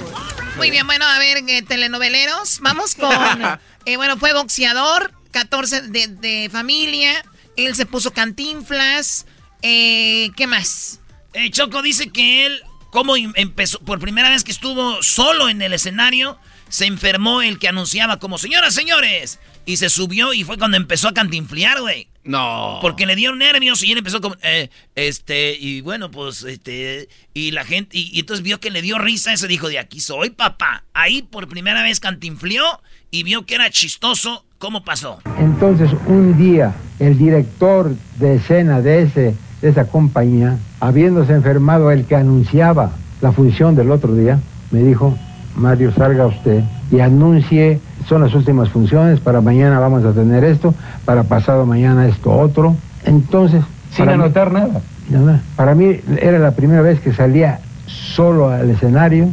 Muy 0.56 0.70
bien, 0.70 0.86
bueno, 0.86 1.06
a 1.06 1.18
ver, 1.18 1.38
eh, 1.48 1.62
telenoveleros. 1.62 2.58
Vamos 2.60 2.96
con. 2.96 3.10
eh, 3.86 3.96
bueno, 3.96 4.16
fue 4.18 4.32
boxeador, 4.34 5.12
14 5.30 5.82
de, 5.82 6.08
de 6.08 6.48
familia. 6.50 7.24
Él 7.56 7.74
se 7.76 7.86
puso 7.86 8.12
cantinflas. 8.12 9.26
Eh, 9.62 10.30
¿Qué 10.36 10.46
más? 10.48 11.00
Eh, 11.34 11.50
Choco 11.50 11.82
dice 11.82 12.10
que 12.10 12.46
él, 12.46 12.60
como 12.90 13.16
em- 13.16 13.32
empezó, 13.36 13.78
por 13.78 14.00
primera 14.00 14.28
vez 14.28 14.42
que 14.42 14.50
estuvo 14.52 15.02
solo 15.04 15.48
en 15.48 15.62
el 15.62 15.72
escenario, 15.72 16.36
se 16.74 16.86
enfermó 16.86 17.40
el 17.40 17.60
que 17.60 17.68
anunciaba 17.68 18.18
como, 18.18 18.36
señoras, 18.36 18.74
señores. 18.74 19.38
Y 19.64 19.76
se 19.76 19.88
subió 19.88 20.34
y 20.34 20.42
fue 20.42 20.58
cuando 20.58 20.76
empezó 20.76 21.06
a 21.06 21.14
cantinflear, 21.14 21.80
güey. 21.80 22.08
No. 22.24 22.80
Porque 22.82 23.06
le 23.06 23.14
dio 23.14 23.32
nervios 23.32 23.84
y 23.84 23.92
él 23.92 23.98
empezó 23.98 24.20
como, 24.20 24.34
eh, 24.42 24.70
este, 24.96 25.56
y 25.56 25.82
bueno, 25.82 26.10
pues, 26.10 26.42
este, 26.42 27.08
y 27.32 27.52
la 27.52 27.64
gente, 27.64 27.96
y, 27.96 28.10
y 28.12 28.18
entonces 28.18 28.42
vio 28.42 28.58
que 28.58 28.72
le 28.72 28.82
dio 28.82 28.98
risa, 28.98 29.32
ese 29.32 29.46
dijo, 29.46 29.68
de 29.68 29.78
aquí 29.78 30.00
soy, 30.00 30.30
papá. 30.30 30.82
Ahí 30.94 31.22
por 31.22 31.46
primera 31.46 31.84
vez 31.84 32.00
cantinfleó 32.00 32.64
y 33.12 33.22
vio 33.22 33.46
que 33.46 33.54
era 33.54 33.70
chistoso. 33.70 34.44
¿Cómo 34.58 34.84
pasó? 34.84 35.20
Entonces, 35.38 35.90
un 36.08 36.36
día, 36.36 36.74
el 36.98 37.16
director 37.16 37.94
de 38.16 38.34
escena 38.34 38.80
de, 38.80 39.02
ese, 39.02 39.36
de 39.62 39.68
esa 39.68 39.86
compañía, 39.86 40.58
habiéndose 40.80 41.34
enfermado 41.34 41.92
el 41.92 42.04
que 42.04 42.16
anunciaba 42.16 42.96
la 43.20 43.30
función 43.30 43.76
del 43.76 43.92
otro 43.92 44.12
día, 44.16 44.40
me 44.72 44.82
dijo, 44.82 45.16
Mario, 45.56 45.92
salga 45.92 46.26
usted 46.26 46.62
y 46.90 47.00
anuncie, 47.00 47.80
son 48.08 48.22
las 48.22 48.34
últimas 48.34 48.68
funciones, 48.70 49.20
para 49.20 49.40
mañana 49.40 49.78
vamos 49.78 50.04
a 50.04 50.12
tener 50.12 50.44
esto, 50.44 50.74
para 51.04 51.22
pasado 51.24 51.64
mañana 51.66 52.06
esto 52.06 52.32
otro. 52.32 52.76
Entonces, 53.04 53.62
Sin 53.90 54.06
mí- 54.06 54.12
anotar 54.12 54.52
nada. 54.52 54.80
Nada. 55.08 55.40
Para 55.56 55.74
mí 55.74 56.00
era 56.20 56.38
la 56.38 56.52
primera 56.52 56.82
vez 56.82 56.98
que 57.00 57.12
salía 57.12 57.60
solo 57.86 58.48
al 58.50 58.70
escenario, 58.70 59.28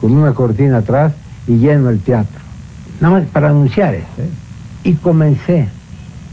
con 0.00 0.12
una 0.12 0.32
cortina 0.34 0.78
atrás 0.78 1.12
y 1.46 1.56
lleno 1.58 1.90
el 1.90 2.00
teatro. 2.00 2.40
Nada 3.00 3.20
más 3.20 3.24
para 3.28 3.50
anunciar 3.50 3.94
eso. 3.94 4.06
Y 4.84 4.94
comencé 4.94 5.68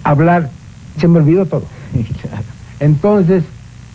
a 0.04 0.10
hablar, 0.12 0.50
se 0.98 1.08
me 1.08 1.20
olvidó 1.20 1.46
todo. 1.46 1.66
Entonces, 2.80 3.44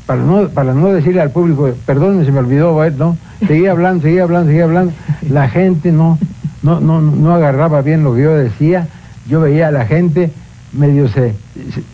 para 0.06 0.22
no, 0.22 0.48
para 0.48 0.74
no 0.74 0.92
decirle 0.92 1.20
al 1.20 1.30
público, 1.30 1.70
perdón, 1.86 2.24
se 2.24 2.32
me 2.32 2.40
olvidó, 2.40 2.78
no, 2.90 3.16
seguía 3.46 3.70
hablando, 3.70 4.02
seguía 4.02 4.24
hablando, 4.24 4.48
seguía 4.48 4.64
hablando. 4.64 4.92
La 5.30 5.48
gente 5.48 5.92
no, 5.92 6.18
no, 6.62 6.80
no, 6.80 7.00
no 7.00 7.34
agarraba 7.34 7.80
bien 7.82 8.04
lo 8.04 8.14
que 8.14 8.22
yo 8.22 8.34
decía. 8.34 8.88
Yo 9.26 9.40
veía 9.40 9.68
a 9.68 9.70
la 9.70 9.86
gente 9.86 10.30
medio 10.74 11.08
se, 11.08 11.34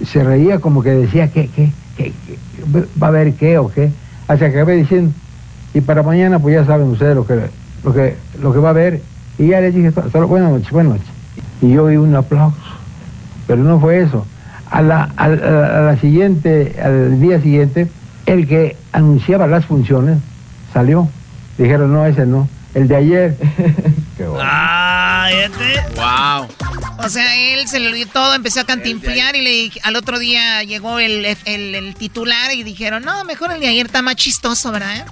se, 0.05 0.25
reía 0.25 0.59
como 0.59 0.83
que 0.83 0.91
decía, 0.91 1.29
¿qué, 1.29 1.49
qué, 1.49 1.71
qué, 1.97 2.13
qué? 2.27 2.39
va 3.01 3.09
a 3.09 3.11
haber 3.11 3.35
qué 3.35 3.59
o 3.59 3.69
qué? 3.69 3.91
Hasta 4.27 4.51
que 4.51 4.57
acabé 4.57 4.77
diciendo, 4.77 5.13
y 5.75 5.81
para 5.81 6.03
mañana 6.03 6.39
pues 6.39 6.55
ya 6.55 6.65
saben 6.65 6.89
ustedes 6.89 7.15
lo 7.15 7.27
que, 7.27 7.41
lo 7.85 7.93
que, 7.93 8.17
lo 8.41 8.53
que 8.53 8.59
va 8.59 8.69
a 8.69 8.71
haber. 8.71 9.03
Y 9.39 9.49
ya 9.49 9.61
les 9.61 9.75
dije, 9.75 9.93
luego, 10.13 10.29
buenas 10.29 10.51
noches, 10.51 10.71
buenas 10.71 10.93
noches. 10.95 11.09
Y 11.63 11.73
yo 11.73 11.85
oí 11.85 11.97
un 11.97 12.15
aplauso, 12.15 12.57
pero 13.47 13.63
no 13.63 13.79
fue 13.79 14.01
eso. 14.01 14.27
A 14.71 14.83
la, 14.83 15.11
a 15.17 15.25
a 15.25 15.81
la 15.83 15.97
siguiente, 16.01 16.77
al 16.83 17.21
día 17.21 17.41
siguiente, 17.41 17.89
el 18.27 18.47
que 18.49 18.77
anunciaba 18.93 19.47
las 19.47 19.65
funciones 19.67 20.19
salió. 20.73 21.09
Dijeron, 21.59 21.93
no, 21.93 22.07
ese 22.07 22.27
no, 22.27 22.49
el 22.75 22.89
de 22.89 22.97
ayer. 22.97 23.37
Ah, 24.39 25.31
este. 25.33 25.81
Wow. 25.97 26.47
O 27.03 27.09
sea, 27.09 27.55
él 27.55 27.67
se 27.69 27.81
le 27.81 27.89
olvidó 27.89 28.11
todo, 28.13 28.35
empezó 28.35 28.61
a 28.61 28.65
cantinflear 28.65 29.35
y 29.35 29.41
le, 29.41 29.73
al 29.83 29.97
otro 29.97 30.19
día 30.19 30.63
llegó 30.63 30.99
el, 30.99 31.25
el- 31.47 31.75
el 31.75 31.95
titular 31.95 32.53
y 32.53 32.63
dijeron, 32.63 33.03
no, 33.03 33.25
mejor 33.25 33.51
el 33.51 33.61
de 33.61 33.69
ayer 33.69 33.87
está 33.87 34.03
más 34.03 34.17
chistoso, 34.17 34.73
¿verdad? 34.73 35.07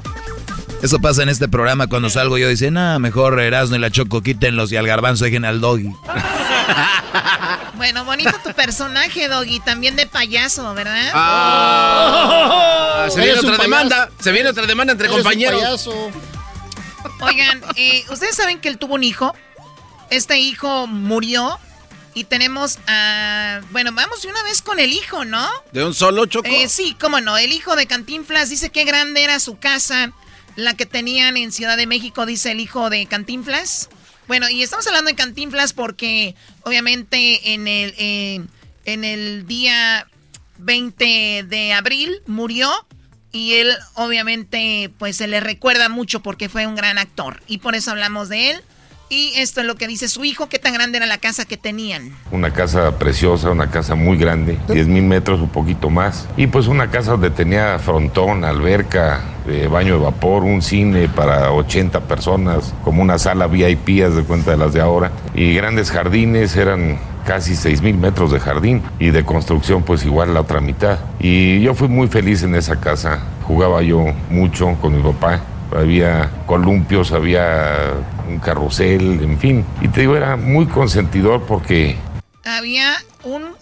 Eso 0.82 0.98
pasa 0.98 1.22
en 1.22 1.30
este 1.30 1.48
programa 1.48 1.86
cuando 1.86 2.10
salgo 2.10 2.36
yo 2.36 2.51
dicen, 2.51 2.76
ah, 2.76 2.98
mejor 2.98 3.40
Erasmo 3.40 3.76
y 3.76 3.78
la 3.78 3.90
Choco 3.90 4.20
quítenlos 4.22 4.70
y 4.72 4.76
al 4.76 4.86
garbanzo 4.86 5.24
dejen 5.24 5.47
al 5.47 5.62
doggy. 5.62 5.89
Bueno, 7.78 8.05
bonito 8.05 8.32
tu 8.42 8.52
personaje, 8.55 9.28
Doggy, 9.28 9.60
también 9.60 9.94
de 9.94 10.09
payaso, 10.09 10.74
¿verdad? 10.74 11.12
Ah, 11.14 13.06
se 13.09 13.20
viene 13.20 13.38
otra 13.38 13.56
demanda. 13.56 14.10
Se 14.20 14.32
viene 14.32 14.48
otra 14.48 14.66
demanda 14.66 14.92
entre 14.92 15.09
compañeros. 15.09 15.62
payaso. 15.62 16.10
Oigan, 17.20 17.62
eh, 17.76 18.05
¿ustedes 18.10 18.34
saben 18.34 18.60
que 18.60 18.68
él 18.68 18.78
tuvo 18.78 18.94
un 18.94 19.05
hijo? 19.05 19.32
Este 20.10 20.38
hijo 20.38 20.88
murió 20.88 21.56
y 22.14 22.24
tenemos 22.24 22.80
a... 22.88 23.60
Bueno, 23.70 23.92
vamos 23.92 24.22
de 24.22 24.28
una 24.28 24.42
vez 24.42 24.60
con 24.60 24.80
el 24.80 24.92
hijo, 24.92 25.24
¿no? 25.24 25.48
¿De 25.70 25.84
un 25.84 25.94
solo 25.94 26.26
choco? 26.26 26.48
Eh, 26.48 26.68
sí, 26.68 26.96
cómo 27.00 27.20
no. 27.20 27.38
El 27.38 27.52
hijo 27.52 27.76
de 27.76 27.86
Cantinflas 27.86 28.50
dice 28.50 28.70
qué 28.70 28.82
grande 28.82 29.22
era 29.22 29.38
su 29.38 29.56
casa, 29.56 30.10
la 30.56 30.74
que 30.74 30.84
tenían 30.84 31.36
en 31.36 31.52
Ciudad 31.52 31.76
de 31.76 31.86
México, 31.86 32.26
dice 32.26 32.50
el 32.50 32.59
hijo 32.59 32.90
de 32.90 33.06
Cantinflas. 33.06 33.88
Bueno, 34.28 34.50
y 34.50 34.62
estamos 34.62 34.86
hablando 34.86 35.09
de 35.09 35.16
Cantinflas 35.16 35.72
porque 35.72 36.34
obviamente 36.62 37.55
en 37.55 37.66
el, 37.66 37.94
eh, 37.96 38.44
en 38.84 39.05
el 39.05 39.46
día 39.46 40.06
20 40.59 41.46
de 41.48 41.72
abril 41.72 42.20
murió 42.26 42.70
y 43.32 43.55
él 43.55 43.74
obviamente 43.94 44.90
pues 44.98 45.16
se 45.16 45.28
le 45.28 45.40
recuerda 45.40 45.88
mucho 45.88 46.20
porque 46.20 46.50
fue 46.50 46.66
un 46.66 46.74
gran 46.74 46.98
actor 46.98 47.42
y 47.46 47.59
por 47.59 47.74
eso 47.74 47.90
hablamos 47.90 48.28
de 48.28 48.50
él. 48.50 48.60
Y 49.10 49.32
esto 49.36 49.60
es 49.60 49.66
lo 49.66 49.76
que 49.76 49.86
dice 49.86 50.06
su 50.09 50.24
hijo, 50.24 50.48
qué 50.48 50.59
tan 50.59 50.74
grande 50.74 50.98
era 50.98 51.06
la 51.06 51.16
casa 51.16 51.47
que 51.47 51.56
tenían. 51.56 52.12
Una 52.30 52.52
casa 52.52 52.98
preciosa, 52.98 53.51
una 53.51 53.70
casa 53.70 53.94
muy 53.94 54.18
grande, 54.18 54.59
10 54.68 54.86
mil 54.89 55.05
metros, 55.05 55.40
un 55.40 55.48
poquito 55.48 55.89
más. 55.89 56.28
Y 56.36 56.47
pues 56.48 56.66
una 56.66 56.90
casa 56.90 57.12
donde 57.12 57.30
tenía 57.30 57.78
frontón, 57.78 58.44
alberca, 58.44 59.22
eh, 59.47 59.66
baño 59.66 59.94
de 59.94 60.05
vapor, 60.05 60.44
un 60.44 60.60
cine 60.60 61.09
para 61.09 61.52
80 61.52 62.01
personas, 62.01 62.74
como 62.85 63.01
una 63.01 63.18
sala 63.18 63.47
VIP, 63.47 64.05
haz 64.05 64.14
de 64.14 64.24
cuenta 64.24 64.51
de 64.51 64.59
las 64.59 64.74
de 64.74 64.82
ahora. 64.82 65.10
Y 65.35 65.55
grandes 65.55 65.90
jardines, 65.90 66.55
eran 66.56 66.98
casi 67.24 67.56
6 67.56 67.80
mil 67.80 67.97
metros 67.97 68.30
de 68.30 68.40
jardín. 68.40 68.82
Y 68.98 69.10
de 69.10 69.24
construcción 69.24 69.85
pues 69.85 70.05
igual 70.05 70.35
la 70.35 70.43
otra 70.43 70.60
mitad. 70.60 70.98
Y 71.18 71.60
yo 71.60 71.74
fui 71.74 71.89
muy 71.89 72.09
feliz 72.09 72.43
en 72.43 72.55
esa 72.55 72.78
casa. 72.78 73.20
Jugaba 73.44 73.80
yo 73.80 74.05
mucho 74.28 74.76
con 74.82 74.97
mi 74.97 75.02
papá. 75.02 75.40
Había 75.74 76.30
columpios, 76.47 77.12
había 77.12 77.94
un 78.28 78.38
carrusel, 78.38 79.20
en 79.22 79.38
fin. 79.40 79.64
Y 79.80 79.88
te 79.88 80.00
digo, 80.02 80.16
era 80.16 80.36
muy 80.36 80.66
consentidor 80.66 81.44
porque 81.46 81.96
Había 82.44 82.96
un 83.24 83.56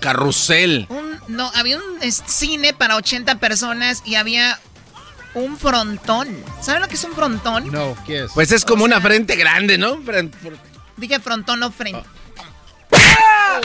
Carrusel. 0.00 0.86
Un, 0.90 1.18
no, 1.28 1.50
había 1.54 1.78
un 1.78 1.82
cine 2.26 2.74
para 2.74 2.96
80 2.96 3.36
personas 3.38 4.02
y 4.04 4.16
había 4.16 4.58
un 5.34 5.56
frontón. 5.56 6.28
¿Saben 6.60 6.82
lo 6.82 6.88
que 6.88 6.94
es 6.94 7.04
un 7.04 7.12
frontón? 7.12 7.70
No, 7.72 7.96
¿qué 8.06 8.24
es? 8.24 8.32
Pues 8.34 8.52
es 8.52 8.64
como 8.64 8.84
una 8.84 9.00
frente 9.00 9.36
grande, 9.36 9.78
¿no? 9.78 9.96
Fren- 10.02 10.30
por- 10.30 10.58
Dije 10.96 11.18
frontón, 11.20 11.60
no 11.60 11.72
frente. 11.72 12.02
Oh, 12.90 13.60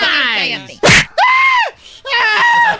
Cállate. 0.00 0.78
Ah, 2.18 2.76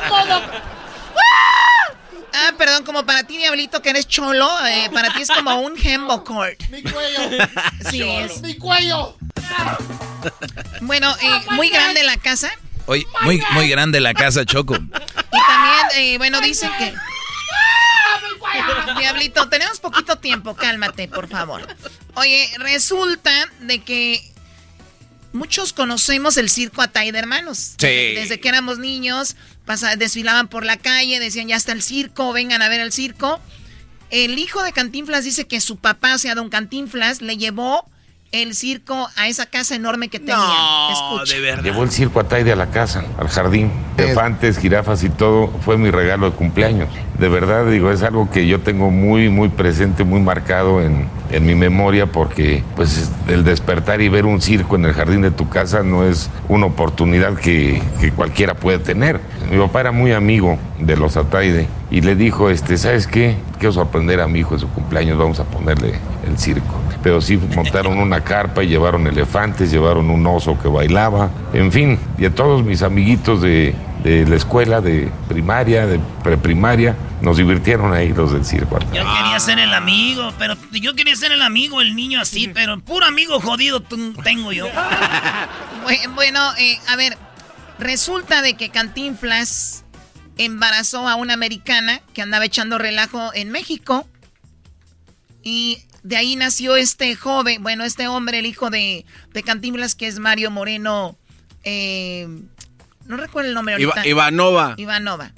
perdón, 2.57 2.85
como 2.85 3.05
para 3.05 3.25
ti, 3.25 3.37
Diablito, 3.39 3.83
que 3.83 3.91
eres 3.91 4.07
cholo, 4.07 4.49
eh, 4.67 4.89
para 4.93 5.13
ti 5.13 5.23
es 5.23 5.31
como 5.31 5.61
un 5.61 5.75
hembo 5.83 6.25
cord. 6.25 6.55
Mi 6.71 6.83
cuello. 6.83 7.47
Sí, 7.91 8.03
es. 8.03 8.43
Mi 8.43 8.57
cuello. 8.57 9.17
Bueno, 10.81 11.15
eh, 11.23 11.41
muy 11.51 11.71
grande 11.71 12.03
la 12.03 12.17
casa. 12.17 12.51
Oye, 12.87 13.07
muy, 13.23 13.43
muy 13.53 13.69
grande 13.69 14.01
la 14.01 14.15
casa, 14.15 14.45
Choco. 14.45 14.75
Y 14.75 14.79
también, 14.81 15.87
eh, 15.97 16.19
bueno, 16.19 16.41
dicen 16.41 16.71
que... 16.79 16.95
Diablito, 18.99 19.49
tenemos 19.49 19.81
poquito 19.81 20.17
tiempo, 20.17 20.55
cálmate, 20.55 21.09
por 21.09 21.29
favor. 21.29 21.67
Oye, 22.15 22.51
resulta 22.59 23.31
de 23.61 23.83
que 23.83 24.33
muchos 25.33 25.73
conocemos 25.73 26.37
el 26.37 26.49
circo 26.49 26.83
Atay 26.83 27.11
de 27.11 27.19
Hermanos. 27.19 27.75
Sí. 27.79 27.87
Desde 27.87 28.41
que 28.41 28.49
éramos 28.49 28.79
niños, 28.79 29.37
pasa- 29.67 29.97
desfilaban 29.97 30.49
por 30.49 30.65
la 30.65 30.79
calle, 30.79 31.21
decían, 31.21 31.49
ya 31.49 31.57
está 31.57 31.73
el 31.73 31.83
circo, 31.83 32.33
vengan 32.33 32.63
a 32.63 32.69
ver 32.71 32.81
el 32.81 32.93
circo. 32.93 33.39
El 34.11 34.39
hijo 34.39 34.63
de 34.63 34.73
Cantinflas 34.73 35.25
dice 35.25 35.47
que 35.47 35.61
su 35.61 35.77
papá, 35.77 36.15
o 36.15 36.19
sea, 36.19 36.35
don 36.35 36.49
Cantinflas, 36.49 37.21
le 37.21 37.37
llevó 37.37 37.85
el 38.33 38.55
circo 38.55 39.09
a 39.17 39.29
esa 39.29 39.47
casa 39.47 39.75
enorme 39.75 40.09
que 40.09 40.19
tenía. 40.19 40.37
Escucha. 40.93 41.63
Llevó 41.63 41.83
el 41.85 41.91
circo 41.91 42.21
Ataide 42.21 42.53
a 42.53 42.57
la 42.57 42.71
casa, 42.71 43.05
al 43.19 43.29
jardín. 43.29 43.71
Elefantes, 43.97 44.59
jirafas 44.59 45.03
y 45.05 45.09
todo. 45.11 45.49
Fue 45.65 45.77
mi 45.79 45.91
regalo 45.91 46.31
de 46.31 46.37
cumpleaños. 46.37 46.89
De 47.19 47.29
verdad, 47.29 47.67
digo, 47.67 47.91
es 47.91 48.03
algo 48.03 48.31
que 48.31 48.47
yo 48.47 48.61
tengo 48.61 48.91
muy, 48.91 49.29
muy 49.29 49.49
presente, 49.49 50.05
muy 50.05 50.21
marcado 50.21 50.83
en, 50.83 51.09
en 51.31 51.47
mi 51.47 51.55
memoria 51.55 52.07
porque, 52.07 52.63
pues, 52.75 53.11
el 53.29 53.45
despertar 53.45 54.01
y 54.01 54.09
ver 54.09 54.27
un 54.27 54.41
circo 54.41 54.77
en 54.77 54.85
el 54.85 54.93
jardín 54.93 55.23
de 55.23 55.31
tu 55.31 55.49
casa 55.49 55.83
no 55.83 56.05
es 56.05 56.31
una 56.49 56.67
oportunidad 56.67 57.35
que, 57.35 57.83
cualquiera 58.15 58.55
puede 58.55 58.79
tener. 58.79 59.21
Mi 59.51 59.59
papá 59.59 59.81
era 59.81 59.93
muy 59.93 60.13
amigo 60.13 60.59
de 60.79 60.97
los 60.97 61.17
Ataide 61.17 61.67
y 61.91 62.01
le 62.01 62.15
dijo, 62.15 62.51
este, 62.51 62.79
¿sabes 62.79 63.07
qué? 63.07 63.37
Quiero 63.59 63.73
sorprender 63.73 64.21
a 64.21 64.29
mi 64.29 64.41
hijo 64.41 64.55
en 64.55 64.61
su 64.61 64.69
cumpleaños, 64.69 65.19
vamos 65.19 65.41
a 65.41 65.45
ponerle 65.45 65.95
el 66.27 66.39
circo. 66.39 66.75
pero 67.03 67.21
sí 67.21 67.39
montaron 67.55 67.99
una 67.99 68.23
carpa 68.23 68.65
y 68.65 68.69
llevaron 68.69 69.07
elefantes, 69.07 69.71
llevaron 69.71 70.11
un 70.11 70.27
oso 70.27 70.59
que 70.59 70.69
bailaba, 70.69 71.31
en 71.53 71.71
fin, 71.71 71.99
y 72.19 72.25
a 72.25 72.35
todos 72.35 72.65
mis 72.65 72.83
amiguitos 72.83 73.43
de, 73.43 73.75
de 74.07 74.25
la 74.25 74.37
escuela, 74.37 74.81
de 74.81 75.11
primaria, 75.27 75.85
de 75.85 75.99
preprimaria, 76.23 76.95
nos 77.23 77.39
divirtieron 77.39 77.93
ahí 77.93 78.13
los 78.13 78.33
del 78.33 78.45
circo. 78.45 78.79
Yo 78.79 79.03
quería 79.03 79.41
ser 79.41 79.59
el 79.59 79.75
amigo, 79.75 80.33
pero 80.39 80.55
yo 80.71 80.95
quería 80.95 81.17
ser 81.17 81.33
el 81.33 81.43
amigo, 81.43 81.81
el 81.81 81.97
niño 81.97 82.21
así, 82.21 82.47
pero 82.47 82.79
puro 82.79 83.05
amigo 83.05 83.41
jodido 83.41 83.83
tengo 84.23 84.53
yo. 84.53 84.69
bueno, 86.15 86.41
eh, 86.57 86.79
a 86.87 86.95
ver, 86.95 87.19
resulta 87.81 88.43
de 88.43 88.55
que 88.55 88.69
Cantinflas 88.69 89.85
embarazó 90.39 91.09
a 91.09 91.17
una 91.17 91.35
americana 91.35 92.01
que 92.15 92.23
andaba 92.23 92.45
echando 92.45 92.79
relajo 92.79 93.35
en 93.35 93.51
México. 93.51 94.07
Y 95.43 95.79
de 96.05 96.17
ahí 96.17 96.37
nació 96.37 96.77
este 96.77 97.17
joven, 97.17 97.61
bueno, 97.61 97.83
este 97.83 98.07
hombre, 98.07 98.39
el 98.39 98.47
hijo 98.47 98.71
de, 98.71 99.05
de 99.33 99.43
Cantinflas, 99.43 99.97
que 99.97 100.07
es 100.07 100.21
Mario 100.21 100.53
Moreno. 100.53 101.19
Eh, 101.65 102.29
no 103.09 103.17
recuerdo 103.17 103.49
el 103.49 103.55
nombre 103.55 103.75
ahorita. 103.75 104.07
Ivanova. 104.07 104.75
Ivanova. 104.77 105.33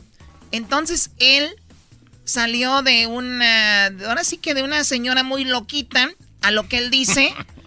Entonces 0.52 1.10
él 1.18 1.48
salió 2.24 2.82
de 2.82 3.06
una, 3.06 3.86
ahora 4.06 4.24
sí 4.24 4.36
que 4.36 4.54
de 4.54 4.62
una 4.62 4.84
señora 4.84 5.22
muy 5.22 5.44
loquita, 5.44 6.10
a 6.42 6.50
lo 6.50 6.68
que 6.68 6.78
él 6.78 6.90
dice. 6.90 7.34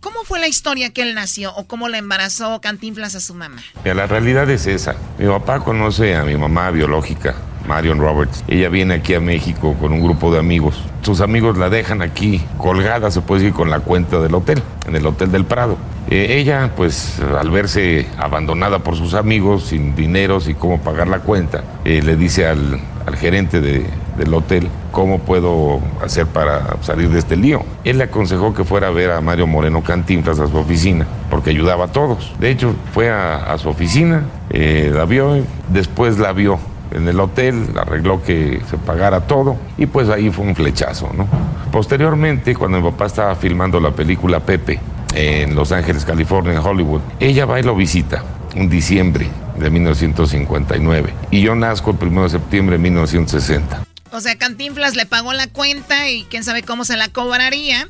¿Cómo 0.00 0.24
fue 0.24 0.40
la 0.40 0.48
historia 0.48 0.92
que 0.92 1.02
él 1.02 1.14
nació 1.14 1.54
o 1.54 1.68
cómo 1.68 1.88
le 1.88 1.98
embarazó 1.98 2.60
Cantinflas 2.60 3.14
a 3.14 3.20
su 3.20 3.34
mamá? 3.34 3.62
la 3.84 4.06
realidad 4.08 4.50
es 4.50 4.66
esa. 4.66 4.96
Mi 5.16 5.26
papá 5.26 5.60
conoce 5.60 6.16
a 6.16 6.24
mi 6.24 6.36
mamá 6.36 6.72
biológica, 6.72 7.36
Marion 7.66 7.98
Roberts. 7.98 8.44
Ella 8.48 8.68
viene 8.68 8.94
aquí 8.94 9.14
a 9.14 9.20
México 9.20 9.74
con 9.80 9.92
un 9.92 10.02
grupo 10.02 10.32
de 10.32 10.38
amigos. 10.38 10.82
Sus 11.02 11.20
amigos 11.20 11.58
la 11.58 11.68
dejan 11.68 12.02
aquí 12.02 12.42
colgada, 12.58 13.10
se 13.10 13.20
puede 13.20 13.42
decir, 13.42 13.54
con 13.54 13.70
la 13.70 13.80
cuenta 13.80 14.20
del 14.20 14.34
hotel, 14.34 14.62
en 14.86 14.96
el 14.96 15.06
Hotel 15.06 15.32
del 15.32 15.44
Prado. 15.44 15.76
Eh, 16.10 16.38
ella, 16.38 16.70
pues, 16.76 17.20
al 17.20 17.50
verse 17.50 18.06
abandonada 18.18 18.80
por 18.80 18.96
sus 18.96 19.14
amigos, 19.14 19.64
sin 19.64 19.94
dinero, 19.94 20.40
sin 20.40 20.54
cómo 20.54 20.78
pagar 20.80 21.08
la 21.08 21.20
cuenta, 21.20 21.64
eh, 21.84 22.02
le 22.02 22.16
dice 22.16 22.46
al, 22.46 22.80
gerente 23.16 23.60
de, 23.60 23.84
del 24.16 24.32
hotel 24.32 24.68
cómo 24.92 25.18
puedo 25.18 25.80
hacer 26.02 26.26
para 26.26 26.76
salir 26.82 27.08
de 27.08 27.18
este 27.18 27.36
lío. 27.36 27.64
Él 27.84 27.98
le 27.98 28.04
aconsejó 28.04 28.54
que 28.54 28.64
fuera 28.64 28.88
a 28.88 28.90
ver 28.90 29.10
a 29.10 29.20
Mario 29.20 29.46
Moreno 29.46 29.82
Cantinflas 29.82 30.38
a 30.38 30.46
su 30.46 30.56
oficina, 30.56 31.06
porque 31.30 31.50
ayudaba 31.50 31.86
a 31.86 31.88
todos. 31.88 32.32
De 32.38 32.50
hecho, 32.50 32.74
fue 32.92 33.10
a, 33.10 33.56
su 33.58 33.68
oficina, 33.68 34.24
eh, 34.50 34.90
la 34.94 35.04
vio, 35.04 35.44
después 35.68 36.18
la 36.18 36.32
vio 36.32 36.58
en 36.94 37.08
el 37.08 37.18
hotel, 37.20 37.68
arregló 37.78 38.22
que 38.22 38.60
se 38.68 38.76
pagara 38.78 39.26
todo 39.26 39.56
y 39.78 39.86
pues 39.86 40.08
ahí 40.08 40.30
fue 40.30 40.44
un 40.44 40.54
flechazo, 40.54 41.10
¿no? 41.16 41.26
Posteriormente, 41.70 42.54
cuando 42.54 42.80
mi 42.80 42.90
papá 42.90 43.06
estaba 43.06 43.34
filmando 43.34 43.80
la 43.80 43.92
película 43.92 44.40
Pepe 44.40 44.80
en 45.14 45.54
Los 45.54 45.72
Ángeles, 45.72 46.04
California, 46.04 46.52
en 46.52 46.58
Hollywood, 46.58 47.00
ella 47.20 47.46
va 47.46 47.60
y 47.60 47.62
lo 47.62 47.74
visita 47.74 48.24
un 48.54 48.68
diciembre 48.68 49.28
de 49.58 49.70
1959 49.70 51.14
y 51.30 51.40
yo 51.42 51.54
nazco 51.54 51.96
el 51.98 52.08
1 52.08 52.24
de 52.24 52.28
septiembre 52.30 52.76
de 52.76 52.82
1960. 52.82 53.84
O 54.10 54.20
sea, 54.20 54.36
Cantinflas 54.36 54.94
le 54.94 55.06
pagó 55.06 55.32
la 55.32 55.46
cuenta 55.46 56.10
y 56.10 56.24
quién 56.24 56.44
sabe 56.44 56.62
cómo 56.62 56.84
se 56.84 56.96
la 56.96 57.08
cobraría. 57.08 57.88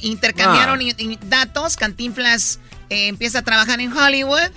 Intercambiaron 0.00 0.80
ah. 0.80 1.18
datos. 1.26 1.76
Cantinflas 1.76 2.60
eh, 2.88 3.08
empieza 3.08 3.40
a 3.40 3.42
trabajar 3.42 3.80
en 3.80 3.92
Hollywood. 3.92 4.50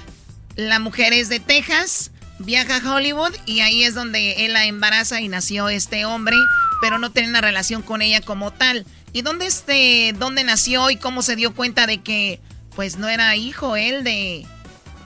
La 0.55 0.79
mujer 0.79 1.11
es 1.11 1.27
de 1.27 1.41
Texas. 1.41 2.10
Viaja 2.43 2.77
a 2.77 2.95
Hollywood 2.95 3.33
y 3.45 3.59
ahí 3.59 3.83
es 3.83 3.93
donde 3.93 4.45
él 4.45 4.53
la 4.53 4.65
embaraza 4.65 5.21
y 5.21 5.27
nació 5.27 5.69
este 5.69 6.05
hombre, 6.05 6.35
pero 6.81 6.99
no 6.99 7.11
tiene 7.11 7.29
una 7.29 7.41
relación 7.41 7.81
con 7.81 8.01
ella 8.01 8.21
como 8.21 8.51
tal. 8.51 8.85
¿Y 9.13 9.21
dónde 9.21 9.45
este, 9.45 10.13
dónde 10.17 10.43
nació 10.43 10.89
y 10.89 10.95
cómo 10.95 11.21
se 11.21 11.35
dio 11.35 11.53
cuenta 11.53 11.87
de 11.87 11.99
que, 11.99 12.39
pues, 12.75 12.97
no 12.97 13.09
era 13.09 13.35
hijo 13.35 13.75
él 13.75 14.03
de, 14.03 14.45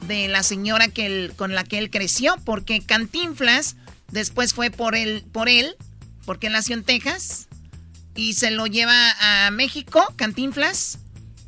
de 0.07 0.27
la 0.27 0.43
señora 0.43 0.87
que 0.87 1.05
él, 1.05 1.33
con 1.35 1.55
la 1.55 1.63
que 1.63 1.77
él 1.79 1.89
creció? 1.89 2.35
Porque 2.45 2.81
Cantinflas 2.81 3.75
Después 4.11 4.53
fue 4.53 4.71
por 4.71 4.95
él, 4.95 5.25
por 5.31 5.49
él, 5.49 5.75
porque 6.25 6.47
él 6.47 6.53
nació 6.53 6.75
en 6.75 6.83
Texas, 6.83 7.47
y 8.15 8.33
se 8.33 8.51
lo 8.51 8.65
lleva 8.65 9.11
a 9.19 9.51
México, 9.51 10.01
Cantinflas. 10.15 10.99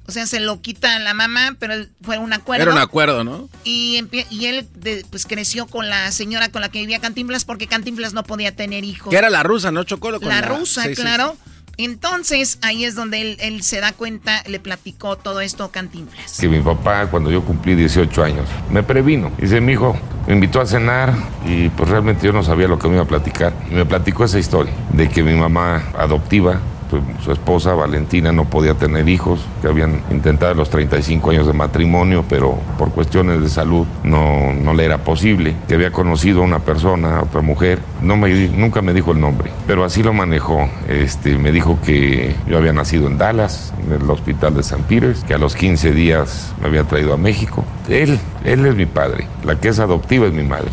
O 0.08 0.12
sea, 0.12 0.26
se 0.26 0.40
lo 0.40 0.62
quita 0.62 0.98
la 1.00 1.14
mamá, 1.14 1.58
pero 1.60 1.74
fue 2.02 2.18
un 2.18 2.32
acuerdo. 2.32 2.64
Era 2.64 2.72
un 2.72 2.80
acuerdo, 2.80 3.26
¿no? 3.26 3.50
Y, 3.66 4.02
y 4.30 4.46
él 4.46 4.66
pues 5.10 5.26
creció 5.26 5.68
con 5.68 5.90
la 5.90 6.12
señora 6.12 6.50
con 6.50 6.62
la 6.62 6.70
que 6.70 6.80
vivía 6.80 7.00
Cantinflas 7.00 7.44
porque 7.44 7.68
Cantinflas 7.68 8.14
no 8.14 8.24
podía 8.24 8.56
tener 8.56 8.86
hijos. 8.86 9.12
Que 9.12 9.18
era 9.18 9.30
la 9.30 9.44
rusa, 9.44 9.72
¿no? 9.72 9.84
Chocó 9.84 10.12
la, 10.12 10.20
la, 10.20 10.42
rusa, 10.42 10.90
claro. 10.96 11.36
Entonces, 11.78 12.58
ahí 12.64 12.86
es 12.86 12.96
donde 12.96 13.38
él, 13.40 13.62
se 13.62 13.80
da 13.80 13.92
cuenta, 13.92 14.44
le 14.48 14.60
platicó 14.60 15.16
todo 15.16 15.42
esto 15.42 15.70
Cantinflas. 15.70 16.40
Que 16.40 16.48
mi 16.48 16.60
papá, 16.60 17.08
cuando 17.08 17.30
yo 17.30 17.44
cumplí 17.44 17.76
18 17.76 18.24
años, 18.24 18.48
me 18.72 18.82
previno. 18.82 19.32
Dice, 19.38 19.62
mi 19.62 19.74
hijo, 19.74 19.96
me 20.26 20.34
invitó 20.34 20.60
a 20.60 20.66
cenar 20.66 21.14
y 21.46 21.70
pues 21.70 21.90
realmente 21.90 22.26
yo 22.26 22.34
no 22.34 22.44
sabía 22.44 22.68
lo 22.68 22.80
que 22.80 22.88
me 22.88 22.96
iba 22.96 23.04
a 23.04 23.08
platicar. 23.08 23.54
Y 23.70 23.76
me 23.76 23.86
platicó 23.86 24.24
esa 24.24 24.40
historia 24.40 24.74
de 24.94 25.08
que 25.08 25.22
mi 25.22 25.36
mamá 25.36 25.84
adoptiva 25.96 26.60
pues, 26.90 27.04
su 27.24 27.32
esposa 27.32 27.74
Valentina 27.74 28.32
no 28.32 28.46
podía 28.46 28.74
tener 28.74 29.08
hijos, 29.10 29.40
que 29.62 29.68
habían 29.68 30.04
intentado 30.12 30.54
los 30.54 30.70
35 30.70 31.32
años 31.32 31.48
de 31.48 31.54
matrimonio, 31.54 32.26
pero 32.28 32.58
por 32.78 32.92
cuestiones 32.92 33.42
de 33.42 33.50
salud 33.50 33.86
no, 34.04 34.54
no 34.54 34.74
le 34.74 34.86
era 34.86 35.00
posible, 35.00 35.56
que 35.68 35.76
había 35.76 35.92
conocido 35.92 36.42
a 36.42 36.46
una 36.46 36.60
persona, 36.60 37.18
a 37.18 37.24
otra 37.24 37.42
mujer, 37.42 37.80
no 38.02 38.18
me, 38.18 38.48
nunca 38.50 38.82
me 38.82 38.94
dijo 38.94 39.12
el 39.12 39.20
nombre, 39.20 39.52
pero 39.66 39.84
así 39.84 40.04
lo 40.04 40.14
manejó. 40.14 40.70
Este, 40.88 41.38
me 41.38 41.52
dijo 41.52 41.80
que 41.86 42.36
yo 42.48 42.58
había 42.58 42.74
nacido 42.74 43.08
en 43.08 43.18
Dallas, 43.18 43.74
en 43.84 44.02
el 44.02 44.10
hospital 44.10 44.56
de 44.56 44.64
San 44.64 44.84
Peters, 44.84 45.24
que 45.24 45.34
a 45.34 45.38
los 45.38 45.56
15 45.56 45.92
días 45.92 46.54
me 46.62 46.68
había 46.68 46.84
traído 46.84 47.14
a 47.14 47.18
México. 47.18 47.64
Él, 47.90 48.20
él 48.44 48.66
es 48.66 48.76
mi 48.76 48.86
padre, 48.86 49.28
la 49.44 49.60
que 49.60 49.70
es 49.70 49.80
adoptiva 49.80 50.28
es 50.28 50.34
mi 50.34 50.44
madre. 50.44 50.72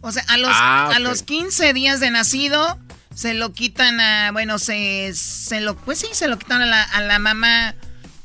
O 0.00 0.12
sea, 0.12 0.22
a 0.28 0.36
los, 0.36 0.50
ah, 0.52 0.92
a 0.94 1.00
los 1.00 1.22
15 1.22 1.72
días 1.72 1.98
de 1.98 2.12
nacido 2.12 2.78
se 3.16 3.32
lo 3.32 3.54
quitan 3.54 3.98
a, 3.98 4.30
bueno, 4.30 4.58
se, 4.58 5.12
se 5.14 5.62
lo, 5.62 5.74
pues 5.74 5.98
sí, 5.98 6.08
se 6.12 6.28
lo 6.28 6.38
quitan 6.38 6.60
a 6.60 6.66
la, 6.66 6.82
a 6.82 7.00
la 7.00 7.18
mamá 7.18 7.74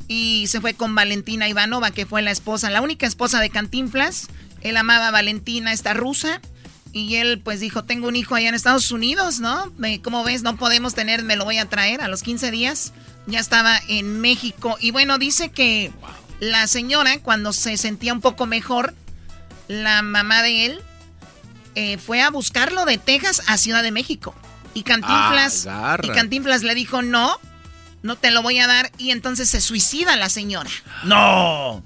y 0.10 0.48
se 0.48 0.60
fue 0.60 0.74
con 0.74 0.94
Valentina 0.96 1.48
Ivanova, 1.48 1.92
que 1.92 2.06
fue 2.06 2.22
la 2.22 2.32
esposa, 2.32 2.70
la 2.70 2.82
única 2.82 3.08
esposa 3.08 3.40
de 3.40 3.50
Cantinflas. 3.50 4.28
Él 4.60 4.76
amaba 4.76 5.08
a 5.08 5.12
Valentina, 5.12 5.72
esta 5.72 5.94
rusa, 5.94 6.42
y 6.92 7.16
él 7.16 7.40
pues 7.40 7.62
dijo, 7.62 7.86
tengo 7.86 8.10
un 8.10 8.18
hijo 8.18 8.36
allá 8.36 8.50
en 8.50 8.56
Estados 8.56 8.92
Unidos, 8.92 9.40
¿no? 9.40 9.72
Como 10.04 10.26
ves, 10.26 10.44
no 10.44 10.58
podemos 10.58 10.94
tener, 10.94 11.24
me 11.24 11.38
lo 11.38 11.46
voy 11.46 11.58
a 11.58 11.70
traer 11.70 12.02
a 12.02 12.10
los 12.10 12.22
15 12.22 12.52
días. 12.52 12.92
Ya 13.28 13.40
estaba 13.40 13.80
en 13.88 14.20
México. 14.20 14.76
Y 14.82 14.92
bueno, 14.92 15.18
dice 15.18 15.52
que 15.52 15.94
la 16.42 16.68
señora, 16.68 17.20
cuando 17.20 17.54
se 17.54 17.78
sentía 17.78 18.12
un 18.12 18.20
poco 18.20 18.46
mejor, 18.46 18.94
la 19.70 20.02
mamá 20.02 20.44
de 20.44 20.66
él 20.66 20.82
eh, 21.76 21.98
fue 21.98 22.22
a 22.22 22.30
buscarlo 22.30 22.84
de 22.84 22.98
Texas 22.98 23.42
a 23.48 23.58
Ciudad 23.58 23.84
de 23.84 23.92
México. 23.92 24.36
Y 24.74 24.84
Cantinflas, 24.84 25.68
y 26.02 26.10
Cantinflas 26.10 26.64
le 26.64 26.76
dijo, 26.76 27.02
no, 27.02 27.38
no 28.04 28.16
te 28.16 28.32
lo 28.32 28.42
voy 28.42 28.60
a 28.60 28.68
dar. 28.68 28.92
Y 28.98 29.12
entonces 29.12 29.50
se 29.50 29.62
suicida 29.62 30.16
la 30.16 30.30
señora. 30.30 30.70
No. 31.04 31.84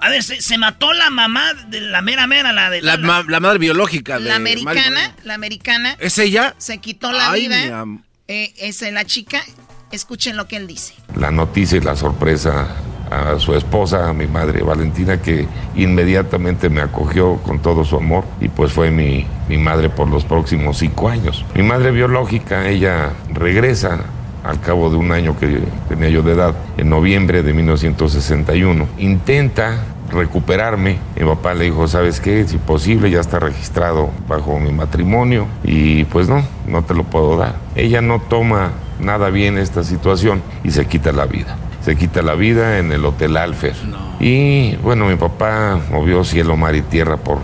A 0.00 0.10
ver, 0.10 0.22
se, 0.22 0.58
mató 0.58 0.92
la 0.92 1.10
mamá 1.10 1.54
de 1.54 1.80
la 1.80 2.02
mera 2.02 2.28
mera, 2.28 2.52
la 2.52 2.70
de 2.70 2.82
la, 2.82 2.96
madre 2.96 3.58
biológica. 3.58 4.20
De 4.20 4.28
la 4.28 4.36
americana, 4.36 5.16
la 5.24 5.34
americana. 5.34 5.96
¿Es 5.98 6.18
ella? 6.18 6.54
Se 6.58 6.78
quitó 6.78 7.10
la 7.10 7.32
vida. 7.32 7.84
Eh, 8.28 8.54
es 8.58 8.80
la 8.92 9.04
chica. 9.04 9.42
Escuchen 9.90 10.36
lo 10.36 10.46
que 10.46 10.56
él 10.56 10.66
dice. 10.66 10.94
La 11.16 11.30
noticia 11.30 11.78
y 11.78 11.80
la 11.80 11.96
sorpresa 11.96 12.68
a 13.10 13.38
su 13.38 13.54
esposa, 13.54 14.08
a 14.08 14.12
mi 14.12 14.26
madre 14.26 14.62
Valentina, 14.62 15.20
que 15.20 15.46
inmediatamente 15.74 16.68
me 16.68 16.80
acogió 16.80 17.36
con 17.36 17.60
todo 17.60 17.84
su 17.84 17.96
amor 17.96 18.24
y 18.40 18.48
pues 18.48 18.72
fue 18.72 18.90
mi, 18.90 19.26
mi 19.48 19.58
madre 19.58 19.88
por 19.88 20.08
los 20.08 20.24
próximos 20.24 20.78
cinco 20.78 21.08
años. 21.08 21.44
Mi 21.54 21.62
madre 21.62 21.90
biológica, 21.90 22.68
ella 22.68 23.10
regresa 23.32 24.00
al 24.44 24.60
cabo 24.60 24.90
de 24.90 24.96
un 24.96 25.12
año 25.12 25.36
que 25.38 25.60
tenía 25.88 26.08
yo 26.08 26.22
de 26.22 26.32
edad, 26.32 26.54
en 26.76 26.88
noviembre 26.88 27.42
de 27.42 27.52
1961. 27.52 28.86
Intenta 28.98 29.84
recuperarme. 30.10 30.98
Mi 31.16 31.26
papá 31.26 31.54
le 31.54 31.64
dijo, 31.64 31.86
¿sabes 31.86 32.20
qué? 32.20 32.46
Si 32.46 32.56
posible, 32.56 33.10
ya 33.10 33.20
está 33.20 33.38
registrado 33.38 34.10
bajo 34.26 34.58
mi 34.58 34.72
matrimonio 34.72 35.46
y 35.64 36.04
pues 36.04 36.28
no, 36.28 36.42
no 36.66 36.82
te 36.82 36.94
lo 36.94 37.04
puedo 37.04 37.36
dar. 37.36 37.56
Ella 37.74 38.00
no 38.00 38.20
toma 38.20 38.70
nada 39.00 39.30
bien 39.30 39.58
esta 39.58 39.84
situación 39.84 40.42
y 40.64 40.70
se 40.70 40.86
quita 40.86 41.12
la 41.12 41.26
vida 41.26 41.56
se 41.88 41.96
quita 41.96 42.20
la 42.20 42.34
vida 42.34 42.78
en 42.78 42.92
el 42.92 43.02
Hotel 43.02 43.34
Alfer. 43.38 43.74
Y 44.20 44.76
bueno, 44.76 45.06
mi 45.06 45.16
papá 45.16 45.80
movió 45.90 46.22
cielo, 46.22 46.54
mar 46.54 46.76
y 46.76 46.82
tierra 46.82 47.16
por 47.16 47.40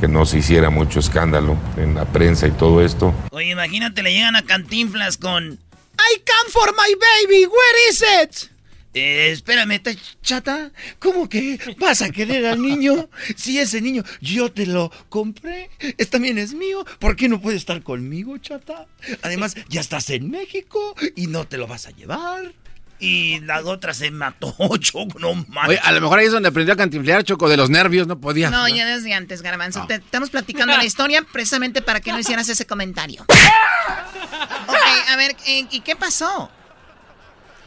que 0.00 0.06
no 0.06 0.24
se 0.24 0.38
hiciera 0.38 0.70
mucho 0.70 1.00
escándalo 1.00 1.56
en 1.76 1.96
la 1.96 2.04
prensa 2.04 2.46
y 2.46 2.52
todo 2.52 2.80
esto. 2.80 3.12
Oye, 3.32 3.50
imagínate, 3.50 4.04
le 4.04 4.12
llegan 4.12 4.36
a 4.36 4.42
Cantinflas 4.42 5.18
con 5.18 5.44
I 5.44 6.22
come 6.24 6.50
for 6.52 6.72
my 6.76 6.94
baby, 6.94 7.46
where 7.46 7.90
is 7.90 8.04
it? 8.22 8.50
Eh, 8.94 9.32
espérame, 9.32 9.80
chata, 10.22 10.70
¿cómo 11.00 11.28
que 11.28 11.58
vas 11.80 12.00
a 12.00 12.10
querer 12.10 12.46
al 12.46 12.62
niño? 12.62 13.10
Si 13.34 13.58
ese 13.58 13.80
niño 13.80 14.04
yo 14.20 14.52
te 14.52 14.66
lo 14.66 14.92
compré, 15.08 15.70
es, 15.80 16.08
también 16.08 16.38
es 16.38 16.54
mío, 16.54 16.86
¿por 17.00 17.16
qué 17.16 17.28
no 17.28 17.40
puede 17.40 17.56
estar 17.56 17.82
conmigo, 17.82 18.38
chata? 18.38 18.86
Además, 19.22 19.56
ya 19.68 19.80
estás 19.80 20.08
en 20.10 20.30
México 20.30 20.94
y 21.16 21.26
no 21.26 21.48
te 21.48 21.58
lo 21.58 21.66
vas 21.66 21.88
a 21.88 21.90
llevar. 21.90 22.52
Y 23.00 23.40
la 23.40 23.60
otra 23.60 23.94
se 23.94 24.10
mató, 24.10 24.54
Choco, 24.78 25.18
no 25.18 25.34
mames. 25.34 25.68
Oye, 25.68 25.80
a 25.82 25.92
lo 25.92 26.00
mejor 26.00 26.18
ahí 26.18 26.26
es 26.26 26.32
donde 26.32 26.48
aprendió 26.48 26.74
a 26.74 26.76
cantinflear, 26.76 27.22
Choco, 27.22 27.48
de 27.48 27.56
los 27.56 27.70
nervios, 27.70 28.06
no 28.06 28.20
podía. 28.20 28.50
No, 28.50 28.68
ya 28.68 28.86
desde 28.86 29.14
antes, 29.14 29.42
Garbanzo. 29.42 29.86
Te 29.86 29.94
estamos 29.94 30.30
platicando 30.30 30.76
la 30.76 30.84
historia 30.86 31.22
precisamente 31.22 31.80
para 31.82 32.00
que 32.00 32.10
no 32.10 32.18
hicieras 32.18 32.48
ese 32.48 32.66
comentario. 32.66 33.22
ok, 34.68 35.10
a 35.10 35.16
ver, 35.16 35.36
eh, 35.46 35.66
¿y 35.70 35.80
qué 35.80 35.94
pasó? 35.94 36.50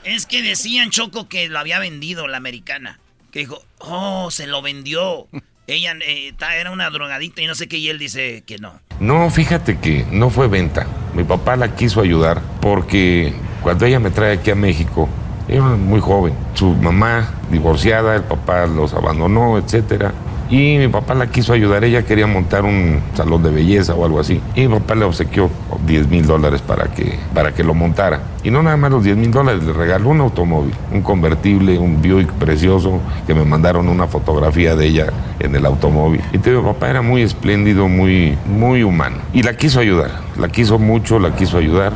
Es 0.03 0.26
que 0.26 0.41
decían, 0.41 0.90
Choco, 0.90 1.30
que 1.30 1.48
lo 1.48 1.60
había 1.60 1.80
vendido 1.80 2.28
la 2.28 2.38
americana. 2.38 2.99
Que 3.32 3.40
dijo, 3.40 3.64
oh, 3.80 4.30
se 4.32 4.48
lo 4.48 4.62
vendió. 4.62 5.28
Ella 5.68 5.95
eh, 6.02 6.34
era 6.56 6.72
una 6.72 6.90
drogadita 6.90 7.41
y 7.41 7.48
no 7.48 7.56
sé 7.56 7.68
qué, 7.68 7.78
y 7.78 7.88
él 7.88 7.99
dice 7.99 8.44
que 8.45 8.58
no. 8.58 8.82
No, 8.99 9.30
fíjate 9.30 9.80
que 9.80 10.06
no 10.12 10.30
fue 10.30 10.48
venta. 10.48 10.88
Mi 11.14 11.24
papá 11.24 11.56
la 11.56 11.76
quiso 11.76 12.02
ayudar 12.02 12.41
porque 12.62 13.34
cuando 13.64 13.86
ella 13.86 14.00
me 14.00 14.10
trae 14.10 14.34
aquí 14.34 14.52
a 14.52 14.56
México, 14.56 15.08
era 15.48 15.64
muy 15.64 16.00
joven. 16.00 16.34
Su 16.54 16.74
mamá 16.74 17.30
divorciada, 17.52 18.16
el 18.16 18.24
papá 18.24 18.66
los 18.68 18.94
abandonó, 18.94 19.58
etcétera. 19.58 20.14
Y 20.52 20.78
mi 20.78 20.90
papá 20.90 21.14
la 21.14 21.28
quiso 21.28 21.54
ayudar, 21.54 21.86
ella 21.86 22.04
quería 22.04 22.28
montar 22.28 22.66
un 22.66 23.00
salón 23.14 23.42
de 23.42 23.52
belleza 23.52 23.96
o 23.96 24.04
algo 24.04 24.20
así. 24.20 24.42
Y 24.54 24.68
mi 24.68 24.80
papá 24.80 24.96
le 24.96 25.06
obsequió 25.06 25.50
10 25.88 26.10
mil 26.10 26.26
dólares 26.26 26.62
para 26.62 26.88
que, 26.92 27.18
para 27.34 27.54
que 27.54 27.64
lo 27.64 27.74
montara. 27.74 28.20
Y 28.44 28.52
no 28.52 28.62
nada 28.62 28.76
más 28.76 28.92
los 28.92 29.04
10 29.04 29.16
mil 29.16 29.32
dólares, 29.32 29.64
le 29.64 29.72
regaló 29.72 30.10
un 30.10 30.20
automóvil, 30.20 30.74
un 30.92 31.04
convertible, 31.04 31.80
un 31.80 32.02
Buick 32.02 32.34
precioso, 32.34 33.00
que 33.26 33.34
me 33.34 33.46
mandaron 33.46 33.88
una 33.88 34.08
fotografía 34.08 34.76
de 34.76 34.88
ella 34.88 35.08
en 35.40 35.56
el 35.56 35.66
automóvil. 35.66 36.22
Y 36.34 36.40
te 36.40 36.52
mi 36.52 36.62
papá 36.62 36.90
era 36.90 37.02
muy 37.02 37.22
espléndido, 37.22 37.88
muy, 37.88 38.38
muy 38.46 38.84
humano. 38.84 39.20
Y 39.32 39.44
la 39.44 39.56
quiso 39.56 39.80
ayudar, 39.80 40.12
la 40.38 40.50
quiso 40.50 40.80
mucho, 40.80 41.18
la 41.18 41.34
quiso 41.34 41.60
ayudar. 41.60 41.94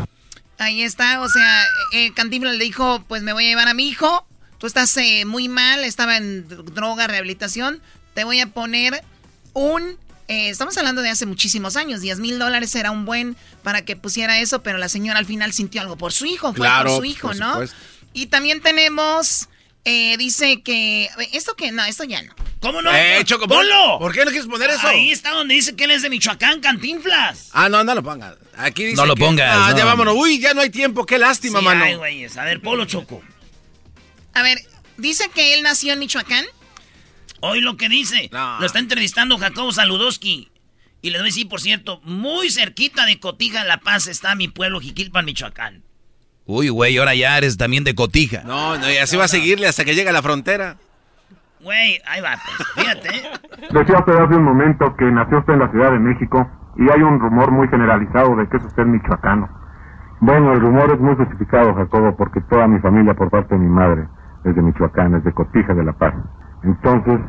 Ahí 0.58 0.84
está, 0.84 1.22
o 1.22 1.30
sea, 1.30 1.64
eh, 1.92 2.14
le 2.16 2.64
dijo, 2.64 3.04
pues 3.08 3.24
me 3.24 3.34
voy 3.34 3.46
a 3.46 3.50
llevar 3.50 3.68
a 3.68 3.74
mi 3.74 3.90
hijo, 3.90 4.26
tú 4.58 4.68
estás 4.68 4.96
eh, 4.98 5.26
muy 5.26 5.50
mal, 5.50 5.84
estaba 5.84 6.16
en 6.18 6.48
droga, 6.48 7.08
rehabilitación, 7.08 7.82
te 8.14 8.24
voy 8.24 8.40
a 8.40 8.48
poner 8.48 9.04
un... 9.54 9.98
Eh, 10.28 10.50
estamos 10.50 10.76
hablando 10.78 11.02
de 11.02 11.10
hace 11.10 11.26
muchísimos 11.26 11.76
años, 11.76 12.02
10 12.02 12.20
mil 12.20 12.40
dólares 12.40 12.74
era 12.76 12.90
un 12.90 13.06
buen 13.06 13.36
para 13.64 13.84
que 13.84 13.96
pusiera 13.96 14.40
eso, 14.40 14.64
pero 14.64 14.78
la 14.78 14.90
señora 14.90 15.20
al 15.20 15.26
final 15.26 15.54
sintió 15.54 15.82
algo 15.82 15.98
por 15.98 16.14
su 16.14 16.26
hijo, 16.26 16.54
fue 16.54 16.68
por 16.68 16.90
su 16.90 17.06
hijo, 17.06 17.34
¿no? 17.36 17.60
Y 18.14 18.28
también 18.28 18.62
tenemos, 18.62 19.50
eh, 19.86 20.18
dice 20.18 20.62
que, 20.62 21.10
esto 21.32 21.56
que, 21.56 21.72
no, 21.72 21.86
esto 21.86 22.04
ya 22.04 22.22
no. 22.24 22.34
¿Cómo 22.60 22.82
no? 22.82 22.92
¡Eh, 22.94 23.22
Choco, 23.26 23.48
¡Polo! 23.48 24.00
¿Por 24.00 24.12
qué 24.12 24.26
no 24.26 24.32
quieres 24.32 24.48
poner 24.48 24.72
eso? 24.72 24.88
Ahí 24.88 25.12
está 25.12 25.32
donde 25.32 25.54
dice 25.54 25.76
que 25.76 25.84
él 25.84 25.92
es 25.92 26.02
de 26.02 26.10
Michoacán, 26.10 26.60
Cantinflas. 26.60 27.50
Ah, 27.54 27.70
no, 27.70 27.84
no 27.84 27.94
lo 27.94 28.02
pongas. 28.02 28.36
Aquí 28.58 28.84
dice 28.86 28.96
No 28.98 29.06
lo 29.06 29.16
pongas. 29.16 29.48
Ah, 29.56 29.72
no. 29.72 29.78
ya 29.78 29.86
vámonos. 29.86 30.16
Uy, 30.18 30.40
ya 30.40 30.54
no 30.56 30.62
hay 30.62 30.72
tiempo. 30.72 31.06
Qué 31.06 31.20
lástima, 31.20 31.60
Sí, 31.60 31.66
mano. 31.66 31.84
ay, 31.84 31.96
güeyes. 31.96 32.36
A 32.38 32.44
ver, 32.44 32.62
Polo 32.62 32.86
Choco. 32.86 33.22
A 34.34 34.42
ver, 34.42 34.58
dice 34.98 35.30
que 35.34 35.54
él 35.54 35.62
nació 35.64 35.94
en 35.94 36.00
Michoacán. 36.00 36.46
Hoy 37.42 37.62
lo 37.62 37.78
que 37.78 37.88
dice. 37.88 38.30
Lo 38.32 38.66
está 38.66 38.80
entrevistando 38.80 39.38
Jacobo 39.38 39.72
Saludowski. 39.72 40.50
Y 41.04 41.12
les 41.12 41.22
voy 41.22 41.28
a 41.28 41.32
decir, 41.32 41.48
por 41.48 41.62
cierto, 41.62 42.02
muy 42.04 42.50
cerquita 42.50 43.06
de 43.06 43.20
Cotija, 43.20 43.64
La 43.64 43.80
Paz, 43.80 44.08
está 44.08 44.34
mi 44.34 44.48
pueblo, 44.48 44.82
Jiquilpan, 44.82 45.24
Michoacán. 45.24 45.84
Uy, 46.48 46.70
güey, 46.70 46.98
ahora 46.98 47.16
ya 47.16 47.38
eres 47.38 47.58
también 47.58 47.84
de 47.84 47.96
cotija. 47.96 48.44
No, 48.46 48.78
no, 48.78 48.90
y 48.90 48.98
así 48.98 49.18
va 49.18 49.26
a 49.26 49.28
seguirle 49.28 49.68
hasta 49.68 49.84
que 49.84 49.96
llegue 49.96 50.10
a 50.10 50.14
la 50.14 50.22
frontera. 50.22 50.76
Güey, 51.62 52.00
ahí 52.08 52.22
va, 52.22 52.36
pues. 52.46 52.68
Fíjate. 52.76 53.10
Decía 53.74 53.98
usted 53.98 54.14
hace 54.14 54.36
un 54.36 54.44
momento 54.44 54.96
que 54.96 55.06
nació 55.06 55.40
usted 55.40 55.54
en 55.54 55.60
la 55.60 55.72
Ciudad 55.72 55.92
de 55.92 56.00
México 56.00 56.48
y 56.78 56.84
hay 56.92 57.02
un 57.02 57.20
rumor 57.20 57.52
muy 57.52 57.68
generalizado 57.70 58.36
de 58.36 58.48
que 58.48 58.58
es 58.58 58.66
usted 58.66 58.86
michoacano. 58.86 59.50
Bueno, 60.20 60.54
el 60.54 60.62
rumor 60.62 60.92
es 60.92 61.00
muy 61.00 61.16
justificado, 61.16 61.74
Jacobo, 61.74 62.16
porque 62.16 62.42
toda 62.42 62.68
mi 62.68 62.80
familia 62.80 63.16
por 63.16 63.32
parte 63.32 63.56
de 63.56 63.62
mi 63.62 63.70
madre 63.70 64.08
es 64.44 64.56
de 64.56 64.62
Michoacán, 64.62 65.16
es 65.16 65.24
de 65.24 65.34
Cotija 65.34 65.74
de 65.74 65.84
La 65.84 65.94
Paz. 65.94 66.14
Entonces, 66.64 67.20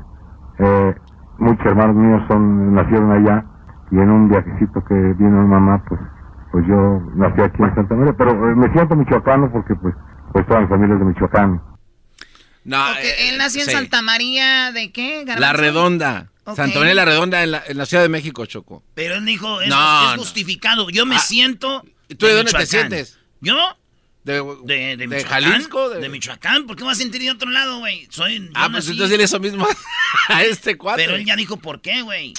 eh, 0.59 0.95
muchos 1.39 1.67
hermanos 1.67 1.97
míos 1.97 2.23
son 2.29 2.75
nacieron 2.75 3.11
allá 3.13 3.45
y 3.91 3.99
en 3.99 4.11
un 4.11 4.29
viajecito 4.29 4.85
que 4.85 4.95
vino 4.95 5.43
mi 5.43 5.49
mamá, 5.49 5.83
pues, 5.89 6.01
pues 6.53 6.65
yo 6.67 7.01
nací 7.15 7.41
aquí 7.41 7.63
en 7.63 7.75
Santa 7.75 7.95
María, 7.95 8.15
pero 8.17 8.31
eh, 8.31 8.55
me 8.55 8.73
siento 8.73 8.95
michoacano 8.97 9.51
porque 9.53 9.75
pues, 9.75 9.95
pues 10.33 10.47
toda 10.47 10.61
mi 10.61 10.67
familia 10.69 10.95
es 10.95 11.01
de 11.01 11.07
Michoacán. 11.07 11.63
No, 12.65 12.93
eh, 12.99 13.29
él 13.29 13.39
nació 13.39 13.63
en 13.63 13.69
sí. 13.69 13.73
Santa 13.73 14.03
María, 14.03 14.73
¿de 14.73 14.91
qué? 14.91 15.25
La? 15.39 15.53
Redonda. 15.53 16.31
Ok. 16.45 16.57
Santa 16.57 16.79
María 16.79 16.95
la 16.95 17.05
Redonda 17.05 17.43
en 17.43 17.53
la, 17.53 17.63
en 17.67 17.77
la 17.77 17.87
Ciudad 17.87 18.03
de 18.03 18.09
México, 18.09 18.47
Choco. 18.47 18.83
Pero 18.95 19.17
él 19.17 19.25
dijo, 19.25 19.61
es, 19.61 19.69
No, 19.69 20.13
es 20.13 20.19
justificado. 20.19 20.91
Yo 20.91 21.07
me 21.07 21.19
siento. 21.19 21.85
¿Y 22.09 22.15
tú 22.17 22.27
de 22.27 22.35
dónde 22.35 22.53
te 22.53 22.67
sientes? 22.67 23.19
¿Yo? 23.41 23.57
¿De, 24.27 24.43
de, 24.65 24.75
de, 24.75 24.97
de 24.97 25.07
Michoacán, 25.07 25.43
Jalisco? 25.45 25.89
De... 25.89 26.01
De- 26.01 26.09
Michoacán. 26.09 26.67
¿Por 26.67 26.75
qué 26.77 26.83
vas 26.83 26.99
a 26.99 27.01
sentir 27.01 27.21
de 27.23 27.31
otro 27.31 27.49
lado, 27.49 27.79
güey? 27.79 28.09
Soy. 28.11 28.51
Ah, 28.55 28.69
pues 28.73 28.85
nací- 28.89 28.91
entonces 28.91 29.11
dile 29.13 29.23
eso 29.23 29.39
mismo 29.39 29.65
a 30.29 30.43
este 30.43 30.77
cuate. 30.77 31.05
Pero 31.05 31.15
él 31.15 31.25
ya 31.25 31.37
dijo 31.37 31.59
por 31.59 31.81
qué, 31.81 32.03
güey. 32.03 32.35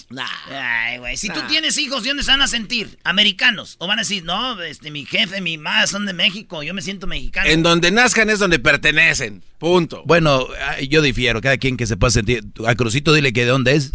Ay, 0.51 0.97
güey. 0.97 1.15
Si 1.15 1.29
tú 1.29 1.39
tienes 1.47 1.77
hijos, 1.77 2.03
¿de 2.03 2.09
dónde 2.09 2.23
se 2.23 2.31
van 2.31 2.41
a 2.41 2.47
sentir? 2.49 2.99
¿Americanos? 3.05 3.77
¿O 3.79 3.87
van 3.87 3.99
a 3.99 4.01
decir, 4.01 4.25
no, 4.25 4.61
este, 4.63 4.91
mi 4.91 5.05
jefe, 5.05 5.39
mi 5.39 5.57
mamá 5.57 5.87
son 5.87 6.05
de 6.05 6.11
México, 6.11 6.61
yo 6.61 6.73
me 6.73 6.81
siento 6.81 7.07
mexicano? 7.07 7.49
En 7.49 7.63
donde 7.63 7.89
nazcan 7.89 8.29
es 8.29 8.39
donde 8.39 8.59
pertenecen. 8.59 9.41
Punto. 9.57 10.03
Bueno, 10.05 10.45
ah, 10.59 10.81
yo 10.81 11.01
difiero, 11.01 11.39
cada 11.39 11.57
quien 11.57 11.77
que 11.77 11.87
se 11.87 11.95
pueda 11.95 12.11
sentir. 12.11 12.43
A 12.67 12.75
Crucito 12.75 13.13
dile 13.13 13.31
que 13.31 13.45
de 13.45 13.51
dónde 13.51 13.75
es. 13.75 13.93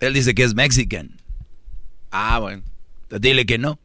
Él 0.00 0.12
dice 0.12 0.34
que 0.34 0.42
es 0.42 0.54
mexican. 0.54 1.16
Ah, 2.10 2.38
bueno. 2.38 2.62
Dile 3.08 3.46
que 3.46 3.56
no. 3.56 3.80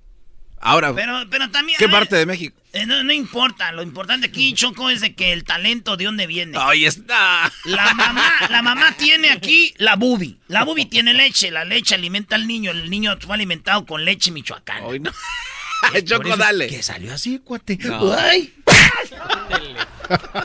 Ahora, 0.62 0.94
Pero, 0.94 1.24
pero 1.30 1.50
también. 1.52 1.78
¿qué 1.80 1.86
ver, 1.86 1.94
parte 1.96 2.16
de 2.18 2.26
México? 2.26 2.60
eh, 2.74 2.86
no, 2.86 3.02
no 3.04 3.14
importa. 3.14 3.72
Lo 3.72 3.82
importante 3.82 4.28
aquí, 4.28 4.54
Choco, 4.54 4.90
es 4.90 5.00
de 5.02 5.16
que 5.16 5.32
el 5.32 5.44
talento 5.44 5.96
de 5.98 6.06
dónde 6.06 6.28
viene. 6.28 6.58
Ahí 6.60 6.86
está. 6.86 7.52
La 7.64 7.94
mamá, 7.94 8.32
la 8.50 8.62
mamá 8.62 8.92
tiene 8.98 9.30
aquí 9.32 9.74
la 9.78 9.96
bubi. 9.96 10.38
La 10.48 10.64
bubi 10.66 10.86
tiene 10.86 11.14
leche. 11.14 11.50
La 11.52 11.64
leche 11.66 11.96
alimenta 11.96 12.36
al 12.36 12.46
niño. 12.48 12.72
El 12.72 12.90
niño 12.90 13.18
fue 13.20 13.36
alimentado 13.36 13.86
con 13.86 14.04
leche 14.04 14.32
michoacana. 14.32 14.86
Hoy 14.86 15.00
no. 15.00 15.12
Choco, 16.06 16.36
dale. 16.36 16.68
Que 16.68 16.84
salió 16.84 17.14
así, 17.14 17.40
cuate. 17.40 17.78
No. 17.82 18.12
Ay. 18.14 18.54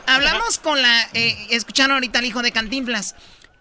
Hablamos 0.07 0.59
con 0.59 0.81
la. 0.81 1.09
eh, 1.13 1.35
escucharon 1.49 1.93
ahorita 1.93 2.19
al 2.19 2.25
hijo 2.25 2.41
de 2.41 2.51
Cantinflas. 2.51 3.15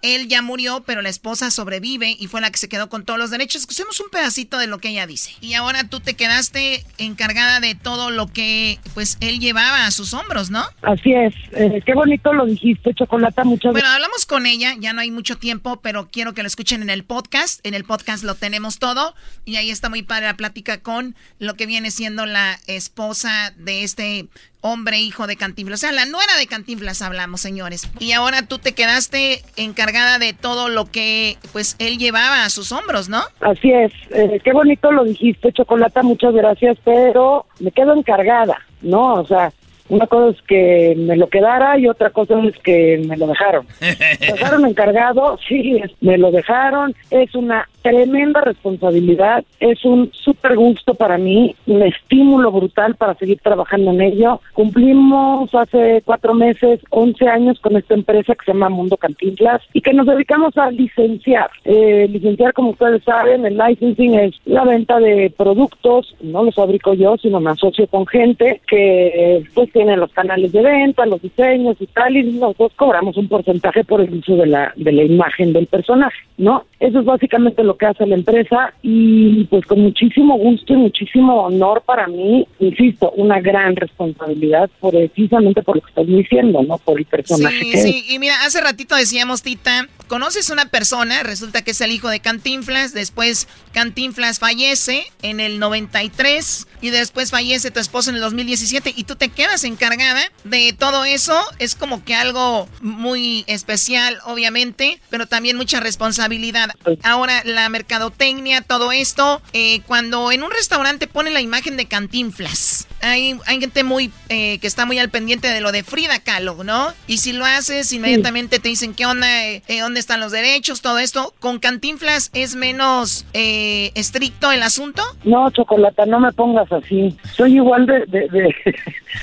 Él 0.05 0.29
ya 0.29 0.43
murió, 0.43 0.83
pero 0.85 1.01
la 1.01 1.09
esposa 1.09 1.51
sobrevive 1.51 2.15
y 2.19 2.27
fue 2.27 2.43
la 2.43 2.51
que 2.51 2.59
se 2.59 2.69
quedó 2.69 2.91
con 2.91 3.07
todos 3.07 3.19
los 3.19 3.31
derechos. 3.31 3.63
Escuchemos 3.63 3.99
un 4.01 4.11
pedacito 4.11 4.59
de 4.59 4.67
lo 4.67 4.77
que 4.77 4.91
ella 4.91 5.07
dice. 5.07 5.33
Y 5.41 5.55
ahora 5.55 5.89
tú 5.89 6.01
te 6.01 6.13
quedaste 6.13 6.85
encargada 6.99 7.59
de 7.59 7.75
todo 7.75 8.11
lo 8.11 8.27
que 8.27 8.79
pues 8.93 9.17
él 9.21 9.41
llevaba 9.41 9.87
a 9.87 9.91
sus 9.91 10.13
hombros, 10.13 10.51
¿no? 10.51 10.63
Así 10.83 11.15
es, 11.15 11.33
eh, 11.53 11.81
qué 11.87 11.95
bonito 11.95 12.35
lo 12.35 12.45
dijiste, 12.45 12.93
Chocolata, 12.93 13.45
muchas 13.45 13.73
Bueno, 13.73 13.89
hablamos 13.89 14.27
con 14.27 14.45
ella, 14.45 14.75
ya 14.79 14.93
no 14.93 15.01
hay 15.01 15.11
mucho 15.11 15.39
tiempo, 15.39 15.81
pero 15.81 16.09
quiero 16.13 16.35
que 16.35 16.43
lo 16.43 16.49
escuchen 16.49 16.83
en 16.83 16.91
el 16.91 17.05
podcast. 17.05 17.65
En 17.67 17.73
el 17.73 17.85
podcast 17.85 18.25
lo 18.25 18.35
tenemos 18.35 18.79
todo 18.79 19.15
y 19.47 19.57
ahí 19.57 19.71
está 19.71 19.89
muy 19.89 20.03
padre 20.03 20.27
la 20.27 20.37
plática 20.37 20.83
con 20.83 21.17
lo 21.39 21.55
que 21.55 21.65
viene 21.65 21.91
siendo 21.91 22.27
la 22.27 22.61
esposa 22.67 23.55
de 23.57 23.85
este 23.85 24.29
hombre 24.65 24.99
hijo 24.99 25.27
de 25.27 25.37
Cantinflas. 25.37 25.81
O 25.81 25.87
sea, 25.87 25.93
la 25.93 26.07
nuera 26.07 26.37
de 26.39 26.47
Cantinflas 26.47 27.03
hablamos, 27.03 27.43
señores. 27.43 27.91
Y 28.01 28.13
ahora 28.13 28.47
tú 28.47 28.59
te 28.59 28.73
quedaste 28.73 29.43
encargada 29.57 30.19
de 30.19 30.33
todo 30.33 30.71
lo 30.71 30.87
que 30.87 31.37
pues 31.53 31.77
él 31.79 31.99
llevaba 31.99 32.45
a 32.45 32.51
sus 32.51 32.73
hombros, 32.73 33.11
¿no? 33.11 33.21
Así 33.41 33.71
es, 33.71 33.93
eh, 34.11 34.41
qué 34.43 34.53
bonito 34.53 34.91
lo 34.91 35.05
dijiste, 35.05 35.53
Chocolata, 35.53 36.03
muchas 36.03 36.33
gracias, 36.33 36.79
pero 36.83 37.45
me 37.61 37.73
quedo 37.73 37.93
encargada, 37.95 38.57
¿no? 38.81 39.15
O 39.17 39.27
sea, 39.27 39.53
una 39.91 40.07
cosa 40.07 40.35
es 40.35 40.43
que 40.47 40.95
me 40.97 41.17
lo 41.17 41.29
quedara 41.29 41.79
y 41.79 41.87
otra 41.87 42.09
cosa 42.09 42.41
es 42.41 42.57
que 42.61 43.03
me 43.07 43.19
lo 43.19 43.27
dejaron. 43.27 43.67
Me 43.81 44.33
dejaron 44.33 44.65
encargado, 44.65 45.39
sí, 45.47 45.83
me 46.01 46.17
lo 46.17 46.31
dejaron, 46.31 46.95
es 47.11 47.35
una 47.35 47.69
tremenda 47.85 48.41
responsabilidad, 48.41 49.45
es 49.61 49.85
un 49.85 50.11
súper 50.13 50.57
gusto 50.57 50.95
para 50.95 51.19
mí, 51.19 51.55
un 51.67 51.83
estímulo 51.83 52.51
brutal 52.51 52.95
para 52.95 53.15
seguir 53.15 53.39
trabajando 53.41 53.91
en 53.91 54.01
ello. 54.01 54.41
Cumplimos 54.55 55.55
hace 55.55 56.03
cuatro 56.03 56.33
meses 56.33 56.81
11 56.89 57.29
años 57.29 57.61
con 57.61 57.77
esta 57.77 57.93
empresa 57.93 58.35
que 58.35 58.47
se 58.47 58.53
llama 58.53 58.71
Mundo 58.71 58.97
Cantinflas 58.97 59.61
y 59.75 59.83
que 59.83 59.93
nos 59.93 60.07
dedicamos 60.07 60.57
a 60.57 60.71
licenciar. 60.71 61.51
Eh, 61.67 62.09
licenciar, 62.11 62.55
como 62.55 62.71
ustedes 62.71 63.05
saben, 63.05 63.45
el 63.45 63.59
licensing 63.59 64.15
es 64.15 64.35
la 64.47 64.65
venta 64.65 64.99
de 64.99 65.31
productos, 65.37 66.17
no 66.23 66.43
los 66.43 66.55
fabrico 66.55 66.95
yo, 66.95 67.19
sino 67.19 67.39
me 67.39 67.51
asocio 67.51 67.87
con 67.89 68.07
gente 68.07 68.63
que 68.67 69.09
eh, 69.09 69.45
pues 69.53 69.71
tiene 69.73 69.99
los 69.99 70.11
canales 70.13 70.53
de 70.53 70.63
venta, 70.63 71.05
los 71.05 71.21
diseños 71.21 71.77
y 71.81 71.87
tal, 71.89 72.17
y 72.17 72.33
nosotros 72.33 72.73
cobramos 72.77 73.19
un 73.19 73.29
porcentaje 73.29 73.85
por 73.85 74.01
el 74.01 74.15
uso 74.15 74.37
de 74.37 74.47
la, 74.47 74.73
de 74.75 74.91
la 74.91 75.03
imagen 75.03 75.53
del 75.53 75.67
personaje, 75.67 76.17
¿no? 76.39 76.65
Eso 76.81 77.01
es 77.01 77.05
básicamente 77.05 77.63
lo 77.63 77.74
que 77.77 77.87
hace 77.87 78.07
la 78.07 78.15
empresa 78.15 78.73
y 78.83 79.45
pues 79.45 79.65
con 79.67 79.81
muchísimo 79.81 80.37
gusto 80.37 80.73
y 80.73 80.77
muchísimo 80.77 81.43
honor 81.43 81.83
para 81.85 82.07
mí, 82.07 82.47
insisto, 82.59 83.13
una 83.17 83.41
gran 83.41 83.77
responsabilidad 83.77 84.71
por 84.81 84.95
precisamente 84.95 85.63
por 85.63 85.77
lo 85.77 85.83
que 85.83 85.89
estás 85.89 86.07
diciendo, 86.07 86.63
¿no? 86.63 86.79
Por 86.79 86.99
el 86.99 87.07
personaje 87.07 87.59
sí, 87.59 87.71
que 87.71 87.79
sí. 87.79 88.05
Y 88.09 88.19
mira, 88.19 88.35
hace 88.45 88.61
ratito 88.61 88.95
decíamos, 88.97 89.43
Tita, 89.43 89.89
conoces 90.07 90.51
una 90.51 90.67
persona, 90.67 91.23
resulta 91.23 91.63
que 91.63 91.73
es 91.73 91.81
el 91.81 91.91
hijo 91.91 92.09
de 92.09 92.21
Cantinflas, 92.21 92.95
después 92.95 93.49
Cantinflas 93.73 94.39
fallece 94.39 95.05
en 95.23 95.41
el 95.41 95.59
93 95.59 96.67
y 96.81 96.91
después 96.91 97.31
fallece 97.31 97.71
tu 97.71 97.81
esposo 97.81 98.11
en 98.11 98.17
el 98.17 98.23
2017 98.23 98.93
y 98.97 99.05
tú 99.05 99.17
te 99.17 99.31
quedas 99.31 99.65
encargada 99.65 100.21
de 100.45 100.75
todo 100.79 101.05
eso. 101.05 101.41
Es 101.59 101.75
como 101.75 102.05
que 102.05 102.15
algo 102.15 102.69
muy 102.81 103.45
especial, 103.47 104.19
obviamente, 104.27 105.01
pero 105.11 105.27
también 105.27 105.57
mucha 105.57 105.81
responsabilidad. 105.81 106.71
Ahora, 107.03 107.43
la 107.45 107.64
mercadotecnia, 107.69 108.63
todo 108.63 108.93
esto, 108.93 109.41
eh, 109.53 109.81
cuando 109.87 110.33
en 110.33 110.43
un 110.43 110.51
restaurante 110.51 111.07
ponen 111.07 111.35
la 111.35 111.41
imagen 111.41 111.77
de 111.77 111.87
Cantinflas, 111.87 112.89
hay, 113.01 113.39
hay 113.47 113.61
gente 113.61 113.85
muy 113.85 114.11
eh, 114.29 114.59
que 114.59 114.67
está 114.67 114.87
muy 114.87 114.99
al 114.99 115.11
pendiente 115.11 115.49
de 115.49 115.61
lo 115.61 115.73
de 115.73 115.83
Frida 115.83 116.21
Kahlo, 116.21 116.65
¿no? 116.65 116.93
Y 117.07 117.19
si 117.19 117.33
lo 117.33 117.45
haces, 117.45 117.93
inmediatamente 117.93 118.59
te 118.59 118.69
dicen 118.69 118.95
qué 118.95 119.07
onda, 119.07 119.27
eh, 119.47 119.63
dónde 119.81 120.01
están 120.01 120.21
los 120.21 120.33
derechos, 120.33 120.81
todo 120.81 120.99
esto. 120.99 121.35
¿Con 121.41 121.59
Cantinflas 121.59 122.31
es 122.33 122.55
menos 122.55 123.27
estricto 123.33 124.53
el 124.53 124.63
asunto? 124.63 125.03
No, 125.25 125.51
Chocolata, 125.51 126.07
no 126.07 126.21
me 126.21 126.33
pongas 126.33 126.71
así. 126.73 127.17
Soy 127.37 127.57
igual 127.57 127.87
de, 127.87 128.07
de, 128.07 128.29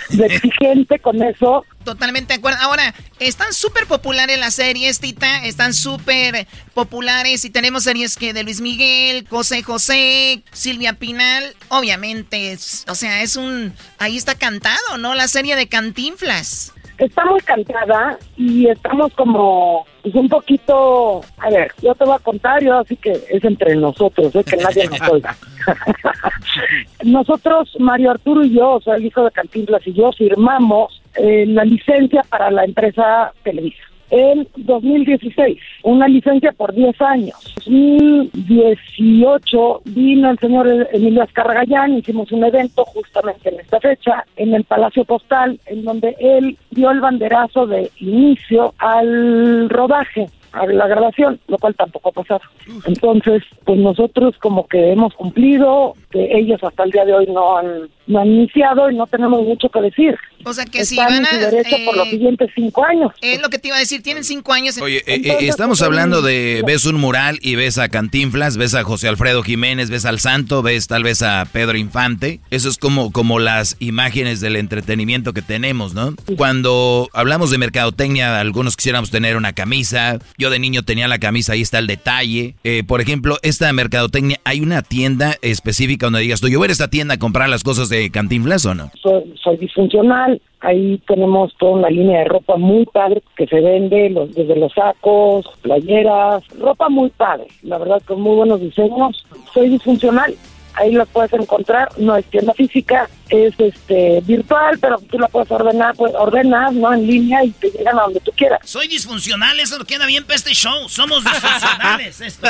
de 0.10 0.26
exigente 0.26 1.00
con 1.00 1.22
eso. 1.22 1.66
Totalmente 1.84 2.34
de 2.34 2.40
acuerdo. 2.40 2.60
Ahora, 2.62 2.94
están 3.20 3.54
súper 3.54 3.88
populares 3.88 4.40
las 4.40 4.56
series, 4.56 5.00
Tita. 5.00 5.46
Están 5.46 5.74
súper 5.74 6.48
populares. 6.74 7.46
Y 7.46 7.50
tenemos 7.50 7.84
series 7.84 8.16
que 8.16 8.34
de 8.34 8.44
Luis 8.44 8.62
Miguel, 8.62 9.28
José 9.30 9.64
José, 9.64 10.44
Silvia 10.52 10.94
Pinal. 10.94 11.56
Obviamente, 11.70 12.58
o 12.88 12.96
sea, 12.96 13.22
es 13.22 13.36
un. 13.36 13.74
Ahí 13.98 14.18
está 14.18 14.36
cantado, 14.36 14.98
¿no? 15.00 15.16
La 15.16 15.28
serie 15.28 15.56
de 15.56 15.68
Cantinflas. 15.68 16.74
Está 16.98 17.26
muy 17.26 17.40
cantada 17.40 18.20
y 18.38 18.68
estamos 18.68 19.12
como 19.16 19.88
pues 20.04 20.14
un 20.16 20.30
poquito, 20.30 21.22
a 21.38 21.50
ver, 21.50 21.72
yo 21.82 21.96
te 21.96 22.06
voy 22.06 22.16
a 22.16 22.20
contar, 22.20 22.64
yo 22.64 22.78
así 22.78 22.96
que 22.96 23.12
es 23.12 23.44
entre 23.44 23.76
nosotros, 23.76 24.36
¿eh? 24.36 24.44
que 24.44 24.58
nadie 24.58 24.88
nos 24.88 25.10
oiga. 25.10 25.36
nosotros, 27.04 27.76
Mario 27.80 28.12
Arturo 28.12 28.44
y 28.44 28.54
yo, 28.56 28.74
o 28.74 28.82
sea, 28.82 28.96
el 28.96 29.06
hijo 29.06 29.24
de 29.24 29.32
Cantinflas 29.32 29.86
y 29.86 29.94
yo, 29.94 30.12
firmamos 30.12 31.01
eh, 31.16 31.46
la 31.48 31.66
licencia 31.66 32.24
para 32.30 32.52
la 32.52 32.66
empresa 32.66 33.34
Televisa 33.44 33.92
en 34.12 34.48
2016, 34.58 35.58
una 35.84 36.08
licencia 36.08 36.52
por 36.52 36.74
10 36.74 37.02
años. 37.02 37.56
En 37.66 38.30
2018 38.34 39.82
vino 39.86 40.30
el 40.30 40.38
señor 40.38 40.90
Emilio 40.92 41.24
Azcarragallán, 41.24 41.98
hicimos 41.98 42.32
un 42.32 42.44
evento 42.44 42.84
justamente 42.86 43.50
en 43.50 43.62
esta 43.62 43.80
fecha 43.80 44.26
en 44.36 44.54
el 44.54 44.66
Palacio 44.66 45.06
Postal, 45.06 45.60
en 45.66 45.84
donde 45.86 46.16
él 46.20 46.58
dio 46.72 46.92
el 46.92 47.00
banderazo 47.00 47.66
de 47.66 47.90
inicio 48.00 48.74
al 48.78 49.70
rodaje 49.70 50.28
a 50.52 50.66
la 50.66 50.88
grabación, 50.88 51.40
lo 51.48 51.58
cual 51.58 51.76
tampoco 51.76 52.10
ha 52.10 52.12
pasado. 52.12 52.42
Entonces, 52.86 53.44
pues 53.64 53.80
nosotros 53.80 54.36
como 54.40 54.68
que 54.68 54.92
hemos 54.92 55.14
cumplido, 55.14 55.94
que 56.10 56.38
ellos 56.38 56.62
hasta 56.64 56.84
el 56.84 56.92
día 56.92 57.06
de 57.06 57.14
hoy 57.14 57.28
no 57.28 57.58
han, 57.58 57.90
no 58.12 58.20
han 58.20 58.28
iniciado 58.28 58.92
y 58.92 58.96
no 58.96 59.08
tenemos 59.08 59.44
mucho 59.46 59.70
que 59.70 59.82
decir. 59.82 60.16
O 60.44 60.54
sea 60.54 60.66
que 60.66 60.86
si 60.86 60.98
van 60.98 61.26
a... 61.26 61.38
derecho 61.38 61.78
por 61.86 61.96
los 61.96 62.08
eh, 62.08 62.12
siguientes 62.12 62.50
cinco 62.56 62.84
años. 62.84 63.12
Es 63.22 63.42
lo 63.42 63.50
que 63.50 63.60
te 63.60 63.68
iba 63.68 63.78
a 63.78 63.80
decir, 63.80 64.02
tienen 64.02 64.24
cinco 64.24 64.54
años. 64.54 64.78
Oye, 64.80 64.98
eh, 65.06 65.22
eh, 65.24 65.38
estamos 65.42 65.80
pues, 65.80 65.88
hablando 65.88 66.22
de, 66.22 66.64
ves 66.66 66.86
un 66.86 66.96
mural 66.96 67.40
y 67.42 67.56
ves 67.56 67.78
a 67.78 67.90
Cantinflas, 67.90 68.58
ves 68.58 68.76
a 68.76 68.84
José 68.84 69.08
Alfredo 69.08 69.44
Jiménez, 69.44 69.90
ves 69.90 70.06
al 70.06 70.20
Santo, 70.20 70.62
ves 70.62 70.88
tal 70.88 71.04
vez 71.04 71.22
a 71.22 71.46
Pedro 71.52 71.78
Infante. 71.78 72.40
Eso 72.50 72.70
es 72.70 72.78
como, 72.78 73.12
como 73.12 73.40
las 73.40 73.78
imágenes 73.80 74.42
del 74.42 74.56
entretenimiento 74.56 75.34
que 75.34 75.42
tenemos, 75.42 75.94
¿no? 75.94 76.16
Cuando 76.38 77.10
hablamos 77.14 77.52
de 77.52 77.58
mercadotecnia, 77.58 78.40
algunos 78.40 78.76
quisiéramos 78.76 79.12
tener 79.12 79.38
una 79.38 79.54
camisa. 79.54 80.20
Yo 80.38 80.50
de 80.50 80.60
niño 80.60 80.84
tenía 80.84 81.08
la 81.08 81.20
camisa, 81.20 81.54
ahí 81.54 81.62
está 81.62 81.80
el 81.80 81.88
detalle. 81.88 82.56
por 82.88 83.02
ejemplo, 83.02 83.38
esta 83.44 83.72
mercadotecnia, 83.74 84.40
¿hay 84.44 84.62
una 84.62 84.82
tienda 84.82 85.38
específica 85.42 86.08
donde 86.08 86.22
digas 86.22 86.42
tú, 86.42 86.48
yo 86.48 86.60
voy 86.60 86.70
a 86.70 86.72
esta 86.72 86.90
tienda 86.90 87.16
a 87.16 87.20
comprar 87.20 87.50
las 87.50 87.64
cosas 87.64 87.90
de 87.90 88.01
Cantinflas 88.10 88.66
o 88.66 88.74
no? 88.74 88.92
soy 89.36 89.58
disfuncional 89.58 90.42
Ahí 90.62 91.02
tenemos 91.08 91.56
toda 91.58 91.72
una 91.72 91.90
línea 91.90 92.20
de 92.20 92.26
ropa 92.26 92.56
muy 92.56 92.86
padre 92.86 93.24
que 93.36 93.48
se 93.48 93.60
vende, 93.60 94.12
los, 94.12 94.34
desde 94.36 94.56
los 94.56 94.72
sacos, 94.74 95.48
playeras, 95.64 96.48
ropa 96.60 96.88
muy 96.88 97.10
padre. 97.10 97.48
La 97.64 97.80
verdad, 97.80 98.00
con 98.06 98.22
muy 98.22 98.36
buenos 98.36 98.62
diseños. 98.62 99.26
Soy 99.54 99.70
disfuncional 99.70 100.36
ahí 100.74 100.92
lo 100.92 101.06
puedes 101.06 101.34
encontrar, 101.34 101.90
no 101.98 102.16
es 102.16 102.26
tienda 102.26 102.54
física, 102.54 103.10
es 103.30 103.54
este 103.58 104.22
virtual, 104.22 104.78
pero 104.80 105.00
tú 105.10 105.18
la 105.18 105.28
puedes 105.28 105.50
ordenar, 105.52 105.96
pues 105.96 106.14
ordenas, 106.16 106.74
¿no? 106.74 106.94
En 106.94 107.08
línea 107.08 107.44
y 107.44 107.52
te 107.52 107.70
llegan 107.72 107.98
a 107.98 108.04
donde 108.04 108.20
tú 108.20 108.32
quieras. 108.36 108.60
Soy 108.64 108.88
disfuncional, 108.88 109.60
eso 109.60 109.78
queda 109.86 110.06
bien 110.06 110.26
para 110.26 110.36
este 110.36 110.54
show, 110.54 110.90
somos 110.90 111.24
disfuncionales 111.24 112.22
esto. 112.22 112.48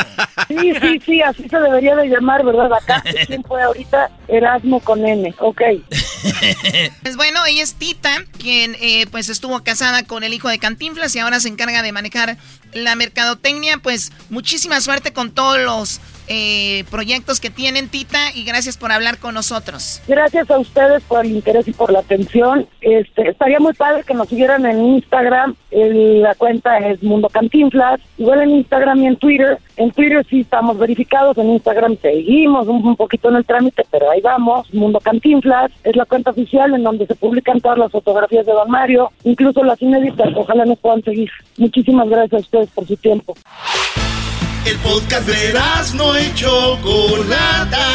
Sí, 0.48 0.74
sí, 0.82 1.02
sí, 1.06 1.22
así 1.22 1.48
se 1.48 1.60
debería 1.60 1.96
de 1.96 2.08
llamar, 2.08 2.44
¿verdad? 2.44 2.74
Acá, 2.74 3.04
¿quién 3.28 3.44
fue 3.44 3.62
ahorita? 3.62 4.10
Erasmo 4.28 4.80
con 4.80 5.06
N, 5.06 5.34
ok. 5.40 5.62
Pues 7.02 7.16
bueno, 7.16 7.44
ella 7.46 7.64
es 7.64 7.74
Tita, 7.76 8.24
quien 8.38 8.76
eh, 8.80 9.08
pues 9.10 9.30
estuvo 9.30 9.64
casada 9.64 10.04
con 10.04 10.24
el 10.24 10.34
hijo 10.34 10.50
de 10.50 10.60
Cantinflas 10.60 11.16
y 11.16 11.20
ahora 11.20 11.40
se 11.40 11.48
encarga 11.48 11.82
de 11.82 11.92
manejar 11.92 12.38
la 12.74 12.96
mercadotecnia, 12.96 13.80
pues 13.80 14.12
muchísima 14.30 14.80
suerte 14.82 15.14
con 15.14 15.32
todos 15.32 15.60
los 15.60 16.00
eh, 16.28 16.84
proyectos 16.90 17.40
que 17.40 17.50
tienen, 17.50 17.90
Tita, 17.90 18.32
y 18.34 18.44
gracias 18.44 18.78
por 18.78 18.92
hablar 18.92 19.18
con 19.18 19.34
nosotros. 19.34 20.02
Gracias 20.08 20.50
a 20.50 20.58
ustedes 20.58 21.04
por 21.04 21.26
el 21.26 21.32
interés 21.32 21.68
y 21.68 21.74
por 21.74 21.92
la 21.92 22.00
atención. 22.00 22.68
Este, 22.82 23.30
estaría 23.30 23.60
muy 23.60 23.74
padre 23.74 24.04
que 24.04 24.14
nos 24.14 24.30
siguieran 24.30 24.66
en 24.66 24.82
Instagram. 24.82 25.56
la 25.72 26.36
cuenta 26.36 26.78
es 26.80 27.02
Mundo 27.04 27.30
Cantinflas. 27.30 28.00
Igual 28.18 28.42
en 28.42 28.52
Instagram 28.52 29.04
y 29.04 29.08
en 29.08 29.16
Twitter. 29.18 29.58
En 29.78 29.92
Twitter 29.92 30.26
sí 30.30 30.42
estamos 30.42 30.78
verificados. 30.78 31.38
En 31.38 31.52
Instagram 31.52 31.98
seguimos 32.02 32.68
un, 32.68 32.96
poquito 32.96 33.30
en 33.30 33.38
el 33.38 33.46
trámite, 33.46 33.86
pero 33.92 34.10
ahí 34.12 34.22
vamos. 34.22 34.74
Mundo 34.74 35.00
Cantinflas 35.00 35.72
es 35.84 35.96
la 35.96 36.06
cuenta 36.06 36.32
oficial 36.32 36.74
en 36.74 36.84
donde 36.84 37.08
se 37.08 37.16
publican 37.16 37.60
todas 37.60 37.78
las 37.78 37.92
fotografías 37.92 38.46
de 38.46 38.54
Don 38.54 38.70
Mario, 38.70 39.12
incluso 39.24 39.64
las 39.64 39.82
inéditas. 39.82 40.30
Ojalá 40.36 40.66
nos 40.66 40.80
puedan 40.80 41.04
seguir. 41.04 41.30
Muchísimas 41.58 42.10
gracias 42.10 42.34
a 42.34 42.46
ustedes 42.46 42.70
por 42.70 42.88
su 42.88 42.96
tiempo. 42.98 43.36
El 44.64 44.78
podcast 44.78 45.28
de 45.28 45.54
no 45.96 46.20
y 46.20 46.32
Chocolata. 46.36 47.88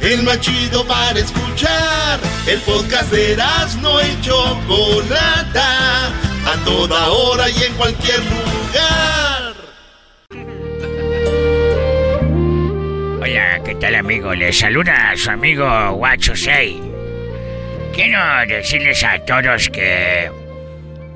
El 0.00 0.22
más 0.22 0.40
chido 0.40 0.86
para 0.86 1.18
escuchar. 1.18 2.20
El 2.46 2.60
podcast 2.60 3.10
de 3.10 3.36
no 3.82 4.00
y 4.00 4.20
Chocolata. 4.20 6.06
A 6.46 6.64
toda 6.64 7.08
hora 7.08 7.50
y 7.50 7.64
en 7.64 7.74
cualquier 7.74 8.20
lugar. 8.20 9.54
Hola, 13.20 13.60
¿qué 13.64 13.74
tal 13.74 13.96
amigo? 13.96 14.34
Les 14.34 14.56
saluda 14.56 15.10
a 15.10 15.16
su 15.16 15.30
amigo 15.30 15.92
Guacho 15.94 16.36
6. 16.36 16.76
Quiero 17.92 18.20
decirles 18.46 19.02
a 19.02 19.18
todos 19.24 19.68
que... 19.70 20.30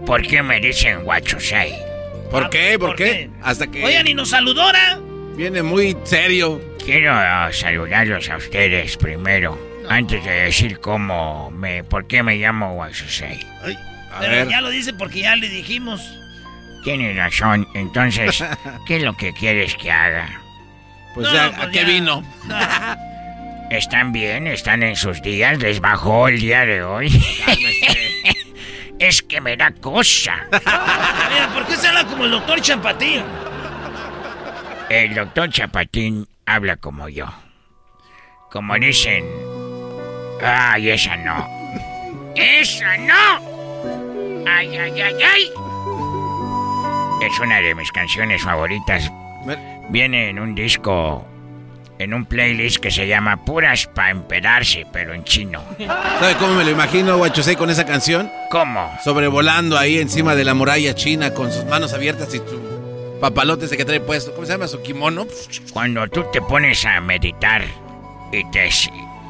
¿Por 0.04 0.22
qué 0.26 0.42
me 0.42 0.58
dicen 0.58 1.04
Guacho 1.04 1.38
6? 1.38 1.87
¿Por 2.30 2.50
qué? 2.50 2.78
¿Por, 2.78 2.94
qué? 2.94 3.30
Hasta 3.42 3.66
que. 3.66 3.84
Oigan, 3.84 4.06
y 4.06 4.14
nos 4.14 4.30
saludora. 4.30 5.00
Viene 5.36 5.62
muy 5.62 5.96
serio. 6.04 6.60
Quiero 6.84 7.14
uh, 7.14 7.52
saludarlos 7.52 8.28
a 8.28 8.36
ustedes 8.36 8.96
primero. 8.96 9.58
Antes 9.88 10.24
de 10.24 10.30
decir 10.30 10.80
cómo 10.80 11.50
me. 11.50 11.84
¿Por 11.84 12.06
qué 12.06 12.22
me 12.22 12.36
llamo 12.36 12.74
Guasusei? 12.74 13.46
Pero 14.20 14.50
ya 14.50 14.60
lo 14.60 14.70
dice 14.70 14.92
porque 14.92 15.20
ya 15.20 15.36
le 15.36 15.48
dijimos. 15.48 16.02
Tienes 16.84 17.16
razón. 17.16 17.66
Entonces, 17.74 18.44
¿qué 18.86 18.96
es 18.96 19.02
lo 19.02 19.16
que 19.16 19.32
quieres 19.32 19.74
que 19.76 19.90
haga? 19.90 20.40
Pues 21.14 21.32
ya, 21.32 21.46
¿a 21.46 21.56
pues 21.56 21.68
qué 21.68 21.84
vino? 21.84 22.22
¿Están 23.70 24.12
bien? 24.12 24.46
¿Están 24.46 24.82
en 24.82 24.96
sus 24.96 25.20
días? 25.20 25.58
¿Les 25.58 25.80
bajó 25.80 26.28
el 26.28 26.40
día 26.40 26.64
de 26.64 26.82
hoy? 26.82 27.08
es 28.98 29.22
que 29.22 29.40
me 29.40 29.56
da 29.56 29.72
cosa. 29.72 30.46
Mira, 30.52 31.50
¿por 31.54 31.66
qué 31.66 31.76
se 31.76 31.88
habla 31.88 32.04
como 32.04 32.24
el 32.24 32.30
doctor 32.30 32.60
Chapatín? 32.60 33.22
El 34.88 35.14
doctor 35.14 35.50
Chapatín 35.50 36.26
habla 36.46 36.76
como 36.76 37.08
yo. 37.08 37.26
Como 38.50 38.74
dicen... 38.76 39.24
Ay, 40.42 40.90
esa 40.90 41.16
no. 41.16 41.46
¡Esa 42.34 42.96
no! 42.98 44.44
¡Ay, 44.46 44.76
ay, 44.76 45.00
ay, 45.00 45.22
ay! 45.22 45.52
Es 47.20 47.38
una 47.40 47.60
de 47.60 47.74
mis 47.74 47.90
canciones 47.90 48.42
favoritas. 48.42 49.10
Viene 49.88 50.30
en 50.30 50.38
un 50.38 50.54
disco 50.54 51.26
en 51.98 52.14
un 52.14 52.24
playlist 52.26 52.78
que 52.78 52.90
se 52.90 53.06
llama 53.06 53.44
Puras 53.44 53.86
para 53.86 54.10
empedarse, 54.10 54.86
pero 54.92 55.14
en 55.14 55.24
chino. 55.24 55.62
¿Sabe 56.20 56.36
cómo 56.38 56.54
me 56.54 56.64
lo 56.64 56.70
imagino, 56.70 57.16
Guachosei, 57.18 57.56
con 57.56 57.70
esa 57.70 57.84
canción? 57.84 58.30
¿Cómo? 58.50 58.90
Sobrevolando 59.02 59.76
ahí 59.76 59.98
encima 59.98 60.34
de 60.34 60.44
la 60.44 60.54
muralla 60.54 60.94
china 60.94 61.34
con 61.34 61.52
sus 61.52 61.64
manos 61.64 61.92
abiertas 61.92 62.32
y 62.34 62.38
su 62.38 62.78
papalotes 63.20 63.70
de 63.70 63.76
que 63.76 63.84
trae 63.84 64.00
puesto. 64.00 64.32
¿Cómo 64.32 64.46
se 64.46 64.52
llama 64.52 64.68
su 64.68 64.80
kimono? 64.82 65.26
Cuando 65.72 66.06
tú 66.08 66.24
te 66.32 66.40
pones 66.40 66.84
a 66.84 67.00
meditar 67.00 67.62
y 68.32 68.48
te... 68.50 68.68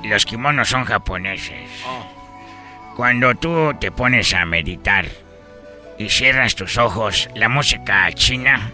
Los 0.04 0.24
kimonos 0.24 0.68
son 0.68 0.84
japoneses. 0.84 1.82
Oh. 1.86 2.06
Cuando 2.96 3.34
tú 3.34 3.74
te 3.80 3.90
pones 3.90 4.32
a 4.34 4.44
meditar 4.44 5.06
y 5.98 6.08
cierras 6.08 6.54
tus 6.54 6.78
ojos, 6.78 7.28
la 7.34 7.48
música 7.48 8.10
china 8.12 8.72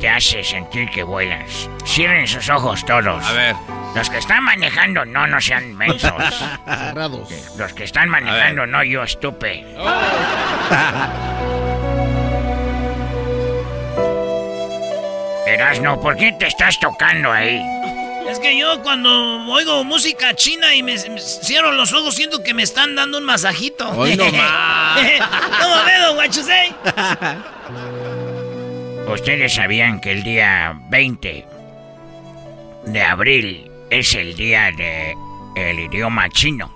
te 0.00 0.08
hace 0.08 0.42
sentir 0.42 0.88
que 0.90 1.02
vuelas. 1.02 1.68
Cierren 1.84 2.26
sus 2.26 2.48
ojos 2.48 2.84
todos. 2.86 3.24
A 3.24 3.32
ver. 3.32 3.54
Los 3.94 4.08
que 4.08 4.18
están 4.18 4.44
manejando, 4.44 5.04
no, 5.04 5.26
no 5.26 5.40
sean 5.40 5.76
mensos. 5.76 6.12
Cerrados. 6.66 7.28
Los 7.56 7.72
que 7.74 7.84
están 7.84 8.08
manejando, 8.08 8.66
no 8.66 8.82
yo, 8.82 9.02
estupe. 9.02 9.66
no, 15.82 16.00
¿por 16.00 16.16
qué 16.16 16.32
te 16.32 16.46
estás 16.46 16.78
tocando 16.80 17.30
ahí? 17.30 17.60
Es 18.28 18.38
que 18.38 18.56
yo 18.58 18.82
cuando 18.82 19.10
oigo 19.46 19.82
música 19.84 20.34
china 20.34 20.74
y 20.74 20.82
me, 20.82 20.98
cierro 20.98 21.72
los 21.72 21.92
ojos 21.92 22.14
siento 22.14 22.42
que 22.42 22.54
me 22.54 22.62
están 22.62 22.94
dando 22.94 23.18
un 23.18 23.24
masajito. 23.24 23.90
Hoy 23.90 24.16
no 24.16 24.24
más. 24.32 25.00
¿Cómo 25.60 25.84
veo, 25.84 26.14
guachusei? 26.14 26.74
Ustedes 29.12 29.54
sabían 29.54 30.00
que 30.00 30.12
el 30.12 30.22
día 30.22 30.78
20 30.88 31.44
de 32.86 33.02
abril 33.02 33.70
es 33.90 34.14
el 34.14 34.36
día 34.36 34.70
de 34.70 35.14
el 35.56 35.80
idioma 35.80 36.28
chino. 36.28 36.72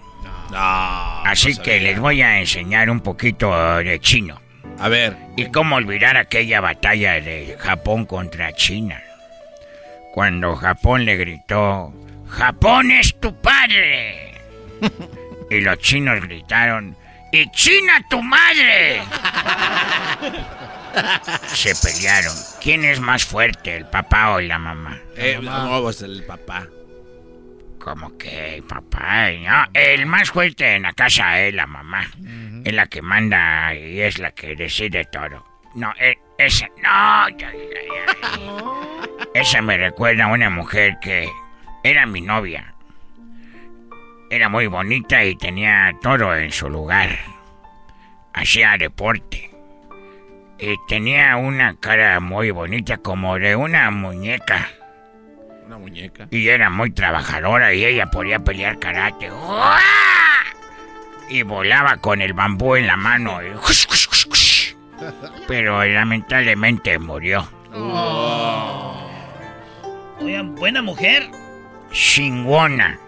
Así 0.53 1.57
que 1.57 1.81
les 1.81 1.99
voy 1.99 2.23
a 2.23 2.41
enseñar 2.41 2.91
un 2.91 3.01
poquito 3.01 3.79
de 3.79 4.01
chino. 4.01 4.41
A 4.79 4.89
ver. 4.89 5.17
¿Y 5.37 5.47
cómo 5.47 5.77
olvidar 5.77 6.17
aquella 6.17 6.61
batalla 6.61 7.21
de 7.21 7.57
Japón 7.59 8.05
contra 8.05 8.53
China? 8.53 9.01
Cuando 10.13 10.57
Japón 10.57 11.05
le 11.05 11.17
gritó, 11.17 11.93
Japón 12.29 12.91
es 12.91 13.19
tu 13.21 13.35
padre. 13.41 14.35
y 15.51 15.61
los 15.61 15.79
chinos 15.79 16.21
gritaron, 16.21 16.97
¡Y 17.33 17.51
China 17.51 18.05
tu 18.09 18.23
madre! 18.23 19.03
Se 21.47 21.75
pelearon. 21.75 22.35
¿Quién 22.61 22.85
es 22.85 23.01
más 23.01 23.25
fuerte, 23.25 23.77
el 23.77 23.87
papá 23.87 24.33
o 24.33 24.41
la 24.41 24.59
mamá? 24.59 24.99
Eh, 25.17 25.39
no, 25.43 25.83
pues 25.83 26.03
el 26.03 26.25
papá. 26.25 26.67
¿Cómo 27.79 28.17
que 28.17 28.57
el 28.57 28.63
papá? 28.63 29.31
No, 29.33 29.65
el 29.75 30.07
más 30.07 30.31
fuerte 30.31 30.77
en 30.77 30.83
la 30.83 30.95
casa 30.95 31.41
es 31.41 31.53
la 31.53 31.67
mamá. 31.67 32.09
Es 32.65 32.73
la 32.73 32.87
que 32.87 33.03
manda 33.03 33.75
y 33.75 34.01
es 34.01 34.19
la 34.19 34.33
que 34.33 34.57
decide 34.57 35.05
todo. 35.05 35.45
No, 35.75 35.93
e, 36.01 36.17
esa. 36.39 36.69
No, 36.83 37.27
esa 39.35 39.61
me 39.61 39.77
recuerda 39.77 40.25
a 40.25 40.29
una 40.29 40.49
mujer 40.49 40.99
que 41.01 41.29
era 41.83 42.07
mi 42.07 42.23
novia. 42.23 42.75
Era 44.31 44.49
muy 44.49 44.67
bonita 44.67 45.23
y 45.23 45.37
tenía 45.37 45.95
todo 46.01 46.35
en 46.35 46.51
su 46.51 46.71
lugar. 46.71 47.11
Hacía 48.33 48.79
deporte. 48.79 49.54
Y 50.59 50.75
tenía 50.89 51.37
una 51.37 51.77
cara 51.77 52.21
muy 52.21 52.51
bonita 52.51 52.99
como 52.99 53.39
de 53.39 53.57
una 53.57 53.91
muñeca. 53.91 54.69
Una 55.67 55.79
muñeca. 55.79 56.29
Y 56.31 56.49
era 56.49 56.71
muy 56.71 56.91
trabajadora 56.91 57.75
y 57.75 57.85
ella 57.85 58.07
podía 58.07 58.39
pelear 58.39 58.79
karate 58.79 59.31
y 61.29 61.43
volaba 61.43 61.97
con 61.97 62.21
el 62.21 62.33
bambú 62.33 62.77
en 62.77 62.87
la 62.87 62.97
mano. 62.97 63.39
Pero 65.49 65.85
lamentablemente 65.85 66.99
murió. 66.99 67.49
Oh. 67.73 69.11
buena 70.57 70.83
mujer. 70.83 71.29
Chingona. 71.91 72.99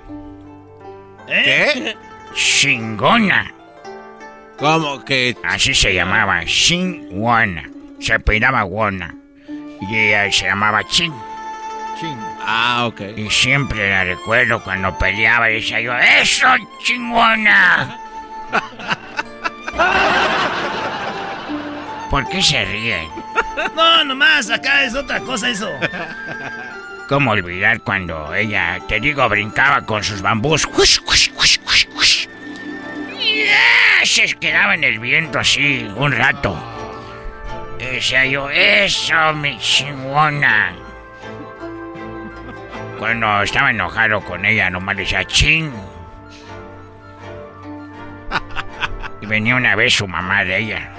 ¿Eh? 1.29 1.43
¿Qué? 1.45 1.97
Chingona. 2.35 3.53
¿Cómo 4.59 5.05
que? 5.05 5.37
Así 5.45 5.75
se 5.75 5.93
llamaba, 5.93 6.45
Chingona. 6.45 7.69
Se 8.01 8.15
apellidaba 8.15 8.65
Wona. 8.65 9.15
Y 9.81 9.97
ella 9.97 10.33
se 10.33 10.47
llamaba 10.47 10.83
Ching. 10.85 11.13
Ching. 12.01 12.19
Ah, 12.41 12.87
ok. 12.87 13.01
Y 13.17 13.31
siempre 13.31 13.91
la 13.91 14.05
recuerdo 14.05 14.63
cuando 14.63 14.97
peleaba 14.99 15.51
y 15.51 15.57
decía 15.57 15.81
yo, 15.81 15.95
¡Eso, 15.97 16.47
chingona! 16.83 17.99
¿Por 22.11 22.29
qué 22.29 22.43
se 22.43 22.65
ríen? 22.65 23.09
No, 23.75 24.05
nomás, 24.05 24.51
acá 24.51 24.85
es 24.85 24.95
otra 24.95 25.21
cosa 25.21 25.51
eso. 25.51 25.71
¿Cómo 27.09 27.33
olvidar 27.33 27.81
cuando 27.81 28.35
ella, 28.35 28.79
te 28.89 29.01
digo, 29.01 29.29
brincaba 29.29 29.83
con 29.83 30.03
sus 30.03 30.23
bambús? 30.23 30.67
Se 34.07 34.33
quedaba 34.37 34.75
en 34.75 34.85
el 34.85 35.01
viento 35.01 35.41
así 35.41 35.91
un 35.97 36.13
rato. 36.13 36.57
Y 37.79 37.85
decía 37.85 38.25
yo, 38.25 38.49
eso, 38.49 39.35
mi 39.35 39.59
chingona. 39.59 40.73
Cuando 42.99 43.43
estaba 43.43 43.71
enojado 43.71 44.21
con 44.23 44.47
ella, 44.47 44.71
nomás 44.71 44.95
le 44.97 45.03
decía, 45.03 45.25
ching. 45.25 45.71
Y 49.21 49.27
venía 49.27 49.57
una 49.57 49.75
vez 49.75 49.95
su 49.95 50.07
mamá 50.07 50.45
de 50.45 50.59
ella. 50.59 50.93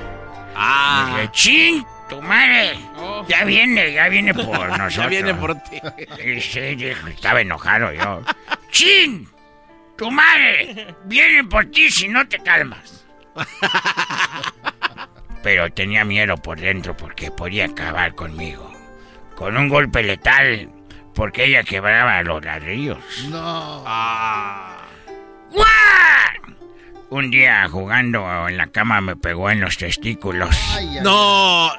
Ah. 0.56 1.08
Y 1.08 1.12
dije, 1.16 1.32
¡Chin! 1.32 1.86
¡Tu 2.10 2.22
madre! 2.22 2.78
Oh. 2.98 3.26
Ya 3.28 3.44
viene, 3.46 3.94
ya 3.94 4.10
viene 4.10 4.34
por 4.34 4.46
nosotros. 4.78 4.96
ya 4.96 5.08
viene 5.08 5.34
por 5.34 5.56
ti. 5.64 5.80
Y 6.24 6.42
sí, 6.42 6.76
dijo, 6.76 7.08
estaba 7.08 7.42
enojado 7.42 7.94
yo. 7.94 8.22
¡Chin! 8.72 9.28
¡Tu 9.98 10.12
madre! 10.12 10.96
Viene 11.06 11.44
por 11.46 11.66
ti 11.72 11.90
si 11.90 12.08
no 12.08 12.28
te 12.28 12.38
calmas. 12.40 12.97
Pero 15.44 15.72
tenía 15.72 16.04
miedo 16.04 16.36
por 16.38 16.60
dentro 16.60 16.98
porque 16.98 17.32
podía 17.32 17.66
acabar 17.66 18.16
conmigo. 18.16 18.72
Con 19.36 19.56
un 19.56 19.70
golpe 19.70 20.04
letal, 20.04 20.70
porque 21.14 21.46
ella 21.46 21.64
quebraba 21.64 22.22
los 22.24 22.44
ladrillos. 22.44 22.98
No. 23.30 23.84
Ah. 23.86 24.74
Un 27.10 27.32
día 27.32 27.66
jugando 27.70 28.50
en 28.50 28.58
la 28.58 28.68
cama 28.68 29.00
me 29.00 29.16
pegó 29.16 29.50
en 29.50 29.62
los 29.62 29.78
testículos. 29.78 30.58
no. 31.02 31.72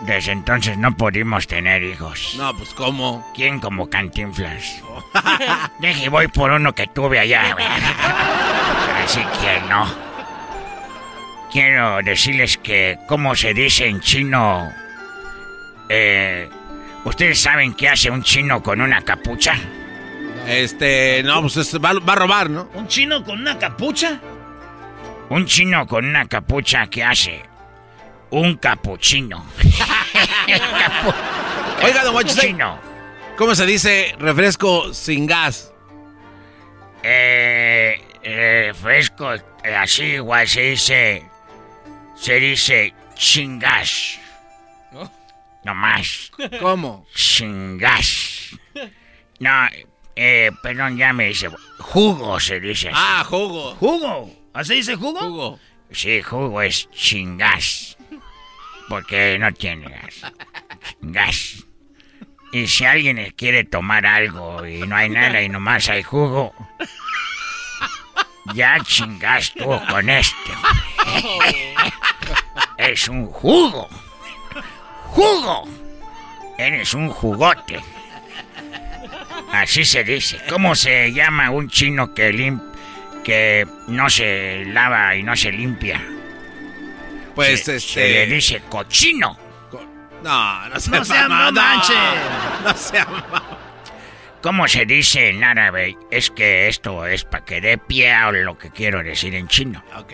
Desde 0.00 0.32
entonces 0.32 0.76
no 0.76 0.94
pudimos 0.96 1.46
tener 1.46 1.82
hijos. 1.82 2.34
No, 2.36 2.54
pues 2.54 2.74
¿cómo? 2.74 3.26
¿Quién 3.34 3.60
como 3.60 3.88
cantinflas? 3.88 4.82
Deje, 5.78 6.08
voy 6.08 6.26
por 6.28 6.50
uno 6.50 6.74
que 6.74 6.86
tuve 6.88 7.20
allá. 7.20 7.56
Así 9.04 9.20
que 9.40 9.60
no. 9.68 9.86
Quiero 11.54 12.02
decirles 12.02 12.58
que, 12.58 12.98
¿cómo 13.06 13.34
se 13.36 13.54
dice 13.54 13.86
en 13.86 14.00
chino? 14.00 14.74
Eh, 15.88 16.48
¿Ustedes 17.04 17.38
saben 17.38 17.74
qué 17.74 17.90
hace 17.90 18.10
un 18.10 18.24
chino 18.24 18.60
con 18.60 18.80
una 18.80 19.02
capucha? 19.02 19.54
Este, 20.48 21.22
no, 21.22 21.42
pues 21.42 21.76
va, 21.76 21.92
va, 21.92 22.12
a 22.14 22.16
robar, 22.16 22.50
¿no? 22.50 22.68
¿Un 22.74 22.88
chino 22.88 23.22
con 23.22 23.38
una 23.38 23.56
capucha? 23.56 24.18
Un 25.28 25.46
chino 25.46 25.86
con 25.86 26.04
una 26.04 26.26
capucha 26.26 26.88
que 26.88 27.04
hace 27.04 27.44
un 28.30 28.56
capuchino. 28.56 29.46
Oiga, 31.84 32.02
don 32.02 32.24
chino. 32.24 32.80
¿Cómo 33.38 33.54
se 33.54 33.64
dice 33.64 34.16
refresco 34.18 34.92
sin 34.92 35.28
gas? 35.28 35.72
Eh, 37.04 38.02
refresco 38.24 39.34
eh, 39.34 39.42
así 39.76 40.14
igual 40.14 40.48
se 40.48 40.62
dice 40.62 41.33
se 42.14 42.40
dice 42.40 42.94
chingas. 43.14 44.18
No 45.64 45.74
más. 45.74 46.30
¿Cómo? 46.60 47.06
Chingas. 47.14 48.50
No, 49.40 49.68
eh, 50.14 50.50
perdón, 50.62 50.96
ya 50.96 51.12
me 51.12 51.28
dice 51.28 51.48
jugo 51.78 52.38
se 52.40 52.60
dice. 52.60 52.88
Así. 52.88 52.96
Ah, 52.98 53.24
jugo. 53.24 53.74
Jugo. 53.76 54.30
¿Así 54.52 54.74
dice 54.74 54.94
jugo? 54.94 55.20
Jugo. 55.20 55.58
Sí, 55.90 56.22
jugo 56.22 56.62
es 56.62 56.90
chingas. 56.90 57.96
Porque 58.88 59.38
no 59.38 59.52
tiene 59.52 59.88
gas. 59.88 60.32
Gas. 61.00 61.64
Y 62.52 62.68
si 62.68 62.84
alguien 62.84 63.32
quiere 63.36 63.64
tomar 63.64 64.06
algo 64.06 64.64
y 64.66 64.86
no 64.86 64.94
hay 64.94 65.08
nada 65.08 65.42
y 65.42 65.48
nomás 65.48 65.88
hay 65.88 66.02
jugo, 66.02 66.54
ya 68.52 68.78
chingas 68.84 69.52
tú 69.52 69.80
con 69.88 70.10
este. 70.10 70.52
es 72.76 73.08
un 73.08 73.26
jugo. 73.26 73.88
Jugo. 75.04 75.68
Eres 76.58 76.94
un 76.94 77.08
jugote. 77.08 77.80
Así 79.52 79.84
se 79.84 80.04
dice. 80.04 80.40
¿Cómo 80.48 80.74
se 80.74 81.12
llama 81.12 81.50
un 81.50 81.68
chino 81.68 82.12
que 82.12 82.32
limpia? 82.32 82.74
que 83.24 83.66
no 83.88 84.08
se 84.08 84.64
lava 84.66 85.16
y 85.16 85.22
no 85.24 85.34
se 85.34 85.50
limpia. 85.50 86.00
Pues 87.34 87.64
se, 87.64 87.76
este. 87.76 87.80
Se 87.80 88.08
le 88.08 88.26
dice 88.26 88.62
cochino. 88.68 89.36
No, 90.22 90.68
no 90.68 90.80
se 90.80 90.90
No 90.90 91.04
sea 91.04 91.28
mamá, 91.28 91.50
no 91.50 91.52
manche. 91.52 91.94
No 92.62 92.74
sea 92.74 93.06
¿Cómo 94.44 94.68
se 94.68 94.84
dice 94.84 95.30
en 95.30 95.42
árabe? 95.42 95.96
Es 96.10 96.30
que 96.30 96.68
esto 96.68 97.06
es 97.06 97.24
para 97.24 97.46
que 97.46 97.62
dé 97.62 97.78
pie 97.78 98.12
a 98.12 98.30
lo 98.30 98.58
que 98.58 98.70
quiero 98.70 99.02
decir 99.02 99.34
en 99.34 99.48
chino. 99.48 99.82
Ok. 99.96 100.12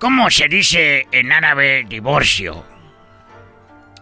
¿Cómo 0.00 0.28
se 0.28 0.48
dice 0.48 1.06
en 1.12 1.30
árabe 1.30 1.84
divorcio? 1.88 2.66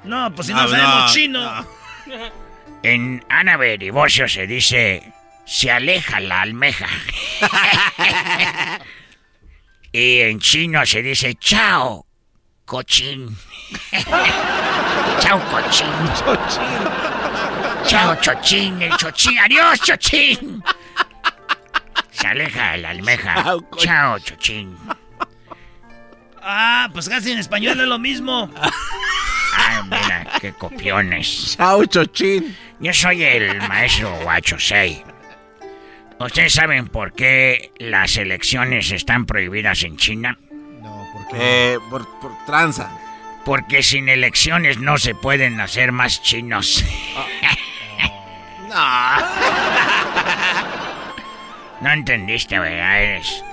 No, 0.04 0.34
pues 0.34 0.46
si 0.46 0.54
no, 0.54 0.62
No, 0.62 0.68
sabemos 0.70 1.00
no, 1.02 1.12
chino. 1.12 1.66
En 2.82 3.22
árabe 3.28 3.76
divorcio 3.76 4.26
se 4.26 4.46
dice 4.46 5.12
se 5.44 5.70
aleja 5.70 6.18
la 6.18 6.40
almeja. 6.40 6.88
y 9.92 10.20
en 10.20 10.40
chino 10.40 10.86
se 10.86 11.02
dice 11.02 11.34
chao, 11.34 12.06
cochín. 12.64 13.36
chao, 15.20 15.38
cochín. 15.50 15.86
Chao, 17.86 18.16
chochín, 18.20 18.82
el 18.82 18.96
chochín. 18.96 19.38
Adiós, 19.38 19.80
chochín. 19.80 20.62
Se 22.10 22.26
aleja 22.26 22.76
la 22.76 22.90
almeja. 22.90 23.44
Chao, 23.78 24.18
chochín. 24.18 24.76
Ah, 26.42 26.88
pues 26.92 27.08
casi 27.08 27.32
en 27.32 27.38
español 27.38 27.80
es 27.80 27.86
lo 27.86 27.98
mismo. 27.98 28.50
Ay, 29.56 29.82
mira, 29.84 30.26
qué 30.40 30.52
copiones. 30.52 31.56
Chao, 31.56 31.84
chochín. 31.84 32.56
Yo 32.80 32.92
soy 32.92 33.22
el 33.22 33.58
maestro 33.68 34.12
Huachosei. 34.24 35.04
¿Ustedes 36.18 36.54
saben 36.54 36.88
por 36.88 37.12
qué 37.12 37.72
las 37.78 38.16
elecciones 38.16 38.90
están 38.90 39.26
prohibidas 39.26 39.82
en 39.82 39.96
China? 39.96 40.38
Eh, 41.34 41.78
por, 41.90 42.08
por 42.20 42.32
tranza. 42.46 42.90
Porque 43.44 43.82
sin 43.82 44.08
elecciones 44.08 44.78
no 44.78 44.98
se 44.98 45.14
pueden 45.14 45.60
hacer 45.60 45.92
más 45.92 46.22
chinos. 46.22 46.84
No 51.80 51.90
entendiste, 51.90 52.58
¿verdad? 52.58 53.02
Eres. 53.02 53.44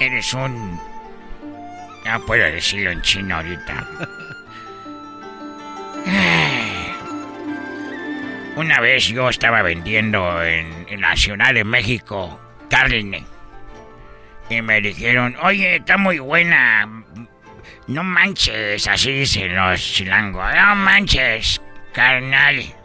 Eres 0.00 0.34
un. 0.34 0.80
Ya 2.04 2.18
puedo 2.20 2.44
decirlo 2.44 2.90
en 2.90 3.02
chino 3.02 3.36
ahorita. 3.36 3.86
Una 8.56 8.80
vez 8.80 9.06
yo 9.06 9.28
estaba 9.28 9.62
vendiendo 9.62 10.42
en, 10.42 10.86
en 10.88 11.00
la 11.00 11.16
Ciudad 11.16 11.54
de 11.54 11.64
México 11.64 12.40
carne. 12.68 13.24
Y 14.48 14.62
me 14.62 14.80
dijeron, 14.80 15.36
oye, 15.42 15.76
está 15.76 15.96
muy 15.96 16.18
buena. 16.18 17.04
No 17.86 18.02
manches, 18.02 18.86
así 18.88 19.12
dicen 19.12 19.54
los 19.54 19.80
chilangos. 19.80 20.54
No 20.54 20.74
manches, 20.76 21.60
carnal. 21.92 22.79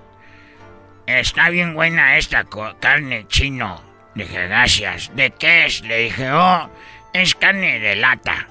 Está 1.08 1.50
bien 1.50 1.76
buena 1.76 2.18
esta 2.18 2.46
carne 2.80 3.28
chino. 3.28 3.82
Dije, 4.16 4.48
gracias. 4.48 5.12
¿De 5.16 5.32
qué 5.32 5.66
es? 5.66 5.82
Le 5.82 6.00
dije, 6.00 6.32
oh, 6.32 6.70
es 7.14 7.36
carne 7.36 7.80
de 7.80 7.96
lata. 7.96 8.48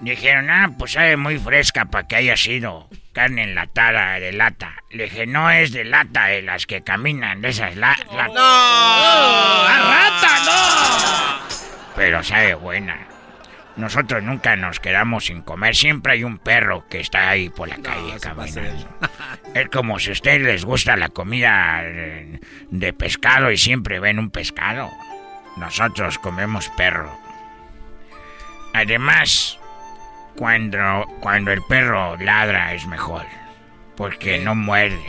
Dijeron, 0.00 0.50
ah, 0.50 0.70
pues 0.78 0.92
sabe 0.92 1.16
muy 1.16 1.38
fresca 1.38 1.86
para 1.86 2.06
que 2.06 2.16
haya 2.16 2.36
sido 2.36 2.88
carne 3.12 3.42
enlatada 3.42 4.20
de 4.20 4.32
lata. 4.32 4.74
Le 4.90 5.04
dije, 5.04 5.26
no 5.26 5.50
es 5.50 5.72
de 5.72 5.84
lata, 5.84 6.26
de 6.26 6.42
las 6.42 6.66
que 6.66 6.82
caminan, 6.82 7.40
de 7.40 7.48
esas 7.48 7.74
la 7.74 7.96
latas. 8.12 8.34
¡No! 8.34 8.40
¡A 9.66 9.78
rata, 9.90 10.44
no! 10.44 11.94
Pero 11.96 12.22
sabe 12.22 12.54
buena. 12.54 13.07
Nosotros 13.78 14.24
nunca 14.24 14.56
nos 14.56 14.80
quedamos 14.80 15.26
sin 15.26 15.42
comer. 15.42 15.76
Siempre 15.76 16.14
hay 16.14 16.24
un 16.24 16.38
perro 16.38 16.86
que 16.88 16.98
está 16.98 17.30
ahí 17.30 17.48
por 17.48 17.68
la 17.68 17.76
calle 17.76 18.18
caminando. 18.20 18.88
Es 19.54 19.68
como 19.70 19.98
si 19.98 20.10
a 20.10 20.12
ustedes 20.12 20.42
les 20.42 20.64
gusta 20.64 20.96
la 20.96 21.08
comida 21.08 21.80
eh, 21.82 22.40
de 22.70 22.92
pescado 22.92 23.50
y 23.50 23.56
siempre 23.56 24.00
ven 24.00 24.18
un 24.18 24.30
pescado. 24.30 24.90
Nosotros 25.56 26.18
comemos 26.18 26.68
perro. 26.76 27.16
Además, 28.74 29.58
cuando, 30.36 31.06
cuando 31.20 31.52
el 31.52 31.62
perro 31.62 32.16
ladra 32.16 32.74
es 32.74 32.86
mejor. 32.86 33.24
Porque 33.96 34.38
no 34.38 34.54
muerde. 34.54 35.02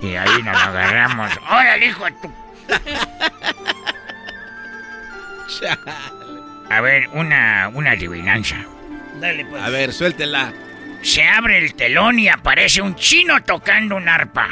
Y 0.00 0.14
ahí 0.14 0.42
nos 0.42 0.56
agarramos. 0.56 1.30
¡Órale, 1.50 1.86
hijo 1.86 2.04
de 2.04 2.12
tu! 2.12 2.32
A 6.72 6.80
ver, 6.80 7.08
una, 7.12 7.70
una 7.74 7.90
adivinanza. 7.90 8.56
Dale, 9.20 9.44
pues. 9.44 9.62
A 9.62 9.68
ver, 9.68 9.92
suéltela. 9.92 10.54
Se 11.02 11.22
abre 11.22 11.58
el 11.58 11.74
telón 11.74 12.18
y 12.18 12.28
aparece 12.30 12.80
un 12.80 12.94
chino 12.94 13.42
tocando 13.42 13.96
un 13.96 14.08
arpa. 14.08 14.48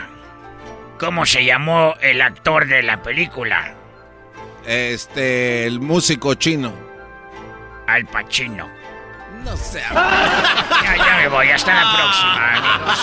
¿Cómo 0.98 1.24
se 1.24 1.46
llamó 1.46 1.94
el 2.02 2.20
actor 2.20 2.66
de 2.66 2.82
la 2.82 3.02
película? 3.02 3.74
Este, 4.66 5.64
el 5.66 5.80
músico 5.80 6.34
chino. 6.34 6.74
Al 7.86 8.04
Pacino. 8.04 8.68
No 9.42 9.56
sé. 9.56 9.80
Ya, 10.82 10.96
ya 10.96 11.16
me 11.22 11.28
voy. 11.28 11.48
Hasta 11.48 11.72
la 11.74 11.92
próxima, 11.96 12.54
amigos. 12.54 12.98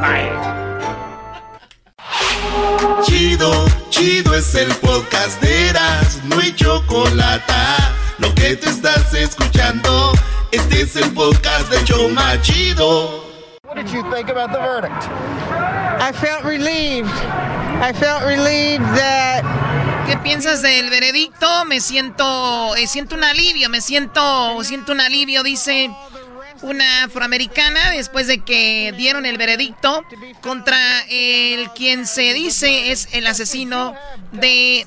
Bye. 0.00 0.61
Chido, 3.04 3.66
chido 3.90 4.34
es 4.34 4.54
el 4.54 4.68
podcast 4.76 5.40
de 5.40 5.68
Eras, 5.68 6.20
no 6.24 6.38
hay 6.38 6.54
chocolate. 6.54 7.52
Lo 8.18 8.34
que 8.34 8.56
te 8.56 8.70
estás 8.70 9.12
escuchando, 9.14 10.12
este 10.50 10.82
es 10.82 10.96
el 10.96 11.10
podcast 11.12 11.70
de 11.70 11.84
Choma 11.84 12.40
Chido. 12.42 13.24
What 13.64 13.76
did 13.76 13.92
you 13.92 14.02
think 14.12 14.28
about 14.28 14.52
the 14.52 14.58
verdict? 14.58 15.08
I 16.00 16.12
felt 16.12 16.44
relieved. 16.44 17.12
I 17.80 17.92
felt 17.92 18.22
relieved 18.24 18.84
that 18.96 19.42
¿Qué 20.06 20.16
piensas 20.18 20.62
del 20.62 20.90
veredicto? 20.90 21.64
Me 21.64 21.80
siento, 21.80 22.74
eh, 22.76 22.86
siento 22.86 23.14
un 23.14 23.24
alivio, 23.24 23.70
me 23.70 23.80
siento, 23.80 24.62
siento 24.64 24.92
un 24.92 25.00
alivio, 25.00 25.42
dice 25.42 25.90
una 26.62 27.04
afroamericana 27.04 27.90
después 27.90 28.26
de 28.26 28.38
que 28.38 28.94
dieron 28.96 29.26
el 29.26 29.38
veredicto 29.38 30.04
contra 30.40 30.78
el 31.08 31.70
quien 31.70 32.06
se 32.06 32.32
dice 32.32 32.92
es 32.92 33.08
el 33.12 33.26
asesino 33.26 33.94
de 34.32 34.86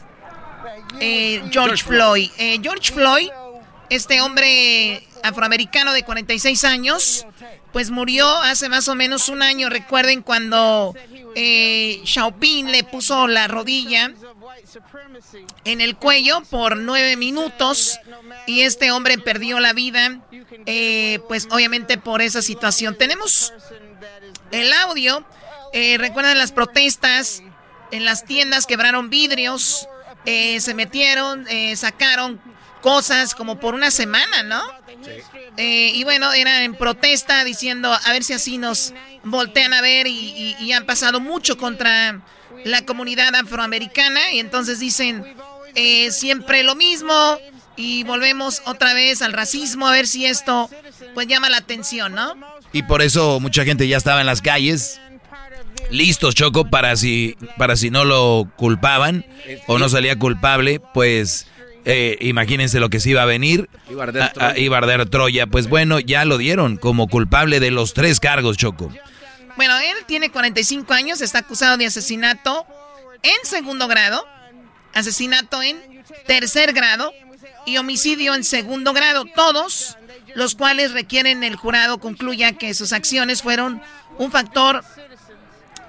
eh, 0.99 1.43
George 1.51 1.83
Floyd. 1.83 2.31
Eh, 2.37 2.59
George 2.61 2.93
Floyd, 2.93 3.29
este 3.89 4.21
hombre 4.21 5.05
afroamericano 5.23 5.93
de 5.93 6.03
46 6.03 6.63
años, 6.63 7.25
pues 7.71 7.91
murió 7.91 8.29
hace 8.39 8.69
más 8.69 8.87
o 8.87 8.95
menos 8.95 9.29
un 9.29 9.41
año. 9.41 9.69
Recuerden 9.69 10.21
cuando 10.21 10.93
eh, 11.35 12.01
Xiaoping 12.05 12.71
le 12.71 12.83
puso 12.83 13.27
la 13.27 13.47
rodilla 13.47 14.13
en 15.65 15.81
el 15.81 15.95
cuello 15.97 16.41
por 16.49 16.77
nueve 16.77 17.15
minutos 17.17 17.99
y 18.47 18.61
este 18.61 18.91
hombre 18.91 19.17
perdió 19.17 19.59
la 19.59 19.73
vida, 19.73 20.21
eh, 20.65 21.19
pues 21.27 21.47
obviamente 21.51 21.97
por 21.97 22.21
esa 22.21 22.41
situación. 22.41 22.97
Tenemos 22.97 23.53
el 24.51 24.71
audio. 24.73 25.25
Eh, 25.73 25.97
Recuerdan 25.97 26.37
las 26.37 26.51
protestas 26.51 27.43
en 27.91 28.05
las 28.05 28.25
tiendas, 28.25 28.65
quebraron 28.65 29.09
vidrios, 29.09 29.87
eh, 30.25 30.59
se 30.61 30.73
metieron, 30.73 31.45
eh, 31.49 31.75
sacaron 31.75 32.41
cosas 32.85 33.33
como 33.33 33.59
por 33.59 33.73
una 33.73 33.89
semana, 33.89 34.43
¿no? 34.43 34.61
Eh, 35.57 35.91
y 35.95 36.03
bueno, 36.03 36.31
era 36.33 36.63
en 36.63 36.75
protesta 36.75 37.43
diciendo 37.43 37.91
a 37.91 38.11
ver 38.13 38.23
si 38.23 38.33
así 38.33 38.59
nos 38.59 38.93
voltean 39.23 39.73
a 39.73 39.81
ver 39.81 40.05
y, 40.05 40.11
y- 40.11 40.55
y 40.59 40.71
han 40.71 40.85
pasado 40.85 41.19
mucho 41.19 41.57
contra 41.57 42.21
la 42.63 42.85
comunidad 42.85 43.33
afroamericana 43.33 44.31
y 44.33 44.39
entonces 44.39 44.79
dicen 44.79 45.25
eh, 45.73 46.11
siempre 46.11 46.61
lo 46.63 46.75
mismo 46.75 47.39
y 47.75 48.03
volvemos 48.03 48.61
otra 48.65 48.93
vez 48.93 49.23
al 49.23 49.33
racismo 49.33 49.87
a 49.87 49.91
ver 49.91 50.05
si 50.05 50.27
esto 50.27 50.69
pues 51.15 51.25
llama 51.27 51.49
la 51.49 51.57
atención, 51.57 52.13
¿no? 52.13 52.35
Y 52.71 52.83
por 52.83 53.01
eso 53.01 53.39
mucha 53.39 53.63
gente 53.65 53.87
ya 53.87 53.97
estaba 53.97 54.19
en 54.21 54.27
las 54.27 54.41
calles, 54.43 55.01
listos, 55.89 56.35
Choco, 56.35 56.69
para 56.69 56.95
si, 56.97 57.35
para 57.57 57.75
si 57.77 57.89
no 57.89 58.05
lo 58.05 58.47
culpaban 58.57 59.25
o 59.65 59.79
no 59.79 59.89
salía 59.89 60.19
culpable, 60.19 60.79
pues 60.93 61.47
eh, 61.85 62.17
imagínense 62.21 62.79
lo 62.79 62.89
que 62.89 62.99
se 62.99 63.11
iba 63.11 63.21
a 63.21 63.25
venir. 63.25 63.69
Iba 63.89 64.01
a 64.01 64.07
arder 64.07 64.21
A- 65.01 65.01
a- 65.01 65.05
Troya. 65.09 65.47
Pues 65.47 65.67
bueno, 65.67 65.99
ya 65.99 66.25
lo 66.25 66.37
dieron 66.37 66.77
como 66.77 67.07
culpable 67.07 67.59
de 67.59 67.71
los 67.71 67.93
tres 67.93 68.19
cargos, 68.19 68.57
Choco. 68.57 68.91
Bueno, 69.55 69.77
él 69.79 69.95
tiene 70.05 70.29
45 70.31 70.93
años, 70.93 71.21
está 71.21 71.39
acusado 71.39 71.77
de 71.77 71.85
asesinato 71.85 72.65
en 73.23 73.35
segundo 73.43 73.87
grado, 73.87 74.25
asesinato 74.93 75.61
en 75.63 76.03
tercer 76.27 76.73
grado 76.73 77.11
y 77.65 77.77
homicidio 77.77 78.35
en 78.35 78.43
segundo 78.43 78.91
grado, 78.93 79.25
todos 79.35 79.97
los 80.35 80.55
cuales 80.55 80.91
requieren 80.91 81.43
el 81.43 81.55
jurado 81.55 81.99
concluya 81.99 82.51
que 82.53 82.73
sus 82.73 82.91
acciones 82.91 83.41
fueron 83.41 83.81
un 84.17 84.31
factor 84.31 84.83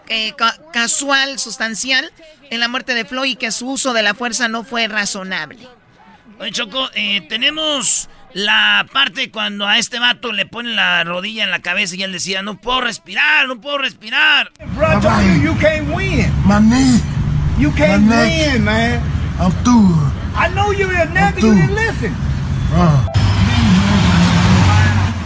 eh, 0.09 0.33
ca- 0.37 0.57
casual, 0.73 1.39
sustancial 1.39 2.13
en 2.51 2.61
la 2.61 2.69
muerte 2.69 2.95
de 2.95 3.05
Floyd 3.05 3.33
y 3.33 3.37
que 3.37 3.51
su 3.51 3.69
uso 3.69 3.93
de 3.93 4.03
la 4.05 4.15
fuerza 4.15 4.47
no 4.49 4.63
fue 4.63 4.87
razonable. 4.87 5.67
Oye, 6.39 6.53
Choco, 6.53 6.91
eh, 6.95 7.23
tenemos 7.29 8.11
la 8.35 8.87
parte 8.93 9.31
cuando 9.31 9.67
a 9.67 9.79
este 9.79 9.99
vato 9.99 10.33
le 10.33 10.45
ponen 10.45 10.77
la 10.77 11.03
rodilla 11.03 11.45
en 11.45 11.51
la 11.51 11.61
cabeza 11.61 11.97
y 11.97 12.03
él 12.03 12.13
decía, 12.13 12.43
no 12.43 12.61
puedo 12.61 12.83
respirar, 12.83 13.49
no 13.49 13.59
puedo 13.61 13.79
respirar. 13.79 14.53
Bro, 14.75 15.01
you, 15.01 15.43
you 15.43 15.59
can't 15.59 15.89
win. 15.95 16.31
My 16.45 16.61
knee. 16.61 17.01
You 17.59 17.73
can't 17.73 18.07
win, 18.07 18.65
man. 18.65 19.01
I'm 19.41 19.51
through. 19.65 19.97
I 20.35 20.51
know 20.51 20.73
you're 20.73 20.93
a 20.95 21.07
nigga, 21.07 21.41
you 21.41 21.55
didn't 21.55 21.75
listen. 21.75 22.15
Uh. 22.75 23.09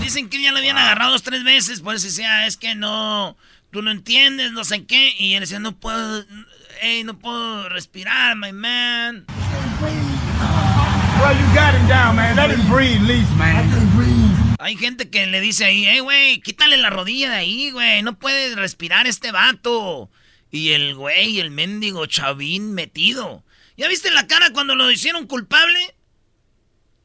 Dicen 0.01 0.29
que 0.29 0.41
ya 0.41 0.53
lo 0.53 0.59
habían 0.59 0.79
agarrado 0.79 1.11
dos, 1.13 1.25
tres 1.25 1.43
veces, 1.43 1.81
por 1.81 1.97
eso 1.97 2.07
decía, 2.07 2.47
es 2.47 2.57
que 2.57 2.77
no, 2.77 3.37
tú 3.73 3.83
no 3.83 3.91
entiendes, 3.91 4.53
no 4.53 4.63
sé 4.63 4.85
qué. 4.85 5.13
Y 5.19 5.35
él 5.35 5.41
decía, 5.41 5.59
no 5.59 5.73
puedo, 5.73 6.25
hey, 6.81 7.03
no 7.05 7.19
puedo 7.19 7.69
respirar, 7.69 8.37
my 8.37 8.53
man. 8.53 9.27
Well, 11.21 11.37
you 11.37 11.47
got 11.55 11.75
him 11.75 11.87
down, 11.89 12.17
man. 12.17 12.37
Let 12.37 12.51
him 12.51 12.67
breathe, 12.69 13.03
least, 13.03 13.31
man. 13.37 13.69
Hay 14.59 14.77
gente 14.77 15.09
que 15.11 15.27
le 15.27 15.41
dice 15.41 15.65
ahí, 15.65 15.85
hey, 15.87 16.01
güey, 16.01 16.41
quítale 16.43 16.77
la 16.77 16.91
rodilla 16.91 17.31
de 17.31 17.37
ahí, 17.37 17.71
güey. 17.71 18.03
No 18.03 18.19
puedes 18.19 18.57
respirar 18.57 19.07
este 19.07 19.33
vato. 19.33 20.11
Y 20.51 20.73
el 20.73 20.95
güey, 20.95 21.41
el 21.41 21.51
mendigo 21.51 22.05
chavín 22.07 22.75
metido. 22.75 23.43
¿Ya 23.77 23.89
viste 23.89 24.11
la 24.11 24.27
cara 24.27 24.51
cuando 24.53 24.75
lo 24.75 24.91
hicieron 24.91 25.27
culpable? 25.27 25.79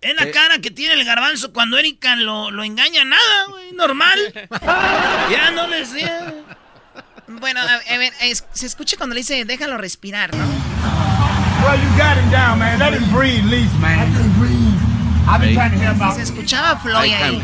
Es 0.02 0.16
la 0.16 0.30
cara 0.32 0.60
que 0.60 0.70
tiene 0.70 0.94
el 0.96 1.06
garbanzo 1.06 1.54
cuando 1.54 1.78
Erika 1.78 2.16
lo, 2.18 2.52
lo 2.52 2.64
engaña 2.64 3.06
nada, 3.06 3.46
güey, 3.50 3.72
normal. 3.74 4.20
ya 5.32 5.52
no 5.52 5.68
le 5.68 5.78
decía. 5.78 6.34
Bueno, 7.28 7.62
a, 7.62 7.94
a 7.94 7.98
ver, 7.98 8.14
es- 8.22 8.46
se 8.54 8.66
escucha 8.66 8.98
cuando 8.98 9.16
le 9.16 9.22
dice, 9.22 9.46
déjalo 9.46 9.78
respirar, 9.78 10.36
¿no? 10.36 10.46
Well, 11.66 11.80
you 11.82 11.90
got 11.98 12.16
him 12.18 12.30
down, 12.30 12.60
man. 12.60 12.78
Let 12.78 12.94
him 12.94 13.04
breathe, 13.12 13.44
least, 13.46 13.74
man. 13.80 13.98
I 14.00 14.06
can't 14.16 14.38
breathe. 14.38 14.76
I've 15.28 15.42
been 15.42 15.56
trying 15.56 15.72
to 15.72 15.78
help 15.80 16.00
out. 16.00 16.16
Se 16.16 16.22
escuchaba 16.22 16.78
Floyd 16.80 17.10
I 17.10 17.14
ahí. 17.14 17.42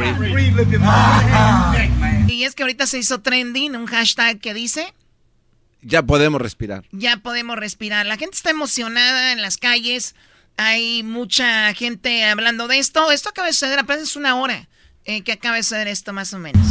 Neck, 1.72 1.89
man. 1.99 2.30
Y 2.30 2.43
es 2.43 2.53
que 2.53 2.61
ahorita 2.64 2.85
se 2.85 2.99
hizo 2.99 3.22
trending 3.22 3.76
un 3.76 3.88
hashtag 3.88 4.39
que 4.39 4.53
dice, 4.53 4.93
Ya 5.81 6.03
podemos 6.03 6.39
respirar. 6.39 6.84
ya 6.91 7.18
podemos 7.18 7.57
respirar. 7.57 8.06
La 8.06 8.18
gente 8.18 8.35
está 8.38 8.52
emocionada 8.52 9.31
en 9.31 9.41
las 9.41 9.57
calles. 9.57 10.14
Hay 10.57 11.02
mucha 11.02 11.73
gente 11.73 12.23
hablando 12.26 12.68
de 12.68 12.77
esto. 12.77 13.11
Esto 13.11 13.30
acaba 13.30 13.48
de 13.48 13.53
suceder, 13.53 13.80
apenas 13.80 14.03
es 14.03 14.15
una 14.15 14.35
hora 14.35 14.68
eh, 15.06 15.23
que 15.23 15.31
acaba 15.31 15.56
de 15.56 15.64
suceder 15.64 15.88
esto 15.88 16.14
más 16.14 16.31
o 16.35 16.38
menos. 16.38 16.61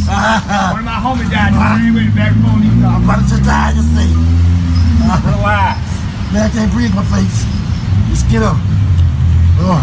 Man, 6.32 6.42
I 6.42 6.50
can't 6.50 6.72
breathe 6.72 6.94
my 6.94 7.04
face. 7.06 7.44
Just 8.08 8.28
get 8.30 8.42
up. 8.42 8.56
Oh. 9.58 9.82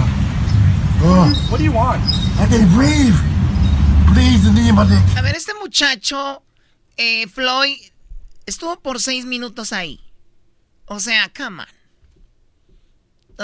Oh. 1.04 1.48
What 1.50 1.58
do 1.58 1.64
you 1.66 1.74
want? 1.74 2.02
I 2.40 2.48
can't 2.48 2.72
breathe. 2.74 3.16
Please, 4.14 4.44
the 4.46 4.52
knee 4.52 4.70
in 4.70 4.76
my 4.76 4.88
neck. 4.88 5.04
A 5.18 5.22
ver, 5.22 5.36
este 5.36 5.54
muchacho, 5.56 6.42
eh, 6.96 7.28
Floyd, 7.28 7.76
estuvo 8.46 8.80
por 8.80 9.02
seis 9.02 9.26
minutos 9.26 9.74
ahí. 9.74 10.00
O 10.86 11.00
sea, 11.00 11.30
come 11.36 11.64
on. 11.64 11.68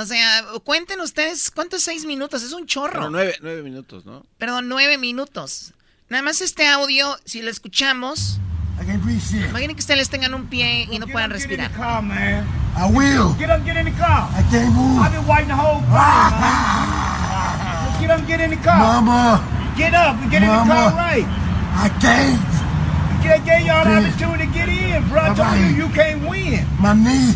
O 0.02 0.06
sea, 0.06 0.44
cuenten 0.64 1.02
ustedes, 1.02 1.52
¿cuántos 1.52 1.84
seis 1.84 2.06
minutos? 2.06 2.42
Es 2.42 2.54
un 2.54 2.66
chorro. 2.66 2.94
Pero 2.94 3.10
nueve, 3.10 3.36
nueve 3.42 3.64
minutos, 3.64 4.06
¿no? 4.06 4.26
Perdón, 4.38 4.70
nueve 4.70 4.98
minutos. 4.98 5.74
Nada 6.10 6.24
más 6.24 6.42
este 6.42 6.68
audio, 6.68 7.18
si 7.26 7.42
lo 7.42 7.52
escuchamos, 7.52 8.40
I 8.84 8.86
can't 8.86 9.02
breathe 9.02 9.22
shit. 9.22 9.48
imaginen 9.50 9.76
que 9.76 9.80
ustedes 9.80 10.10
tengan 10.10 10.34
un 10.34 10.48
pie 10.48 10.90
y 10.92 11.00
no 11.00 11.08
puedan 11.08 11.32
respirar. 11.32 11.72
Car, 11.72 12.02
man. 12.02 12.46
I 12.76 12.92
will. 12.92 13.34
Get 13.40 13.50
up, 13.50 13.64
get 13.64 13.78
in 13.78 13.86
the 13.86 13.92
car. 13.92 14.28
I 14.36 14.44
can't 14.52 14.76
move. 14.76 15.00
I've 15.00 15.14
been 15.14 15.26
waiting 15.26 15.48
the 15.48 15.56
whole 15.56 15.80
time, 15.88 16.32
man. 16.42 18.02
Get 18.02 18.12
up, 18.12 18.28
get 18.28 18.42
in 18.42 18.50
the 18.50 18.58
car. 18.58 18.78
Mama. 19.02 19.74
Get 19.78 19.94
up 19.94 20.18
and 20.20 20.30
get 20.30 20.44
in 20.44 20.50
the 20.50 20.56
car 20.68 20.92
right. 20.92 21.24
I 21.24 21.88
can't. 22.04 23.24
Get, 23.24 23.46
get 23.46 23.64
y'all 23.64 23.86
the 23.86 24.04
opportunity 24.04 24.46
to 24.46 24.52
get 24.52 24.68
in, 24.68 25.08
bro. 25.08 25.22
I 25.22 25.34
told 25.34 25.56
you, 25.56 25.86
you 25.86 25.88
can't 25.94 26.28
win. 26.28 26.68
My 26.82 26.92
knee. 26.92 27.32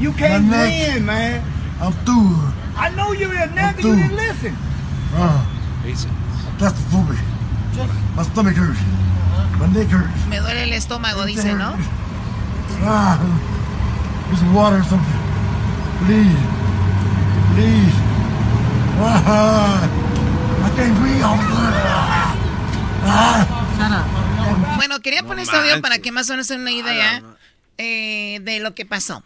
You 0.00 0.10
can't 0.12 0.46
My 0.46 0.66
neck. 0.66 0.94
win, 0.96 1.04
man. 1.06 1.44
I'm 1.80 1.92
through. 2.02 2.34
I 2.74 2.90
know 2.96 3.12
you're 3.12 3.30
a 3.30 3.46
nigga, 3.46 3.84
you 3.84 3.94
didn't 3.94 4.16
listen. 4.16 4.56
Uh, 5.14 5.46
that's 6.58 6.74
the 6.74 6.90
food. 6.90 7.16
My 8.16 8.24
stomach 8.24 8.56
hurts. 8.56 8.80
Me 10.28 10.40
duele 10.40 10.64
el 10.64 10.72
estómago, 10.72 11.24
dice, 11.26 11.54
¿no? 11.54 11.74
Ah, 12.84 13.18
some 14.38 14.52
water 14.54 14.78
or 14.80 14.84
something. 14.84 15.18
Please. 16.06 16.36
Please. 17.54 17.92
Ah, 19.02 19.80
I 20.66 20.70
can't 20.76 20.98
breathe. 21.00 21.22
Ah, 21.22 22.34
ah. 23.80 24.76
Bueno, 24.76 25.00
quería 25.00 25.22
poner 25.22 25.44
este 25.44 25.56
audio 25.56 25.80
para 25.82 25.98
que 25.98 26.12
más 26.12 26.28
o 26.30 26.34
menos 26.34 26.46
tengan 26.48 26.62
una 26.62 26.72
idea 26.72 27.22
eh, 27.78 28.40
de 28.42 28.60
lo 28.60 28.74
que 28.74 28.86
pasó. 28.86 29.22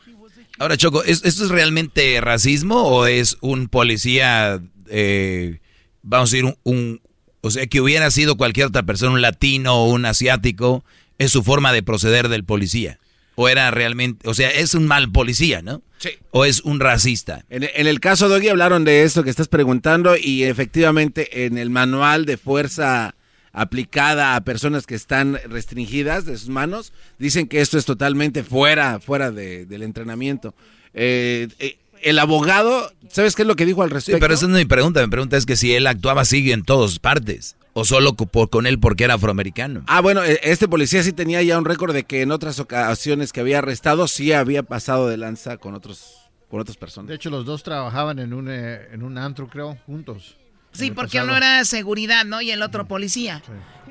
Ahora, 0.58 0.76
Choco, 0.76 1.02
¿es- 1.04 1.24
¿esto 1.24 1.44
es 1.44 1.50
realmente 1.50 2.20
racismo 2.20 2.76
o 2.82 3.06
es 3.06 3.36
un 3.40 3.68
policía, 3.68 4.60
eh, 4.88 5.60
vamos 6.02 6.30
a 6.30 6.36
decir, 6.36 6.44
un, 6.44 6.56
un- 6.64 7.00
o 7.44 7.50
sea, 7.50 7.66
que 7.66 7.80
hubiera 7.80 8.10
sido 8.10 8.36
cualquier 8.36 8.66
otra 8.66 8.82
persona, 8.82 9.12
un 9.12 9.22
latino 9.22 9.74
o 9.84 9.90
un 9.90 10.04
asiático, 10.06 10.84
es 11.18 11.30
su 11.32 11.42
forma 11.42 11.72
de 11.72 11.82
proceder 11.82 12.28
del 12.28 12.44
policía? 12.44 12.98
¿O 13.36 13.48
era 13.48 13.70
realmente, 13.72 14.28
o 14.28 14.34
sea, 14.34 14.48
es 14.50 14.74
un 14.74 14.86
mal 14.86 15.10
policía, 15.10 15.60
¿no? 15.60 15.82
Sí. 15.98 16.10
¿O 16.30 16.44
es 16.44 16.60
un 16.60 16.78
racista? 16.80 17.44
En, 17.50 17.64
en 17.74 17.86
el 17.88 17.98
caso 17.98 18.28
Doggy 18.28 18.48
hablaron 18.48 18.84
de 18.84 19.02
esto 19.02 19.24
que 19.24 19.30
estás 19.30 19.48
preguntando 19.48 20.16
y 20.16 20.44
efectivamente 20.44 21.44
en 21.46 21.58
el 21.58 21.68
manual 21.70 22.26
de 22.26 22.36
fuerza 22.36 23.14
aplicada 23.52 24.34
a 24.36 24.40
personas 24.44 24.86
que 24.86 24.94
están 24.96 25.38
restringidas 25.48 26.26
de 26.26 26.36
sus 26.36 26.48
manos 26.48 26.92
dicen 27.18 27.46
que 27.46 27.60
esto 27.60 27.78
es 27.78 27.84
totalmente 27.84 28.42
fuera 28.42 28.98
fuera 29.00 29.30
de- 29.30 29.64
del 29.66 29.82
entrenamiento. 29.82 30.54
Eh, 30.92 31.48
eh, 31.58 31.76
el 32.04 32.18
abogado, 32.18 32.92
¿sabes 33.10 33.34
qué 33.34 33.42
es 33.42 33.48
lo 33.48 33.56
que 33.56 33.66
dijo 33.66 33.82
al 33.82 33.88
Sí, 33.90 33.94
respecto? 33.94 34.20
pero 34.20 34.34
esa 34.34 34.46
no 34.46 34.56
es 34.56 34.64
mi 34.64 34.68
pregunta. 34.68 35.00
Mi 35.02 35.08
pregunta 35.10 35.36
es 35.36 35.46
que 35.46 35.56
si 35.56 35.74
él 35.74 35.86
actuaba 35.86 36.22
así 36.22 36.52
en 36.52 36.62
todas 36.64 36.98
partes, 36.98 37.56
o 37.72 37.84
solo 37.84 38.14
con 38.14 38.66
él 38.66 38.78
porque 38.78 39.04
era 39.04 39.14
afroamericano. 39.14 39.82
Ah, 39.88 40.00
bueno, 40.00 40.22
eh, 40.22 40.38
este 40.44 40.68
policía 40.68 41.02
sí 41.02 41.12
tenía 41.12 41.42
ya 41.42 41.58
un 41.58 41.64
récord 41.64 41.92
de 41.92 42.04
que 42.04 42.22
en 42.22 42.30
otras 42.30 42.60
ocasiones 42.60 43.32
que 43.32 43.40
había 43.40 43.58
arrestado 43.58 44.06
sí 44.06 44.32
había 44.32 44.62
pasado 44.62 45.08
de 45.08 45.16
lanza 45.16 45.56
con 45.56 45.74
otros 45.74 46.20
con 46.48 46.60
otras 46.60 46.76
personas. 46.76 47.08
De 47.08 47.16
hecho, 47.16 47.30
los 47.30 47.44
dos 47.44 47.64
trabajaban 47.64 48.20
en 48.20 48.32
un, 48.32 48.48
eh, 48.48 48.88
en 48.92 49.02
un 49.02 49.18
antro, 49.18 49.48
creo, 49.48 49.76
juntos. 49.86 50.36
Sí, 50.70 50.92
porque 50.92 51.18
pasado. 51.18 51.28
uno 51.28 51.36
era 51.36 51.64
seguridad, 51.64 52.24
¿no? 52.24 52.40
Y 52.42 52.52
el 52.52 52.62
otro 52.62 52.86
policía. 52.86 53.42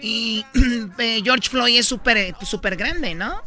Y 0.02 0.46
eh, 0.98 1.20
George 1.24 1.50
Floyd 1.50 1.78
es 1.80 1.86
súper 1.88 2.36
súper 2.46 2.78
grande, 2.78 3.16
¿no? 3.16 3.42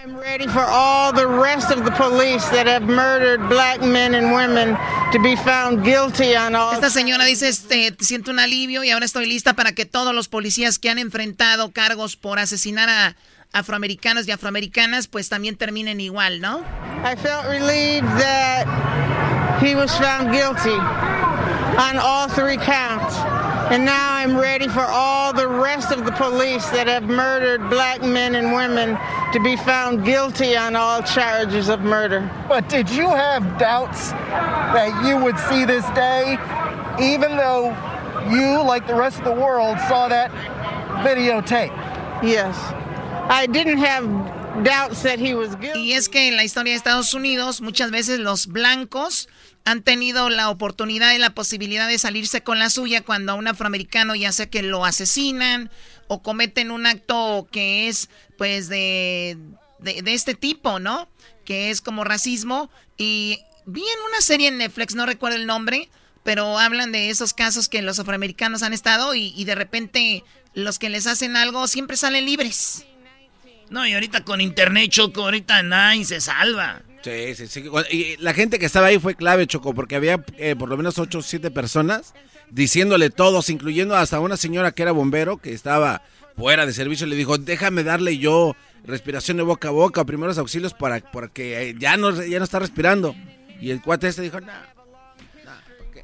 I'm 0.00 0.16
ready 0.16 0.46
for 0.46 0.62
all 0.62 1.12
the 1.12 1.26
rest 1.26 1.72
of 1.72 1.84
the 1.84 1.90
police 1.90 2.48
that 2.50 2.68
have 2.68 2.84
murdered 2.84 3.48
black 3.48 3.82
men 3.82 4.14
and 4.14 4.32
women 4.32 4.78
to 5.10 5.18
be 5.18 5.34
found 5.34 5.82
guilty 5.82 6.36
on 6.36 6.54
all. 6.54 6.72
Esta 6.72 6.88
señora 6.88 7.24
dice, 7.24 7.48
este, 7.48 7.92
siento 7.98 8.30
un 8.30 8.38
alivio 8.38 8.84
y 8.84 8.90
ahora 8.90 9.06
estoy 9.06 9.26
lista 9.26 9.54
para 9.54 9.72
que 9.72 9.86
todos 9.86 10.14
los 10.14 10.28
policías 10.28 10.78
que 10.78 10.88
han 10.88 10.98
enfrentado 10.98 11.72
cargos 11.72 12.14
por 12.14 12.38
asesinar 12.38 12.88
a 12.88 13.16
afroamericanos 13.52 14.28
y 14.28 14.30
afroamericanas, 14.30 15.08
pues 15.08 15.28
también 15.28 15.56
terminen 15.56 16.00
igual, 16.00 16.40
¿no? 16.40 16.60
I 17.04 17.16
felt 17.16 17.46
relieved 17.46 18.06
that 18.20 18.66
he 19.60 19.74
was 19.74 19.90
found 19.98 20.30
guilty 20.30 20.78
on 21.76 21.98
all 21.98 22.28
three 22.28 22.58
counts. 22.58 23.16
And 23.70 23.84
now 23.84 24.14
I'm 24.14 24.34
ready 24.34 24.66
for 24.66 24.80
all 24.80 25.34
the 25.34 25.46
rest 25.46 25.92
of 25.92 26.06
the 26.06 26.12
police 26.12 26.66
that 26.70 26.86
have 26.86 27.02
murdered 27.04 27.68
black 27.68 28.00
men 28.00 28.34
and 28.34 28.54
women 28.54 28.96
to 29.34 29.40
be 29.40 29.56
found 29.56 30.06
guilty 30.06 30.56
on 30.56 30.74
all 30.74 31.02
charges 31.02 31.68
of 31.68 31.80
murder. 31.80 32.30
But 32.48 32.70
did 32.70 32.88
you 32.88 33.08
have 33.10 33.58
doubts 33.58 34.10
that 34.10 35.04
you 35.06 35.22
would 35.22 35.38
see 35.38 35.66
this 35.66 35.84
day, 35.90 36.38
even 36.98 37.36
though 37.36 37.76
you, 38.30 38.62
like 38.62 38.86
the 38.86 38.94
rest 38.94 39.18
of 39.18 39.24
the 39.24 39.32
world, 39.32 39.76
saw 39.80 40.08
that 40.08 40.30
videotape? 41.04 41.68
Yes. 42.22 42.56
I 43.30 43.46
didn't 43.46 43.78
have 43.78 44.04
Y 45.76 45.92
es 45.92 46.08
que 46.08 46.28
en 46.28 46.36
la 46.36 46.44
historia 46.44 46.72
de 46.72 46.76
Estados 46.76 47.14
Unidos 47.14 47.60
muchas 47.60 47.90
veces 47.90 48.18
los 48.20 48.46
blancos 48.46 49.28
han 49.64 49.82
tenido 49.82 50.30
la 50.30 50.50
oportunidad 50.50 51.12
y 51.12 51.18
la 51.18 51.30
posibilidad 51.30 51.88
de 51.88 51.98
salirse 51.98 52.42
con 52.42 52.58
la 52.58 52.70
suya 52.70 53.02
cuando 53.02 53.32
a 53.32 53.34
un 53.34 53.48
afroamericano 53.48 54.14
ya 54.14 54.32
sea 54.32 54.48
que 54.48 54.62
lo 54.62 54.84
asesinan 54.84 55.70
o 56.06 56.22
cometen 56.22 56.70
un 56.70 56.86
acto 56.86 57.46
que 57.50 57.88
es 57.88 58.08
pues 58.38 58.68
de, 58.68 59.36
de, 59.80 60.14
este 60.14 60.34
tipo, 60.34 60.78
¿no? 60.78 61.08
Que 61.44 61.70
es 61.70 61.80
como 61.80 62.04
racismo. 62.04 62.70
Y 62.96 63.40
vi 63.66 63.82
en 63.82 64.06
una 64.08 64.20
serie 64.20 64.48
en 64.48 64.58
Netflix, 64.58 64.94
no 64.94 65.04
recuerdo 65.04 65.36
el 65.36 65.46
nombre, 65.46 65.90
pero 66.24 66.58
hablan 66.58 66.92
de 66.92 67.10
esos 67.10 67.34
casos 67.34 67.68
que 67.68 67.82
los 67.82 67.98
afroamericanos 67.98 68.62
han 68.62 68.72
estado 68.72 69.14
y 69.14 69.44
de 69.44 69.54
repente 69.54 70.24
los 70.54 70.78
que 70.78 70.88
les 70.88 71.06
hacen 71.06 71.36
algo 71.36 71.68
siempre 71.68 71.96
salen 71.96 72.24
libres. 72.24 72.84
No, 73.70 73.86
y 73.86 73.92
ahorita 73.92 74.24
con 74.24 74.40
internet, 74.40 74.90
Choco, 74.90 75.22
ahorita 75.22 75.62
nadie 75.62 76.04
se 76.04 76.20
salva. 76.20 76.82
Sí, 77.02 77.34
sí, 77.34 77.46
sí. 77.46 77.64
Y 77.90 78.16
la 78.18 78.34
gente 78.34 78.58
que 78.58 78.66
estaba 78.66 78.88
ahí 78.88 78.98
fue 78.98 79.14
clave, 79.14 79.46
Choco, 79.46 79.74
porque 79.74 79.96
había 79.96 80.24
eh, 80.36 80.56
por 80.56 80.68
lo 80.68 80.76
menos 80.76 80.98
ocho 80.98 81.18
o 81.18 81.22
siete 81.22 81.50
personas 81.50 82.14
diciéndole 82.50 83.10
todos, 83.10 83.50
incluyendo 83.50 83.96
hasta 83.96 84.20
una 84.20 84.36
señora 84.36 84.72
que 84.72 84.82
era 84.82 84.92
bombero, 84.92 85.36
que 85.38 85.52
estaba 85.52 86.02
fuera 86.36 86.66
de 86.66 86.72
servicio, 86.72 87.06
le 87.06 87.16
dijo, 87.16 87.36
déjame 87.36 87.82
darle 87.82 88.18
yo 88.18 88.56
respiración 88.84 89.36
de 89.36 89.42
boca 89.42 89.68
a 89.68 89.72
boca, 89.72 90.04
primeros 90.04 90.38
auxilios 90.38 90.72
para 90.72 91.00
porque 91.00 91.74
ya 91.78 91.96
no, 91.96 92.24
ya 92.24 92.38
no 92.38 92.44
está 92.44 92.58
respirando. 92.58 93.14
Y 93.60 93.70
el 93.70 93.82
cuate 93.82 94.08
este 94.08 94.22
dijo, 94.22 94.40
no. 94.40 94.52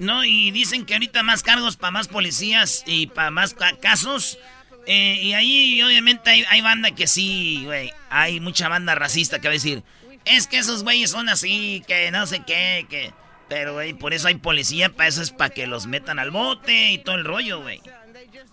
No, 0.00 0.24
y 0.24 0.50
dicen 0.50 0.84
que 0.84 0.94
ahorita 0.94 1.22
más 1.22 1.44
cargos 1.44 1.76
para 1.76 1.92
más 1.92 2.08
policías 2.08 2.82
y 2.84 3.06
para 3.06 3.30
más 3.30 3.54
casos. 3.80 4.38
Eh, 4.86 5.18
y 5.22 5.32
ahí 5.32 5.82
obviamente 5.82 6.30
hay, 6.30 6.44
hay 6.48 6.60
banda 6.60 6.90
que 6.90 7.06
sí, 7.06 7.62
güey. 7.64 7.92
Hay 8.10 8.40
mucha 8.40 8.68
banda 8.68 8.94
racista 8.94 9.40
que 9.40 9.48
va 9.48 9.52
a 9.52 9.54
decir, 9.54 9.82
es 10.24 10.46
que 10.46 10.58
esos 10.58 10.82
güeyes 10.84 11.10
son 11.10 11.28
así, 11.28 11.82
que 11.86 12.10
no 12.10 12.26
sé 12.26 12.42
qué, 12.46 12.86
que... 12.88 13.12
Pero, 13.48 13.74
güey, 13.74 13.92
por 13.92 14.14
eso 14.14 14.28
hay 14.28 14.36
policía, 14.36 14.88
para 14.88 15.08
eso 15.08 15.20
es 15.20 15.30
para 15.30 15.50
que 15.50 15.66
los 15.66 15.86
metan 15.86 16.18
al 16.18 16.30
bote 16.30 16.92
y 16.92 16.98
todo 16.98 17.16
el 17.16 17.24
rollo, 17.24 17.60
güey. 17.60 17.80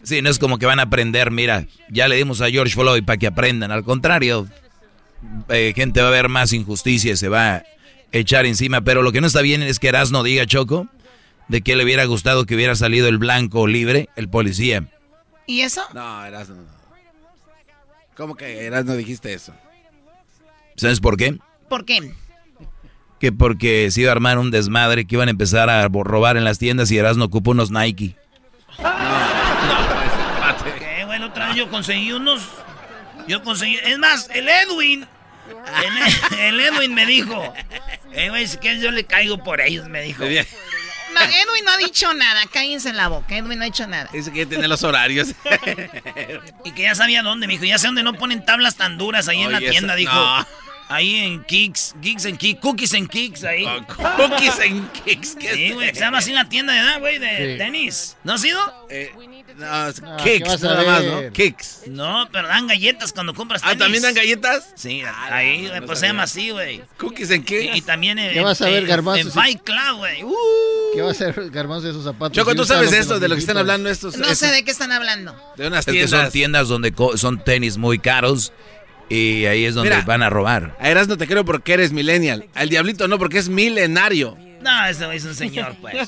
Sí, 0.03 0.21
no 0.21 0.29
es 0.29 0.37
como 0.37 0.59
que 0.59 0.65
van 0.65 0.79
a 0.79 0.83
aprender, 0.83 1.31
mira, 1.31 1.65
ya 1.89 2.07
le 2.09 2.17
dimos 2.17 2.41
a 2.41 2.49
George 2.49 2.73
Floyd 2.73 3.03
para 3.03 3.17
que 3.17 3.27
aprendan. 3.27 3.71
Al 3.71 3.85
contrario, 3.85 4.47
eh, 5.49 5.73
gente 5.75 6.01
va 6.01 6.09
a 6.09 6.11
ver 6.11 6.27
más 6.27 6.51
injusticia, 6.51 7.15
se 7.15 7.29
va 7.29 7.55
a 7.55 7.63
echar 8.11 8.45
encima. 8.45 8.81
Pero 8.81 9.01
lo 9.01 9.11
que 9.11 9.21
no 9.21 9.27
está 9.27 9.41
bien 9.41 9.63
es 9.63 9.79
que 9.79 9.87
Erasno 9.87 10.23
diga, 10.23 10.45
Choco, 10.45 10.87
de 11.47 11.61
que 11.61 11.75
le 11.75 11.83
hubiera 11.83 12.05
gustado 12.05 12.45
que 12.45 12.55
hubiera 12.55 12.75
salido 12.75 13.07
el 13.07 13.17
blanco 13.17 13.67
libre, 13.67 14.09
el 14.15 14.27
policía. 14.27 14.83
¿Y 15.51 15.63
eso? 15.63 15.81
No, 15.93 16.25
Erasno. 16.25 16.63
¿Cómo 18.15 18.35
que 18.35 18.65
Erasno 18.65 18.95
dijiste 18.95 19.33
eso? 19.33 19.53
¿Sabes 20.77 21.01
por 21.01 21.17
qué? 21.17 21.39
¿Por 21.67 21.83
qué? 21.83 22.13
Que 23.19 23.33
porque 23.33 23.91
se 23.91 23.99
iba 23.99 24.11
a 24.11 24.13
armar 24.13 24.39
un 24.39 24.49
desmadre, 24.49 25.05
que 25.05 25.15
iban 25.15 25.27
a 25.27 25.31
empezar 25.31 25.69
a 25.69 25.89
robar 25.89 26.37
en 26.37 26.45
las 26.45 26.57
tiendas 26.57 26.89
y 26.89 26.97
Erasno 26.97 27.25
ocupó 27.25 27.51
unos 27.51 27.69
Nike. 27.69 28.15
No, 28.81 28.83
no, 28.85 28.97
¿Qué, 30.79 31.03
bueno, 31.03 31.25
otra 31.25 31.49
vez 31.49 31.57
yo 31.57 31.69
conseguí 31.69 32.13
unos. 32.13 32.47
Yo 33.27 33.43
conseguí. 33.43 33.75
Es 33.83 33.99
más, 33.99 34.29
el 34.33 34.47
Edwin. 34.47 35.05
El, 36.39 36.61
Edwin 36.61 36.93
me 36.93 37.05
dijo. 37.05 37.53
Eh, 38.13 38.29
güey, 38.29 38.47
si 38.47 38.55
quieres 38.55 38.81
yo 38.81 38.91
le 38.91 39.03
caigo 39.03 39.43
por 39.43 39.59
ellos, 39.59 39.89
me 39.89 40.01
dijo. 40.01 40.23
No, 41.13 41.21
Edwin 41.21 41.65
no 41.65 41.71
ha 41.71 41.77
dicho 41.77 42.13
nada, 42.13 42.41
cállense 42.51 42.89
en 42.89 42.97
la 42.97 43.07
boca, 43.07 43.35
Edwin 43.35 43.59
no 43.59 43.63
ha 43.63 43.65
dicho 43.65 43.87
nada. 43.87 44.09
Dice 44.11 44.31
que 44.31 44.45
tiene 44.45 44.67
los 44.67 44.83
horarios. 44.83 45.29
y 46.65 46.71
que 46.71 46.83
ya 46.83 46.95
sabía 46.95 47.23
dónde, 47.23 47.47
me 47.47 47.53
dijo, 47.53 47.65
ya 47.65 47.77
sé 47.77 47.87
dónde 47.87 48.03
no 48.03 48.13
ponen 48.13 48.45
tablas 48.45 48.75
tan 48.75 48.97
duras 48.97 49.27
ahí 49.27 49.41
en 49.41 49.51
la 49.51 49.59
tienda, 49.59 49.95
dijo. 49.95 50.17
Ahí 50.89 51.15
en 51.19 51.41
Kicks, 51.45 51.95
Kicks 52.01 52.25
en 52.25 52.35
Kicks, 52.35 52.59
Cookies 52.59 52.93
en 52.93 53.07
Kicks, 53.07 53.45
ahí. 53.45 53.65
Oh, 53.65 53.79
cookies 54.17 54.59
en 54.59 54.85
Kicks, 54.89 55.35
¿qué 55.35 55.53
Sí, 55.53 55.71
güey, 55.71 55.93
se 55.93 56.01
llama 56.01 56.17
así 56.17 56.33
la 56.33 56.49
tienda 56.49 56.73
de 56.73 56.99
güey, 56.99 57.17
de 57.17 57.55
tenis. 57.57 58.17
¿No 58.25 58.33
ha 58.33 58.37
sido? 58.37 58.59
Eh, 58.89 59.13
no, 59.57 60.17
Kicks, 60.17 60.61
nada 60.61 60.83
más, 60.83 61.03
¿no? 61.03 61.31
Kicks. 61.31 61.83
No, 61.87 62.27
pero 62.31 62.47
dan 62.47 62.67
galletas 62.67 63.13
cuando 63.13 63.33
compras 63.33 63.61
tenis. 63.61 63.75
¿Ah, 63.75 63.77
también 63.77 64.03
dan 64.03 64.13
galletas? 64.13 64.73
Sí, 64.75 65.01
ahí, 65.29 65.71
pues 65.85 65.99
se 65.99 66.07
llama 66.07 66.23
así, 66.23 66.51
güey. 66.51 66.81
Cookies 66.97 67.31
en 67.31 67.43
Kicks. 67.43 67.75
Y, 67.75 67.81
también 67.81 68.19
en, 68.19 68.33
¿Qué 68.33 68.41
vas 68.41 68.61
a 68.61 68.65
ver, 68.65 68.85
Garbanzo? 68.85 69.27
En 69.27 69.31
Fight 69.31 69.61
Club, 69.63 69.97
güey. 69.97 70.23
Uh. 70.23 70.35
¿Qué 70.93 71.01
va 71.01 71.09
a 71.09 71.11
hacer 71.11 71.49
Garbanzo 71.49 71.85
de 71.85 71.91
esos 71.91 72.03
zapatos? 72.03 72.35
Choco, 72.35 72.55
¿tú 72.55 72.65
sabes 72.65 72.91
esto, 72.91 73.19
de 73.19 73.27
lo 73.27 73.35
que 73.35 73.41
están 73.41 73.57
hablando 73.57 73.89
estos? 73.89 74.17
No 74.17 74.33
sé 74.35 74.47
de 74.47 74.63
qué 74.63 74.71
están 74.71 74.91
hablando. 74.91 75.35
De 75.57 75.67
unas 75.67 75.85
tiendas. 75.85 76.05
Es 76.05 76.11
que 76.11 76.23
son 76.23 76.31
tiendas 76.31 76.67
donde 76.67 76.93
son 77.15 77.43
tenis 77.43 77.77
muy 77.77 77.99
caros 77.99 78.53
y 79.11 79.45
ahí 79.45 79.65
es 79.65 79.75
donde 79.75 80.01
van 80.03 80.23
a 80.23 80.29
robar. 80.29 80.77
A 80.79 80.89
Eras 80.89 81.09
no 81.09 81.17
te 81.17 81.27
creo 81.27 81.43
porque 81.43 81.73
eres 81.73 81.91
millennial. 81.91 82.45
Al 82.53 82.69
diablito 82.69 83.09
no, 83.09 83.19
porque 83.19 83.39
es 83.39 83.49
milenario. 83.49 84.37
No, 84.61 84.85
ese 84.85 85.13
es 85.13 85.25
un 85.25 85.35
señor, 85.35 85.75
pues. 85.81 85.95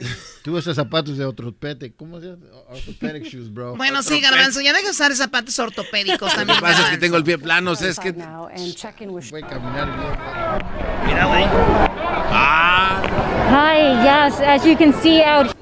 Tú 0.42 0.56
usas 0.56 0.76
zapatos 0.76 1.18
de 1.18 1.24
ortopédico. 1.24 1.96
¿Cómo 1.98 2.20
se 2.20 2.28
llama? 2.28 2.46
Orthopedic 2.68 3.24
shoes, 3.24 3.52
bro. 3.52 3.76
Bueno, 3.76 4.02
sí, 4.02 4.20
Garbanzo, 4.20 4.60
ya 4.60 4.72
deja 4.72 4.86
de 4.86 4.90
usar 4.90 5.14
zapatos 5.14 5.58
ortopédicos 5.58 6.32
también. 6.34 6.48
Lo 6.60 6.66
que 6.66 6.72
pasa 6.72 6.84
es 6.84 6.90
que 6.90 6.98
tengo 6.98 7.16
el 7.16 7.24
pie 7.24 7.38
plano, 7.38 7.72
es 7.72 7.98
que... 7.98 8.12
Voy 8.12 9.42
a 9.42 9.46
caminar 9.46 9.86
bien. 9.86 11.06
Mira, 11.06 11.26
güey. 11.26 11.44
Ah. 12.32 13.02
Hi, 13.50 14.04
yes, 14.04 14.40
as 14.40 14.64
you 14.64 14.76
can 14.76 14.92
see 14.92 15.22
out 15.22 15.52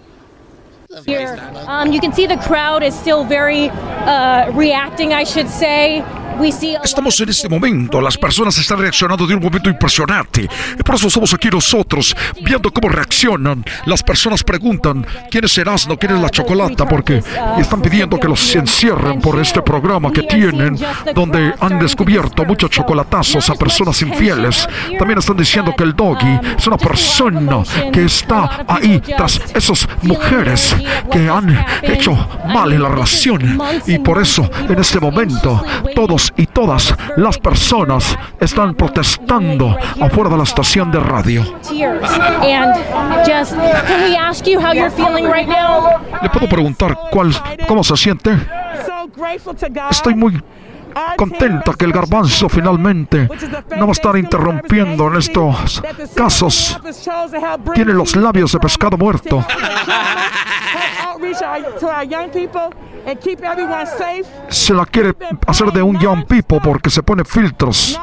here, 1.07 1.39
um, 1.67 1.91
you 1.91 2.01
can 2.01 2.13
see 2.13 2.27
the 2.27 2.37
crowd 2.37 2.83
is 2.83 2.95
still 2.95 3.25
very 3.25 3.71
uh, 3.71 4.53
reacting, 4.53 5.15
I 5.15 5.25
should 5.25 5.49
say. 5.49 6.05
Estamos 6.41 7.21
en 7.21 7.29
este 7.31 7.49
momento, 7.49 8.01
las 8.01 8.17
personas 8.17 8.57
están 8.59 8.79
reaccionando 8.79 9.27
de 9.27 9.35
un 9.35 9.43
momento 9.43 9.69
impresionante. 9.69 10.49
Por 10.85 10.95
eso 10.95 11.09
estamos 11.09 11.35
aquí 11.35 11.49
nosotros, 11.49 12.17
viendo 12.43 12.71
cómo 12.71 12.89
reaccionan. 12.89 13.65
Las 13.87 14.03
personas 14.03 14.45
preguntan 14.45 15.05
quién 15.31 15.45
es 15.45 15.59
Erasmo, 15.59 15.99
quién 15.99 16.15
es 16.15 16.21
la 16.21 16.31
chocolata, 16.31 16.87
porque 16.87 17.23
están 17.59 17.83
pidiendo 17.83 18.21
que 18.21 18.29
los 18.29 18.55
encierren 18.55 19.21
por 19.21 19.41
este 19.41 19.63
programa 19.63 20.13
que 20.13 20.23
tienen, 20.23 20.79
donde 21.15 21.55
han 21.61 21.79
descubierto 21.81 22.45
muchos 22.45 22.71
chocolatazos 22.71 23.51
a 23.51 23.55
personas 23.55 24.01
infieles. 24.03 24.69
También 24.97 25.19
están 25.19 25.37
diciendo 25.37 25.75
que 25.77 25.83
el 25.83 25.95
doggy 25.95 26.39
es 26.57 26.67
una 26.67 26.79
persona 26.79 27.63
que 27.93 28.05
está 28.05 28.65
ahí 28.69 29.01
tras 29.01 29.41
esas 29.55 29.89
mujeres 30.03 30.75
que 31.11 31.29
han 31.29 31.67
hecho 31.83 32.15
mal 32.47 32.73
en 32.73 32.83
la 32.83 32.89
relación. 32.89 33.59
Y 33.87 33.99
por 33.99 34.23
eso, 34.23 34.49
en 34.69 34.79
este 34.79 35.01
momento, 35.01 35.63
todos 35.95 36.28
y 36.37 36.47
todas 36.47 36.95
las 37.17 37.39
personas 37.39 38.17
están 38.41 38.75
protestando 38.75 39.77
afuera 40.01 40.31
de 40.31 40.37
la 40.37 40.45
estación 40.45 40.91
de 40.91 41.01
radio. 41.01 41.45
¿Le 46.23 46.31
puedo 46.31 46.49
preguntar 46.49 46.99
cuál, 47.11 47.33
cómo 47.67 47.85
se 47.85 47.97
siente? 47.97 48.37
Estoy 49.91 50.15
muy 50.15 50.43
contenta 51.17 51.75
que 51.75 51.85
el 51.85 51.93
garbanzo 51.93 52.49
finalmente 52.49 53.29
no 53.77 53.87
va 53.87 53.91
a 53.91 53.93
estar 53.93 54.17
interrumpiendo 54.17 55.09
en 55.09 55.17
estos 55.17 55.83
casos. 56.15 56.79
Tiene 57.75 57.93
los 57.93 58.17
labios 58.17 58.53
de 58.53 58.59
pescado 58.59 58.97
muerto. 58.97 59.45
Se 64.49 64.75
la 64.75 64.85
quiere 64.85 65.15
hacer 65.47 65.73
de 65.73 65.83
un 65.83 65.99
young 65.99 66.27
people 66.27 66.61
porque 66.63 66.91
se 66.91 67.03
pone 67.03 67.25
filtros. 67.25 67.99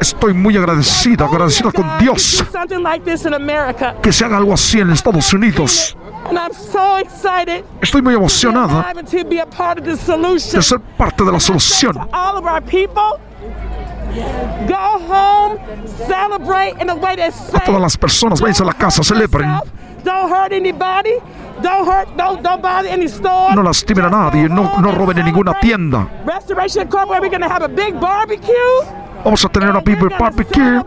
Estoy 0.00 0.32
muy 0.34 0.56
agradecida, 0.56 1.24
agradecida 1.26 1.72
con 1.72 1.98
Dios 1.98 2.44
que 4.02 4.12
se 4.12 4.24
haga 4.24 4.36
algo 4.36 4.52
así 4.52 4.78
en 4.80 4.90
Estados 4.90 5.32
Unidos. 5.32 5.96
Estoy 7.80 8.02
muy 8.02 8.14
emocionada 8.14 8.92
de 10.52 10.62
ser 10.62 10.78
parte 10.96 11.24
de 11.24 11.32
la 11.32 11.40
solución. 11.40 11.98
A 17.54 17.60
todas 17.60 17.80
las 17.80 17.96
personas, 17.96 18.40
vayan 18.40 18.62
a 18.62 18.66
la 18.66 18.74
casa, 18.74 19.02
celebren. 19.02 19.48
No 23.54 23.62
lastimen 23.62 24.06
a 24.06 24.10
nadie, 24.10 24.48
no, 24.48 24.78
no 24.80 24.92
roben 24.92 25.18
en 25.18 25.26
ninguna 25.26 25.58
tienda. 25.60 26.08
Vamos 29.24 29.44
a 29.44 29.48
tener 29.48 29.70
una 29.70 29.80
big 29.80 29.98
barbecue. 30.18 30.82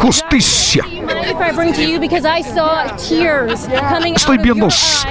Justicia. 0.00 0.84
Estoy 4.14 4.38
viendo 4.38 4.68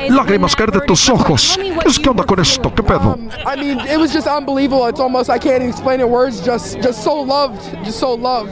lágrimas 0.10 0.56
caer 0.56 0.72
de 0.72 0.82
tus 0.82 1.10
ojos. 1.10 1.60
¿Qué 2.02 2.10
onda 2.10 2.24
con 2.24 2.40
esto? 2.40 2.74
¿Qué 2.74 2.84
pedo? 2.84 3.18
I 3.46 3.58
mean, 3.58 3.80
it 3.88 3.98
was 3.98 4.12
just 4.12 4.28
unbelievable. 4.28 4.88
It's 4.88 5.00
almost 5.00 5.30
I 5.30 5.40
can't 5.40 5.64
explain 5.64 6.02
in 6.02 6.10
words. 6.10 6.42
Just, 6.46 6.82
just 6.82 7.04
so 7.04 7.22
loved, 7.22 7.60
just 7.84 8.00
so 8.00 8.16
loved. 8.16 8.50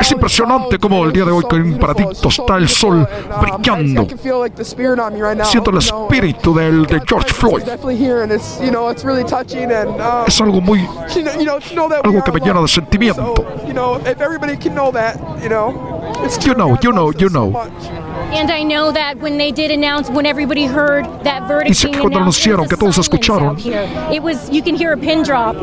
Es 0.00 0.10
impresionante 0.10 0.78
como 0.78 1.04
el 1.04 1.12
día 1.12 1.24
de 1.24 1.30
hoy 1.30 1.44
que 1.48 1.56
en 1.56 1.78
Paradito 1.78 2.28
está 2.28 2.56
el 2.56 2.68
sol 2.68 3.08
brillando. 3.40 4.06
Siento 5.44 5.70
el 5.70 5.78
espíritu 5.78 6.54
del 6.54 6.86
de 6.86 7.00
George 7.06 7.32
Floyd. 7.32 7.62
Es 10.26 10.40
algo 10.40 10.60
muy 10.60 10.86
algo 12.02 12.24
que 12.24 12.32
me 12.32 12.40
llena 12.40 12.60
de 12.60 12.68
sentimiento. 12.68 13.34
You 16.24 16.54
know, 16.54 16.78
you 16.82 16.92
know, 16.92 17.12
you 17.12 17.28
know. 17.28 17.52
And 18.32 18.50
I 18.50 18.62
know 18.62 18.90
that 18.92 19.18
when 19.18 19.36
they 19.36 19.52
did 19.52 19.70
announce, 19.70 20.08
when 20.08 20.26
everybody 20.26 20.64
heard 20.64 21.04
that 21.22 21.46
verdict 21.46 21.68
Dice 21.68 21.90
que 21.90 22.00
cuando 22.00 22.18
anunciaron 22.18 22.66
que 22.66 22.76
todos 22.76 22.98
escucharon, 22.98 23.58
it 24.10 24.22
was 24.22 24.48
you 24.50 24.62
can 24.62 24.74
hear 24.74 24.92
a 24.92 24.96
pin 24.96 25.22
drop, 25.22 25.54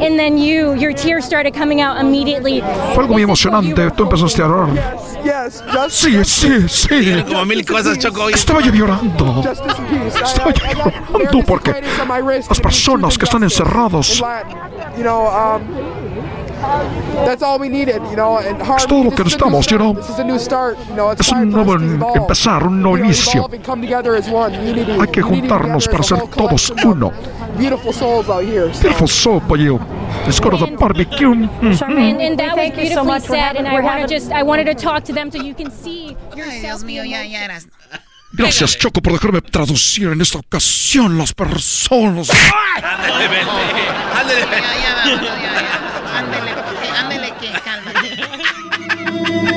and 0.00 0.18
then 0.18 0.38
you 0.38 0.74
your 0.74 0.92
tears 0.92 1.24
started 1.24 1.54
coming 1.54 1.80
out 1.80 1.98
immediately. 2.00 2.62
fue 2.94 3.04
algo 3.04 3.12
muy 3.12 3.22
emocionante. 3.22 3.90
Tú 3.90 4.04
empezaste 4.04 4.42
a 4.42 4.46
llorar. 4.46 4.68
Sí, 5.90 6.24
sí, 6.24 6.68
sí. 6.68 7.24
Como 7.28 7.44
mil 7.44 7.64
cosas, 7.64 7.98
Choco. 7.98 8.28
Estaba 8.28 8.60
yo 8.62 8.72
llorando. 8.72 9.42
Estaba 10.24 10.52
yo 10.52 10.64
llorando 10.72 11.42
porque 11.46 11.74
las 12.48 12.60
personas 12.60 13.18
que 13.18 13.24
están 13.24 13.42
encerrados 13.42 14.22
You 16.66 17.14
know, 17.14 17.24
that's 17.24 17.42
all 17.42 17.58
we 17.58 17.68
needed, 17.68 18.02
you 18.10 18.16
know. 18.16 18.38
And 18.38 18.60
Harvey, 18.60 18.82
es 18.82 18.86
todo 18.86 19.04
lo 19.04 19.10
que 19.10 19.22
this 19.24 19.34
is 19.34 19.40
a 19.40 19.44
new 19.46 19.56
necesitamos, 19.56 19.70
you 19.70 19.78
know. 19.78 19.94
This 19.94 20.10
is 20.10 20.18
a 20.18 20.24
new 20.24 20.38
start, 20.38 20.76
you 20.88 20.94
know. 20.96 21.10
It's 21.12 21.20
Es 21.20 21.32
un 21.32 21.50
nuevo 21.50 21.74
empezar, 22.14 22.66
un 22.66 22.82
nuevo 22.82 22.98
inicio. 22.98 23.40
evolve 23.40 23.54
and 23.56 23.64
come 23.64 23.82
together 23.86 24.14
as 24.16 24.28
one. 24.28 24.52
Unity. 24.68 24.92
Hay 25.00 25.08
que 25.08 25.22
juntarnos 25.22 25.86
para 25.88 26.02
ser 26.02 26.18
todos 26.28 26.70
uno. 26.84 27.12
Beautiful 27.56 27.92
souls 27.92 28.28
out 28.28 28.44
here. 28.44 28.72
So. 28.74 28.80
Beautiful 28.82 29.08
soul 29.08 29.40
for 29.40 29.56
you. 29.58 29.78
Let's 30.24 30.40
go 30.40 30.50
to 30.50 30.56
the 30.58 30.76
barbecue. 30.76 31.32
And, 31.32 32.20
and 32.20 32.38
that 32.38 32.54
was 32.54 32.56
Thank 32.56 32.76
you 32.76 32.88
so 32.90 33.02
beautifully 33.04 33.06
much 33.06 33.22
for 33.22 33.32
said, 33.34 33.40
having- 33.40 33.58
and 33.66 33.68
I 33.68 33.74
we're 33.74 33.82
want 33.82 33.94
to 33.96 34.00
having- 34.02 34.16
just 34.18 34.32
I 34.32 34.42
wanted 34.42 34.64
to 34.66 34.74
talk 34.74 35.04
to 35.04 35.12
them 35.12 35.30
so 35.30 35.38
you 35.40 35.54
can 35.54 35.70
see 35.70 36.16
Ay, 36.34 36.60
Dios 36.62 36.82
mío, 36.84 37.04
ya, 37.04 37.22
ya 37.22 37.44
eras. 37.44 37.66
Gracias, 38.32 38.76
Choco, 38.76 39.00
por 39.00 39.12
dejarme 39.14 39.40
traducir 39.40 40.08
en 40.08 40.20
esta 40.20 40.38
ocasión 40.38 41.16
las 41.16 41.32
personas. 41.32 42.28
Ándele, 46.96 47.32
que 47.40 47.50
cálmate. 47.64 48.16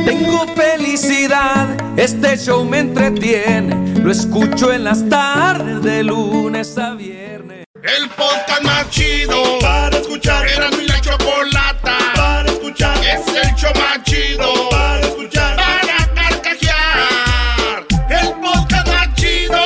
Tengo 0.05 0.45
felicidad, 0.55 1.77
este 1.97 2.37
show 2.37 2.65
me 2.65 2.79
entretiene. 2.79 3.99
Lo 4.01 4.11
escucho 4.11 4.73
en 4.73 4.83
las 4.83 5.07
tardes 5.07 5.81
de 5.81 6.03
lunes 6.03 6.77
a 6.77 6.95
viernes. 6.95 7.65
El 7.81 8.09
podcast 8.09 8.61
más 8.63 8.89
chido 8.89 9.59
para 9.61 9.97
escuchar. 9.97 10.47
Era 10.49 10.69
mi 10.71 10.85
la 10.85 10.99
chocolata 10.99 11.97
para 12.15 12.51
escuchar. 12.51 12.97
Es 12.97 13.25
el 13.27 13.55
show 13.55 13.71
más 13.75 14.03
chido 14.03 14.69
para 14.69 14.99
escuchar. 14.99 15.55
Para 15.55 16.13
carcajear. 16.13 17.85
El 18.09 18.33
podcast 18.41 18.87
más 18.87 19.15
chido. 19.15 19.57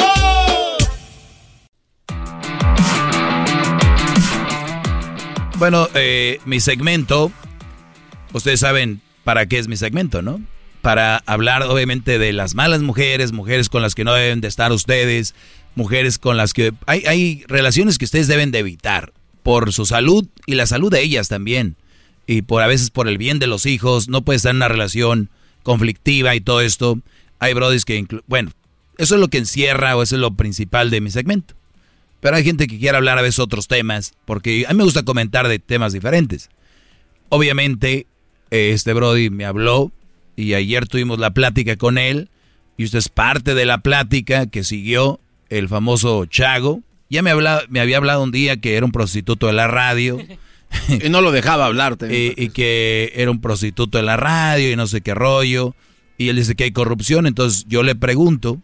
Bueno, 5.58 5.88
eh, 5.96 6.40
mi 6.46 6.60
segmento, 6.60 7.32
ustedes 8.34 8.60
saben 8.60 9.02
para 9.24 9.46
qué 9.46 9.60
es 9.60 9.68
mi 9.68 9.78
segmento, 9.78 10.22
¿no? 10.22 10.42
Para 10.82 11.24
hablar 11.26 11.64
obviamente 11.64 12.20
de 12.20 12.34
las 12.34 12.56
malas 12.56 12.82
mujeres, 12.82 13.32
mujeres 13.32 13.70
con 13.70 13.82
las 13.82 13.96
que 13.96 14.04
no 14.04 14.14
deben 14.14 14.42
de 14.42 14.50
estar 14.50 14.72
ustedes, 14.72 15.34
mujeres 15.76 16.20
con 16.20 16.36
las 16.36 16.54
que 16.54 16.74
hay, 16.86 17.06
hay 17.06 17.44
relaciones 17.48 17.98
que 17.98 18.06
ustedes 18.06 18.28
deben 18.28 18.52
de 18.52 18.60
evitar 18.60 19.14
por 19.44 19.72
su 19.72 19.86
salud 19.86 20.28
y 20.46 20.56
la 20.56 20.66
salud 20.66 20.92
de 20.92 21.02
ellas 21.02 21.30
también. 21.30 21.76
Y 22.28 22.42
por 22.42 22.62
a 22.62 22.68
veces 22.68 22.90
por 22.90 23.08
el 23.08 23.18
bien 23.18 23.40
de 23.40 23.48
los 23.48 23.66
hijos, 23.66 24.08
no 24.08 24.24
puede 24.24 24.38
estar 24.38 24.52
en 24.52 24.58
una 24.58 24.68
relación 24.68 25.30
conflictiva 25.62 26.36
y 26.36 26.42
todo 26.42 26.62
esto. 26.62 27.00
Hay 27.40 27.54
brodis 27.54 27.86
que, 27.86 28.06
bueno, 28.28 28.52
eso 28.98 29.16
es 29.16 29.22
lo 29.22 29.28
que 29.28 29.40
encierra 29.40 29.96
o 29.96 30.04
eso 30.04 30.16
es 30.16 30.22
lo 30.22 30.36
principal 30.36 30.90
de 30.90 31.02
mi 31.02 31.12
segmento. 31.12 31.56
Pero 32.22 32.38
hay 32.38 32.44
gente 32.46 32.68
que 32.68 32.80
quiere 32.80 32.96
hablar 32.96 33.18
a 33.18 33.22
veces 33.22 33.40
otros 33.40 33.68
temas, 33.68 34.14
porque 34.26 34.66
a 34.68 34.72
mí 34.72 34.78
me 34.78 34.86
gusta 34.86 35.04
comentar 35.04 35.48
de 35.50 35.60
temas 35.60 35.92
diferentes. 35.92 36.50
Obviamente, 37.28 38.08
este 38.54 38.94
Brody 38.94 39.30
me 39.30 39.46
habló 39.46 39.92
y 40.36 40.54
ayer 40.54 40.88
tuvimos 40.88 41.20
la 41.20 41.32
plática 41.32 41.76
con 41.76 41.98
él, 41.98 42.30
y 42.78 42.86
usted 42.86 43.00
es 43.00 43.10
parte 43.10 43.54
de 43.54 43.66
la 43.66 43.80
plática 43.80 44.48
que 44.48 44.64
siguió 44.64 45.20
el 45.50 45.68
famoso 45.68 46.26
Chago. 46.26 46.82
Ya 47.10 47.22
me, 47.22 47.32
me 47.70 47.80
había 47.80 47.98
hablado 47.98 48.24
un 48.24 48.32
día 48.32 48.58
que 48.58 48.76
era 48.76 48.86
un 48.86 48.92
prostituto 48.92 49.48
de 49.48 49.54
la 49.54 49.68
radio. 49.68 50.18
y 50.88 51.10
no 51.10 51.22
lo 51.22 51.32
dejaba 51.32 51.68
hablarte. 51.68 52.08
Y, 52.38 52.44
y 52.44 52.50
que 52.50 53.12
era 53.16 53.30
un 53.30 53.42
prostituto 53.42 53.98
de 53.98 54.04
la 54.04 54.18
radio 54.18 54.72
y 54.72 54.76
no 54.76 54.88
sé 54.88 55.02
qué 55.02 55.14
rollo. 55.14 55.76
Y 56.18 56.30
él 56.30 56.38
dice 56.38 56.56
que 56.56 56.64
hay 56.64 56.72
corrupción. 56.72 57.28
Entonces 57.28 57.66
yo 57.68 57.84
le 57.84 57.96
pregunto 57.96 58.60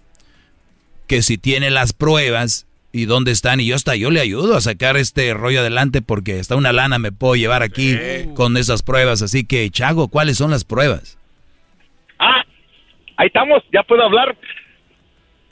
que 1.05 1.21
si 1.21 1.37
tiene 1.37 1.69
las 1.69 1.93
pruebas 1.93 2.65
y 2.91 3.05
dónde 3.05 3.31
están. 3.31 3.59
Y 3.59 3.67
yo 3.67 3.75
hasta 3.75 3.95
yo 3.95 4.09
le 4.09 4.19
ayudo 4.19 4.55
a 4.55 4.61
sacar 4.61 4.97
este 4.97 5.33
rollo 5.33 5.61
adelante 5.61 6.01
porque 6.01 6.39
hasta 6.39 6.55
una 6.55 6.73
lana 6.73 6.99
me 6.99 7.11
puedo 7.11 7.35
llevar 7.35 7.63
aquí 7.63 7.95
con 8.35 8.57
esas 8.57 8.83
pruebas. 8.83 9.21
Así 9.21 9.45
que, 9.45 9.69
Chago, 9.69 10.07
¿cuáles 10.07 10.37
son 10.37 10.51
las 10.51 10.63
pruebas? 10.63 11.17
Ah, 12.19 12.43
ahí 13.17 13.27
estamos, 13.27 13.63
ya 13.71 13.83
puedo 13.83 14.03
hablar. 14.03 14.35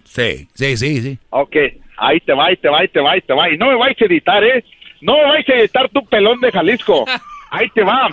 Sí, 0.04 0.48
sí, 0.54 0.78
sí, 0.78 1.02
sí. 1.02 1.20
Ok, 1.30 1.56
ahí 1.98 2.20
te 2.22 2.34
va, 2.34 2.48
ahí 2.48 2.58
te 2.58 2.70
va, 2.70 2.80
ahí 2.80 2.88
te 2.88 3.00
va, 3.00 3.12
ahí 3.12 3.22
te 3.22 3.34
va. 3.34 3.50
Y 3.52 3.58
no 3.58 3.68
me 3.68 3.76
vais 3.76 4.02
a 4.02 4.06
editar, 4.06 4.44
¿eh? 4.44 4.64
No 5.02 5.18
me 5.18 5.24
vais 5.26 5.50
a 5.50 5.54
editar 5.54 5.90
tu 5.90 6.04
pelón 6.06 6.40
de 6.40 6.52
Jalisco. 6.52 7.06
Ahí 7.50 7.70
te 7.70 7.82
va. 7.82 8.10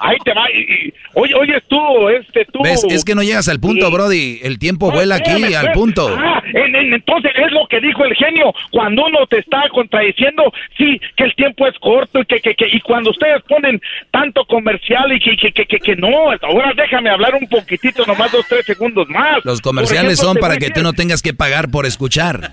Ahí 0.00 0.16
te 0.24 0.32
va. 0.34 0.44
Y, 0.52 0.58
y- 0.88 0.94
oye, 1.14 1.34
oye, 1.34 1.60
tú, 1.68 2.08
este, 2.08 2.44
tú. 2.46 2.60
¿Ves? 2.62 2.84
Es 2.90 3.04
que 3.04 3.14
no 3.14 3.22
llegas 3.22 3.48
al 3.48 3.60
punto, 3.60 3.90
Brody. 3.90 4.40
El 4.42 4.58
tiempo 4.58 4.90
vuela 4.90 5.14
aquí 5.16 5.30
Espérame, 5.30 5.44
al 5.56 5.66
espérame. 5.66 5.74
punto. 5.74 6.16
Ah, 6.18 6.42
en- 6.52 6.74
en- 6.74 6.92
entonces 6.94 7.30
es 7.36 7.52
lo 7.52 7.66
que 7.68 7.80
dijo 7.80 8.04
el 8.04 8.14
genio. 8.16 8.52
Cuando 8.72 9.06
uno 9.06 9.26
te 9.28 9.38
está 9.38 9.62
contradiciendo, 9.72 10.52
sí, 10.76 11.00
que 11.16 11.24
el 11.24 11.34
tiempo 11.36 11.66
es 11.68 11.74
corto 11.78 12.20
y 12.20 12.26
que, 12.26 12.40
que, 12.40 12.54
que- 12.54 12.68
y 12.70 12.80
cuando 12.80 13.10
ustedes 13.10 13.42
ponen 13.48 13.80
tanto 14.10 14.44
comercial 14.46 15.12
y 15.12 15.20
que, 15.20 15.36
que, 15.36 15.52
que, 15.52 15.66
que, 15.66 15.78
que 15.78 15.96
no, 15.96 16.08
ahora 16.42 16.72
déjame 16.76 17.10
hablar 17.10 17.34
un 17.40 17.48
poquitito, 17.48 18.04
nomás 18.06 18.32
dos, 18.32 18.44
tres 18.48 18.66
segundos 18.66 19.08
más. 19.08 19.44
Los 19.44 19.60
comerciales 19.60 20.14
ejemplo, 20.18 20.32
son 20.34 20.36
para 20.40 20.56
que 20.56 20.70
tú 20.70 20.82
no 20.82 20.92
tengas 20.94 21.22
que 21.22 21.32
pagar 21.32 21.70
por 21.70 21.86
escuchar. 21.86 22.50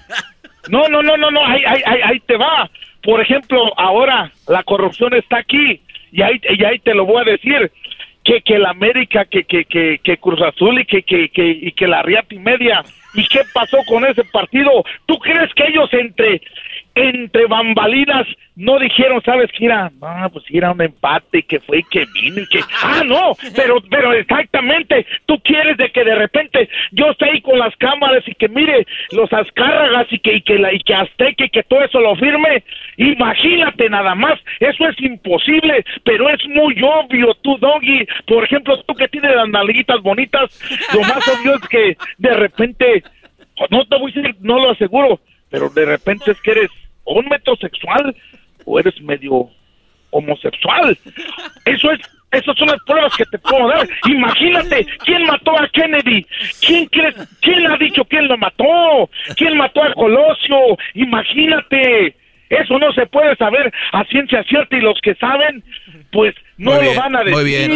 No, 0.69 0.87
no, 0.87 1.01
no, 1.03 1.17
no, 1.17 1.29
no, 1.31 1.45
ahí, 1.45 1.61
ahí, 1.65 1.81
ahí, 1.85 1.99
ahí 2.05 2.19
te 2.21 2.37
va. 2.37 2.69
Por 3.01 3.19
ejemplo, 3.19 3.59
ahora 3.77 4.31
la 4.47 4.63
corrupción 4.63 5.13
está 5.13 5.37
aquí 5.39 5.81
y 6.13 6.21
ahí, 6.21 6.39
y 6.47 6.63
ahí 6.63 6.79
te 6.79 6.93
lo 6.93 7.05
voy 7.05 7.21
a 7.21 7.31
decir. 7.31 7.71
Que, 8.23 8.39
que 8.39 8.57
la 8.57 8.69
América, 8.69 9.25
que, 9.25 9.43
que, 9.43 9.65
que, 9.65 9.99
que 10.01 10.15
Cruz 10.15 10.41
Azul 10.41 10.79
y 10.79 10.85
que, 10.85 11.03
que, 11.03 11.27
que, 11.27 11.45
y 11.45 11.73
que 11.73 11.87
la 11.87 12.01
Riata 12.03 12.33
y 12.33 12.39
Media. 12.39 12.81
¿Y 13.13 13.27
qué 13.27 13.41
pasó 13.53 13.79
con 13.85 14.05
ese 14.05 14.23
partido? 14.23 14.71
¿Tú 15.05 15.19
crees 15.19 15.53
que 15.53 15.67
ellos 15.67 15.89
entre, 15.91 16.41
entre 16.95 17.47
bambalinas 17.47 18.27
no 18.55 18.77
dijeron, 18.77 19.19
sabes 19.25 19.51
que 19.51 19.65
era, 19.65 19.91
ah, 20.03 20.29
pues 20.31 20.45
era 20.49 20.71
un 20.71 20.81
empate 20.81 21.39
y 21.39 21.43
que 21.43 21.59
fue 21.59 21.79
y 21.79 21.83
que 21.83 22.05
vino 22.13 22.41
y 22.41 22.47
que, 22.47 22.59
ah, 22.83 23.01
no, 23.03 23.35
pero, 23.55 23.77
pero 23.89 24.13
exactamente, 24.13 25.05
tú 25.25 25.39
quieres 25.43 25.77
de 25.77 25.91
que 25.91 26.03
de 26.03 26.13
repente 26.13 26.69
yo 26.91 27.09
esté 27.09 27.25
ahí 27.25 27.41
con 27.41 27.57
las 27.57 27.75
cámaras 27.77 28.23
y 28.27 28.35
que 28.35 28.47
mire 28.47 28.85
los 29.11 29.31
Azcárragas 29.33 30.07
y 30.11 30.19
que, 30.19 30.35
y 30.35 30.41
que 30.41 30.59
la, 30.59 30.71
y 30.71 30.79
que 30.79 30.93
Azteca 30.93 31.45
y 31.45 31.49
que 31.49 31.63
todo 31.63 31.83
eso 31.83 31.99
lo 31.99 32.15
firme, 32.15 32.63
imagínate 32.97 33.89
nada 33.89 34.13
más, 34.13 34.39
eso 34.59 34.87
es 34.87 35.01
imposible, 35.01 35.83
pero 36.03 36.29
es 36.29 36.45
muy 36.47 36.79
obvio, 36.83 37.33
tú, 37.41 37.57
Doggy, 37.57 38.05
por 38.27 38.43
ejemplo, 38.43 38.79
tú 38.83 38.93
que 38.93 39.07
tienes 39.07 39.35
las 39.35 39.49
nalguitas 39.49 39.99
bonitas, 40.01 40.61
lo 40.93 41.01
más 41.01 41.27
obvio 41.27 41.55
es 41.55 41.67
que 41.69 41.97
de 42.19 42.33
repente, 42.35 43.03
no 43.71 43.83
te 43.85 43.97
voy 43.97 44.11
a 44.11 44.15
decir, 44.15 44.35
no 44.41 44.59
lo 44.59 44.71
aseguro, 44.71 45.19
pero 45.49 45.69
de 45.69 45.85
repente 45.85 46.31
es 46.31 46.41
que 46.41 46.51
eres 46.51 46.71
o 47.03 47.19
un 47.19 47.25
metrosexual 47.27 48.15
o 48.65 48.79
eres 48.79 48.99
medio 49.01 49.49
homosexual. 50.11 50.97
Eso 51.65 51.91
es, 51.91 51.99
esas 52.31 52.55
son 52.57 52.67
las 52.67 52.81
pruebas 52.85 53.15
que 53.15 53.25
te 53.25 53.37
puedo 53.39 53.67
dar. 53.67 53.87
Imagínate, 54.07 54.85
¿quién 55.05 55.23
mató 55.23 55.59
a 55.59 55.67
Kennedy? 55.69 56.25
¿Quién 56.65 56.85
crees, 56.87 57.15
quién 57.41 57.67
ha 57.67 57.77
dicho 57.77 58.03
quién 58.05 58.27
lo 58.27 58.37
mató? 58.37 59.09
¿Quién 59.35 59.57
mató 59.57 59.83
a 59.83 59.93
Colosio? 59.93 60.77
Imagínate. 60.95 62.15
Eso 62.49 62.77
no 62.77 62.91
se 62.93 63.07
puede 63.07 63.35
saber 63.35 63.71
a 63.91 64.03
ciencia 64.05 64.43
cierta 64.43 64.77
y 64.77 64.81
los 64.81 64.99
que 65.01 65.15
saben, 65.15 65.63
pues 66.13 66.33
no 66.57 66.71
Muy 66.71 66.75
lo 66.79 66.89
bien, 66.91 66.95
van 67.01 67.15
a 67.15 67.19
decir. 67.19 67.33
Muy 67.33 67.43
bien. 67.43 67.71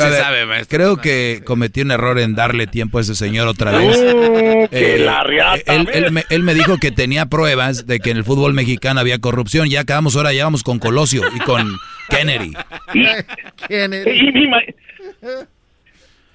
A 0.00 0.30
ver, 0.30 0.66
Creo 0.68 0.96
que 0.98 1.42
cometí 1.44 1.82
un 1.82 1.90
error 1.90 2.18
en 2.18 2.34
darle 2.34 2.66
tiempo 2.66 2.98
a 2.98 3.00
ese 3.02 3.14
señor 3.14 3.48
otra 3.48 3.72
vez. 3.72 3.96
Uh, 3.98 4.68
que 4.70 4.98
la 4.98 5.22
riata, 5.24 5.74
él, 5.74 5.88
él 5.92 6.12
me, 6.12 6.24
él 6.30 6.42
me 6.42 6.54
dijo 6.54 6.78
que 6.78 6.92
tenía 6.92 7.26
pruebas 7.26 7.86
de 7.86 7.98
que 8.00 8.10
en 8.12 8.16
el 8.16 8.24
fútbol 8.24 8.54
mexicano 8.54 9.00
había 9.00 9.18
corrupción. 9.18 9.68
Ya 9.68 9.80
acabamos 9.80 10.16
ahora, 10.16 10.32
ya 10.32 10.44
vamos 10.44 10.62
con 10.62 10.78
Colosio 10.78 11.22
y 11.34 11.40
con 11.40 11.70
Kennedy. 12.08 12.52
Y 12.94 14.32
mi 14.32 14.46
ma- 14.48 14.60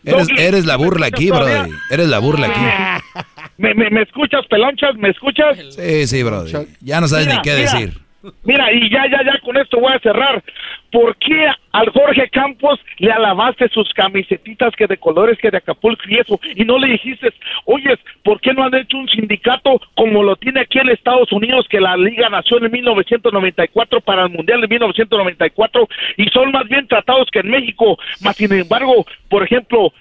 Eres, 0.03 0.65
la 0.65 0.75
burla 0.77 1.05
aquí, 1.07 1.29
brother. 1.29 1.67
Eres 1.91 2.07
la 2.07 2.19
burla 2.19 2.47
aquí. 2.47 3.13
¿Me, 3.57 3.73
me, 3.75 3.89
me 3.91 4.01
escuchas, 4.01 4.45
pelonchas? 4.49 4.95
¿Me 4.97 5.09
escuchas? 5.09 5.57
Sí, 5.75 6.07
sí, 6.07 6.23
brother. 6.23 6.67
Ya 6.81 6.99
no 6.99 7.07
sabes 7.07 7.27
Mira, 7.27 7.37
ni 7.37 7.41
qué 7.43 7.55
mira. 7.55 7.71
decir. 7.71 7.99
Mira, 8.43 8.72
y 8.72 8.89
ya, 8.89 9.07
ya, 9.10 9.23
ya 9.23 9.39
con 9.39 9.57
esto 9.57 9.80
voy 9.80 9.93
a 9.93 9.99
cerrar. 9.99 10.43
¿Por 10.91 11.15
qué 11.18 11.48
al 11.72 11.89
Jorge 11.89 12.30
Campos 12.30 12.80
le 12.98 13.11
alabaste 13.11 13.69
sus 13.69 13.89
camisetitas 13.93 14.76
que 14.76 14.88
de 14.88 14.98
colores 14.98 15.39
que 15.39 15.49
de 15.49 15.57
Acapulco 15.57 16.03
y 16.07 16.18
eso? 16.18 16.39
Y 16.56 16.65
no 16.65 16.77
le 16.77 16.89
dijiste, 16.89 17.34
oye, 17.65 17.98
¿por 18.23 18.39
qué 18.41 18.53
no 18.53 18.64
han 18.64 18.76
hecho 18.76 18.98
un 18.98 19.07
sindicato 19.07 19.81
como 19.95 20.22
lo 20.22 20.35
tiene 20.35 20.61
aquí 20.61 20.80
en 20.80 20.89
Estados 20.89 21.31
Unidos, 21.31 21.65
que 21.69 21.80
la 21.80 21.98
Liga 21.98 22.30
nació 22.30 22.57
en 22.57 22.72
1994 22.72 24.02
para 24.02 24.23
el 24.23 24.30
Mundial 24.30 24.61
de 24.61 24.68
1994 24.68 25.88
y 26.18 26.30
son 26.30 26.52
más 26.52 26.68
bien 26.68 26.88
tratados 26.88 27.30
que 27.31 27.39
en 27.39 27.49
México? 27.49 27.98
Más 28.22 28.35
sin 28.35 28.52
embargo, 28.53 29.06
por 29.30 29.43
ejemplo, 29.43 29.93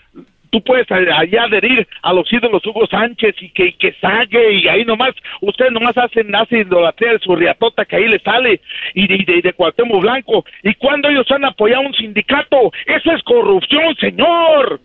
tú 0.51 0.63
puedes 0.63 0.91
allá 0.91 1.45
adherir 1.45 1.87
a 2.03 2.13
los 2.13 2.31
ídolos 2.33 2.65
Hugo 2.67 2.87
Sánchez 2.87 3.35
y 3.41 3.51
que, 3.51 3.73
que 3.75 3.95
sague 4.01 4.55
y 4.55 4.69
ahí 4.69 4.85
nomás, 4.85 5.15
ustedes 5.41 5.73
nomás 5.73 5.97
hacen, 5.97 6.35
hacen 6.35 6.61
idolatría 6.61 7.13
de 7.13 7.19
su 7.21 7.35
riatota 7.35 7.85
que 7.85 7.97
ahí 7.97 8.09
le 8.09 8.19
sale 8.21 8.61
y 8.95 9.07
de, 9.07 9.25
de, 9.33 9.43
de 9.43 9.53
Cuauhtémoc 9.53 10.01
Blanco. 10.03 10.45
¿Y 10.63 10.75
cuando 10.75 11.09
ellos 11.09 11.31
han 11.31 11.45
apoyado 11.45 11.83
un 11.83 11.95
sindicato? 11.95 12.73
Eso 12.87 13.13
es 13.13 13.23
corrupción, 13.23 13.95
señor. 13.97 14.81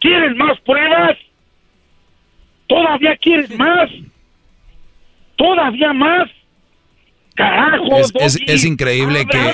¿Quieren 0.00 0.36
más 0.36 0.60
pruebas? 0.60 1.16
¿Todavía 2.66 3.16
quieres 3.16 3.56
más? 3.56 3.90
¿Todavía 5.36 5.92
más? 5.92 6.30
Carajo, 7.34 7.98
es, 7.98 8.40
es, 8.46 8.64
increíble 8.64 9.26
que 9.26 9.52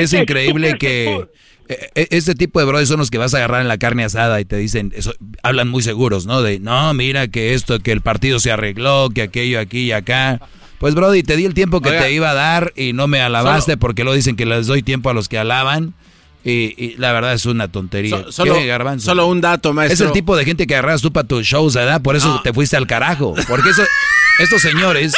es, 0.00 0.14
increíble 0.14 0.78
que 0.78 1.26
este 1.94 2.34
tipo 2.34 2.58
de 2.58 2.66
brothers 2.66 2.88
son 2.88 2.98
los 2.98 3.10
que 3.10 3.18
vas 3.18 3.34
a 3.34 3.38
agarrar 3.38 3.60
en 3.60 3.68
la 3.68 3.78
carne 3.78 4.04
asada 4.04 4.40
y 4.40 4.44
te 4.44 4.56
dicen, 4.56 4.92
eso, 4.96 5.14
hablan 5.42 5.68
muy 5.68 5.82
seguros, 5.82 6.26
¿no? 6.26 6.42
De, 6.42 6.58
no, 6.58 6.92
mira 6.94 7.28
que 7.28 7.54
esto, 7.54 7.78
que 7.80 7.92
el 7.92 8.00
partido 8.00 8.40
se 8.40 8.50
arregló, 8.50 9.10
que 9.10 9.22
aquello 9.22 9.60
aquí 9.60 9.80
y 9.80 9.92
acá. 9.92 10.40
Pues, 10.78 10.94
Brody, 10.94 11.22
te 11.22 11.36
di 11.36 11.44
el 11.44 11.54
tiempo 11.54 11.80
que 11.80 11.90
te 11.90 12.12
iba 12.12 12.30
a 12.30 12.34
dar 12.34 12.72
y 12.74 12.92
no 12.92 13.06
me 13.06 13.20
alabaste 13.20 13.76
porque 13.76 14.02
lo 14.02 14.14
dicen 14.14 14.36
que 14.36 14.46
les 14.46 14.66
doy 14.66 14.82
tiempo 14.82 15.10
a 15.10 15.14
los 15.14 15.28
que 15.28 15.38
alaban. 15.38 15.94
Y, 16.42 16.94
la 16.96 17.12
verdad 17.12 17.34
es 17.34 17.44
una 17.44 17.68
tontería. 17.68 18.24
solo, 18.30 18.54
solo, 18.98 19.26
un 19.26 19.42
dato, 19.42 19.74
maestro. 19.74 19.94
Es 19.94 20.00
el 20.00 20.12
tipo 20.12 20.34
de 20.36 20.46
gente 20.46 20.66
que 20.66 20.74
agarras 20.74 21.02
tú 21.02 21.12
para 21.12 21.28
tus 21.28 21.46
shows, 21.46 21.74
¿verdad? 21.74 22.00
Por 22.00 22.16
eso 22.16 22.40
te 22.42 22.54
fuiste 22.54 22.78
al 22.78 22.86
carajo. 22.86 23.34
Porque 23.46 23.68
eso, 23.68 23.82
estos 24.38 24.62
señores, 24.62 25.12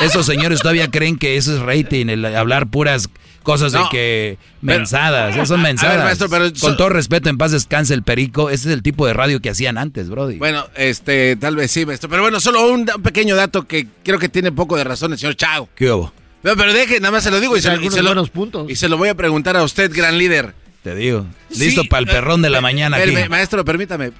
estos 0.00 0.26
señores 0.26 0.58
todavía 0.58 0.90
creen 0.90 1.18
que 1.18 1.36
eso 1.36 1.54
es 1.54 1.62
rating, 1.62 2.08
el 2.08 2.24
hablar 2.24 2.66
puras 2.66 3.08
cosas 3.46 3.70
de 3.72 3.78
que 3.90 4.38
mensadas, 4.60 5.34
esas 5.34 5.48
son 5.48 5.62
mensadas. 5.62 6.18
Con 6.60 6.76
todo 6.76 6.88
respeto, 6.88 7.30
en 7.30 7.38
paz 7.38 7.52
descanse 7.52 7.94
el 7.94 8.02
perico, 8.02 8.50
ese 8.50 8.68
es 8.68 8.74
el 8.74 8.82
tipo 8.82 9.06
de 9.06 9.14
radio 9.14 9.40
que 9.40 9.48
hacían 9.48 9.78
antes, 9.78 10.10
Brody. 10.10 10.36
Bueno, 10.36 10.66
este, 10.74 11.36
tal 11.36 11.54
vez 11.54 11.70
sí, 11.70 11.86
maestro, 11.86 12.10
pero 12.10 12.22
bueno, 12.22 12.40
solo 12.40 12.68
un, 12.68 12.84
pequeño 13.02 13.36
dato 13.36 13.66
que 13.66 13.86
creo 14.02 14.18
que 14.18 14.28
tiene 14.28 14.50
poco 14.50 14.76
de 14.76 14.82
razón 14.82 15.12
el 15.12 15.18
señor 15.18 15.36
Chao. 15.36 15.68
¿Qué 15.76 15.90
hubo? 15.92 16.12
Pero, 16.42 16.72
deje, 16.72 17.00
nada 17.00 17.12
más 17.12 17.24
se 17.24 17.30
lo 17.30 17.40
digo 17.40 17.56
y 17.56 17.60
se, 17.60 17.70
lo, 18.02 18.26
puntos. 18.26 18.70
y 18.70 18.76
se 18.76 18.88
lo 18.88 18.98
voy 18.98 19.08
a 19.08 19.14
preguntar 19.14 19.56
a 19.56 19.62
usted, 19.62 19.92
gran 19.94 20.18
líder. 20.18 20.54
Te 20.82 20.94
digo, 20.94 21.26
listo 21.56 21.84
para 21.84 22.00
el 22.00 22.06
perrón 22.06 22.42
de 22.42 22.50
la 22.50 22.60
mañana 22.60 22.96
aquí. 22.96 23.12
Maestro, 23.28 23.64
permítame, 23.64 24.12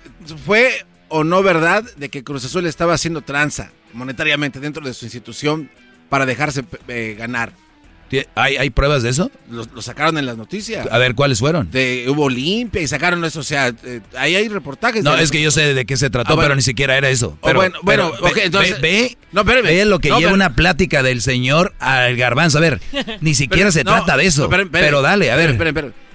¿fue 0.44 0.84
o 1.08 1.24
no 1.24 1.42
verdad 1.42 1.84
de 1.96 2.08
que 2.08 2.24
Cruz 2.24 2.44
Azul 2.44 2.66
estaba 2.66 2.94
haciendo 2.94 3.22
tranza 3.22 3.70
monetariamente 3.92 4.60
dentro 4.60 4.84
de 4.84 4.92
su 4.94 5.04
institución 5.04 5.70
para 6.08 6.26
dejarse 6.26 6.64
eh, 6.88 7.16
ganar? 7.18 7.52
¿Hay, 8.34 8.56
¿Hay 8.56 8.70
pruebas 8.70 9.02
de 9.02 9.10
eso? 9.10 9.30
Lo, 9.50 9.82
sacaron 9.82 10.18
en 10.18 10.26
las 10.26 10.36
noticias. 10.36 10.86
A 10.90 10.98
ver, 10.98 11.14
¿cuáles 11.14 11.38
fueron? 11.38 11.70
De, 11.70 12.06
hubo 12.08 12.28
limpia 12.28 12.80
y 12.82 12.88
sacaron 12.88 13.24
eso, 13.24 13.40
o 13.40 13.44
sea, 13.44 13.72
eh, 13.84 14.00
ahí 14.16 14.34
hay 14.36 14.48
reportajes. 14.48 15.02
No, 15.02 15.16
es 15.16 15.30
que 15.30 15.42
yo 15.42 15.50
sé 15.50 15.74
de 15.74 15.86
qué 15.86 15.96
se 15.96 16.10
trató, 16.10 16.34
ah, 16.34 16.42
pero 16.42 16.54
ni 16.54 16.62
siquiera 16.62 16.96
era 16.96 17.08
eso. 17.08 17.38
Oh, 17.40 17.52
bueno, 17.52 17.78
bueno, 17.82 18.12
entonces... 18.42 18.80
Ve, 18.80 19.16
no, 19.32 19.44
ve 19.44 19.84
lo 19.84 19.98
que 19.98 20.10
lleva 20.10 20.32
una 20.32 20.54
plática 20.54 21.02
del 21.02 21.20
señor 21.20 21.74
al 21.78 22.16
garbanzo. 22.16 22.58
A 22.58 22.60
ver, 22.60 22.80
ni 23.20 23.34
siquiera 23.36 23.70
se 23.72 23.84
trata 23.84 24.16
de 24.16 24.26
eso. 24.26 24.48
pero 24.70 25.02
dale, 25.02 25.30
a 25.30 25.36
ver. 25.36 25.56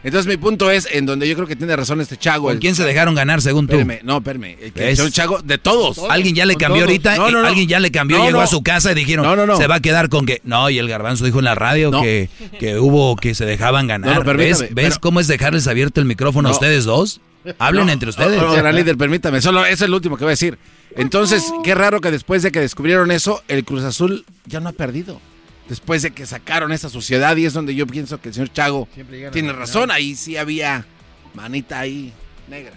Entonces 0.03 0.27
mi 0.27 0.37
punto 0.37 0.71
es, 0.71 0.87
en 0.91 1.05
donde 1.05 1.27
yo 1.27 1.35
creo 1.35 1.47
que 1.47 1.55
tiene 1.55 1.75
razón 1.75 2.01
este 2.01 2.17
Chago. 2.17 2.47
¿Con 2.47 2.57
quién 2.57 2.75
se 2.75 2.83
dejaron 2.83 3.13
ganar 3.13 3.41
según 3.41 3.67
tú? 3.67 3.77
no, 4.03 4.17
espérame. 4.17 4.57
El, 4.75 5.11
Chago, 5.11 5.41
de 5.41 5.57
todos. 5.57 5.99
Alguien 6.09 6.35
ya 6.35 6.45
le 6.45 6.55
cambió 6.55 6.83
ahorita, 6.83 7.17
no, 7.17 7.29
no, 7.29 7.45
alguien 7.45 7.67
ya 7.67 7.79
le 7.79 7.91
cambió, 7.91 8.23
llegó 8.23 8.41
a 8.41 8.47
su 8.47 8.63
casa 8.63 8.91
y 8.91 8.95
dijeron, 8.95 9.25
se 9.57 9.67
va 9.67 9.75
a 9.75 9.79
quedar 9.79 10.09
con 10.09 10.25
que... 10.25 10.41
No, 10.43 10.69
y 10.69 10.79
el 10.79 10.87
garbanzo 10.87 11.25
dijo 11.25 11.39
en 11.39 11.45
la 11.45 11.55
radio 11.55 11.91
que, 12.01 12.29
que 12.59 12.79
hubo, 12.79 13.15
que 13.15 13.35
se 13.35 13.45
dejaban 13.45 13.87
ganar. 13.87 14.23
¿Ves, 14.35 14.73
¿ves 14.73 14.97
cómo 14.97 15.19
es 15.19 15.27
dejarles 15.27 15.67
abierto 15.67 15.99
el 15.99 16.07
micrófono 16.07 16.49
a 16.49 16.51
ustedes 16.51 16.85
dos? 16.85 17.21
Hablen 17.59 17.89
entre 17.89 18.09
ustedes. 18.09 18.41
No, 18.41 18.53
gran 18.53 18.75
líder, 18.75 18.97
permítame, 18.97 19.41
solo 19.41 19.65
eso 19.65 19.83
es 19.85 19.89
lo 19.89 19.97
último 19.97 20.17
que 20.17 20.23
voy 20.23 20.31
a 20.31 20.33
decir. 20.33 20.57
Entonces, 20.95 21.43
qué 21.63 21.73
raro 21.73 22.01
que 22.01 22.11
después 22.11 22.43
de 22.43 22.51
que 22.51 22.59
descubrieron 22.59 23.11
eso, 23.11 23.43
el 23.47 23.63
Cruz 23.63 23.83
Azul 23.83 24.25
ya 24.45 24.59
no 24.59 24.69
ha 24.69 24.73
perdido 24.73 25.21
después 25.69 26.01
de 26.01 26.11
que 26.11 26.25
sacaron 26.25 26.71
esa 26.71 26.89
sociedad 26.89 27.35
y 27.37 27.45
es 27.45 27.53
donde 27.53 27.75
yo 27.75 27.87
pienso 27.87 28.19
que 28.19 28.29
el 28.29 28.33
señor 28.33 28.51
Chago 28.51 28.87
tiene 29.31 29.53
razón, 29.53 29.91
ahí 29.91 30.15
sí 30.15 30.37
había 30.37 30.85
manita 31.33 31.79
ahí 31.79 32.13
negra. 32.47 32.73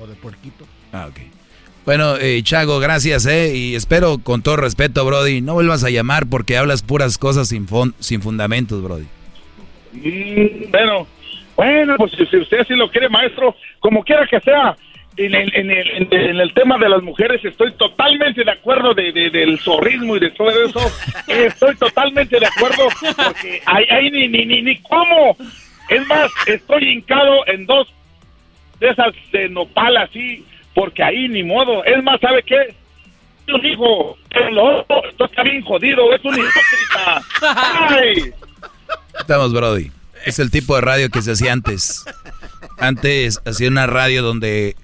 O 0.00 0.06
de 0.06 0.14
puerquito. 0.14 0.66
Ah, 0.92 1.06
ok. 1.10 1.20
Bueno, 1.84 2.16
eh, 2.16 2.42
Chago, 2.42 2.78
gracias, 2.78 3.26
eh, 3.26 3.54
y 3.54 3.74
espero 3.74 4.18
con 4.18 4.42
todo 4.42 4.56
respeto, 4.56 5.04
Brody, 5.04 5.40
no 5.40 5.54
vuelvas 5.54 5.82
a 5.82 5.90
llamar 5.90 6.26
porque 6.26 6.56
hablas 6.56 6.82
puras 6.82 7.18
cosas 7.18 7.48
sin, 7.48 7.66
sin 7.98 8.22
fundamentos, 8.22 8.82
Brody. 8.82 9.06
Mm, 9.92 10.70
bueno, 10.70 11.06
bueno, 11.56 11.96
pues 11.96 12.12
si 12.12 12.36
usted 12.36 12.60
así 12.60 12.74
lo 12.74 12.90
quiere, 12.90 13.08
maestro, 13.08 13.56
como 13.80 14.04
quiera 14.04 14.26
que 14.26 14.40
sea, 14.40 14.76
en 15.16 15.34
el, 15.34 15.54
en, 15.54 15.70
el, 15.70 16.08
en 16.10 16.40
el 16.40 16.54
tema 16.54 16.78
de 16.78 16.88
las 16.88 17.02
mujeres 17.02 17.44
estoy 17.44 17.72
totalmente 17.72 18.44
de 18.44 18.50
acuerdo 18.50 18.94
de, 18.94 19.12
del 19.12 19.58
zorrismo 19.58 20.16
y 20.16 20.20
de 20.20 20.30
todo 20.30 20.50
eso. 20.50 20.80
Estoy 21.28 21.76
totalmente 21.76 22.38
de 22.38 22.46
acuerdo 22.46 22.88
porque 23.16 23.62
ahí, 23.66 24.10
ni, 24.10 24.28
ni, 24.28 24.46
ni, 24.46 24.62
ni 24.62 24.76
cómo. 24.82 25.36
Es 25.88 26.06
más, 26.06 26.30
estoy 26.46 26.92
hincado 26.92 27.46
en 27.46 27.66
dos 27.66 27.88
de 28.78 28.90
esas 28.90 29.12
de 29.32 29.48
nopal 29.48 29.96
así, 29.96 30.44
porque 30.74 31.02
ahí 31.02 31.28
ni 31.28 31.42
modo. 31.42 31.84
Es 31.84 32.02
más, 32.02 32.20
¿sabe 32.20 32.42
qué? 32.42 32.74
Un 33.52 33.66
hijo, 33.66 34.16
el 34.30 34.56
otro, 34.58 35.04
esto 35.08 35.24
está 35.24 35.42
bien 35.42 35.62
jodido, 35.62 36.14
es 36.14 36.24
un 36.24 36.34
hipócrita. 36.34 37.22
¡Ay! 37.88 38.32
Estamos, 39.18 39.52
Brody. 39.52 39.90
Es 40.24 40.38
el 40.38 40.50
tipo 40.50 40.76
de 40.76 40.82
radio 40.82 41.10
que 41.10 41.20
se 41.22 41.32
hacía 41.32 41.52
antes. 41.52 42.04
Antes 42.78 43.40
hacía 43.44 43.68
una 43.68 43.86
radio 43.86 44.22
donde 44.22 44.76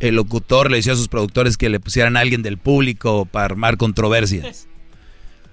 el 0.00 0.16
locutor 0.16 0.70
le 0.70 0.78
decía 0.78 0.92
a 0.92 0.96
sus 0.96 1.08
productores 1.08 1.56
que 1.56 1.68
le 1.68 1.80
pusieran 1.80 2.16
a 2.16 2.20
alguien 2.20 2.42
del 2.42 2.58
público 2.58 3.26
para 3.26 3.46
armar 3.46 3.76
controversias. 3.76 4.68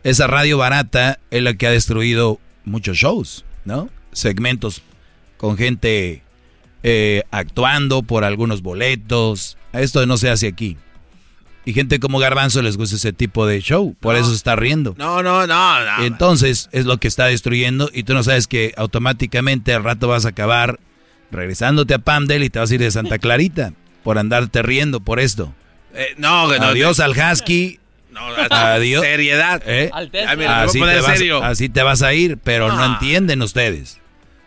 Esa 0.03 0.27
radio 0.27 0.57
barata 0.57 1.19
es 1.29 1.43
la 1.43 1.53
que 1.53 1.67
ha 1.67 1.71
destruido 1.71 2.39
muchos 2.65 2.97
shows, 2.97 3.45
¿no? 3.65 3.89
Segmentos 4.11 4.81
con 5.37 5.57
gente 5.57 6.23
eh, 6.83 7.23
actuando 7.31 8.01
por 8.01 8.23
algunos 8.23 8.61
boletos. 8.61 9.57
Esto 9.73 10.05
no 10.05 10.17
se 10.17 10.29
hace 10.29 10.47
aquí. 10.47 10.77
Y 11.63 11.73
gente 11.73 11.99
como 11.99 12.17
Garbanzo 12.17 12.63
les 12.63 12.75
gusta 12.75 12.95
ese 12.95 13.13
tipo 13.13 13.45
de 13.45 13.61
show, 13.61 13.95
por 13.99 14.15
eso 14.15 14.29
se 14.29 14.35
está 14.35 14.55
riendo. 14.55 14.95
No, 14.97 15.21
no, 15.21 15.45
no, 15.45 15.85
no. 15.85 16.03
Entonces 16.03 16.69
es 16.71 16.85
lo 16.85 16.97
que 16.97 17.07
está 17.07 17.25
destruyendo 17.27 17.91
y 17.93 18.01
tú 18.01 18.15
no 18.15 18.23
sabes 18.23 18.47
que 18.47 18.73
automáticamente 18.77 19.71
al 19.75 19.83
rato 19.83 20.07
vas 20.07 20.25
a 20.25 20.29
acabar 20.29 20.79
regresándote 21.29 21.93
a 21.93 21.99
Pamdel 21.99 22.43
y 22.43 22.49
te 22.49 22.57
vas 22.57 22.71
a 22.71 22.73
ir 22.73 22.79
de 22.79 22.89
Santa 22.89 23.19
Clarita 23.19 23.73
por 24.03 24.17
andarte 24.17 24.61
riendo 24.61 24.99
por 24.99 25.19
esto. 25.19 25.53
Eh, 25.93 26.13
no, 26.17 26.47
no, 26.47 26.63
Adiós 26.63 26.99
al 26.99 27.11
husky. 27.11 27.79
No, 28.11 28.21
adiós. 28.49 29.03
Seriedad. 29.03 29.61
¿Eh? 29.65 29.89
así, 29.93 30.09
te 30.79 31.01
vas, 31.01 31.43
así, 31.43 31.69
te 31.69 31.83
vas, 31.83 32.01
a 32.01 32.13
ir, 32.13 32.37
pero 32.37 32.69
no. 32.71 32.85
entienden 32.85 33.41
ustedes. 33.41 33.99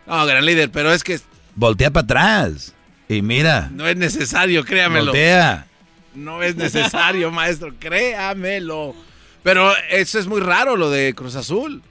No, 0.05 0.25
gran 0.25 0.45
líder, 0.45 0.69
pero 0.69 0.91
es 0.91 1.03
que... 1.03 1.19
Voltea 1.55 1.89
para 1.91 2.03
atrás. 2.03 2.73
Y 3.09 3.21
mira. 3.21 3.69
No 3.71 3.87
es 3.87 3.97
necesario, 3.97 4.63
créamelo. 4.63 5.05
Voltea. 5.05 5.67
No 6.13 6.43
es 6.43 6.55
necesario, 6.55 7.31
maestro, 7.31 7.73
créamelo. 7.79 8.95
Pero 9.41 9.73
eso 9.89 10.19
es 10.19 10.27
muy 10.27 10.41
raro, 10.41 10.75
lo 10.75 10.89
de 10.89 11.13
Cruz 11.13 11.35
Azul. 11.35 11.81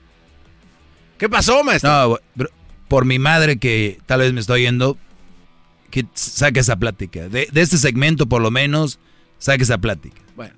¿Qué 1.17 1.29
pasó, 1.29 1.63
maestro? 1.63 2.19
No, 2.35 2.47
por 2.87 3.05
mi 3.05 3.19
madre 3.19 3.57
que 3.57 3.99
tal 4.05 4.19
vez 4.19 4.33
me 4.33 4.41
estoy 4.41 4.63
yendo, 4.63 4.97
que 5.95 6.05
saque 6.13 6.59
esa 6.59 6.75
plática. 6.75 7.29
De, 7.29 7.47
este 7.53 7.77
segmento, 7.77 8.25
por 8.25 8.41
lo 8.41 8.51
menos, 8.51 8.99
saque 9.39 9.63
esa 9.63 9.77
plática. 9.77 10.21
Bueno, 10.35 10.53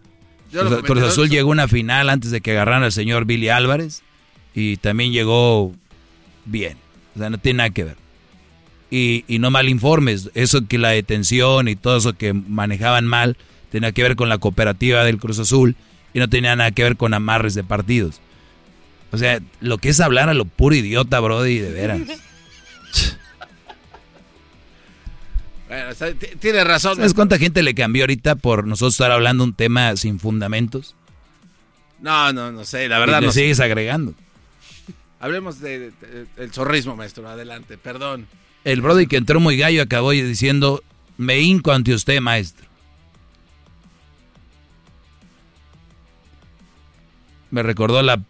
Cruz, 0.81 1.03
Azul 1.03 1.29
llegó 1.29 1.51
a 1.51 1.53
una 1.53 1.67
final 1.67 2.09
antes 2.09 2.31
de 2.31 2.41
que 2.41 2.51
agarraran 2.51 2.81
al 2.81 2.91
señor 2.91 3.25
Billy 3.25 3.49
Álvarez 3.49 4.01
y 4.55 4.77
también 4.77 5.11
llegó 5.11 5.75
bien. 6.45 6.79
O 7.15 7.19
sea, 7.19 7.29
no 7.29 7.37
tiene 7.37 7.57
nada 7.57 7.69
que 7.69 7.83
ver. 7.83 7.97
Y, 8.89 9.25
y 9.27 9.37
no 9.37 9.51
mal 9.51 9.69
informes. 9.69 10.31
Eso 10.33 10.67
que 10.67 10.79
la 10.79 10.89
detención 10.89 11.67
y 11.67 11.75
todo 11.75 11.97
eso 11.97 12.13
que 12.13 12.33
manejaban 12.33 13.05
mal 13.05 13.37
tenía 13.71 13.91
que 13.91 14.01
ver 14.01 14.15
con 14.15 14.29
la 14.29 14.39
cooperativa 14.39 15.03
del 15.03 15.19
Cruz 15.19 15.37
Azul 15.37 15.75
y 16.15 16.19
no 16.19 16.27
tenía 16.29 16.55
nada 16.55 16.71
que 16.71 16.81
ver 16.81 16.97
con 16.97 17.13
amarres 17.13 17.53
de 17.53 17.63
partidos. 17.63 18.21
O 19.11 19.19
sea, 19.19 19.39
lo 19.61 19.77
que 19.77 19.89
es 19.89 19.99
hablar 19.99 20.29
a 20.29 20.33
lo 20.33 20.45
puro 20.45 20.73
idiota, 20.73 21.19
Brody, 21.19 21.59
de 21.59 21.71
veras. 21.71 22.01
Bueno, 25.67 25.89
tiene 26.39 26.63
razón. 26.63 26.95
¿Sabes 26.95 27.13
cuánta 27.13 27.37
gente 27.37 27.61
le 27.61 27.75
cambió 27.75 28.03
ahorita 28.03 28.35
por 28.35 28.65
nosotros 28.65 28.93
estar 28.93 29.11
hablando 29.11 29.43
un 29.43 29.53
tema 29.53 29.95
sin 29.97 30.19
fundamentos? 30.19 30.95
No, 31.99 32.31
no, 32.31 32.51
no 32.51 32.63
sé, 32.63 32.87
la 32.87 32.99
verdad. 32.99 33.21
Y 33.21 33.25
le 33.25 33.31
sigues 33.31 33.59
agregando. 33.59 34.13
Hablemos 35.19 35.59
del 35.59 35.93
zorrismo, 36.51 36.95
maestro. 36.95 37.27
Adelante, 37.27 37.77
perdón. 37.77 38.27
El 38.63 38.81
Brody 38.81 39.07
que 39.07 39.17
entró 39.17 39.39
muy 39.39 39.57
gallo 39.57 39.81
acabó 39.81 40.11
diciendo, 40.11 40.83
me 41.17 41.39
hinco 41.39 41.71
ante 41.71 41.93
usted, 41.93 42.21
maestro. 42.21 42.67
Me 47.49 47.63
recordó 47.63 48.01
la 48.01 48.21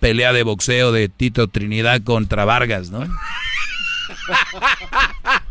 pelea 0.00 0.32
de 0.32 0.42
boxeo 0.42 0.90
de 0.90 1.08
Tito 1.08 1.48
Trinidad 1.48 2.02
contra 2.02 2.44
Vargas, 2.44 2.90
¿no? 2.90 3.06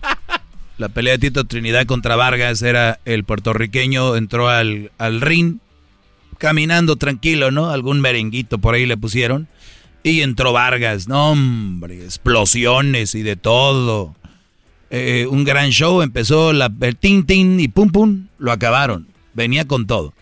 La 0.77 0.89
pelea 0.89 1.13
de 1.13 1.19
Tito 1.19 1.43
Trinidad 1.43 1.85
contra 1.85 2.15
Vargas 2.15 2.61
era 2.61 2.99
el 3.05 3.23
puertorriqueño, 3.23 4.15
entró 4.15 4.49
al, 4.49 4.91
al 4.97 5.21
ring 5.21 5.57
caminando 6.39 6.95
tranquilo, 6.95 7.51
¿no? 7.51 7.69
Algún 7.69 8.01
merenguito 8.01 8.57
por 8.57 8.73
ahí 8.75 8.85
le 8.85 8.97
pusieron. 8.97 9.47
Y 10.03 10.21
entró 10.21 10.51
Vargas, 10.51 11.07
no 11.07 11.31
hombre, 11.31 12.03
explosiones 12.03 13.15
y 13.15 13.21
de 13.21 13.35
todo. 13.37 14.15
Eh, 14.89 15.25
un 15.29 15.43
gran 15.45 15.69
show, 15.69 16.01
empezó 16.01 16.51
la, 16.51 16.71
el 16.81 16.97
tin 16.97 17.25
tin 17.25 17.59
y 17.59 17.67
pum 17.67 17.89
pum, 17.89 18.27
lo 18.37 18.51
acabaron. 18.51 19.07
Venía 19.33 19.65
con 19.65 19.87
todo. 19.87 20.13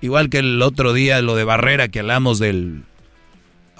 Igual 0.00 0.30
que 0.30 0.38
el 0.38 0.60
otro 0.62 0.92
día 0.92 1.22
lo 1.22 1.36
de 1.36 1.44
Barrera 1.44 1.88
que 1.88 2.00
hablamos 2.00 2.38
del... 2.38 2.82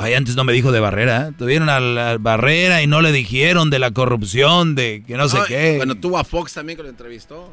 Ay, 0.00 0.14
antes 0.14 0.36
no 0.36 0.44
me 0.44 0.52
dijo 0.52 0.70
de 0.70 0.78
Barrera. 0.78 1.32
Tuvieron 1.36 1.68
a 1.68 1.80
la 1.80 2.18
Barrera 2.18 2.82
y 2.82 2.86
no 2.86 3.02
le 3.02 3.10
dijeron 3.10 3.68
de 3.68 3.80
la 3.80 3.90
corrupción, 3.90 4.76
de 4.76 5.02
que 5.04 5.16
no 5.16 5.28
sé 5.28 5.38
qué. 5.48 5.74
Bueno, 5.76 5.96
tuvo 5.96 6.18
a 6.18 6.24
Fox 6.24 6.54
también 6.54 6.76
que 6.76 6.84
lo 6.84 6.88
entrevistó. 6.88 7.52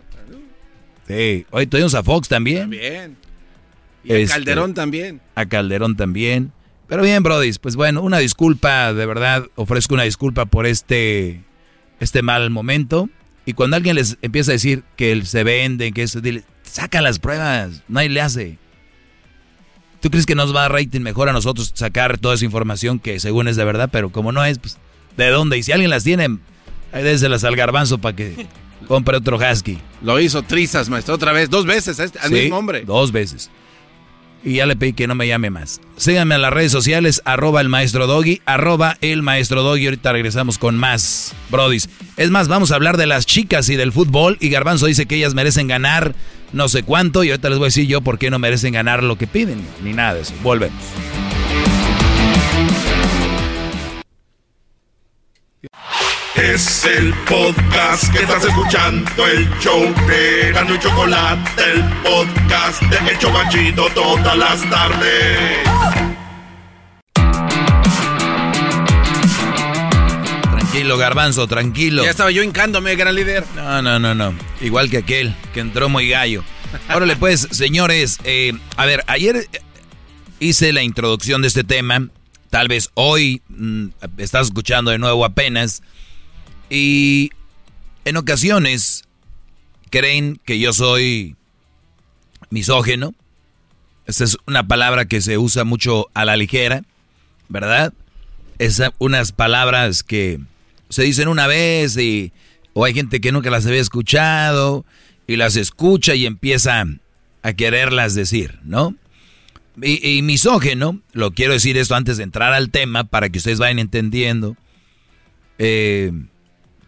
Sí, 1.07 1.45
hoy 1.49 1.65
tuvimos 1.65 1.95
a 1.95 2.03
Fox 2.03 2.27
también. 2.27 2.61
También. 2.61 3.17
Y 4.03 4.13
a 4.13 4.17
Este, 4.17 4.35
Calderón 4.35 4.75
también. 4.75 5.21
A 5.33 5.47
Calderón 5.47 5.97
también. 5.97 6.51
Pero 6.87 7.01
bien, 7.01 7.23
Brody, 7.23 7.51
pues 7.53 7.75
bueno, 7.75 8.03
una 8.03 8.19
disculpa, 8.19 8.93
de 8.93 9.05
verdad, 9.07 9.47
ofrezco 9.55 9.95
una 9.95 10.03
disculpa 10.03 10.45
por 10.45 10.67
este, 10.67 11.41
este 11.99 12.21
mal 12.21 12.51
momento. 12.51 13.09
Y 13.47 13.53
cuando 13.53 13.75
alguien 13.75 13.95
les 13.95 14.17
empieza 14.21 14.51
a 14.51 14.53
decir 14.53 14.83
que 14.95 15.25
se 15.25 15.43
vende, 15.43 15.91
que 15.93 16.03
eso, 16.03 16.21
dile, 16.21 16.43
saca 16.61 17.01
las 17.01 17.17
pruebas, 17.17 17.81
nadie 17.87 18.09
le 18.09 18.21
hace. 18.21 18.57
¿Tú 20.05 20.11
crees 20.11 20.27
que 20.27 20.35
nos 20.35 20.55
va 20.55 20.65
a 20.65 20.69
rating 20.69 21.01
mejor 21.01 21.29
a 21.29 21.33
nosotros 21.33 21.71
sacar 21.73 22.19
toda 22.19 22.35
esa 22.35 22.45
información 22.45 22.99
que 22.99 23.19
según 23.19 23.47
es 23.47 23.55
de 23.55 23.63
verdad? 23.65 23.89
Pero 23.91 24.11
como 24.11 24.31
no 24.31 24.45
es, 24.45 24.59
pues, 24.59 24.77
¿de 25.17 25.29
dónde? 25.29 25.57
Y 25.57 25.63
si 25.63 25.71
alguien 25.71 25.89
las 25.89 26.03
tiene, 26.03 26.37
ahí 26.93 27.01
déselas 27.01 27.43
al 27.43 27.55
garbanzo 27.55 27.97
para 27.97 28.15
que 28.15 28.45
compre 28.87 29.17
otro 29.17 29.39
husky. 29.39 29.79
Lo 30.03 30.19
hizo 30.19 30.43
Trizas, 30.43 30.89
maestro, 30.89 31.15
otra 31.15 31.31
vez, 31.31 31.49
dos 31.49 31.65
veces, 31.65 31.99
a 31.99 32.03
este- 32.03 32.19
al 32.19 32.29
Sí, 32.29 32.35
mismo 32.35 32.57
hombre. 32.59 32.83
Dos 32.85 33.11
veces. 33.11 33.49
Y 34.43 34.57
ya 34.57 34.67
le 34.67 34.75
pedí 34.75 34.93
que 34.93 35.07
no 35.07 35.15
me 35.15 35.27
llame 35.27 35.49
más. 35.49 35.81
Síganme 35.97 36.35
en 36.35 36.43
las 36.43 36.53
redes 36.53 36.71
sociales, 36.71 37.23
arroba 37.25 37.59
el 37.61 37.69
maestro 37.69 38.05
Doggy, 38.05 38.43
arroba 38.45 38.97
el 39.01 39.23
maestro 39.23 39.63
Doggy. 39.63 39.85
Ahorita 39.85 40.11
regresamos 40.11 40.59
con 40.59 40.77
más, 40.77 41.33
brodis. 41.49 41.89
Es 42.15 42.29
más, 42.29 42.47
vamos 42.47 42.71
a 42.71 42.75
hablar 42.75 42.97
de 42.97 43.07
las 43.07 43.25
chicas 43.25 43.69
y 43.69 43.75
del 43.75 43.91
fútbol. 43.91 44.37
Y 44.39 44.49
Garbanzo 44.49 44.85
dice 44.85 45.07
que 45.07 45.15
ellas 45.15 45.33
merecen 45.33 45.67
ganar 45.67 46.13
no 46.53 46.67
sé 46.69 46.83
cuánto. 46.83 47.23
Y 47.23 47.31
ahorita 47.31 47.49
les 47.49 47.57
voy 47.57 47.65
a 47.65 47.67
decir 47.67 47.87
yo 47.87 48.01
por 48.01 48.17
qué 48.17 48.29
no 48.29 48.39
merecen 48.39 48.73
ganar 48.73 49.03
lo 49.03 49.17
que 49.17 49.27
piden. 49.27 49.65
Ni 49.83 49.93
nada 49.93 50.15
de 50.15 50.21
eso. 50.21 50.33
Volvemos. 50.43 50.81
Es 56.35 56.85
el 56.85 57.13
podcast 57.27 58.13
que 58.13 58.19
estás 58.19 58.43
escuchando, 58.43 59.25
el 59.25 59.49
show 59.59 59.81
de 60.07 60.51
Gano 60.51 60.75
y 60.75 60.79
Chocolate, 60.79 61.63
el 61.73 61.83
podcast 62.03 62.81
de 62.83 63.11
El 63.11 63.17
Chobachito 63.17 63.87
todas 63.95 64.37
las 64.37 64.69
tardes. 64.69 65.74
Tranquilo, 70.85 70.97
Garbanzo, 70.97 71.47
tranquilo. 71.47 72.03
Ya 72.03 72.11
estaba 72.11 72.31
yo 72.31 72.43
hincándome, 72.43 72.95
gran 72.95 73.15
líder. 73.15 73.43
No, 73.55 73.81
no, 73.81 73.97
no, 73.99 74.13
no. 74.13 74.33
Igual 74.61 74.89
que 74.89 74.97
aquel 74.97 75.35
que 75.53 75.59
entró 75.59 75.89
muy 75.89 76.09
gallo. 76.09 76.43
Órale, 76.93 77.15
pues, 77.15 77.47
señores. 77.51 78.19
eh, 78.23 78.53
a 78.77 78.85
ver, 78.85 79.03
ayer 79.07 79.49
hice 80.39 80.73
la 80.73 80.83
introducción 80.83 81.41
de 81.41 81.47
este 81.47 81.63
tema. 81.63 82.07
Tal 82.51 82.67
vez 82.67 82.91
hoy 82.93 83.41
mm, 83.49 83.87
estás 84.17 84.47
escuchando 84.47 84.91
de 84.91 84.99
nuevo 84.99 85.25
apenas. 85.25 85.81
Y 86.69 87.31
en 88.05 88.17
ocasiones 88.17 89.05
creen 89.89 90.39
que 90.45 90.59
yo 90.59 90.71
soy 90.71 91.35
misógeno. 92.51 93.13
Esta 94.05 94.23
es 94.23 94.37
una 94.45 94.67
palabra 94.67 95.05
que 95.05 95.19
se 95.21 95.39
usa 95.39 95.63
mucho 95.63 96.07
a 96.13 96.25
la 96.25 96.37
ligera, 96.37 96.83
¿verdad? 97.49 97.91
Es 98.59 98.79
unas 98.99 99.31
palabras 99.31 100.03
que 100.03 100.39
se 100.89 101.03
dicen 101.03 101.27
una 101.27 101.47
vez 101.47 101.97
y 101.97 102.31
o 102.73 102.85
hay 102.85 102.93
gente 102.93 103.21
que 103.21 103.31
nunca 103.31 103.49
las 103.49 103.65
había 103.65 103.81
escuchado 103.81 104.85
y 105.27 105.37
las 105.37 105.55
escucha 105.55 106.15
y 106.15 106.25
empieza 106.25 106.85
a 107.41 107.53
quererlas 107.53 108.15
decir, 108.15 108.59
¿no? 108.63 108.95
Y, 109.81 110.17
y 110.17 110.21
misógeno, 110.21 110.99
lo 111.13 111.31
quiero 111.31 111.53
decir 111.53 111.77
esto 111.77 111.95
antes 111.95 112.17
de 112.17 112.23
entrar 112.23 112.53
al 112.53 112.69
tema 112.69 113.03
para 113.03 113.29
que 113.29 113.39
ustedes 113.39 113.59
vayan 113.59 113.79
entendiendo 113.79 114.55
eh, 115.57 116.11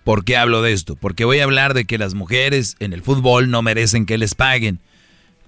por 0.03 0.23
qué 0.23 0.37
hablo 0.37 0.61
de 0.61 0.73
esto. 0.73 0.95
Porque 0.95 1.25
voy 1.25 1.39
a 1.39 1.43
hablar 1.43 1.73
de 1.73 1.85
que 1.85 1.97
las 1.97 2.13
mujeres 2.13 2.75
en 2.79 2.93
el 2.93 3.01
fútbol 3.01 3.49
no 3.49 3.61
merecen 3.61 4.05
que 4.05 4.17
les 4.17 4.35
paguen. 4.35 4.79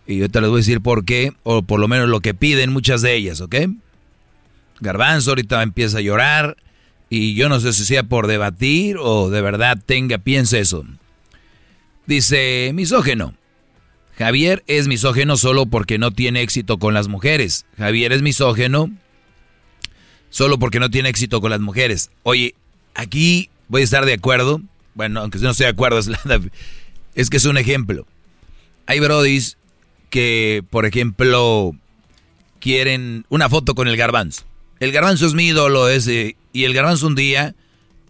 Y 0.06 0.18
yo 0.18 0.30
te 0.30 0.42
les 0.42 0.50
voy 0.50 0.58
a 0.58 0.62
decir 0.62 0.82
por 0.82 1.06
qué, 1.06 1.34
o 1.44 1.62
por 1.62 1.80
lo 1.80 1.88
menos 1.88 2.10
lo 2.10 2.20
que 2.20 2.34
piden 2.34 2.74
muchas 2.74 3.02
de 3.02 3.16
ellas, 3.16 3.42
¿ok? 3.42 3.56
Garbanzo 4.80 5.32
ahorita 5.32 5.62
empieza 5.62 6.00
a 6.00 6.02
llorar 6.02 6.58
y 7.10 7.34
yo 7.34 7.50
no 7.50 7.60
sé 7.60 7.74
si 7.74 7.86
sea 7.86 8.04
por 8.04 8.28
debatir 8.28 8.98
o 9.00 9.30
de 9.30 9.42
verdad 9.42 9.78
tenga, 9.84 10.20
piense 10.20 10.60
eso. 10.60 10.86
Dice, 12.06 12.72
misógeno. 12.74 13.34
Javier 14.18 14.64
es 14.68 14.88
misógeno 14.88 15.38
solo 15.38 15.66
porque 15.66 15.98
no 15.98 16.12
tiene 16.12 16.42
éxito 16.42 16.78
con 16.78 16.94
las 16.94 17.08
mujeres. 17.08 17.66
Javier 17.78 18.12
es 18.12 18.22
misógeno 18.22 18.92
solo 20.30 20.60
porque 20.60 20.80
no 20.80 20.90
tiene 20.90 21.10
éxito 21.10 21.42
con 21.42 21.52
las 21.52 21.62
mujeres. 21.62 22.12
Oye, 22.24 22.54
aquí 22.96 23.50
voy 23.70 23.82
a 23.82 23.84
estar 23.86 24.06
de 24.06 24.14
acuerdo. 24.14 24.62
Bueno, 24.94 25.22
aunque 25.22 25.40
no 25.40 25.52
estoy 25.52 25.66
de 25.66 25.72
acuerdo, 25.72 26.00
es, 26.00 26.10
es 27.16 27.30
que 27.30 27.38
es 27.38 27.46
un 27.46 27.58
ejemplo. 27.58 28.06
Hay 28.86 29.00
brodis 29.00 29.58
que, 30.10 30.64
por 30.70 30.86
ejemplo, 30.86 31.76
quieren 32.60 33.26
una 33.30 33.50
foto 33.50 33.74
con 33.74 33.88
el 33.88 33.98
garbanzo. 33.98 34.49
El 34.80 34.92
garbanzo 34.92 35.26
es 35.26 35.34
mi 35.34 35.48
ídolo 35.48 35.90
ese, 35.90 36.36
y 36.54 36.64
el 36.64 36.74
garbanzo 36.74 37.08
un 37.08 37.16
día 37.16 37.56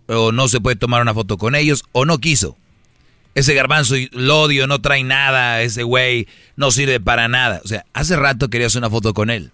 o 0.08 0.32
no 0.32 0.48
se 0.48 0.60
puede 0.60 0.76
tomar 0.76 1.02
una 1.02 1.14
foto 1.14 1.38
con 1.38 1.56
ellos 1.56 1.84
o 1.92 2.06
no 2.06 2.20
quiso. 2.20 2.58
Ese 3.36 3.54
garbanzo 3.54 3.96
lo 4.12 4.42
odio, 4.42 4.68
no 4.68 4.82
trae 4.82 5.04
nada, 5.04 5.62
ese 5.62 5.84
güey 5.84 6.28
no 6.56 6.72
sirve 6.72 7.00
para 7.00 7.28
nada. 7.28 7.62
O 7.64 7.68
sea, 7.68 7.86
hace 7.94 8.16
rato 8.16 8.50
querías 8.50 8.76
una 8.76 8.90
foto 8.90 9.14
con 9.14 9.30
él 9.30 9.52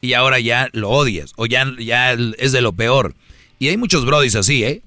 y 0.00 0.12
ahora 0.12 0.38
ya 0.38 0.68
lo 0.72 0.90
odias 0.90 1.32
o 1.36 1.46
ya, 1.46 1.66
ya 1.78 2.12
es 2.12 2.52
de 2.52 2.60
lo 2.60 2.72
peor. 2.72 3.14
Y 3.58 3.68
hay 3.68 3.76
muchos 3.76 4.04
brodis 4.04 4.36
así, 4.36 4.64
¿eh? 4.64 4.82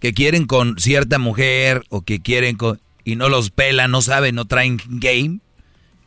Que 0.00 0.12
quieren 0.12 0.46
con 0.46 0.78
cierta 0.78 1.18
mujer 1.18 1.84
o 1.88 2.02
que 2.02 2.20
quieren 2.20 2.56
con... 2.56 2.80
y 3.04 3.16
no 3.16 3.28
los 3.28 3.50
pelan, 3.50 3.90
no 3.90 4.02
saben, 4.02 4.34
no 4.34 4.46
traen 4.46 4.80
game 4.86 5.38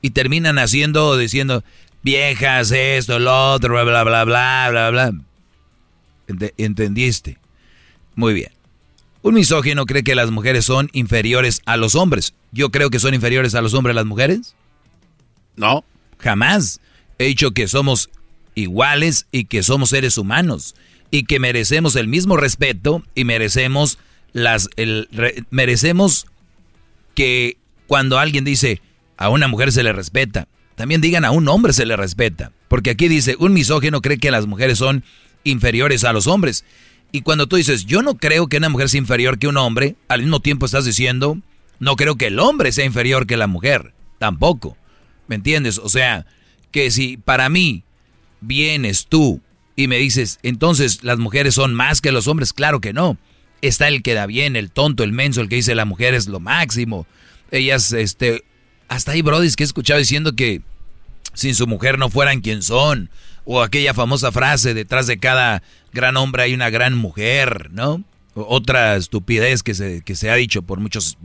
y 0.01 0.09
terminan 0.09 0.59
haciendo 0.59 1.07
o 1.07 1.17
diciendo 1.17 1.63
viejas, 2.03 2.71
esto, 2.71 3.19
lo 3.19 3.53
otro, 3.53 3.73
bla, 3.73 3.83
bla, 3.83 4.03
bla, 4.03 4.23
bla, 4.25 4.69
bla, 4.69 4.89
bla. 4.91 5.13
Ente- 6.27 6.53
¿Entendiste? 6.57 7.37
Muy 8.15 8.33
bien. 8.33 8.51
Un 9.21 9.35
misógino 9.35 9.85
cree 9.85 10.03
que 10.03 10.15
las 10.15 10.31
mujeres 10.31 10.65
son 10.65 10.89
inferiores 10.93 11.61
a 11.65 11.77
los 11.77 11.95
hombres. 11.95 12.33
¿Yo 12.51 12.69
creo 12.69 12.89
que 12.89 12.99
son 12.99 13.13
inferiores 13.13 13.55
a 13.55 13.61
los 13.61 13.73
hombres 13.73 13.95
las 13.95 14.05
mujeres? 14.05 14.55
No. 15.55 15.83
Jamás. 16.19 16.81
He 17.17 17.25
dicho 17.25 17.51
que 17.51 17.67
somos 17.67 18.09
iguales 18.55 19.27
y 19.31 19.45
que 19.45 19.63
somos 19.63 19.89
seres 19.91 20.17
humanos 20.17 20.75
y 21.09 21.23
que 21.23 21.39
merecemos 21.39 21.95
el 21.95 22.07
mismo 22.07 22.37
respeto 22.37 23.01
y 23.15 23.23
merecemos 23.23 23.97
las 24.33 24.69
el, 24.75 25.07
re- 25.11 25.43
merecemos 25.51 26.27
que 27.15 27.57
cuando 27.87 28.19
alguien 28.19 28.43
dice 28.43 28.81
a 29.17 29.29
una 29.29 29.47
mujer 29.47 29.71
se 29.71 29.83
le 29.83 29.93
respeta, 29.93 30.47
también 30.75 31.01
digan 31.01 31.25
a 31.25 31.31
un 31.31 31.47
hombre 31.47 31.73
se 31.73 31.85
le 31.85 31.95
respeta, 31.95 32.51
porque 32.67 32.91
aquí 32.91 33.07
dice 33.07 33.35
un 33.39 33.53
misógino 33.53 34.01
cree 34.01 34.17
que 34.17 34.31
las 34.31 34.47
mujeres 34.47 34.77
son 34.77 35.03
inferiores 35.43 36.03
a 36.03 36.13
los 36.13 36.27
hombres. 36.27 36.65
Y 37.11 37.21
cuando 37.21 37.47
tú 37.47 37.57
dices, 37.57 37.85
yo 37.85 38.01
no 38.01 38.15
creo 38.15 38.47
que 38.47 38.57
una 38.57 38.69
mujer 38.69 38.89
sea 38.89 38.97
inferior 38.97 39.37
que 39.37 39.47
un 39.47 39.57
hombre, 39.57 39.95
al 40.07 40.21
mismo 40.21 40.39
tiempo 40.39 40.65
estás 40.65 40.85
diciendo, 40.85 41.37
no 41.79 41.95
creo 41.95 42.15
que 42.15 42.27
el 42.27 42.39
hombre 42.39 42.71
sea 42.71 42.85
inferior 42.85 43.27
que 43.27 43.37
la 43.37 43.47
mujer, 43.47 43.93
tampoco. 44.17 44.77
¿Me 45.27 45.35
entiendes? 45.35 45.77
O 45.77 45.89
sea, 45.89 46.25
que 46.71 46.89
si 46.89 47.17
para 47.17 47.49
mí 47.49 47.83
vienes 48.41 49.05
tú 49.07 49.41
y 49.75 49.87
me 49.87 49.97
dices, 49.97 50.39
entonces 50.43 51.03
las 51.03 51.19
mujeres 51.19 51.53
son 51.55 51.73
más 51.73 52.01
que 52.01 52.11
los 52.11 52.27
hombres, 52.27 52.51
claro 52.51 52.81
que 52.81 52.93
no. 52.93 53.17
Está 53.61 53.87
el 53.87 54.01
que 54.01 54.13
da 54.13 54.25
bien, 54.25 54.55
el 54.55 54.71
tonto, 54.71 55.03
el 55.03 55.13
menso, 55.13 55.41
el 55.41 55.49
que 55.49 55.55
dice 55.55 55.75
la 55.75 55.85
mujer 55.85 56.15
es 56.15 56.27
lo 56.27 56.39
máximo. 56.39 57.05
Ellas, 57.51 57.93
este, 57.93 58.43
hasta 58.87 59.11
hay 59.13 59.21
brodis 59.21 59.55
que 59.55 59.63
he 59.63 59.65
escuchado 59.65 59.99
diciendo 59.99 60.35
que 60.35 60.61
sin 61.33 61.55
su 61.55 61.67
mujer 61.67 61.97
no 61.97 62.09
fueran 62.09 62.41
quien 62.41 62.61
son. 62.61 63.09
O 63.45 63.61
aquella 63.61 63.93
famosa 63.93 64.31
frase, 64.31 64.73
detrás 64.73 65.05
de 65.07 65.17
cada 65.17 65.63
gran 65.91 66.15
hombre 66.15 66.43
hay 66.43 66.53
una 66.53 66.69
gran 66.69 66.95
mujer, 66.95 67.69
¿no? 67.71 68.03
O- 68.35 68.45
otra 68.55 68.95
estupidez 68.95 69.63
que 69.63 69.73
se, 69.73 70.01
que 70.01 70.15
se 70.15 70.29
ha 70.29 70.35
dicho 70.35 70.61
por 70.61 70.79
muchos... 70.79 71.17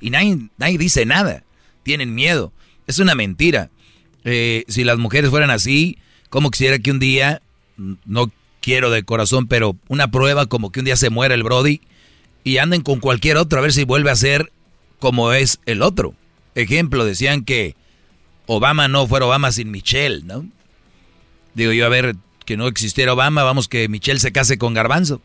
Y 0.00 0.10
nadie, 0.10 0.38
nadie 0.56 0.78
dice 0.78 1.04
nada. 1.04 1.42
Tienen 1.82 2.14
miedo. 2.14 2.52
Es 2.86 2.98
una 3.00 3.14
mentira. 3.14 3.68
Eh, 4.24 4.64
si 4.68 4.84
las 4.84 4.96
mujeres 4.98 5.30
fueran 5.30 5.50
así, 5.50 5.98
como 6.30 6.50
quisiera 6.50 6.78
que 6.78 6.90
un 6.90 6.98
día, 7.00 7.42
no 8.06 8.30
quiero 8.60 8.90
de 8.90 9.02
corazón, 9.02 9.46
pero 9.46 9.76
una 9.88 10.10
prueba 10.10 10.46
como 10.46 10.72
que 10.72 10.80
un 10.80 10.86
día 10.86 10.96
se 10.96 11.10
muera 11.10 11.34
el 11.34 11.42
Brody 11.42 11.80
y 12.44 12.58
anden 12.58 12.80
con 12.82 13.00
cualquier 13.00 13.36
otro 13.36 13.58
a 13.58 13.62
ver 13.62 13.72
si 13.72 13.84
vuelve 13.84 14.10
a 14.10 14.16
ser 14.16 14.52
como 15.00 15.32
es 15.32 15.60
el 15.66 15.82
otro. 15.82 16.14
Ejemplo, 16.54 17.04
decían 17.04 17.44
que 17.44 17.76
Obama 18.46 18.88
no 18.88 19.06
fuera 19.06 19.26
Obama 19.26 19.52
sin 19.52 19.70
Michelle, 19.70 20.22
¿no? 20.24 20.46
Digo 21.54 21.72
yo, 21.72 21.86
a 21.86 21.88
ver, 21.88 22.16
que 22.44 22.56
no 22.56 22.66
existiera 22.66 23.12
Obama, 23.12 23.42
vamos 23.42 23.68
que 23.68 23.88
Michelle 23.88 24.20
se 24.20 24.32
case 24.32 24.58
con 24.58 24.74
Garbanzo. 24.74 25.20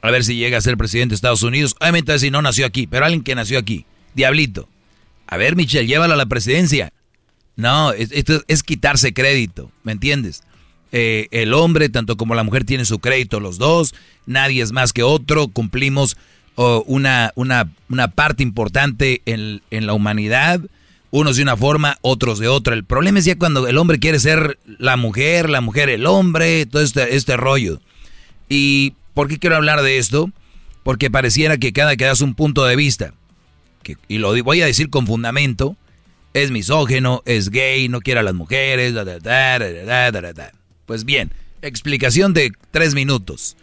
A 0.00 0.10
ver 0.10 0.24
si 0.24 0.36
llega 0.36 0.58
a 0.58 0.60
ser 0.60 0.76
presidente 0.76 1.12
de 1.12 1.16
Estados 1.16 1.42
Unidos. 1.42 1.76
Obviamente 1.80 2.18
si 2.18 2.30
no 2.30 2.42
nació 2.42 2.66
aquí, 2.66 2.86
pero 2.86 3.04
alguien 3.04 3.22
que 3.22 3.34
nació 3.34 3.58
aquí. 3.58 3.86
Diablito. 4.14 4.68
A 5.26 5.36
ver, 5.36 5.56
Michelle, 5.56 5.86
llévalo 5.86 6.14
a 6.14 6.16
la 6.18 6.26
presidencia. 6.26 6.92
No, 7.56 7.92
esto 7.92 8.42
es, 8.46 8.62
quitarse 8.62 9.14
crédito, 9.14 9.70
¿me 9.82 9.92
entiendes? 9.92 10.42
Eh, 10.92 11.28
el 11.30 11.54
hombre, 11.54 11.88
tanto 11.88 12.16
como 12.16 12.34
la 12.34 12.42
mujer, 12.42 12.64
tienen 12.64 12.86
su 12.86 12.98
crédito 12.98 13.40
los 13.40 13.58
dos. 13.58 13.94
Nadie 14.26 14.62
es 14.62 14.72
más 14.72 14.92
que 14.92 15.02
otro. 15.02 15.48
Cumplimos 15.48 16.16
oh, 16.56 16.82
una, 16.86 17.32
una, 17.34 17.70
una, 17.88 18.08
parte 18.08 18.42
importante 18.42 19.22
en, 19.26 19.62
en 19.70 19.86
la 19.86 19.92
humanidad 19.92 20.60
unos 21.16 21.36
de 21.36 21.44
una 21.44 21.56
forma, 21.56 21.96
otros 22.00 22.40
de 22.40 22.48
otra. 22.48 22.74
El 22.74 22.82
problema 22.82 23.20
es 23.20 23.24
ya 23.24 23.38
cuando 23.38 23.68
el 23.68 23.78
hombre 23.78 24.00
quiere 24.00 24.18
ser 24.18 24.58
la 24.66 24.96
mujer, 24.96 25.48
la 25.48 25.60
mujer 25.60 25.88
el 25.88 26.06
hombre, 26.06 26.66
todo 26.66 26.82
este, 26.82 27.14
este 27.14 27.36
rollo. 27.36 27.80
¿Y 28.48 28.94
por 29.14 29.28
qué 29.28 29.38
quiero 29.38 29.54
hablar 29.54 29.82
de 29.82 29.98
esto? 29.98 30.32
Porque 30.82 31.12
pareciera 31.12 31.56
que 31.56 31.72
cada 31.72 31.94
que 31.94 32.04
das 32.04 32.20
un 32.20 32.34
punto 32.34 32.64
de 32.64 32.74
vista, 32.74 33.14
y 34.08 34.18
lo 34.18 34.34
voy 34.42 34.62
a 34.62 34.66
decir 34.66 34.90
con 34.90 35.06
fundamento, 35.06 35.76
es 36.32 36.50
misógeno, 36.50 37.22
es 37.26 37.50
gay, 37.50 37.88
no 37.88 38.00
quiere 38.00 38.18
a 38.18 38.24
las 38.24 38.34
mujeres, 38.34 38.92
pues 40.84 41.04
bien, 41.04 41.30
explicación 41.62 42.34
de 42.34 42.50
tres 42.72 42.96
minutos. 42.96 43.56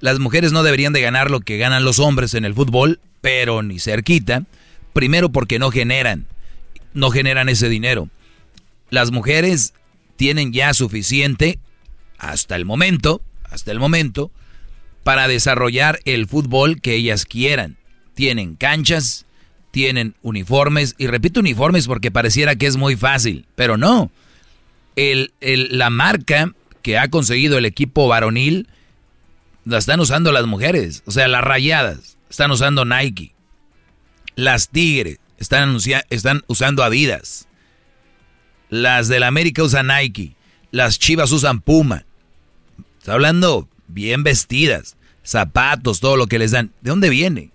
Las 0.00 0.18
mujeres 0.18 0.52
no 0.52 0.62
deberían 0.62 0.92
de 0.92 1.00
ganar 1.00 1.30
lo 1.30 1.40
que 1.40 1.58
ganan 1.58 1.84
los 1.84 1.98
hombres 1.98 2.34
en 2.34 2.44
el 2.44 2.54
fútbol, 2.54 3.00
pero 3.20 3.62
ni 3.62 3.78
cerquita. 3.78 4.44
Primero 4.92 5.30
porque 5.30 5.58
no 5.58 5.70
generan 5.70 6.26
no 6.98 7.10
generan 7.10 7.48
ese 7.48 7.68
dinero. 7.68 8.08
Las 8.90 9.10
mujeres 9.10 9.74
tienen 10.16 10.52
ya 10.52 10.74
suficiente 10.74 11.58
hasta 12.18 12.56
el 12.56 12.64
momento, 12.64 13.22
hasta 13.44 13.70
el 13.72 13.78
momento, 13.78 14.30
para 15.04 15.28
desarrollar 15.28 16.00
el 16.04 16.26
fútbol 16.26 16.80
que 16.80 16.94
ellas 16.94 17.24
quieran. 17.24 17.76
Tienen 18.14 18.56
canchas, 18.56 19.26
tienen 19.70 20.14
uniformes, 20.22 20.94
y 20.98 21.06
repito 21.06 21.40
uniformes 21.40 21.86
porque 21.86 22.10
pareciera 22.10 22.56
que 22.56 22.66
es 22.66 22.76
muy 22.76 22.96
fácil, 22.96 23.46
pero 23.54 23.76
no. 23.76 24.10
El, 24.96 25.32
la 25.40 25.90
marca 25.90 26.52
que 26.82 26.98
ha 26.98 27.08
conseguido 27.08 27.58
el 27.58 27.64
equipo 27.64 28.08
varonil 28.08 28.68
la 29.68 29.78
están 29.78 30.00
usando 30.00 30.32
las 30.32 30.46
mujeres, 30.46 31.02
o 31.04 31.10
sea, 31.10 31.28
las 31.28 31.44
rayadas, 31.44 32.16
están 32.30 32.50
usando 32.50 32.86
Nike. 32.86 33.34
Las 34.34 34.70
Tigres 34.70 35.18
están, 35.36 35.76
usando 36.46 36.82
Adidas. 36.82 37.48
Las 38.70 39.08
de 39.08 39.20
la 39.20 39.26
América 39.26 39.62
usan 39.62 39.88
Nike. 39.88 40.36
Las 40.70 40.98
Chivas 40.98 41.32
usan 41.32 41.60
Puma. 41.60 42.06
Está 42.98 43.14
hablando 43.14 43.68
bien 43.88 44.22
vestidas. 44.22 44.96
Zapatos, 45.22 46.00
todo 46.00 46.16
lo 46.16 46.28
que 46.28 46.38
les 46.38 46.52
dan. 46.52 46.72
¿De 46.80 46.90
dónde 46.90 47.10
viene? 47.10 47.50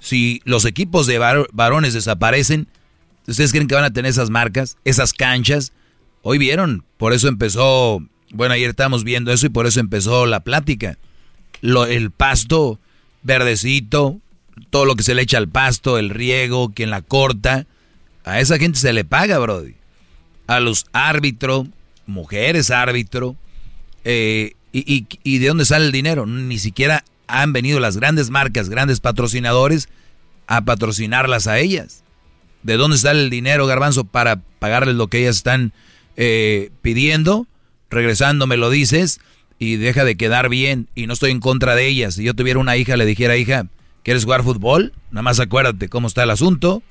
Si 0.00 0.42
los 0.44 0.66
equipos 0.66 1.06
de 1.06 1.18
varones 1.52 1.94
desaparecen, 1.94 2.68
¿ustedes 3.26 3.52
creen 3.52 3.68
que 3.68 3.74
van 3.74 3.84
a 3.84 3.92
tener 3.92 4.10
esas 4.10 4.28
marcas, 4.28 4.76
esas 4.84 5.14
canchas? 5.14 5.72
Hoy 6.22 6.36
vieron, 6.36 6.84
por 6.98 7.12
eso 7.14 7.28
empezó, 7.28 8.02
bueno, 8.32 8.54
ayer 8.54 8.70
estábamos 8.70 9.04
viendo 9.04 9.32
eso 9.32 9.46
y 9.46 9.50
por 9.50 9.66
eso 9.66 9.80
empezó 9.80 10.26
la 10.26 10.40
plática. 10.40 10.98
Lo, 11.60 11.86
el 11.86 12.10
pasto 12.10 12.78
verdecito, 13.22 14.18
todo 14.70 14.84
lo 14.84 14.96
que 14.96 15.02
se 15.02 15.14
le 15.14 15.22
echa 15.22 15.38
al 15.38 15.48
pasto, 15.48 15.98
el 15.98 16.10
riego, 16.10 16.72
quien 16.72 16.90
la 16.90 17.02
corta, 17.02 17.66
a 18.24 18.40
esa 18.40 18.58
gente 18.58 18.78
se 18.78 18.92
le 18.92 19.04
paga, 19.04 19.38
Brody. 19.38 19.74
A 20.46 20.60
los 20.60 20.86
árbitros, 20.92 21.66
mujeres 22.06 22.70
árbitro, 22.70 23.36
eh, 24.04 24.54
y, 24.72 25.06
y, 25.22 25.38
de 25.38 25.48
dónde 25.48 25.64
sale 25.64 25.86
el 25.86 25.92
dinero? 25.92 26.26
Ni 26.26 26.58
siquiera 26.58 27.04
han 27.26 27.52
venido 27.52 27.80
las 27.80 27.96
grandes 27.96 28.30
marcas, 28.30 28.68
grandes 28.68 29.00
patrocinadores, 29.00 29.88
a 30.46 30.62
patrocinarlas 30.62 31.46
a 31.46 31.58
ellas. 31.58 32.04
¿De 32.62 32.76
dónde 32.76 32.98
sale 32.98 33.22
el 33.22 33.30
dinero, 33.30 33.66
garbanzo, 33.66 34.04
para 34.04 34.40
pagarles 34.58 34.96
lo 34.96 35.08
que 35.08 35.20
ellas 35.20 35.36
están 35.36 35.72
eh, 36.16 36.70
pidiendo? 36.82 37.46
Regresando 37.90 38.46
me 38.46 38.56
lo 38.56 38.68
dices 38.70 39.20
y 39.58 39.76
deja 39.76 40.04
de 40.04 40.16
quedar 40.16 40.48
bien 40.48 40.88
y 40.94 41.06
no 41.06 41.12
estoy 41.12 41.30
en 41.30 41.40
contra 41.40 41.74
de 41.74 41.86
ellas. 41.86 42.14
Si 42.14 42.24
yo 42.24 42.34
tuviera 42.34 42.58
una 42.58 42.76
hija, 42.76 42.96
le 42.96 43.06
dijera, 43.06 43.36
hija, 43.36 43.66
¿Quieres 44.08 44.24
jugar 44.24 44.42
fútbol? 44.42 44.94
Nada 45.10 45.22
más 45.22 45.38
acuérdate 45.38 45.90
cómo 45.90 46.08
está 46.08 46.22
el 46.22 46.30
asunto, 46.30 46.82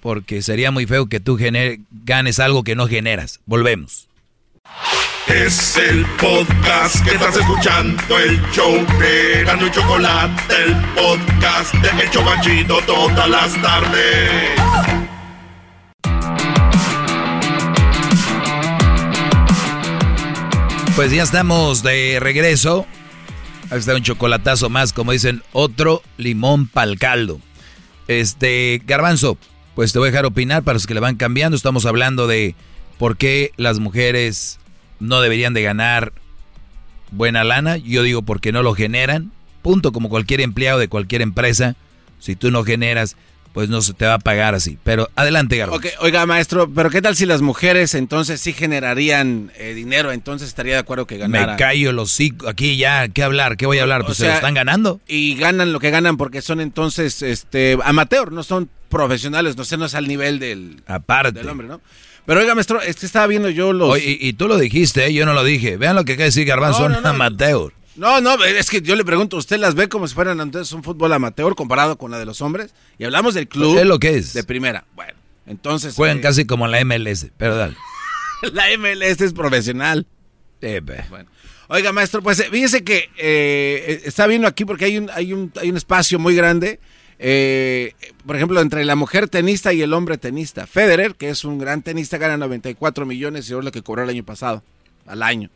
porque 0.00 0.42
sería 0.42 0.72
muy 0.72 0.86
feo 0.86 1.06
que 1.06 1.20
tú 1.20 1.38
ganes 1.38 2.40
algo 2.40 2.64
que 2.64 2.74
no 2.74 2.88
generas. 2.88 3.38
Volvemos. 3.46 4.08
Es 5.28 5.76
el 5.76 6.04
podcast 6.20 7.04
que 7.04 7.14
estás 7.14 7.36
escuchando, 7.36 8.18
el 8.18 8.40
show 8.50 8.74
de 8.98 9.44
Gano 9.44 9.68
y 9.68 9.70
Chocolate, 9.70 10.54
el 10.64 10.74
podcast 10.96 11.74
de 11.74 12.02
El 12.02 12.10
Chocachito 12.10 12.80
todas 12.84 13.28
las 13.30 13.62
tardes. 13.62 15.03
Pues 20.96 21.10
ya 21.10 21.24
estamos 21.24 21.82
de 21.82 22.18
regreso 22.20 22.86
Ahí 23.70 23.78
está 23.78 23.94
un 23.94 24.02
chocolatazo 24.02 24.68
más, 24.68 24.92
como 24.92 25.12
dicen, 25.12 25.42
otro 25.52 26.02
limón 26.18 26.68
pa'l 26.68 26.98
caldo. 26.98 27.40
Este, 28.08 28.82
Garbanzo, 28.86 29.38
pues 29.74 29.92
te 29.92 29.98
voy 29.98 30.08
a 30.08 30.10
dejar 30.10 30.26
opinar 30.26 30.62
para 30.62 30.74
los 30.74 30.86
que 30.86 30.94
le 30.94 31.00
van 31.00 31.16
cambiando. 31.16 31.56
Estamos 31.56 31.86
hablando 31.86 32.26
de 32.26 32.54
por 32.98 33.16
qué 33.16 33.52
las 33.56 33.78
mujeres 33.78 34.58
no 35.00 35.20
deberían 35.20 35.54
de 35.54 35.62
ganar 35.62 36.12
buena 37.10 37.42
lana. 37.42 37.78
Yo 37.78 38.02
digo 38.02 38.22
porque 38.22 38.52
no 38.52 38.62
lo 38.62 38.74
generan. 38.74 39.32
Punto, 39.62 39.92
como 39.92 40.10
cualquier 40.10 40.42
empleado 40.42 40.78
de 40.78 40.88
cualquier 40.88 41.22
empresa. 41.22 41.74
Si 42.18 42.36
tú 42.36 42.50
no 42.50 42.64
generas, 42.64 43.16
pues 43.54 43.68
no 43.68 43.80
se 43.82 43.94
te 43.94 44.04
va 44.04 44.14
a 44.14 44.18
pagar 44.18 44.56
así. 44.56 44.76
Pero 44.82 45.08
adelante, 45.14 45.56
Garbanzo. 45.56 45.78
Okay, 45.78 45.92
oiga, 46.00 46.26
maestro, 46.26 46.68
pero 46.68 46.90
¿qué 46.90 47.00
tal 47.00 47.14
si 47.14 47.24
las 47.24 47.40
mujeres 47.40 47.94
entonces 47.94 48.40
sí 48.40 48.52
generarían 48.52 49.52
eh, 49.56 49.74
dinero? 49.74 50.10
Entonces 50.10 50.48
estaría 50.48 50.74
de 50.74 50.80
acuerdo 50.80 51.06
que 51.06 51.18
ganaran. 51.18 51.54
Me 51.54 51.56
callo 51.56 51.92
los 51.92 52.10
cinco. 52.10 52.48
Aquí 52.48 52.76
ya, 52.76 53.06
¿qué 53.06 53.22
hablar? 53.22 53.56
¿Qué 53.56 53.66
voy 53.66 53.78
a 53.78 53.82
hablar? 53.82 54.04
Pues 54.04 54.18
se 54.18 54.26
lo 54.26 54.32
están 54.32 54.54
ganando. 54.54 55.00
Y 55.06 55.36
ganan 55.36 55.72
lo 55.72 55.78
que 55.78 55.90
ganan 55.90 56.16
porque 56.16 56.42
son 56.42 56.60
entonces 56.60 57.22
este 57.22 57.78
amateur, 57.84 58.32
no 58.32 58.42
son 58.42 58.68
profesionales, 58.88 59.56
no 59.56 59.64
sé, 59.64 59.76
no 59.76 59.84
es 59.84 59.94
al 59.94 60.08
nivel 60.08 60.40
del, 60.40 60.82
Aparte. 60.88 61.30
del 61.30 61.48
hombre, 61.48 61.68
¿no? 61.68 61.80
Pero 62.26 62.40
oiga, 62.40 62.56
maestro, 62.56 62.82
es 62.82 62.96
que 62.96 63.06
estaba 63.06 63.28
viendo 63.28 63.50
yo 63.50 63.72
los... 63.72 63.98
y, 64.02 64.32
tú 64.32 64.48
lo 64.48 64.58
dijiste, 64.58 65.06
¿eh? 65.06 65.12
yo 65.12 65.26
no 65.26 65.32
lo 65.34 65.44
dije. 65.44 65.76
Vean 65.76 65.94
lo 65.94 66.04
que 66.04 66.14
quiere 66.14 66.24
decir 66.24 66.44
Garbanzo, 66.44 66.78
son 66.78 67.06
amateur. 67.06 67.72
No, 67.96 68.20
no, 68.20 68.42
es 68.42 68.70
que 68.70 68.82
yo 68.82 68.96
le 68.96 69.04
pregunto, 69.04 69.36
¿usted 69.36 69.58
las 69.58 69.74
ve 69.74 69.88
como 69.88 70.08
si 70.08 70.14
fueran 70.14 70.40
entonces 70.40 70.72
un 70.72 70.82
fútbol 70.82 71.12
amateur 71.12 71.54
comparado 71.54 71.96
con 71.96 72.10
la 72.10 72.18
de 72.18 72.24
los 72.24 72.40
hombres? 72.40 72.74
Y 72.98 73.04
hablamos 73.04 73.34
del 73.34 73.46
club. 73.46 73.78
Es 73.78 73.86
lo 73.86 73.98
que 73.98 74.16
es. 74.16 74.32
De 74.32 74.42
primera. 74.42 74.84
Bueno, 74.94 75.12
entonces. 75.46 75.94
Juegan 75.94 76.18
eh, 76.18 76.20
casi 76.20 76.44
como 76.44 76.66
la 76.66 76.84
MLS, 76.84 77.28
pero 77.36 77.56
dale. 77.56 77.76
la 78.52 78.64
MLS 78.78 79.20
es 79.20 79.32
profesional. 79.32 80.06
bueno. 80.60 81.30
Oiga, 81.68 81.92
maestro, 81.92 82.22
pues 82.22 82.40
eh, 82.40 82.48
fíjese 82.50 82.82
que 82.82 83.10
eh, 83.16 84.02
está 84.04 84.26
viendo 84.26 84.48
aquí 84.48 84.64
porque 84.64 84.86
hay 84.86 84.98
un, 84.98 85.08
hay 85.10 85.32
un, 85.32 85.52
hay 85.60 85.70
un 85.70 85.76
espacio 85.76 86.18
muy 86.18 86.34
grande. 86.34 86.80
por 88.26 88.36
ejemplo, 88.36 88.60
entre 88.60 88.84
la 88.84 88.96
mujer 88.96 89.28
tenista 89.28 89.72
y 89.72 89.82
el 89.82 89.92
hombre 89.92 90.18
tenista. 90.18 90.66
Federer, 90.66 91.14
que 91.14 91.30
es 91.30 91.44
un 91.44 91.58
gran 91.58 91.82
tenista, 91.82 92.18
gana 92.18 92.36
94 92.36 93.06
millones 93.06 93.48
y 93.48 93.54
es 93.54 93.64
lo 93.64 93.70
que 93.70 93.82
cobró 93.82 94.02
el 94.02 94.10
año 94.10 94.24
pasado, 94.24 94.64
al 95.06 95.22
año. 95.22 95.48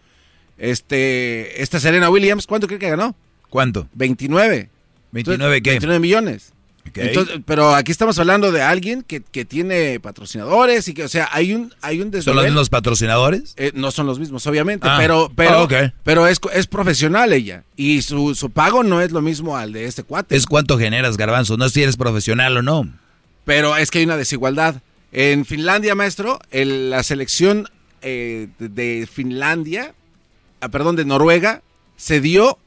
Este, 0.58 1.62
esta 1.62 1.78
Serena 1.78 2.10
Williams, 2.10 2.46
¿cuánto 2.46 2.66
cree 2.66 2.78
que 2.78 2.90
ganó? 2.90 3.14
¿Cuánto? 3.48 3.88
29. 3.94 4.68
¿29 5.12 5.62
qué? 5.62 5.70
29 5.70 6.00
millones. 6.00 6.52
pero 7.46 7.74
aquí 7.74 7.92
estamos 7.92 8.18
hablando 8.18 8.50
de 8.50 8.62
alguien 8.62 9.02
que, 9.02 9.20
tiene 9.44 10.00
patrocinadores 10.00 10.88
y 10.88 10.94
que, 10.94 11.04
o 11.04 11.08
sea, 11.08 11.28
hay 11.32 11.54
un, 11.54 11.72
hay 11.80 12.00
un 12.00 12.10
¿Son 12.22 12.34
los 12.34 12.44
mismos 12.44 12.70
patrocinadores? 12.70 13.54
Eh, 13.56 13.72
no 13.74 13.90
son 13.90 14.06
los 14.06 14.18
mismos, 14.18 14.46
obviamente, 14.46 14.88
ah. 14.88 14.96
pero, 14.98 15.30
pero, 15.34 15.68
ah, 15.70 15.92
pero 16.02 16.26
es, 16.26 16.40
es 16.52 16.66
profesional 16.66 17.32
ella. 17.32 17.64
Y 17.76 18.02
su, 18.02 18.34
su 18.34 18.50
pago 18.50 18.82
no 18.82 19.00
es 19.00 19.12
lo 19.12 19.22
mismo 19.22 19.56
al 19.56 19.72
de 19.72 19.84
este 19.84 20.02
cuate. 20.02 20.34
Es 20.36 20.46
cuánto 20.46 20.78
generas, 20.78 21.16
Garbanzo, 21.16 21.56
no 21.56 21.68
si 21.68 21.82
eres 21.82 21.96
profesional 21.96 22.56
o 22.56 22.62
no. 22.62 22.88
Pero 23.44 23.76
es 23.76 23.90
que 23.90 23.98
hay 23.98 24.04
una 24.04 24.16
desigualdad. 24.16 24.82
En 25.10 25.46
Finlandia, 25.46 25.94
maestro, 25.94 26.38
la 26.50 27.02
selección 27.02 27.68
eh, 28.02 28.48
de 28.58 29.08
Finlandia 29.10 29.94
perdón, 30.60 30.96
de 30.96 31.04
Noruega, 31.04 31.62
se 31.96 32.20
dio 32.20 32.58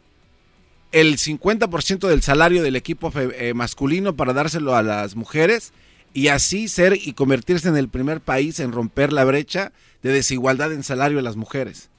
el 0.92 1.18
50% 1.18 2.08
del 2.08 2.22
salario 2.22 2.64
del 2.64 2.76
equipo 2.76 3.12
eh, 3.16 3.54
masculino 3.54 4.16
para 4.16 4.34
dárselo 4.34 4.76
a 4.76 4.84
las 4.84 5.16
mujeres 5.16 5.74
y 6.14 6.28
así 6.28 6.68
ser 6.68 6.94
y 6.96 7.14
convertirse 7.14 7.70
en 7.70 7.78
el 7.78 7.88
primer 7.88 8.20
país 8.20 8.60
en 8.60 8.72
romper 8.72 9.14
la 9.14 9.24
brecha 9.24 9.72
de 10.04 10.12
desigualdad 10.12 10.74
en 10.74 10.84
salario 10.84 11.18
de 11.18 11.24
las 11.24 11.38
mujeres. 11.38 11.90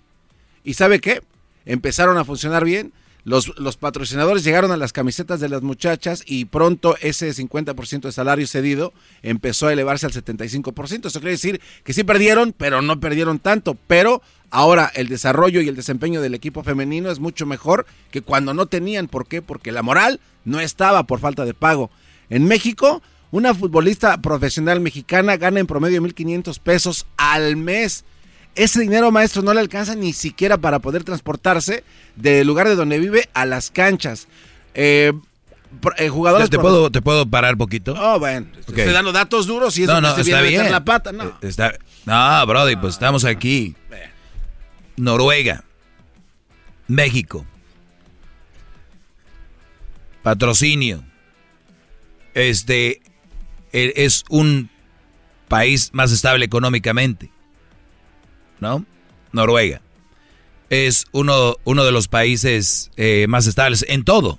¿Y 0.65 0.75
sabe 0.75 1.01
qué? 1.01 1.23
Empezaron 1.65 2.19
a 2.19 2.25
funcionar 2.25 2.65
bien. 2.65 2.93
Los, 3.25 3.57
los 3.59 3.77
patrocinadores 3.77 4.43
llegaron 4.43 4.73
a 4.73 4.77
las 4.77 4.93
camisetas 4.93 5.39
de 5.39 5.49
las 5.49 5.63
muchachas 5.63 6.25
y 6.27 6.47
pronto 6.47 6.97
ese 7.01 7.31
50% 7.31 8.01
de 8.01 8.13
salario 8.13 8.47
cedido 8.49 8.93
empezó 9.23 9.69
a 9.69 9.73
elevarse 9.73 10.07
al 10.07 10.13
75%. 10.13 11.07
Eso 11.07 11.21
quiere 11.21 11.33
decir 11.33 11.61
que 11.85 11.93
sí 11.93 12.03
perdieron, 12.03 12.53
pero 12.53 12.83
no 12.83 12.99
perdieron 12.99 13.39
tanto. 13.39 13.77
Pero 13.87 14.23
ahora 14.51 14.91
el 14.95 15.09
desarrollo 15.09 15.61
y 15.61 15.69
el 15.69 15.77
desempeño 15.77 16.21
del 16.21 16.35
equipo 16.35 16.65
femenino 16.65 17.11
es 17.11 17.21
mucho 17.21 17.47
mejor 17.47 17.87
que 18.11 18.23
cuando 18.23 18.55
no 18.55 18.67
tenían. 18.67 19.07
¿Por 19.07 19.29
qué? 19.29 19.41
Porque 19.41 19.71
la 19.71 19.83
moral 19.83 20.19
no 20.45 20.61
estaba 20.61 21.05
por 21.05 21.21
falta 21.21 21.45
de 21.45 21.55
pago. 21.55 21.91
En 22.29 22.47
México, 22.47 23.03
una 23.31 23.55
futbolista 23.55 24.21
profesional 24.21 24.81
mexicana 24.81 25.37
gana 25.37 25.61
en 25.61 25.67
promedio 25.67 26.03
1.500 26.03 26.59
pesos 26.59 27.07
al 27.17 27.57
mes. 27.57 28.05
Ese 28.55 28.81
dinero, 28.81 29.11
maestro, 29.11 29.43
no 29.43 29.55
le 29.55 29.61
alcanza 29.61 29.95
ni 29.95 30.13
siquiera 30.13 30.59
para 30.59 30.79
poder 30.79 31.05
transportarse 31.05 31.85
del 32.17 32.47
lugar 32.47 32.69
de 32.69 32.75
donde 32.77 32.99
vive 32.99 33.29
a 33.33 33.47
las 33.47 33.71
canchas. 33.71 34.29
Eh, 34.75 35.13
eh, 35.97 36.09
jugadores 36.11 36.51
¿Te 36.51 36.59
puedo, 36.59 36.91
¿Te 36.91 37.01
puedo 37.01 37.27
parar 37.27 37.57
poquito? 37.57 37.95
Oh, 37.99 38.19
bueno. 38.19 38.47
Estoy 38.59 38.93
dando 38.93 39.13
datos 39.13 39.47
duros 39.47 39.79
y 39.79 39.85
eso 39.85 39.95
no, 39.95 40.03
no, 40.03 40.15
se 40.15 40.21
está 40.21 40.43
meter 40.43 40.61
bien. 40.61 40.71
la 40.71 40.85
pata. 40.85 41.13
No. 41.13 41.25
Eh, 41.25 41.33
Está, 41.43 41.73
no, 42.05 42.47
Brody, 42.47 42.77
pues 42.77 42.95
estamos 42.95 43.25
aquí. 43.25 43.75
Noruega. 44.97 45.65
México. 46.89 47.47
Patrocinio. 50.23 51.03
Este 52.35 53.01
e- 53.73 53.93
es 53.97 54.25
un 54.29 54.71
país 55.49 55.91
más 55.95 56.13
estable 56.13 56.45
económicamente. 56.45 57.32
¿No? 58.63 58.87
Noruega. 59.33 59.81
Es 60.71 61.07
uno, 61.11 61.57
uno 61.65 61.85
de 61.85 61.91
los 61.91 62.07
países 62.07 62.93
eh, 62.97 63.27
más 63.29 63.49
estables 63.49 63.85
en 63.89 64.05
todo. 64.05 64.39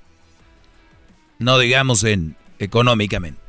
No 1.40 1.60
digamos 1.60 2.06
en 2.06 2.38
económicamente. 2.58 3.42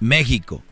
México. 0.00 0.62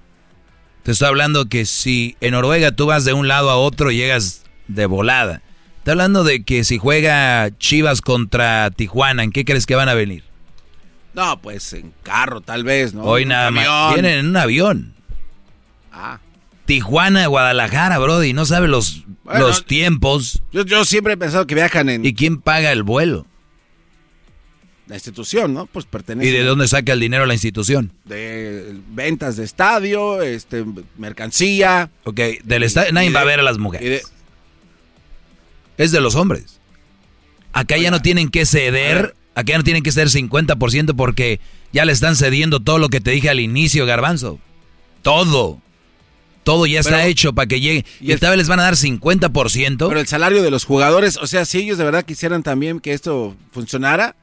Te 0.82 0.92
estoy 0.92 1.08
hablando 1.08 1.44
que 1.44 1.66
si 1.66 2.16
en 2.22 2.30
Noruega 2.32 2.72
tú 2.72 2.86
vas 2.86 3.04
de 3.04 3.12
un 3.12 3.28
lado 3.28 3.50
a 3.50 3.56
otro 3.56 3.90
llegas 3.90 4.44
de 4.66 4.86
volada. 4.86 5.42
Estoy 5.76 5.92
hablando 5.92 6.24
de 6.24 6.42
que 6.42 6.64
si 6.64 6.78
juega 6.78 7.50
Chivas 7.58 8.00
contra 8.00 8.70
Tijuana, 8.70 9.24
¿en 9.24 9.30
qué 9.30 9.44
crees 9.44 9.66
que 9.66 9.74
van 9.74 9.90
a 9.90 9.94
venir? 9.94 10.24
No, 11.12 11.38
pues 11.42 11.74
en 11.74 11.92
carro 12.02 12.40
tal 12.40 12.64
vez, 12.64 12.94
¿no? 12.94 13.02
Hoy 13.02 13.26
nada 13.26 13.50
más. 13.50 13.92
Vienen 13.92 14.20
en 14.20 14.26
un 14.28 14.36
avión. 14.38 14.94
Ah. 15.92 16.18
Tijuana, 16.74 17.26
Guadalajara, 17.26 17.98
Brody. 17.98 18.32
No 18.32 18.46
sabe 18.46 18.68
los, 18.68 19.04
Bueno, 19.24 19.40
los 19.48 19.66
tiempos. 19.66 20.40
Yo, 20.52 20.64
yo 20.64 20.84
siempre 20.84 21.14
he 21.14 21.16
pensado 21.16 21.44
que 21.46 21.56
viajan 21.56 21.88
en 21.88 22.04
¿Y 22.06 22.14
quién 22.14 22.40
paga 22.40 22.70
el 22.70 22.84
vuelo? 22.84 23.26
la 24.86 24.94
institución, 24.96 25.52
¿no? 25.54 25.66
Pues 25.66 25.84
pertenece 25.86 26.28
¿Y 26.28 26.32
de 26.32 26.42
dónde 26.44 26.66
saca 26.68 26.92
el 26.92 27.00
dinero 27.00 27.24
la 27.26 27.34
institución? 27.34 27.92
de 28.04 28.76
ventas 28.88 29.36
de 29.36 29.44
estadio, 29.44 30.20
este 30.22 30.64
mercancía. 30.96 31.90
Ok, 32.04 32.18
del 32.44 32.62
estadio 32.64 32.92
nadie 32.92 33.10
y 33.10 33.12
va 33.12 33.20
a 33.20 33.24
de- 33.24 33.30
ver 33.30 33.40
a 33.40 33.42
las 33.44 33.56
de- 33.56 33.62
mujeres. 33.62 34.12
Es 35.76 35.90
de 35.92 36.00
los 36.00 36.14
hombres. 36.14 36.60
Acá 37.52 37.76
ya 37.78 37.90
no 37.90 38.00
tienen 38.02 38.28
que 38.30 38.46
ceder, 38.46 39.14
acá 39.34 39.52
ya 39.52 39.58
no 39.58 39.64
tienen 39.64 39.82
que 39.82 39.90
ceder 39.92 40.08
50% 40.08 40.94
porque 40.96 41.40
ya 41.72 41.84
le 41.84 41.92
están 41.92 42.14
cediendo 42.16 42.60
todo 42.60 42.78
lo 42.78 42.88
que 42.90 43.00
te 43.00 43.10
dije 43.12 43.28
al 43.30 43.40
inicio, 43.40 43.86
Garbanzo. 43.86 44.38
Todo. 45.02 45.60
Todo 46.50 46.66
ya 46.66 46.80
está 46.80 46.96
Pero- 46.96 47.08
hecho 47.08 47.32
para 47.32 47.46
que 47.46 47.60
llegue. 47.60 47.84
y 48.00 48.08
Y 48.10 48.12
el- 48.12 48.20
les 48.36 48.48
van 48.48 48.60
a 48.60 48.64
dar 48.64 48.76
50%. 48.76 49.88
Pero 49.88 50.00
el 50.00 50.06
salario 50.06 50.42
de 50.42 50.50
los 50.50 50.64
jugadores, 50.64 51.16
o 51.16 51.26
sea, 51.26 51.44
si 51.44 51.58
ellos 51.58 51.78
de 51.78 51.84
verdad 51.84 52.04
quisieran 52.04 52.42
también 52.42 52.80
que 52.80 52.92
esto 52.92 53.36
funcionara, 53.52 54.16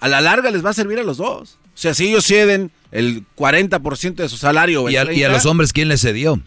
a 0.00 0.08
la 0.08 0.20
larga 0.20 0.50
les 0.50 0.64
va 0.64 0.70
a 0.70 0.74
servir 0.74 0.98
a 0.98 1.02
los 1.02 1.16
dos. 1.18 1.58
O 1.74 1.78
sea, 1.80 1.94
si 1.94 2.08
ellos 2.08 2.24
ceden 2.26 2.70
el 2.92 3.24
40% 3.36 4.22
de 4.22 4.28
su 4.28 4.36
salario. 4.36 4.88
y, 4.90 4.96
a, 4.96 5.00
y 5.00 5.02
a 5.02 5.04
30, 5.06 5.28
los 5.28 5.46
hombres, 5.46 5.72
¿quién 5.72 5.88
les 5.88 6.00
cedió? 6.02 6.40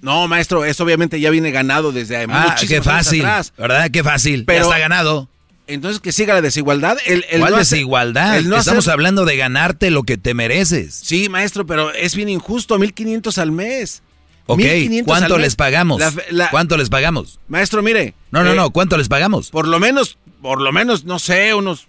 No, 0.00 0.26
maestro, 0.28 0.64
eso 0.64 0.82
obviamente 0.84 1.20
ya 1.20 1.30
viene 1.30 1.50
ganado 1.52 1.92
desde 1.92 2.16
Ah, 2.28 2.56
qué 2.60 2.74
años 2.76 2.84
fácil. 2.84 3.20
atrás. 3.20 3.52
¿Verdad? 3.56 3.90
Qué 3.92 4.02
fácil. 4.02 4.44
Pero- 4.44 4.58
ya 4.60 4.62
está 4.64 4.78
ganado. 4.78 5.28
Entonces 5.68 6.00
que 6.00 6.10
siga 6.10 6.34
la 6.34 6.40
desigualdad. 6.42 6.98
El, 7.06 7.24
el 7.30 7.38
¿Cuál 7.40 7.52
no 7.52 7.58
desigualdad? 7.58 8.36
el 8.36 8.48
no 8.48 8.56
Estamos 8.56 8.84
hacer- 8.84 8.92
hablando 8.94 9.24
de 9.24 9.36
ganarte 9.36 9.90
lo 9.90 10.02
que 10.02 10.18
te 10.18 10.34
mereces. 10.34 10.92
Sí, 11.02 11.28
maestro, 11.28 11.66
pero 11.66 11.92
es 11.94 12.16
bien 12.16 12.28
injusto, 12.28 12.78
1500 12.78 13.38
al 13.38 13.52
mes. 13.52 14.02
Ok, 14.46 14.58
1500 14.58 15.06
¿cuánto 15.06 15.38
les 15.38 15.56
pagamos? 15.56 16.00
La- 16.00 16.12
la- 16.30 16.50
¿Cuánto 16.50 16.76
les 16.76 16.88
pagamos? 16.90 17.38
Maestro, 17.48 17.82
mire. 17.82 18.14
No, 18.30 18.42
no, 18.42 18.52
eh, 18.52 18.56
no, 18.56 18.70
¿cuánto 18.70 18.96
les 18.96 19.08
pagamos? 19.08 19.50
Por 19.50 19.68
lo 19.68 19.78
menos, 19.78 20.18
por 20.40 20.60
lo 20.60 20.72
menos, 20.72 21.04
no 21.04 21.18
sé, 21.18 21.54
unos 21.54 21.86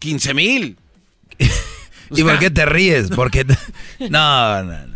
15 0.00 0.34
mil. 0.34 0.76
¿Y 2.10 2.22
por 2.22 2.38
qué 2.38 2.50
te 2.50 2.66
ríes? 2.66 3.08
Porque 3.10 3.44
no, 4.00 4.62
no, 4.64 4.86
no. 4.86 4.94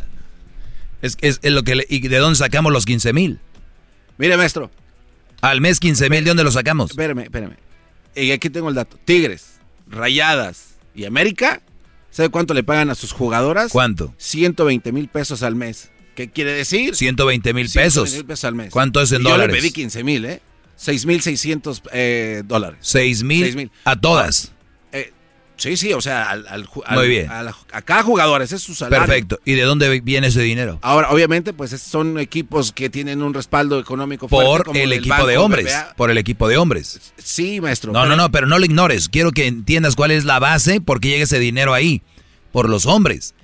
Es, 1.01 1.17
es, 1.21 1.39
es 1.43 1.53
lo 1.53 1.63
que 1.63 1.77
le- 1.77 1.87
¿Y 1.89 2.01
de 2.09 2.19
dónde 2.19 2.37
sacamos 2.37 2.73
los 2.73 2.85
15 2.85 3.13
mil? 3.13 3.39
Mire, 4.19 4.37
maestro. 4.37 4.71
Al 5.41 5.61
mes 5.61 5.79
15 5.79 6.11
mil, 6.11 6.25
¿de 6.25 6.31
dónde 6.31 6.43
los 6.45 6.55
sacamos? 6.55 6.91
Espérame, 6.91 7.21
espérame. 7.21 7.57
Y 8.17 8.33
aquí 8.33 8.51
tengo 8.51 8.69
el 8.69 8.75
dato. 8.75 8.99
Tigres, 9.05 9.61
Rayadas 9.87 10.75
y 10.97 11.05
América, 11.05 11.63
¿sabe 12.11 12.29
cuánto 12.31 12.53
le 12.55 12.65
pagan 12.65 12.91
a 12.91 12.97
sus 12.97 13.13
jugadoras? 13.13 13.71
¿Cuánto? 13.71 14.13
120 14.19 14.91
mil 14.91 15.07
pesos 15.09 15.45
al 15.45 15.55
mes. 15.55 15.91
¿Qué 16.19 16.29
quiere 16.31 16.53
decir? 16.53 16.97
120 16.97 17.55
mil 17.55 17.69
120 17.69 18.25
pesos. 18.25 18.45
al 18.45 18.55
mes. 18.57 18.71
¿Cuánto 18.73 19.01
es 19.01 19.13
en 19.13 19.21
Y 19.21 19.25
dólares? 19.25 19.47
Yo 19.47 19.53
le 19.55 19.61
pedí 19.63 19.71
15 19.71 20.03
mil, 20.03 20.25
¿eh? 20.25 20.43
6 20.75 21.07
mil 21.07 21.23
600 21.23 21.81
eh, 21.93 22.43
dólares. 22.45 22.79
6 22.83 23.23
mil 23.23 23.45
Seis 23.45 23.55
mil. 23.55 23.71
a 23.85 23.95
todas. 23.95 24.51
Eh, 24.91 25.13
sí, 25.57 25.77
sí, 25.77 25.93
o 25.93 26.01
sea, 26.01 26.29
al, 26.29 26.45
al 26.49 26.67
ju- 26.67 26.83
Muy 26.91 27.03
al- 27.05 27.09
bien. 27.09 27.31
a, 27.31 27.45
la- 27.45 27.57
a 27.71 27.83
cada 27.83 28.03
jugador, 28.03 28.43
ese 28.43 28.57
es 28.57 28.63
su 28.65 28.75
salario. 28.75 29.07
Perfecto. 29.07 29.39
¿Y 29.45 29.53
de 29.55 29.63
dónde 29.63 30.01
viene 30.01 30.27
ese 30.27 30.41
dinero? 30.43 30.81
Ahora, 30.83 31.11
obviamente, 31.11 31.53
pues 31.53 31.73
es- 31.73 31.83
son 31.83 32.19
equipos 32.19 32.73
que 32.73 32.91
tienen 32.91 33.23
un 33.23 33.33
respaldo 33.33 33.79
económico 33.79 34.27
fuerte. 34.27 34.51
Por 34.51 34.65
como 34.65 34.81
el 34.81 34.93
equipo 34.93 35.15
banco, 35.15 35.27
de 35.29 35.37
hombres. 35.39 35.73
Por 35.97 36.11
el 36.11 36.19
equipo 36.19 36.49
de 36.49 36.57
hombres. 36.57 37.13
Sí, 37.17 37.61
maestro. 37.61 37.93
No, 37.93 38.01
pero- 38.03 38.11
no, 38.11 38.17
no, 38.17 38.31
pero 38.33 38.47
no 38.49 38.59
lo 38.59 38.65
ignores. 38.65 39.09
Quiero 39.09 39.31
que 39.31 39.47
entiendas 39.47 39.95
cuál 39.95 40.11
es 40.11 40.25
la 40.25 40.41
base, 40.41 40.81
por 40.81 40.99
qué 40.99 41.11
llega 41.11 41.23
ese 41.23 41.39
dinero 41.39 41.75
ahí. 41.75 42.03
Por 42.51 42.69
los 42.69 42.87
hombres. 42.87 43.35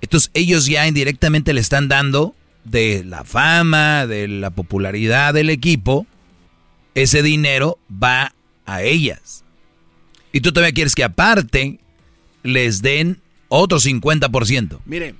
Entonces 0.00 0.30
ellos 0.34 0.66
ya 0.66 0.86
indirectamente 0.86 1.52
le 1.52 1.60
están 1.60 1.88
dando 1.88 2.34
de 2.64 3.04
la 3.04 3.24
fama, 3.24 4.06
de 4.06 4.28
la 4.28 4.50
popularidad 4.50 5.34
del 5.34 5.50
equipo, 5.50 6.06
ese 6.94 7.22
dinero 7.22 7.78
va 7.90 8.34
a 8.66 8.82
ellas. 8.82 9.44
Y 10.32 10.40
tú 10.40 10.52
todavía 10.52 10.74
quieres 10.74 10.94
que 10.94 11.04
aparte 11.04 11.80
les 12.42 12.82
den 12.82 13.20
otro 13.48 13.78
50%. 13.78 14.80
Mire, 14.84 15.14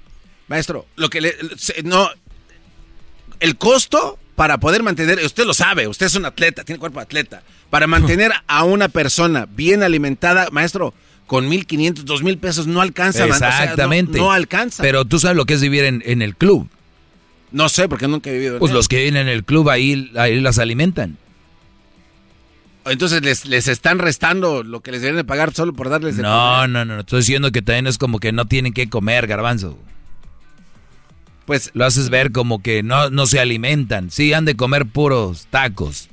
maestro, 0.49 0.87
lo 0.97 1.09
que 1.09 1.21
le, 1.21 1.35
no 1.85 2.11
el 3.41 3.57
costo 3.57 4.19
para 4.35 4.59
poder 4.59 4.83
mantener, 4.83 5.19
usted 5.25 5.45
lo 5.45 5.55
sabe, 5.55 5.89
usted 5.89 6.07
es 6.07 6.15
un 6.15 6.25
atleta, 6.25 6.65
tiene 6.65 6.79
cuerpo 6.79 7.01
de 7.01 7.05
atleta, 7.05 7.43
para 7.71 7.87
mantener 7.87 8.33
a 8.47 8.65
una 8.65 8.89
persona 8.89 9.47
bien 9.47 9.83
alimentada, 9.83 10.49
maestro, 10.53 10.95
con 11.29 11.49
1500, 11.49 12.05
2000 12.05 12.39
pesos 12.39 12.67
no 12.67 12.81
alcanza, 12.81 13.21
man, 13.27 13.31
o 13.31 13.39
sea, 13.39 13.49
no- 13.51 13.63
Exactamente. 13.63 14.19
no, 14.19 14.33
alcanza. 14.33 14.83
Pero 14.83 15.05
tú 15.05 15.21
sabes 15.21 15.37
lo 15.37 15.45
que 15.47 15.55
es 15.55 15.61
vivir 15.61 15.85
en, 15.85 16.03
en 16.05 16.21
el 16.23 16.35
club. 16.35 16.69
no 17.53 17.69
sé, 17.69 17.89
porque 17.89 18.09
nunca 18.09 18.29
he 18.31 18.33
vivido 18.33 18.55
en 18.55 18.59
Pues 18.59 18.71
él. 18.71 18.77
los 18.77 18.89
que 18.89 18.97
viven 18.99 19.17
en 19.19 19.29
el 19.29 19.45
club 19.45 19.69
ahí, 19.71 20.11
ahí 20.17 20.41
las 20.41 20.59
alimentan. 20.59 21.17
Entonces 22.87 23.23
les, 23.23 23.45
les 23.45 23.69
están 23.69 23.99
restando 23.99 24.63
lo 24.63 24.81
que 24.81 24.91
les 24.93 25.03
deberían 25.03 25.23
de 25.25 25.29
pagar 25.29 25.53
solo 25.53 25.75
por 25.75 25.91
darles 25.91 26.17
de 26.17 26.23
No, 26.23 26.29
comer. 26.31 26.69
no, 26.71 26.85
no, 26.87 26.95
no. 26.97 27.01
Estoy 27.01 27.21
diciendo 27.21 27.53
que 27.53 27.61
también 27.63 27.87
es 27.87 27.99
como 27.99 28.19
que 28.19 28.33
no 28.33 28.47
tienen 28.47 28.73
que 28.73 28.89
comer, 28.89 29.27
garbanzo. 29.27 29.79
Pues 31.45 31.71
lo 31.75 31.85
haces 31.85 32.09
ver 32.11 32.33
como 32.33 32.63
que 32.63 32.83
no, 32.83 33.11
no 33.11 33.27
se 33.27 33.41
alimentan. 33.41 34.11
Sí, 34.11 34.33
han 34.33 34.45
de 34.47 34.57
comer 34.57 34.87
puros 34.87 35.47
tacos. 35.51 36.09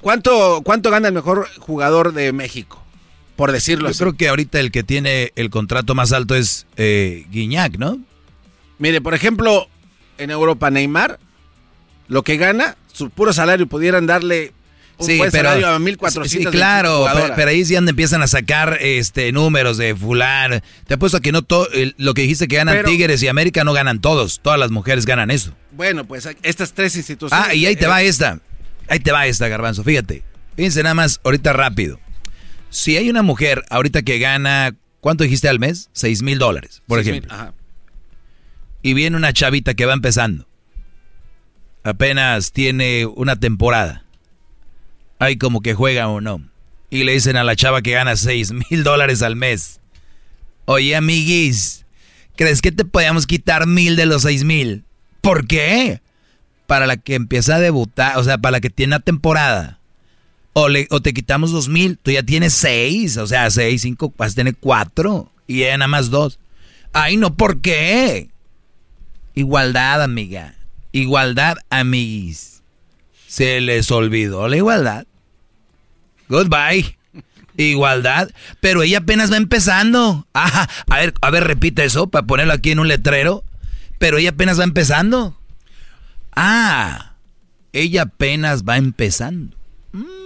¿Cuánto, 0.00 0.62
¿Cuánto 0.64 0.90
gana 0.90 1.08
el 1.08 1.14
mejor 1.14 1.48
jugador 1.58 2.12
de 2.12 2.32
México? 2.32 2.84
Por 3.38 3.52
decirlo 3.52 3.84
Yo 3.84 3.90
así. 3.92 4.00
creo 4.00 4.16
que 4.16 4.28
ahorita 4.28 4.58
el 4.58 4.72
que 4.72 4.82
tiene 4.82 5.32
el 5.36 5.48
contrato 5.48 5.94
más 5.94 6.10
alto 6.10 6.34
es 6.34 6.66
eh, 6.76 7.24
Guiñac, 7.30 7.78
¿no? 7.78 8.00
Mire, 8.80 9.00
por 9.00 9.14
ejemplo, 9.14 9.68
en 10.18 10.32
Europa, 10.32 10.72
Neymar, 10.72 11.20
lo 12.08 12.24
que 12.24 12.36
gana, 12.36 12.76
su 12.92 13.10
puro 13.10 13.32
salario 13.32 13.68
pudieran 13.68 14.08
darle 14.08 14.52
un 14.96 15.18
buen 15.18 15.30
salario 15.30 15.68
a 15.68 15.78
1400 15.78 16.50
Sí, 16.52 16.58
claro, 16.58 17.06
pero, 17.14 17.34
pero 17.36 17.50
ahí 17.50 17.64
sí 17.64 17.76
donde 17.76 17.90
empiezan 17.90 18.22
a 18.22 18.26
sacar 18.26 18.76
este 18.80 19.30
números 19.30 19.78
de 19.78 19.94
fulano. 19.94 20.60
Te 20.88 20.94
apuesto 20.94 21.18
a 21.18 21.20
que 21.20 21.30
no 21.30 21.42
todo 21.42 21.68
lo 21.96 22.14
que 22.14 22.22
dijiste 22.22 22.48
que 22.48 22.56
ganan 22.56 22.74
Pero- 22.74 22.88
Tigres 22.88 23.22
y 23.22 23.28
América 23.28 23.62
no 23.62 23.72
ganan 23.72 24.00
todos. 24.00 24.40
Todas 24.42 24.58
las 24.58 24.72
mujeres 24.72 25.06
ganan 25.06 25.30
eso. 25.30 25.54
Bueno, 25.70 26.04
pues 26.06 26.28
estas 26.42 26.72
tres 26.72 26.96
instituciones. 26.96 27.46
Ah, 27.50 27.54
y 27.54 27.66
ahí 27.66 27.76
te 27.76 27.84
eh, 27.84 27.88
va 27.88 28.02
esta. 28.02 28.40
Ahí 28.88 28.98
te 28.98 29.12
va 29.12 29.28
esta, 29.28 29.46
Garbanzo. 29.46 29.84
Fíjate. 29.84 30.24
Fíjense 30.56 30.82
nada 30.82 30.96
más, 30.96 31.20
ahorita 31.22 31.52
rápido. 31.52 32.00
Si 32.70 32.96
hay 32.96 33.08
una 33.10 33.22
mujer 33.22 33.64
ahorita 33.70 34.02
que 34.02 34.18
gana, 34.18 34.74
¿cuánto 35.00 35.24
dijiste 35.24 35.48
al 35.48 35.58
mes? 35.58 35.88
Seis 35.92 36.22
mil 36.22 36.38
dólares, 36.38 36.82
por 36.86 36.98
seis 36.98 37.06
mil, 37.06 37.24
ejemplo. 37.24 37.34
ajá. 37.34 37.54
Y 38.82 38.94
viene 38.94 39.16
una 39.16 39.32
chavita 39.32 39.74
que 39.74 39.86
va 39.86 39.94
empezando. 39.94 40.46
Apenas 41.82 42.52
tiene 42.52 43.06
una 43.06 43.36
temporada. 43.36 44.04
Ahí 45.18 45.36
como 45.36 45.62
que 45.62 45.74
juega 45.74 46.08
o 46.08 46.20
no. 46.20 46.42
Y 46.90 47.04
le 47.04 47.12
dicen 47.12 47.36
a 47.36 47.44
la 47.44 47.56
chava 47.56 47.82
que 47.82 47.92
gana 47.92 48.16
6 48.16 48.52
mil 48.52 48.82
dólares 48.84 49.22
al 49.22 49.36
mes. 49.36 49.80
Oye, 50.64 50.94
amiguis, 50.96 51.86
¿crees 52.36 52.62
que 52.62 52.72
te 52.72 52.84
podíamos 52.84 53.26
quitar 53.26 53.66
mil 53.66 53.96
de 53.96 54.06
los 54.06 54.22
6 54.22 54.44
mil? 54.44 54.84
¿Por 55.20 55.46
qué? 55.46 56.00
Para 56.66 56.86
la 56.86 56.96
que 56.96 57.14
empieza 57.14 57.56
a 57.56 57.60
debutar, 57.60 58.16
o 58.18 58.24
sea, 58.24 58.38
para 58.38 58.52
la 58.52 58.60
que 58.60 58.70
tiene 58.70 58.90
una 58.96 59.00
temporada. 59.00 59.77
O, 60.60 60.68
le, 60.68 60.88
o 60.90 61.00
te 61.00 61.14
quitamos 61.14 61.52
dos 61.52 61.68
mil, 61.68 61.98
tú 61.98 62.10
ya 62.10 62.24
tienes 62.24 62.52
seis, 62.52 63.16
o 63.16 63.28
sea, 63.28 63.48
seis, 63.48 63.82
cinco, 63.82 64.12
vas 64.16 64.32
a 64.32 64.34
tener 64.34 64.56
cuatro. 64.56 65.30
Y 65.46 65.62
ella 65.62 65.78
nada 65.78 65.86
más 65.86 66.10
dos. 66.10 66.40
Ay, 66.92 67.16
no, 67.16 67.36
¿por 67.36 67.60
qué? 67.60 68.28
Igualdad, 69.36 70.02
amiga. 70.02 70.56
Igualdad, 70.90 71.58
amiguis. 71.70 72.64
Se 73.28 73.60
les 73.60 73.88
olvidó 73.92 74.48
la 74.48 74.56
igualdad. 74.56 75.06
Goodbye. 76.28 76.98
Igualdad. 77.56 78.28
Pero 78.60 78.82
ella 78.82 78.98
apenas 78.98 79.30
va 79.30 79.36
empezando. 79.36 80.26
Ajá. 80.32 80.68
A 80.88 80.96
ver, 80.96 81.14
a 81.20 81.30
ver, 81.30 81.44
repite 81.44 81.84
eso 81.84 82.08
para 82.08 82.26
ponerlo 82.26 82.52
aquí 82.52 82.72
en 82.72 82.80
un 82.80 82.88
letrero. 82.88 83.44
Pero 84.00 84.18
ella 84.18 84.30
apenas 84.30 84.58
va 84.58 84.64
empezando. 84.64 85.38
Ah. 86.34 87.14
Ella 87.72 88.02
apenas 88.02 88.64
va 88.64 88.76
empezando. 88.76 89.56
Mm. 89.92 90.17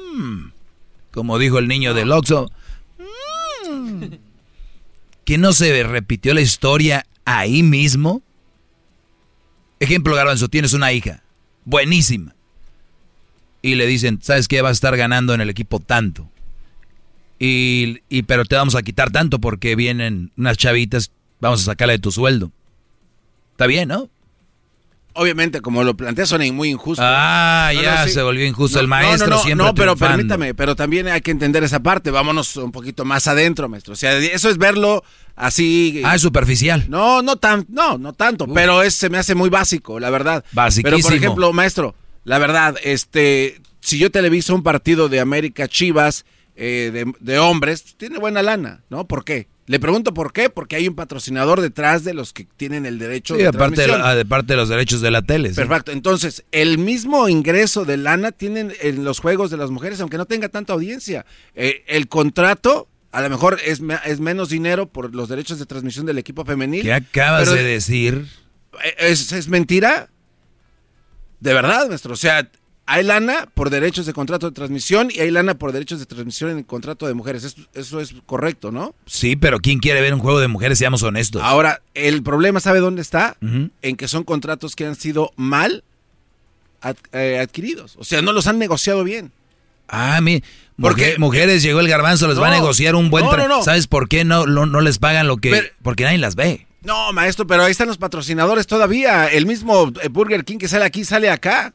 Como 1.12 1.38
dijo 1.38 1.58
el 1.58 1.68
niño 1.68 1.94
del 1.94 2.12
Oxxo. 2.12 2.50
Mm. 3.68 4.04
¿Que 5.24 5.38
no 5.38 5.52
se 5.52 5.82
repitió 5.84 6.34
la 6.34 6.40
historia 6.40 7.06
ahí 7.24 7.62
mismo? 7.62 8.22
Ejemplo, 9.78 10.14
Garbanzo, 10.14 10.48
tienes 10.48 10.72
una 10.72 10.92
hija. 10.92 11.22
Buenísima. 11.64 12.34
Y 13.62 13.76
le 13.76 13.86
dicen, 13.86 14.18
¿sabes 14.22 14.48
qué? 14.48 14.62
Va 14.62 14.70
a 14.70 14.72
estar 14.72 14.96
ganando 14.96 15.34
en 15.34 15.40
el 15.40 15.50
equipo 15.50 15.78
tanto. 15.80 16.28
Y, 17.38 17.98
y, 18.08 18.22
pero 18.22 18.44
te 18.44 18.56
vamos 18.56 18.74
a 18.74 18.82
quitar 18.82 19.10
tanto 19.10 19.40
porque 19.40 19.76
vienen 19.76 20.32
unas 20.36 20.56
chavitas, 20.56 21.10
vamos 21.40 21.62
a 21.62 21.64
sacarle 21.64 21.94
de 21.94 21.98
tu 21.98 22.12
sueldo. 22.12 22.52
Está 23.52 23.66
bien, 23.66 23.88
¿no? 23.88 24.08
Obviamente, 25.14 25.60
como 25.60 25.84
lo 25.84 25.96
planteas, 25.96 26.28
suena 26.28 26.50
muy 26.52 26.70
injusto. 26.70 27.02
Ah, 27.04 27.70
ya 27.74 28.08
se 28.08 28.22
volvió 28.22 28.46
injusto 28.46 28.80
el 28.80 28.88
maestro 28.88 29.28
no, 29.28 29.36
no, 29.36 29.42
siempre. 29.42 29.66
No, 29.66 29.74
pero 29.74 29.96
permítame, 29.96 30.54
pero 30.54 30.74
también 30.74 31.08
hay 31.08 31.20
que 31.20 31.30
entender 31.30 31.62
esa 31.64 31.82
parte. 31.82 32.10
Vámonos 32.10 32.56
un 32.56 32.72
poquito 32.72 33.04
más 33.04 33.26
adentro, 33.26 33.68
maestro. 33.68 33.92
O 33.92 33.96
sea, 33.96 34.16
eso 34.16 34.48
es 34.48 34.58
verlo 34.58 35.04
así. 35.36 36.02
Ah, 36.04 36.14
es 36.14 36.22
superficial. 36.22 36.86
No, 36.88 37.22
no 37.22 37.36
tan, 37.36 37.66
no, 37.68 37.98
no 37.98 38.12
tanto, 38.12 38.46
pero 38.52 38.82
es, 38.82 38.94
se 38.94 39.10
me 39.10 39.18
hace 39.18 39.34
muy 39.34 39.50
básico, 39.50 40.00
la 40.00 40.10
verdad. 40.10 40.44
Basiquísimo. 40.52 40.96
Pero 40.96 41.02
por 41.02 41.14
ejemplo, 41.14 41.52
maestro, 41.52 41.94
la 42.24 42.38
verdad, 42.38 42.76
este, 42.82 43.60
si 43.80 43.98
yo 43.98 44.10
televiso 44.10 44.54
un 44.54 44.62
partido 44.62 45.08
de 45.08 45.20
América 45.20 45.68
Chivas 45.68 46.24
eh, 46.54 47.06
de, 47.18 47.38
hombres, 47.38 47.96
tiene 47.96 48.18
buena 48.18 48.42
lana, 48.42 48.82
¿no? 48.90 49.06
¿Por 49.06 49.24
qué? 49.24 49.48
Le 49.72 49.80
pregunto 49.80 50.12
por 50.12 50.34
qué, 50.34 50.50
porque 50.50 50.76
hay 50.76 50.86
un 50.86 50.94
patrocinador 50.94 51.62
detrás 51.62 52.04
de 52.04 52.12
los 52.12 52.34
que 52.34 52.44
tienen 52.44 52.84
el 52.84 52.98
derecho 52.98 53.36
sí, 53.36 53.40
de 53.40 53.48
aparte 53.48 53.86
de, 53.86 54.16
de 54.16 54.24
parte 54.26 54.52
de 54.52 54.58
los 54.58 54.68
derechos 54.68 55.00
de 55.00 55.10
la 55.10 55.22
tele. 55.22 55.48
Perfecto. 55.48 55.92
Entonces, 55.92 56.44
el 56.52 56.76
mismo 56.76 57.26
ingreso 57.26 57.86
de 57.86 57.96
lana 57.96 58.32
tienen 58.32 58.74
en 58.82 59.02
los 59.02 59.18
juegos 59.18 59.50
de 59.50 59.56
las 59.56 59.70
mujeres, 59.70 59.98
aunque 60.02 60.18
no 60.18 60.26
tenga 60.26 60.50
tanta 60.50 60.74
audiencia. 60.74 61.24
Eh, 61.54 61.84
el 61.86 62.08
contrato 62.08 62.86
a 63.12 63.22
lo 63.22 63.30
mejor 63.30 63.60
es, 63.64 63.80
es, 64.04 64.20
menos 64.20 64.50
dinero 64.50 64.90
por 64.90 65.14
los 65.14 65.30
derechos 65.30 65.58
de 65.58 65.64
transmisión 65.64 66.04
del 66.04 66.18
equipo 66.18 66.44
femenil. 66.44 66.82
¿Qué 66.82 66.92
acabas 66.92 67.50
de 67.50 67.62
decir? 67.62 68.26
Eh, 68.84 68.94
¿Es, 68.98 69.32
¿Es, 69.32 69.48
mentira? 69.48 70.10
De 71.40 71.54
verdad, 71.54 71.88
nuestro. 71.88 72.12
O 72.12 72.16
sea, 72.16 72.46
hay 72.86 73.04
lana 73.04 73.48
por 73.54 73.70
derechos 73.70 74.06
de 74.06 74.12
contrato 74.12 74.46
de 74.50 74.54
transmisión 74.54 75.08
y 75.12 75.20
hay 75.20 75.30
lana 75.30 75.54
por 75.54 75.72
derechos 75.72 76.00
de 76.00 76.06
transmisión 76.06 76.50
en 76.50 76.58
el 76.58 76.66
contrato 76.66 77.06
de 77.06 77.14
mujeres. 77.14 77.56
Eso, 77.74 78.00
es 78.00 78.14
correcto, 78.26 78.72
¿no? 78.72 78.94
Sí, 79.06 79.36
pero 79.36 79.60
¿quién 79.60 79.78
quiere 79.78 80.00
ver 80.00 80.12
un 80.14 80.20
juego 80.20 80.40
de 80.40 80.48
mujeres? 80.48 80.78
Seamos 80.78 81.02
honestos. 81.02 81.42
Ahora, 81.42 81.82
el 81.94 82.22
problema, 82.22 82.60
¿sabe 82.60 82.80
dónde 82.80 83.02
está? 83.02 83.36
En 83.40 83.96
que 83.96 84.08
son 84.08 84.24
contratos 84.24 84.74
que 84.74 84.86
han 84.86 84.96
sido 84.96 85.32
mal 85.36 85.84
eh, 87.12 87.38
adquiridos. 87.40 87.94
O 87.98 88.04
sea, 88.04 88.22
no 88.22 88.32
los 88.32 88.46
han 88.46 88.58
negociado 88.58 89.04
bien. 89.04 89.32
Ah, 89.88 90.20
mi, 90.20 90.42
porque 90.80 91.16
mujeres 91.18 91.62
llegó 91.62 91.80
el 91.80 91.88
garbanzo, 91.88 92.26
les 92.26 92.40
va 92.40 92.48
a 92.48 92.50
negociar 92.50 92.94
un 92.94 93.10
buen 93.10 93.26
no, 93.26 93.62
¿Sabes 93.62 93.86
por 93.86 94.08
qué 94.08 94.24
no, 94.24 94.46
no, 94.46 94.80
les 94.80 94.98
pagan 94.98 95.26
lo 95.26 95.36
que...? 95.36 95.72
porque 95.82 96.04
nadie 96.04 96.18
las 96.18 96.34
ve. 96.34 96.66
No, 96.82 97.12
maestro, 97.12 97.46
pero 97.46 97.62
ahí 97.62 97.70
están 97.70 97.88
los 97.88 97.98
patrocinadores 97.98 98.66
todavía. 98.66 99.28
El 99.28 99.46
mismo 99.46 99.92
eh, 100.02 100.08
Burger 100.08 100.44
King 100.44 100.58
que 100.58 100.66
sale 100.66 100.84
aquí, 100.84 101.04
sale 101.04 101.30
acá 101.30 101.74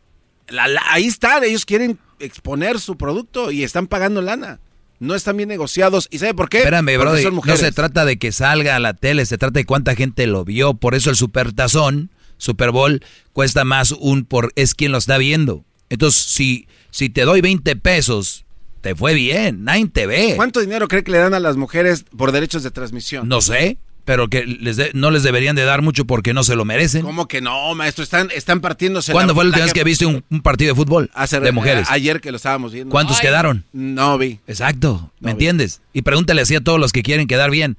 ahí 0.90 1.06
están, 1.06 1.44
ellos 1.44 1.66
quieren 1.66 2.00
exponer 2.20 2.80
su 2.80 2.98
producto 2.98 3.52
y 3.52 3.64
están 3.64 3.88
pagando 3.88 4.22
lana. 4.22 4.60
No 5.00 5.14
están 5.14 5.38
bien 5.38 5.50
negociados. 5.50 6.08
¿Y 6.10 6.18
sabe 6.18 6.34
por 6.34 6.50
qué? 6.50 6.60
Espérame, 6.60 6.98
bro. 6.98 7.14
No 7.46 7.58
se 7.58 7.72
trata 7.72 8.04
de 8.04 8.18
que 8.18 8.32
salga 8.32 8.76
a 8.76 8.80
la 8.80 8.96
tele, 8.96 9.26
se 9.26 9.38
trata 9.38 9.60
de 9.60 9.66
cuánta 9.66 9.96
gente 9.96 10.26
lo 10.26 10.44
vio. 10.44 10.74
Por 10.74 10.96
eso 10.96 11.12
el 11.12 11.16
Supertazón, 11.16 12.10
Super 12.38 12.72
Bowl, 12.72 13.04
cuesta 13.32 13.64
más 13.64 13.92
un 13.92 14.26
por 14.26 14.52
es 14.56 14.74
quien 14.74 14.92
lo 14.92 14.98
está 14.98 15.20
viendo. 15.20 15.66
Entonces, 15.90 16.22
si, 16.22 16.68
si 16.90 17.10
te 17.10 17.22
doy 17.22 17.42
20 17.42 17.76
pesos, 17.76 18.46
te 18.82 18.96
fue 18.96 19.14
bien, 19.14 19.64
nadie 19.64 19.88
te 19.88 20.08
ve. 20.08 20.34
¿Cuánto 20.36 20.62
dinero 20.62 20.88
cree 20.88 21.04
que 21.04 21.12
le 21.12 21.20
dan 21.20 21.36
a 21.36 21.40
las 21.40 21.58
mujeres 21.58 22.06
por 22.18 22.32
derechos 22.32 22.64
de 22.64 22.72
transmisión? 22.72 23.28
No 23.28 23.42
sé 23.42 23.78
pero 24.08 24.30
que 24.30 24.46
les 24.46 24.96
no 24.96 25.12
les 25.12 25.22
deberían 25.24 25.58
de 25.58 25.66
dar 25.66 25.82
mucho 25.82 26.06
porque 26.06 26.34
no 26.34 26.46
se 26.46 26.56
lo 26.56 26.64
merecen. 26.64 27.02
¿Cómo 27.02 27.28
que 27.28 27.42
no, 27.42 27.76
maestro? 27.76 28.06
Están, 28.06 28.30
están 28.34 28.62
partiéndose. 28.62 29.12
¿Cuándo 29.12 29.36
fue 29.36 29.44
la 29.44 29.50
última 29.50 29.66
vez 29.66 29.74
que 29.74 29.84
viste 29.84 30.06
un, 30.06 30.24
partido 30.42 30.74
de 30.74 30.76
fútbol 30.78 31.12
de 31.30 31.52
mujeres? 31.52 31.90
ayer 31.92 32.22
que 32.22 32.32
lo 32.32 32.38
estábamos 32.38 32.72
viendo. 32.72 32.90
¿Cuántos 32.90 33.20
quedaron? 33.20 33.66
No 33.74 34.18
vi. 34.18 34.40
Exacto, 34.48 35.12
¿me 35.20 35.32
entiendes? 35.32 35.82
Y 35.92 36.04
pregúntale 36.04 36.42
así 36.42 36.56
a 36.56 36.62
todos 36.62 36.80
los 36.80 36.94
que 36.94 37.04
quieren 37.04 37.28
quedar 37.28 37.52
bien. 37.52 37.76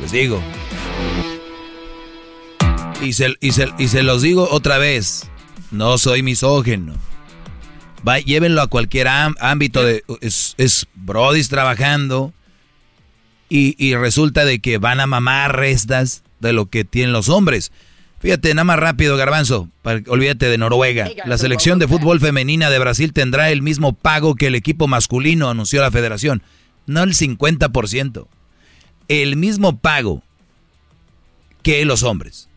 Les 0.00 0.10
digo. 0.10 0.42
Y 3.02 3.12
se, 3.12 3.34
y 3.40 3.52
se, 3.52 3.68
y 3.78 3.88
se 3.88 4.02
los 4.02 4.22
digo 4.22 4.48
otra 4.50 4.78
vez. 4.78 5.28
No 5.70 5.98
soy 5.98 6.22
misógeno. 6.22 6.94
Va, 8.08 8.20
llévenlo 8.20 8.62
a 8.62 8.68
cualquier 8.68 9.08
ámbito 9.08 9.84
de... 9.84 10.02
Es, 10.22 10.54
es 10.56 10.86
Brodis 10.94 11.50
trabajando 11.50 12.32
y, 13.54 13.94
resulta 13.96 14.46
de 14.46 14.60
que 14.60 14.78
van 14.78 15.00
a 15.00 15.06
mamar 15.06 15.54
restas 15.56 16.22
de 16.40 16.54
lo 16.54 16.66
que 16.66 16.84
tienen 16.84 17.12
los 17.12 17.28
hombres. 17.28 17.70
Fíjate, 18.20 18.54
nada 18.54 18.64
más 18.64 18.78
rápido, 18.78 19.16
Garbanzo, 19.16 19.68
olvídate 20.06 20.48
de 20.48 20.56
Noruega. 20.56 21.10
La 21.26 21.36
selección 21.36 21.78
de 21.78 21.88
fútbol 21.88 22.18
femenina 22.18 22.70
de 22.70 22.78
Brasil 22.78 23.12
tendrá 23.12 23.50
el 23.50 23.60
mismo 23.60 23.92
pago 23.92 24.36
que 24.36 24.46
el 24.46 24.54
equipo 24.54 24.86
masculino, 24.86 25.50
anunció 25.50 25.82
la 25.82 25.90
federación. 25.90 26.42
No 26.86 27.02
el 27.02 27.14
50%. 27.14 28.26
El 29.08 29.36
mismo 29.36 29.78
pago 29.78 30.22
que 31.62 31.84
los 31.84 32.04
hombres. 32.04 32.48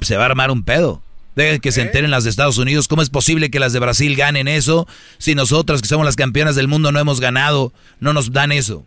Se 0.00 0.16
va 0.16 0.22
a 0.22 0.26
armar 0.26 0.50
un 0.50 0.62
pedo. 0.62 1.02
Dejen 1.36 1.60
que 1.60 1.72
se 1.72 1.82
enteren 1.82 2.10
las 2.10 2.24
de 2.24 2.30
Estados 2.30 2.58
Unidos. 2.58 2.88
¿Cómo 2.88 3.02
es 3.02 3.10
posible 3.10 3.50
que 3.50 3.60
las 3.60 3.72
de 3.72 3.80
Brasil 3.80 4.16
ganen 4.16 4.48
eso 4.48 4.88
si 5.18 5.34
nosotras, 5.34 5.82
que 5.82 5.88
somos 5.88 6.06
las 6.06 6.16
campeonas 6.16 6.56
del 6.56 6.68
mundo, 6.68 6.90
no 6.90 7.00
hemos 7.00 7.20
ganado? 7.20 7.72
No 8.00 8.12
nos 8.12 8.32
dan 8.32 8.50
eso. 8.50 8.86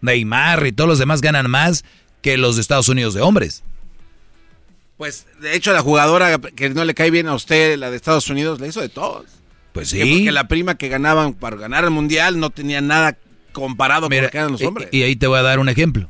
Neymar 0.00 0.66
y 0.66 0.72
todos 0.72 0.88
los 0.88 0.98
demás 0.98 1.20
ganan 1.20 1.50
más 1.50 1.84
que 2.22 2.36
los 2.36 2.56
de 2.56 2.62
Estados 2.62 2.88
Unidos 2.88 3.14
de 3.14 3.20
hombres. 3.20 3.62
Pues, 4.96 5.26
de 5.40 5.54
hecho, 5.54 5.72
la 5.72 5.80
jugadora 5.80 6.38
que 6.38 6.70
no 6.70 6.84
le 6.84 6.92
cae 6.94 7.10
bien 7.10 7.28
a 7.28 7.34
usted, 7.34 7.78
la 7.78 7.90
de 7.90 7.96
Estados 7.96 8.28
Unidos, 8.28 8.60
le 8.60 8.68
hizo 8.68 8.80
de 8.80 8.88
todos. 8.88 9.26
Pues 9.72 9.90
sí. 9.90 9.98
Porque 10.00 10.32
la 10.32 10.48
prima 10.48 10.76
que 10.76 10.88
ganaban 10.88 11.34
para 11.34 11.56
ganar 11.56 11.84
el 11.84 11.90
mundial 11.90 12.40
no 12.40 12.50
tenía 12.50 12.80
nada 12.80 13.16
comparado 13.52 14.08
con 14.08 14.22
lo 14.22 14.30
que 14.30 14.36
eran 14.36 14.52
los 14.52 14.62
hombres. 14.62 14.88
Y, 14.90 15.02
ahí 15.02 15.14
te 15.14 15.28
voy 15.28 15.38
a 15.38 15.42
dar 15.42 15.60
un 15.60 15.68
ejemplo. 15.68 16.08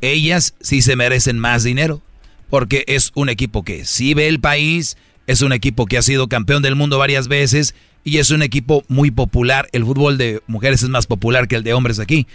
Ellas 0.00 0.54
sí 0.60 0.82
se 0.82 0.96
merecen 0.96 1.38
más 1.38 1.62
dinero. 1.62 2.02
Porque 2.50 2.84
es 2.86 3.10
un 3.14 3.28
equipo 3.28 3.64
que 3.64 3.84
sí 3.84 4.14
ve 4.14 4.28
el 4.28 4.38
país, 4.38 4.96
es 5.26 5.42
un 5.42 5.52
equipo 5.52 5.86
que 5.86 5.98
ha 5.98 6.02
sido 6.02 6.28
campeón 6.28 6.62
del 6.62 6.76
mundo 6.76 6.96
varias 6.96 7.26
veces 7.26 7.74
y 8.04 8.18
es 8.18 8.30
un 8.30 8.42
equipo 8.42 8.84
muy 8.86 9.10
popular. 9.10 9.68
El 9.72 9.84
fútbol 9.84 10.16
de 10.16 10.42
mujeres 10.46 10.82
es 10.84 10.88
más 10.88 11.08
popular 11.08 11.48
que 11.48 11.56
el 11.56 11.64
de 11.64 11.74
hombres 11.74 11.98
aquí. 11.98 12.28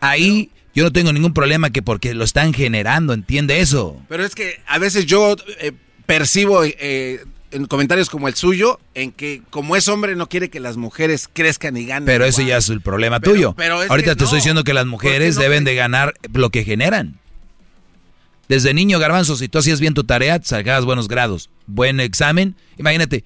Ahí 0.00 0.50
yo 0.74 0.84
no 0.84 0.92
tengo 0.92 1.12
ningún 1.12 1.32
problema 1.32 1.70
que 1.70 1.82
porque 1.82 2.12
lo 2.14 2.22
están 2.22 2.52
generando, 2.52 3.14
entiende 3.14 3.60
eso. 3.60 4.00
Pero 4.08 4.24
es 4.24 4.34
que 4.34 4.60
a 4.66 4.78
veces 4.78 5.06
yo 5.06 5.36
eh, 5.58 5.72
percibo 6.04 6.64
eh, 6.64 7.24
en 7.50 7.66
comentarios 7.66 8.10
como 8.10 8.28
el 8.28 8.34
suyo, 8.34 8.78
en 8.94 9.12
que 9.12 9.42
como 9.48 9.76
es 9.76 9.88
hombre 9.88 10.16
no 10.16 10.28
quiere 10.28 10.50
que 10.50 10.60
las 10.60 10.76
mujeres 10.76 11.28
crezcan 11.32 11.76
y 11.76 11.86
ganen. 11.86 12.04
Pero 12.04 12.26
eso 12.26 12.42
ya 12.42 12.58
es 12.58 12.68
el 12.68 12.82
problema 12.82 13.20
tuyo. 13.20 13.54
Ahorita 13.88 14.16
te 14.16 14.24
estoy 14.24 14.38
diciendo 14.38 14.64
que 14.64 14.74
las 14.74 14.86
mujeres 14.86 15.36
deben 15.36 15.64
de 15.64 15.74
ganar 15.74 16.14
lo 16.32 16.50
que 16.50 16.64
generan. 16.64 17.18
Desde 18.48 18.74
niño, 18.74 18.98
garbanzo, 18.98 19.36
si 19.36 19.48
tú 19.48 19.58
hacías 19.58 19.80
bien 19.80 19.94
tu 19.94 20.04
tarea, 20.04 20.40
sacabas 20.42 20.84
buenos 20.84 21.08
grados, 21.08 21.50
buen 21.66 21.98
examen. 21.98 22.54
Imagínate, 22.78 23.24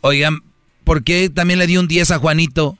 oigan, 0.00 0.38
¿por 0.84 1.02
qué 1.02 1.28
también 1.28 1.58
le 1.58 1.66
di 1.66 1.76
un 1.76 1.86
10 1.86 2.12
a 2.12 2.18
Juanito? 2.18 2.78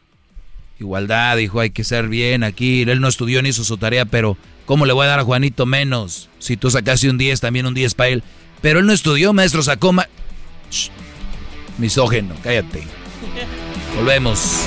Igualdad, 0.78 1.36
dijo, 1.36 1.60
hay 1.60 1.70
que 1.70 1.84
ser 1.84 2.08
bien 2.08 2.44
aquí. 2.44 2.82
Él 2.82 3.00
no 3.00 3.08
estudió 3.08 3.42
ni 3.42 3.48
hizo 3.48 3.64
su 3.64 3.78
tarea, 3.78 4.04
pero 4.04 4.36
¿cómo 4.64 4.86
le 4.86 4.92
voy 4.92 5.06
a 5.06 5.10
dar 5.10 5.20
a 5.20 5.24
Juanito 5.24 5.66
menos? 5.66 6.28
Si 6.38 6.56
tú 6.56 6.70
sacaste 6.70 7.10
un 7.10 7.18
10, 7.18 7.40
también 7.40 7.66
un 7.66 7.74
10 7.74 7.94
para 7.94 8.10
él. 8.10 8.22
Pero 8.60 8.78
él 8.80 8.86
no 8.86 8.92
estudió, 8.92 9.32
maestro, 9.32 9.62
sacó 9.62 9.92
más... 9.92 10.08
Misógeno, 11.78 12.34
cállate. 12.42 12.82
Volvemos. 13.96 14.66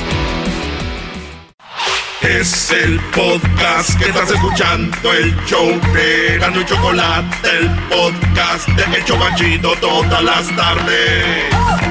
Es 2.22 2.72
el 2.72 3.00
podcast 3.16 3.98
que 3.98 4.06
estás 4.06 4.30
escuchando, 4.30 5.12
el 5.12 5.36
show 5.46 5.68
de 5.94 6.38
Gano 6.40 6.62
y 6.62 6.66
Chocolate, 6.66 7.50
el 7.58 7.70
podcast 7.90 8.68
de 8.70 8.98
El 8.98 9.06
Chocachito 9.06 9.74
todas 9.82 10.24
las 10.24 10.56
tardes. 10.56 11.91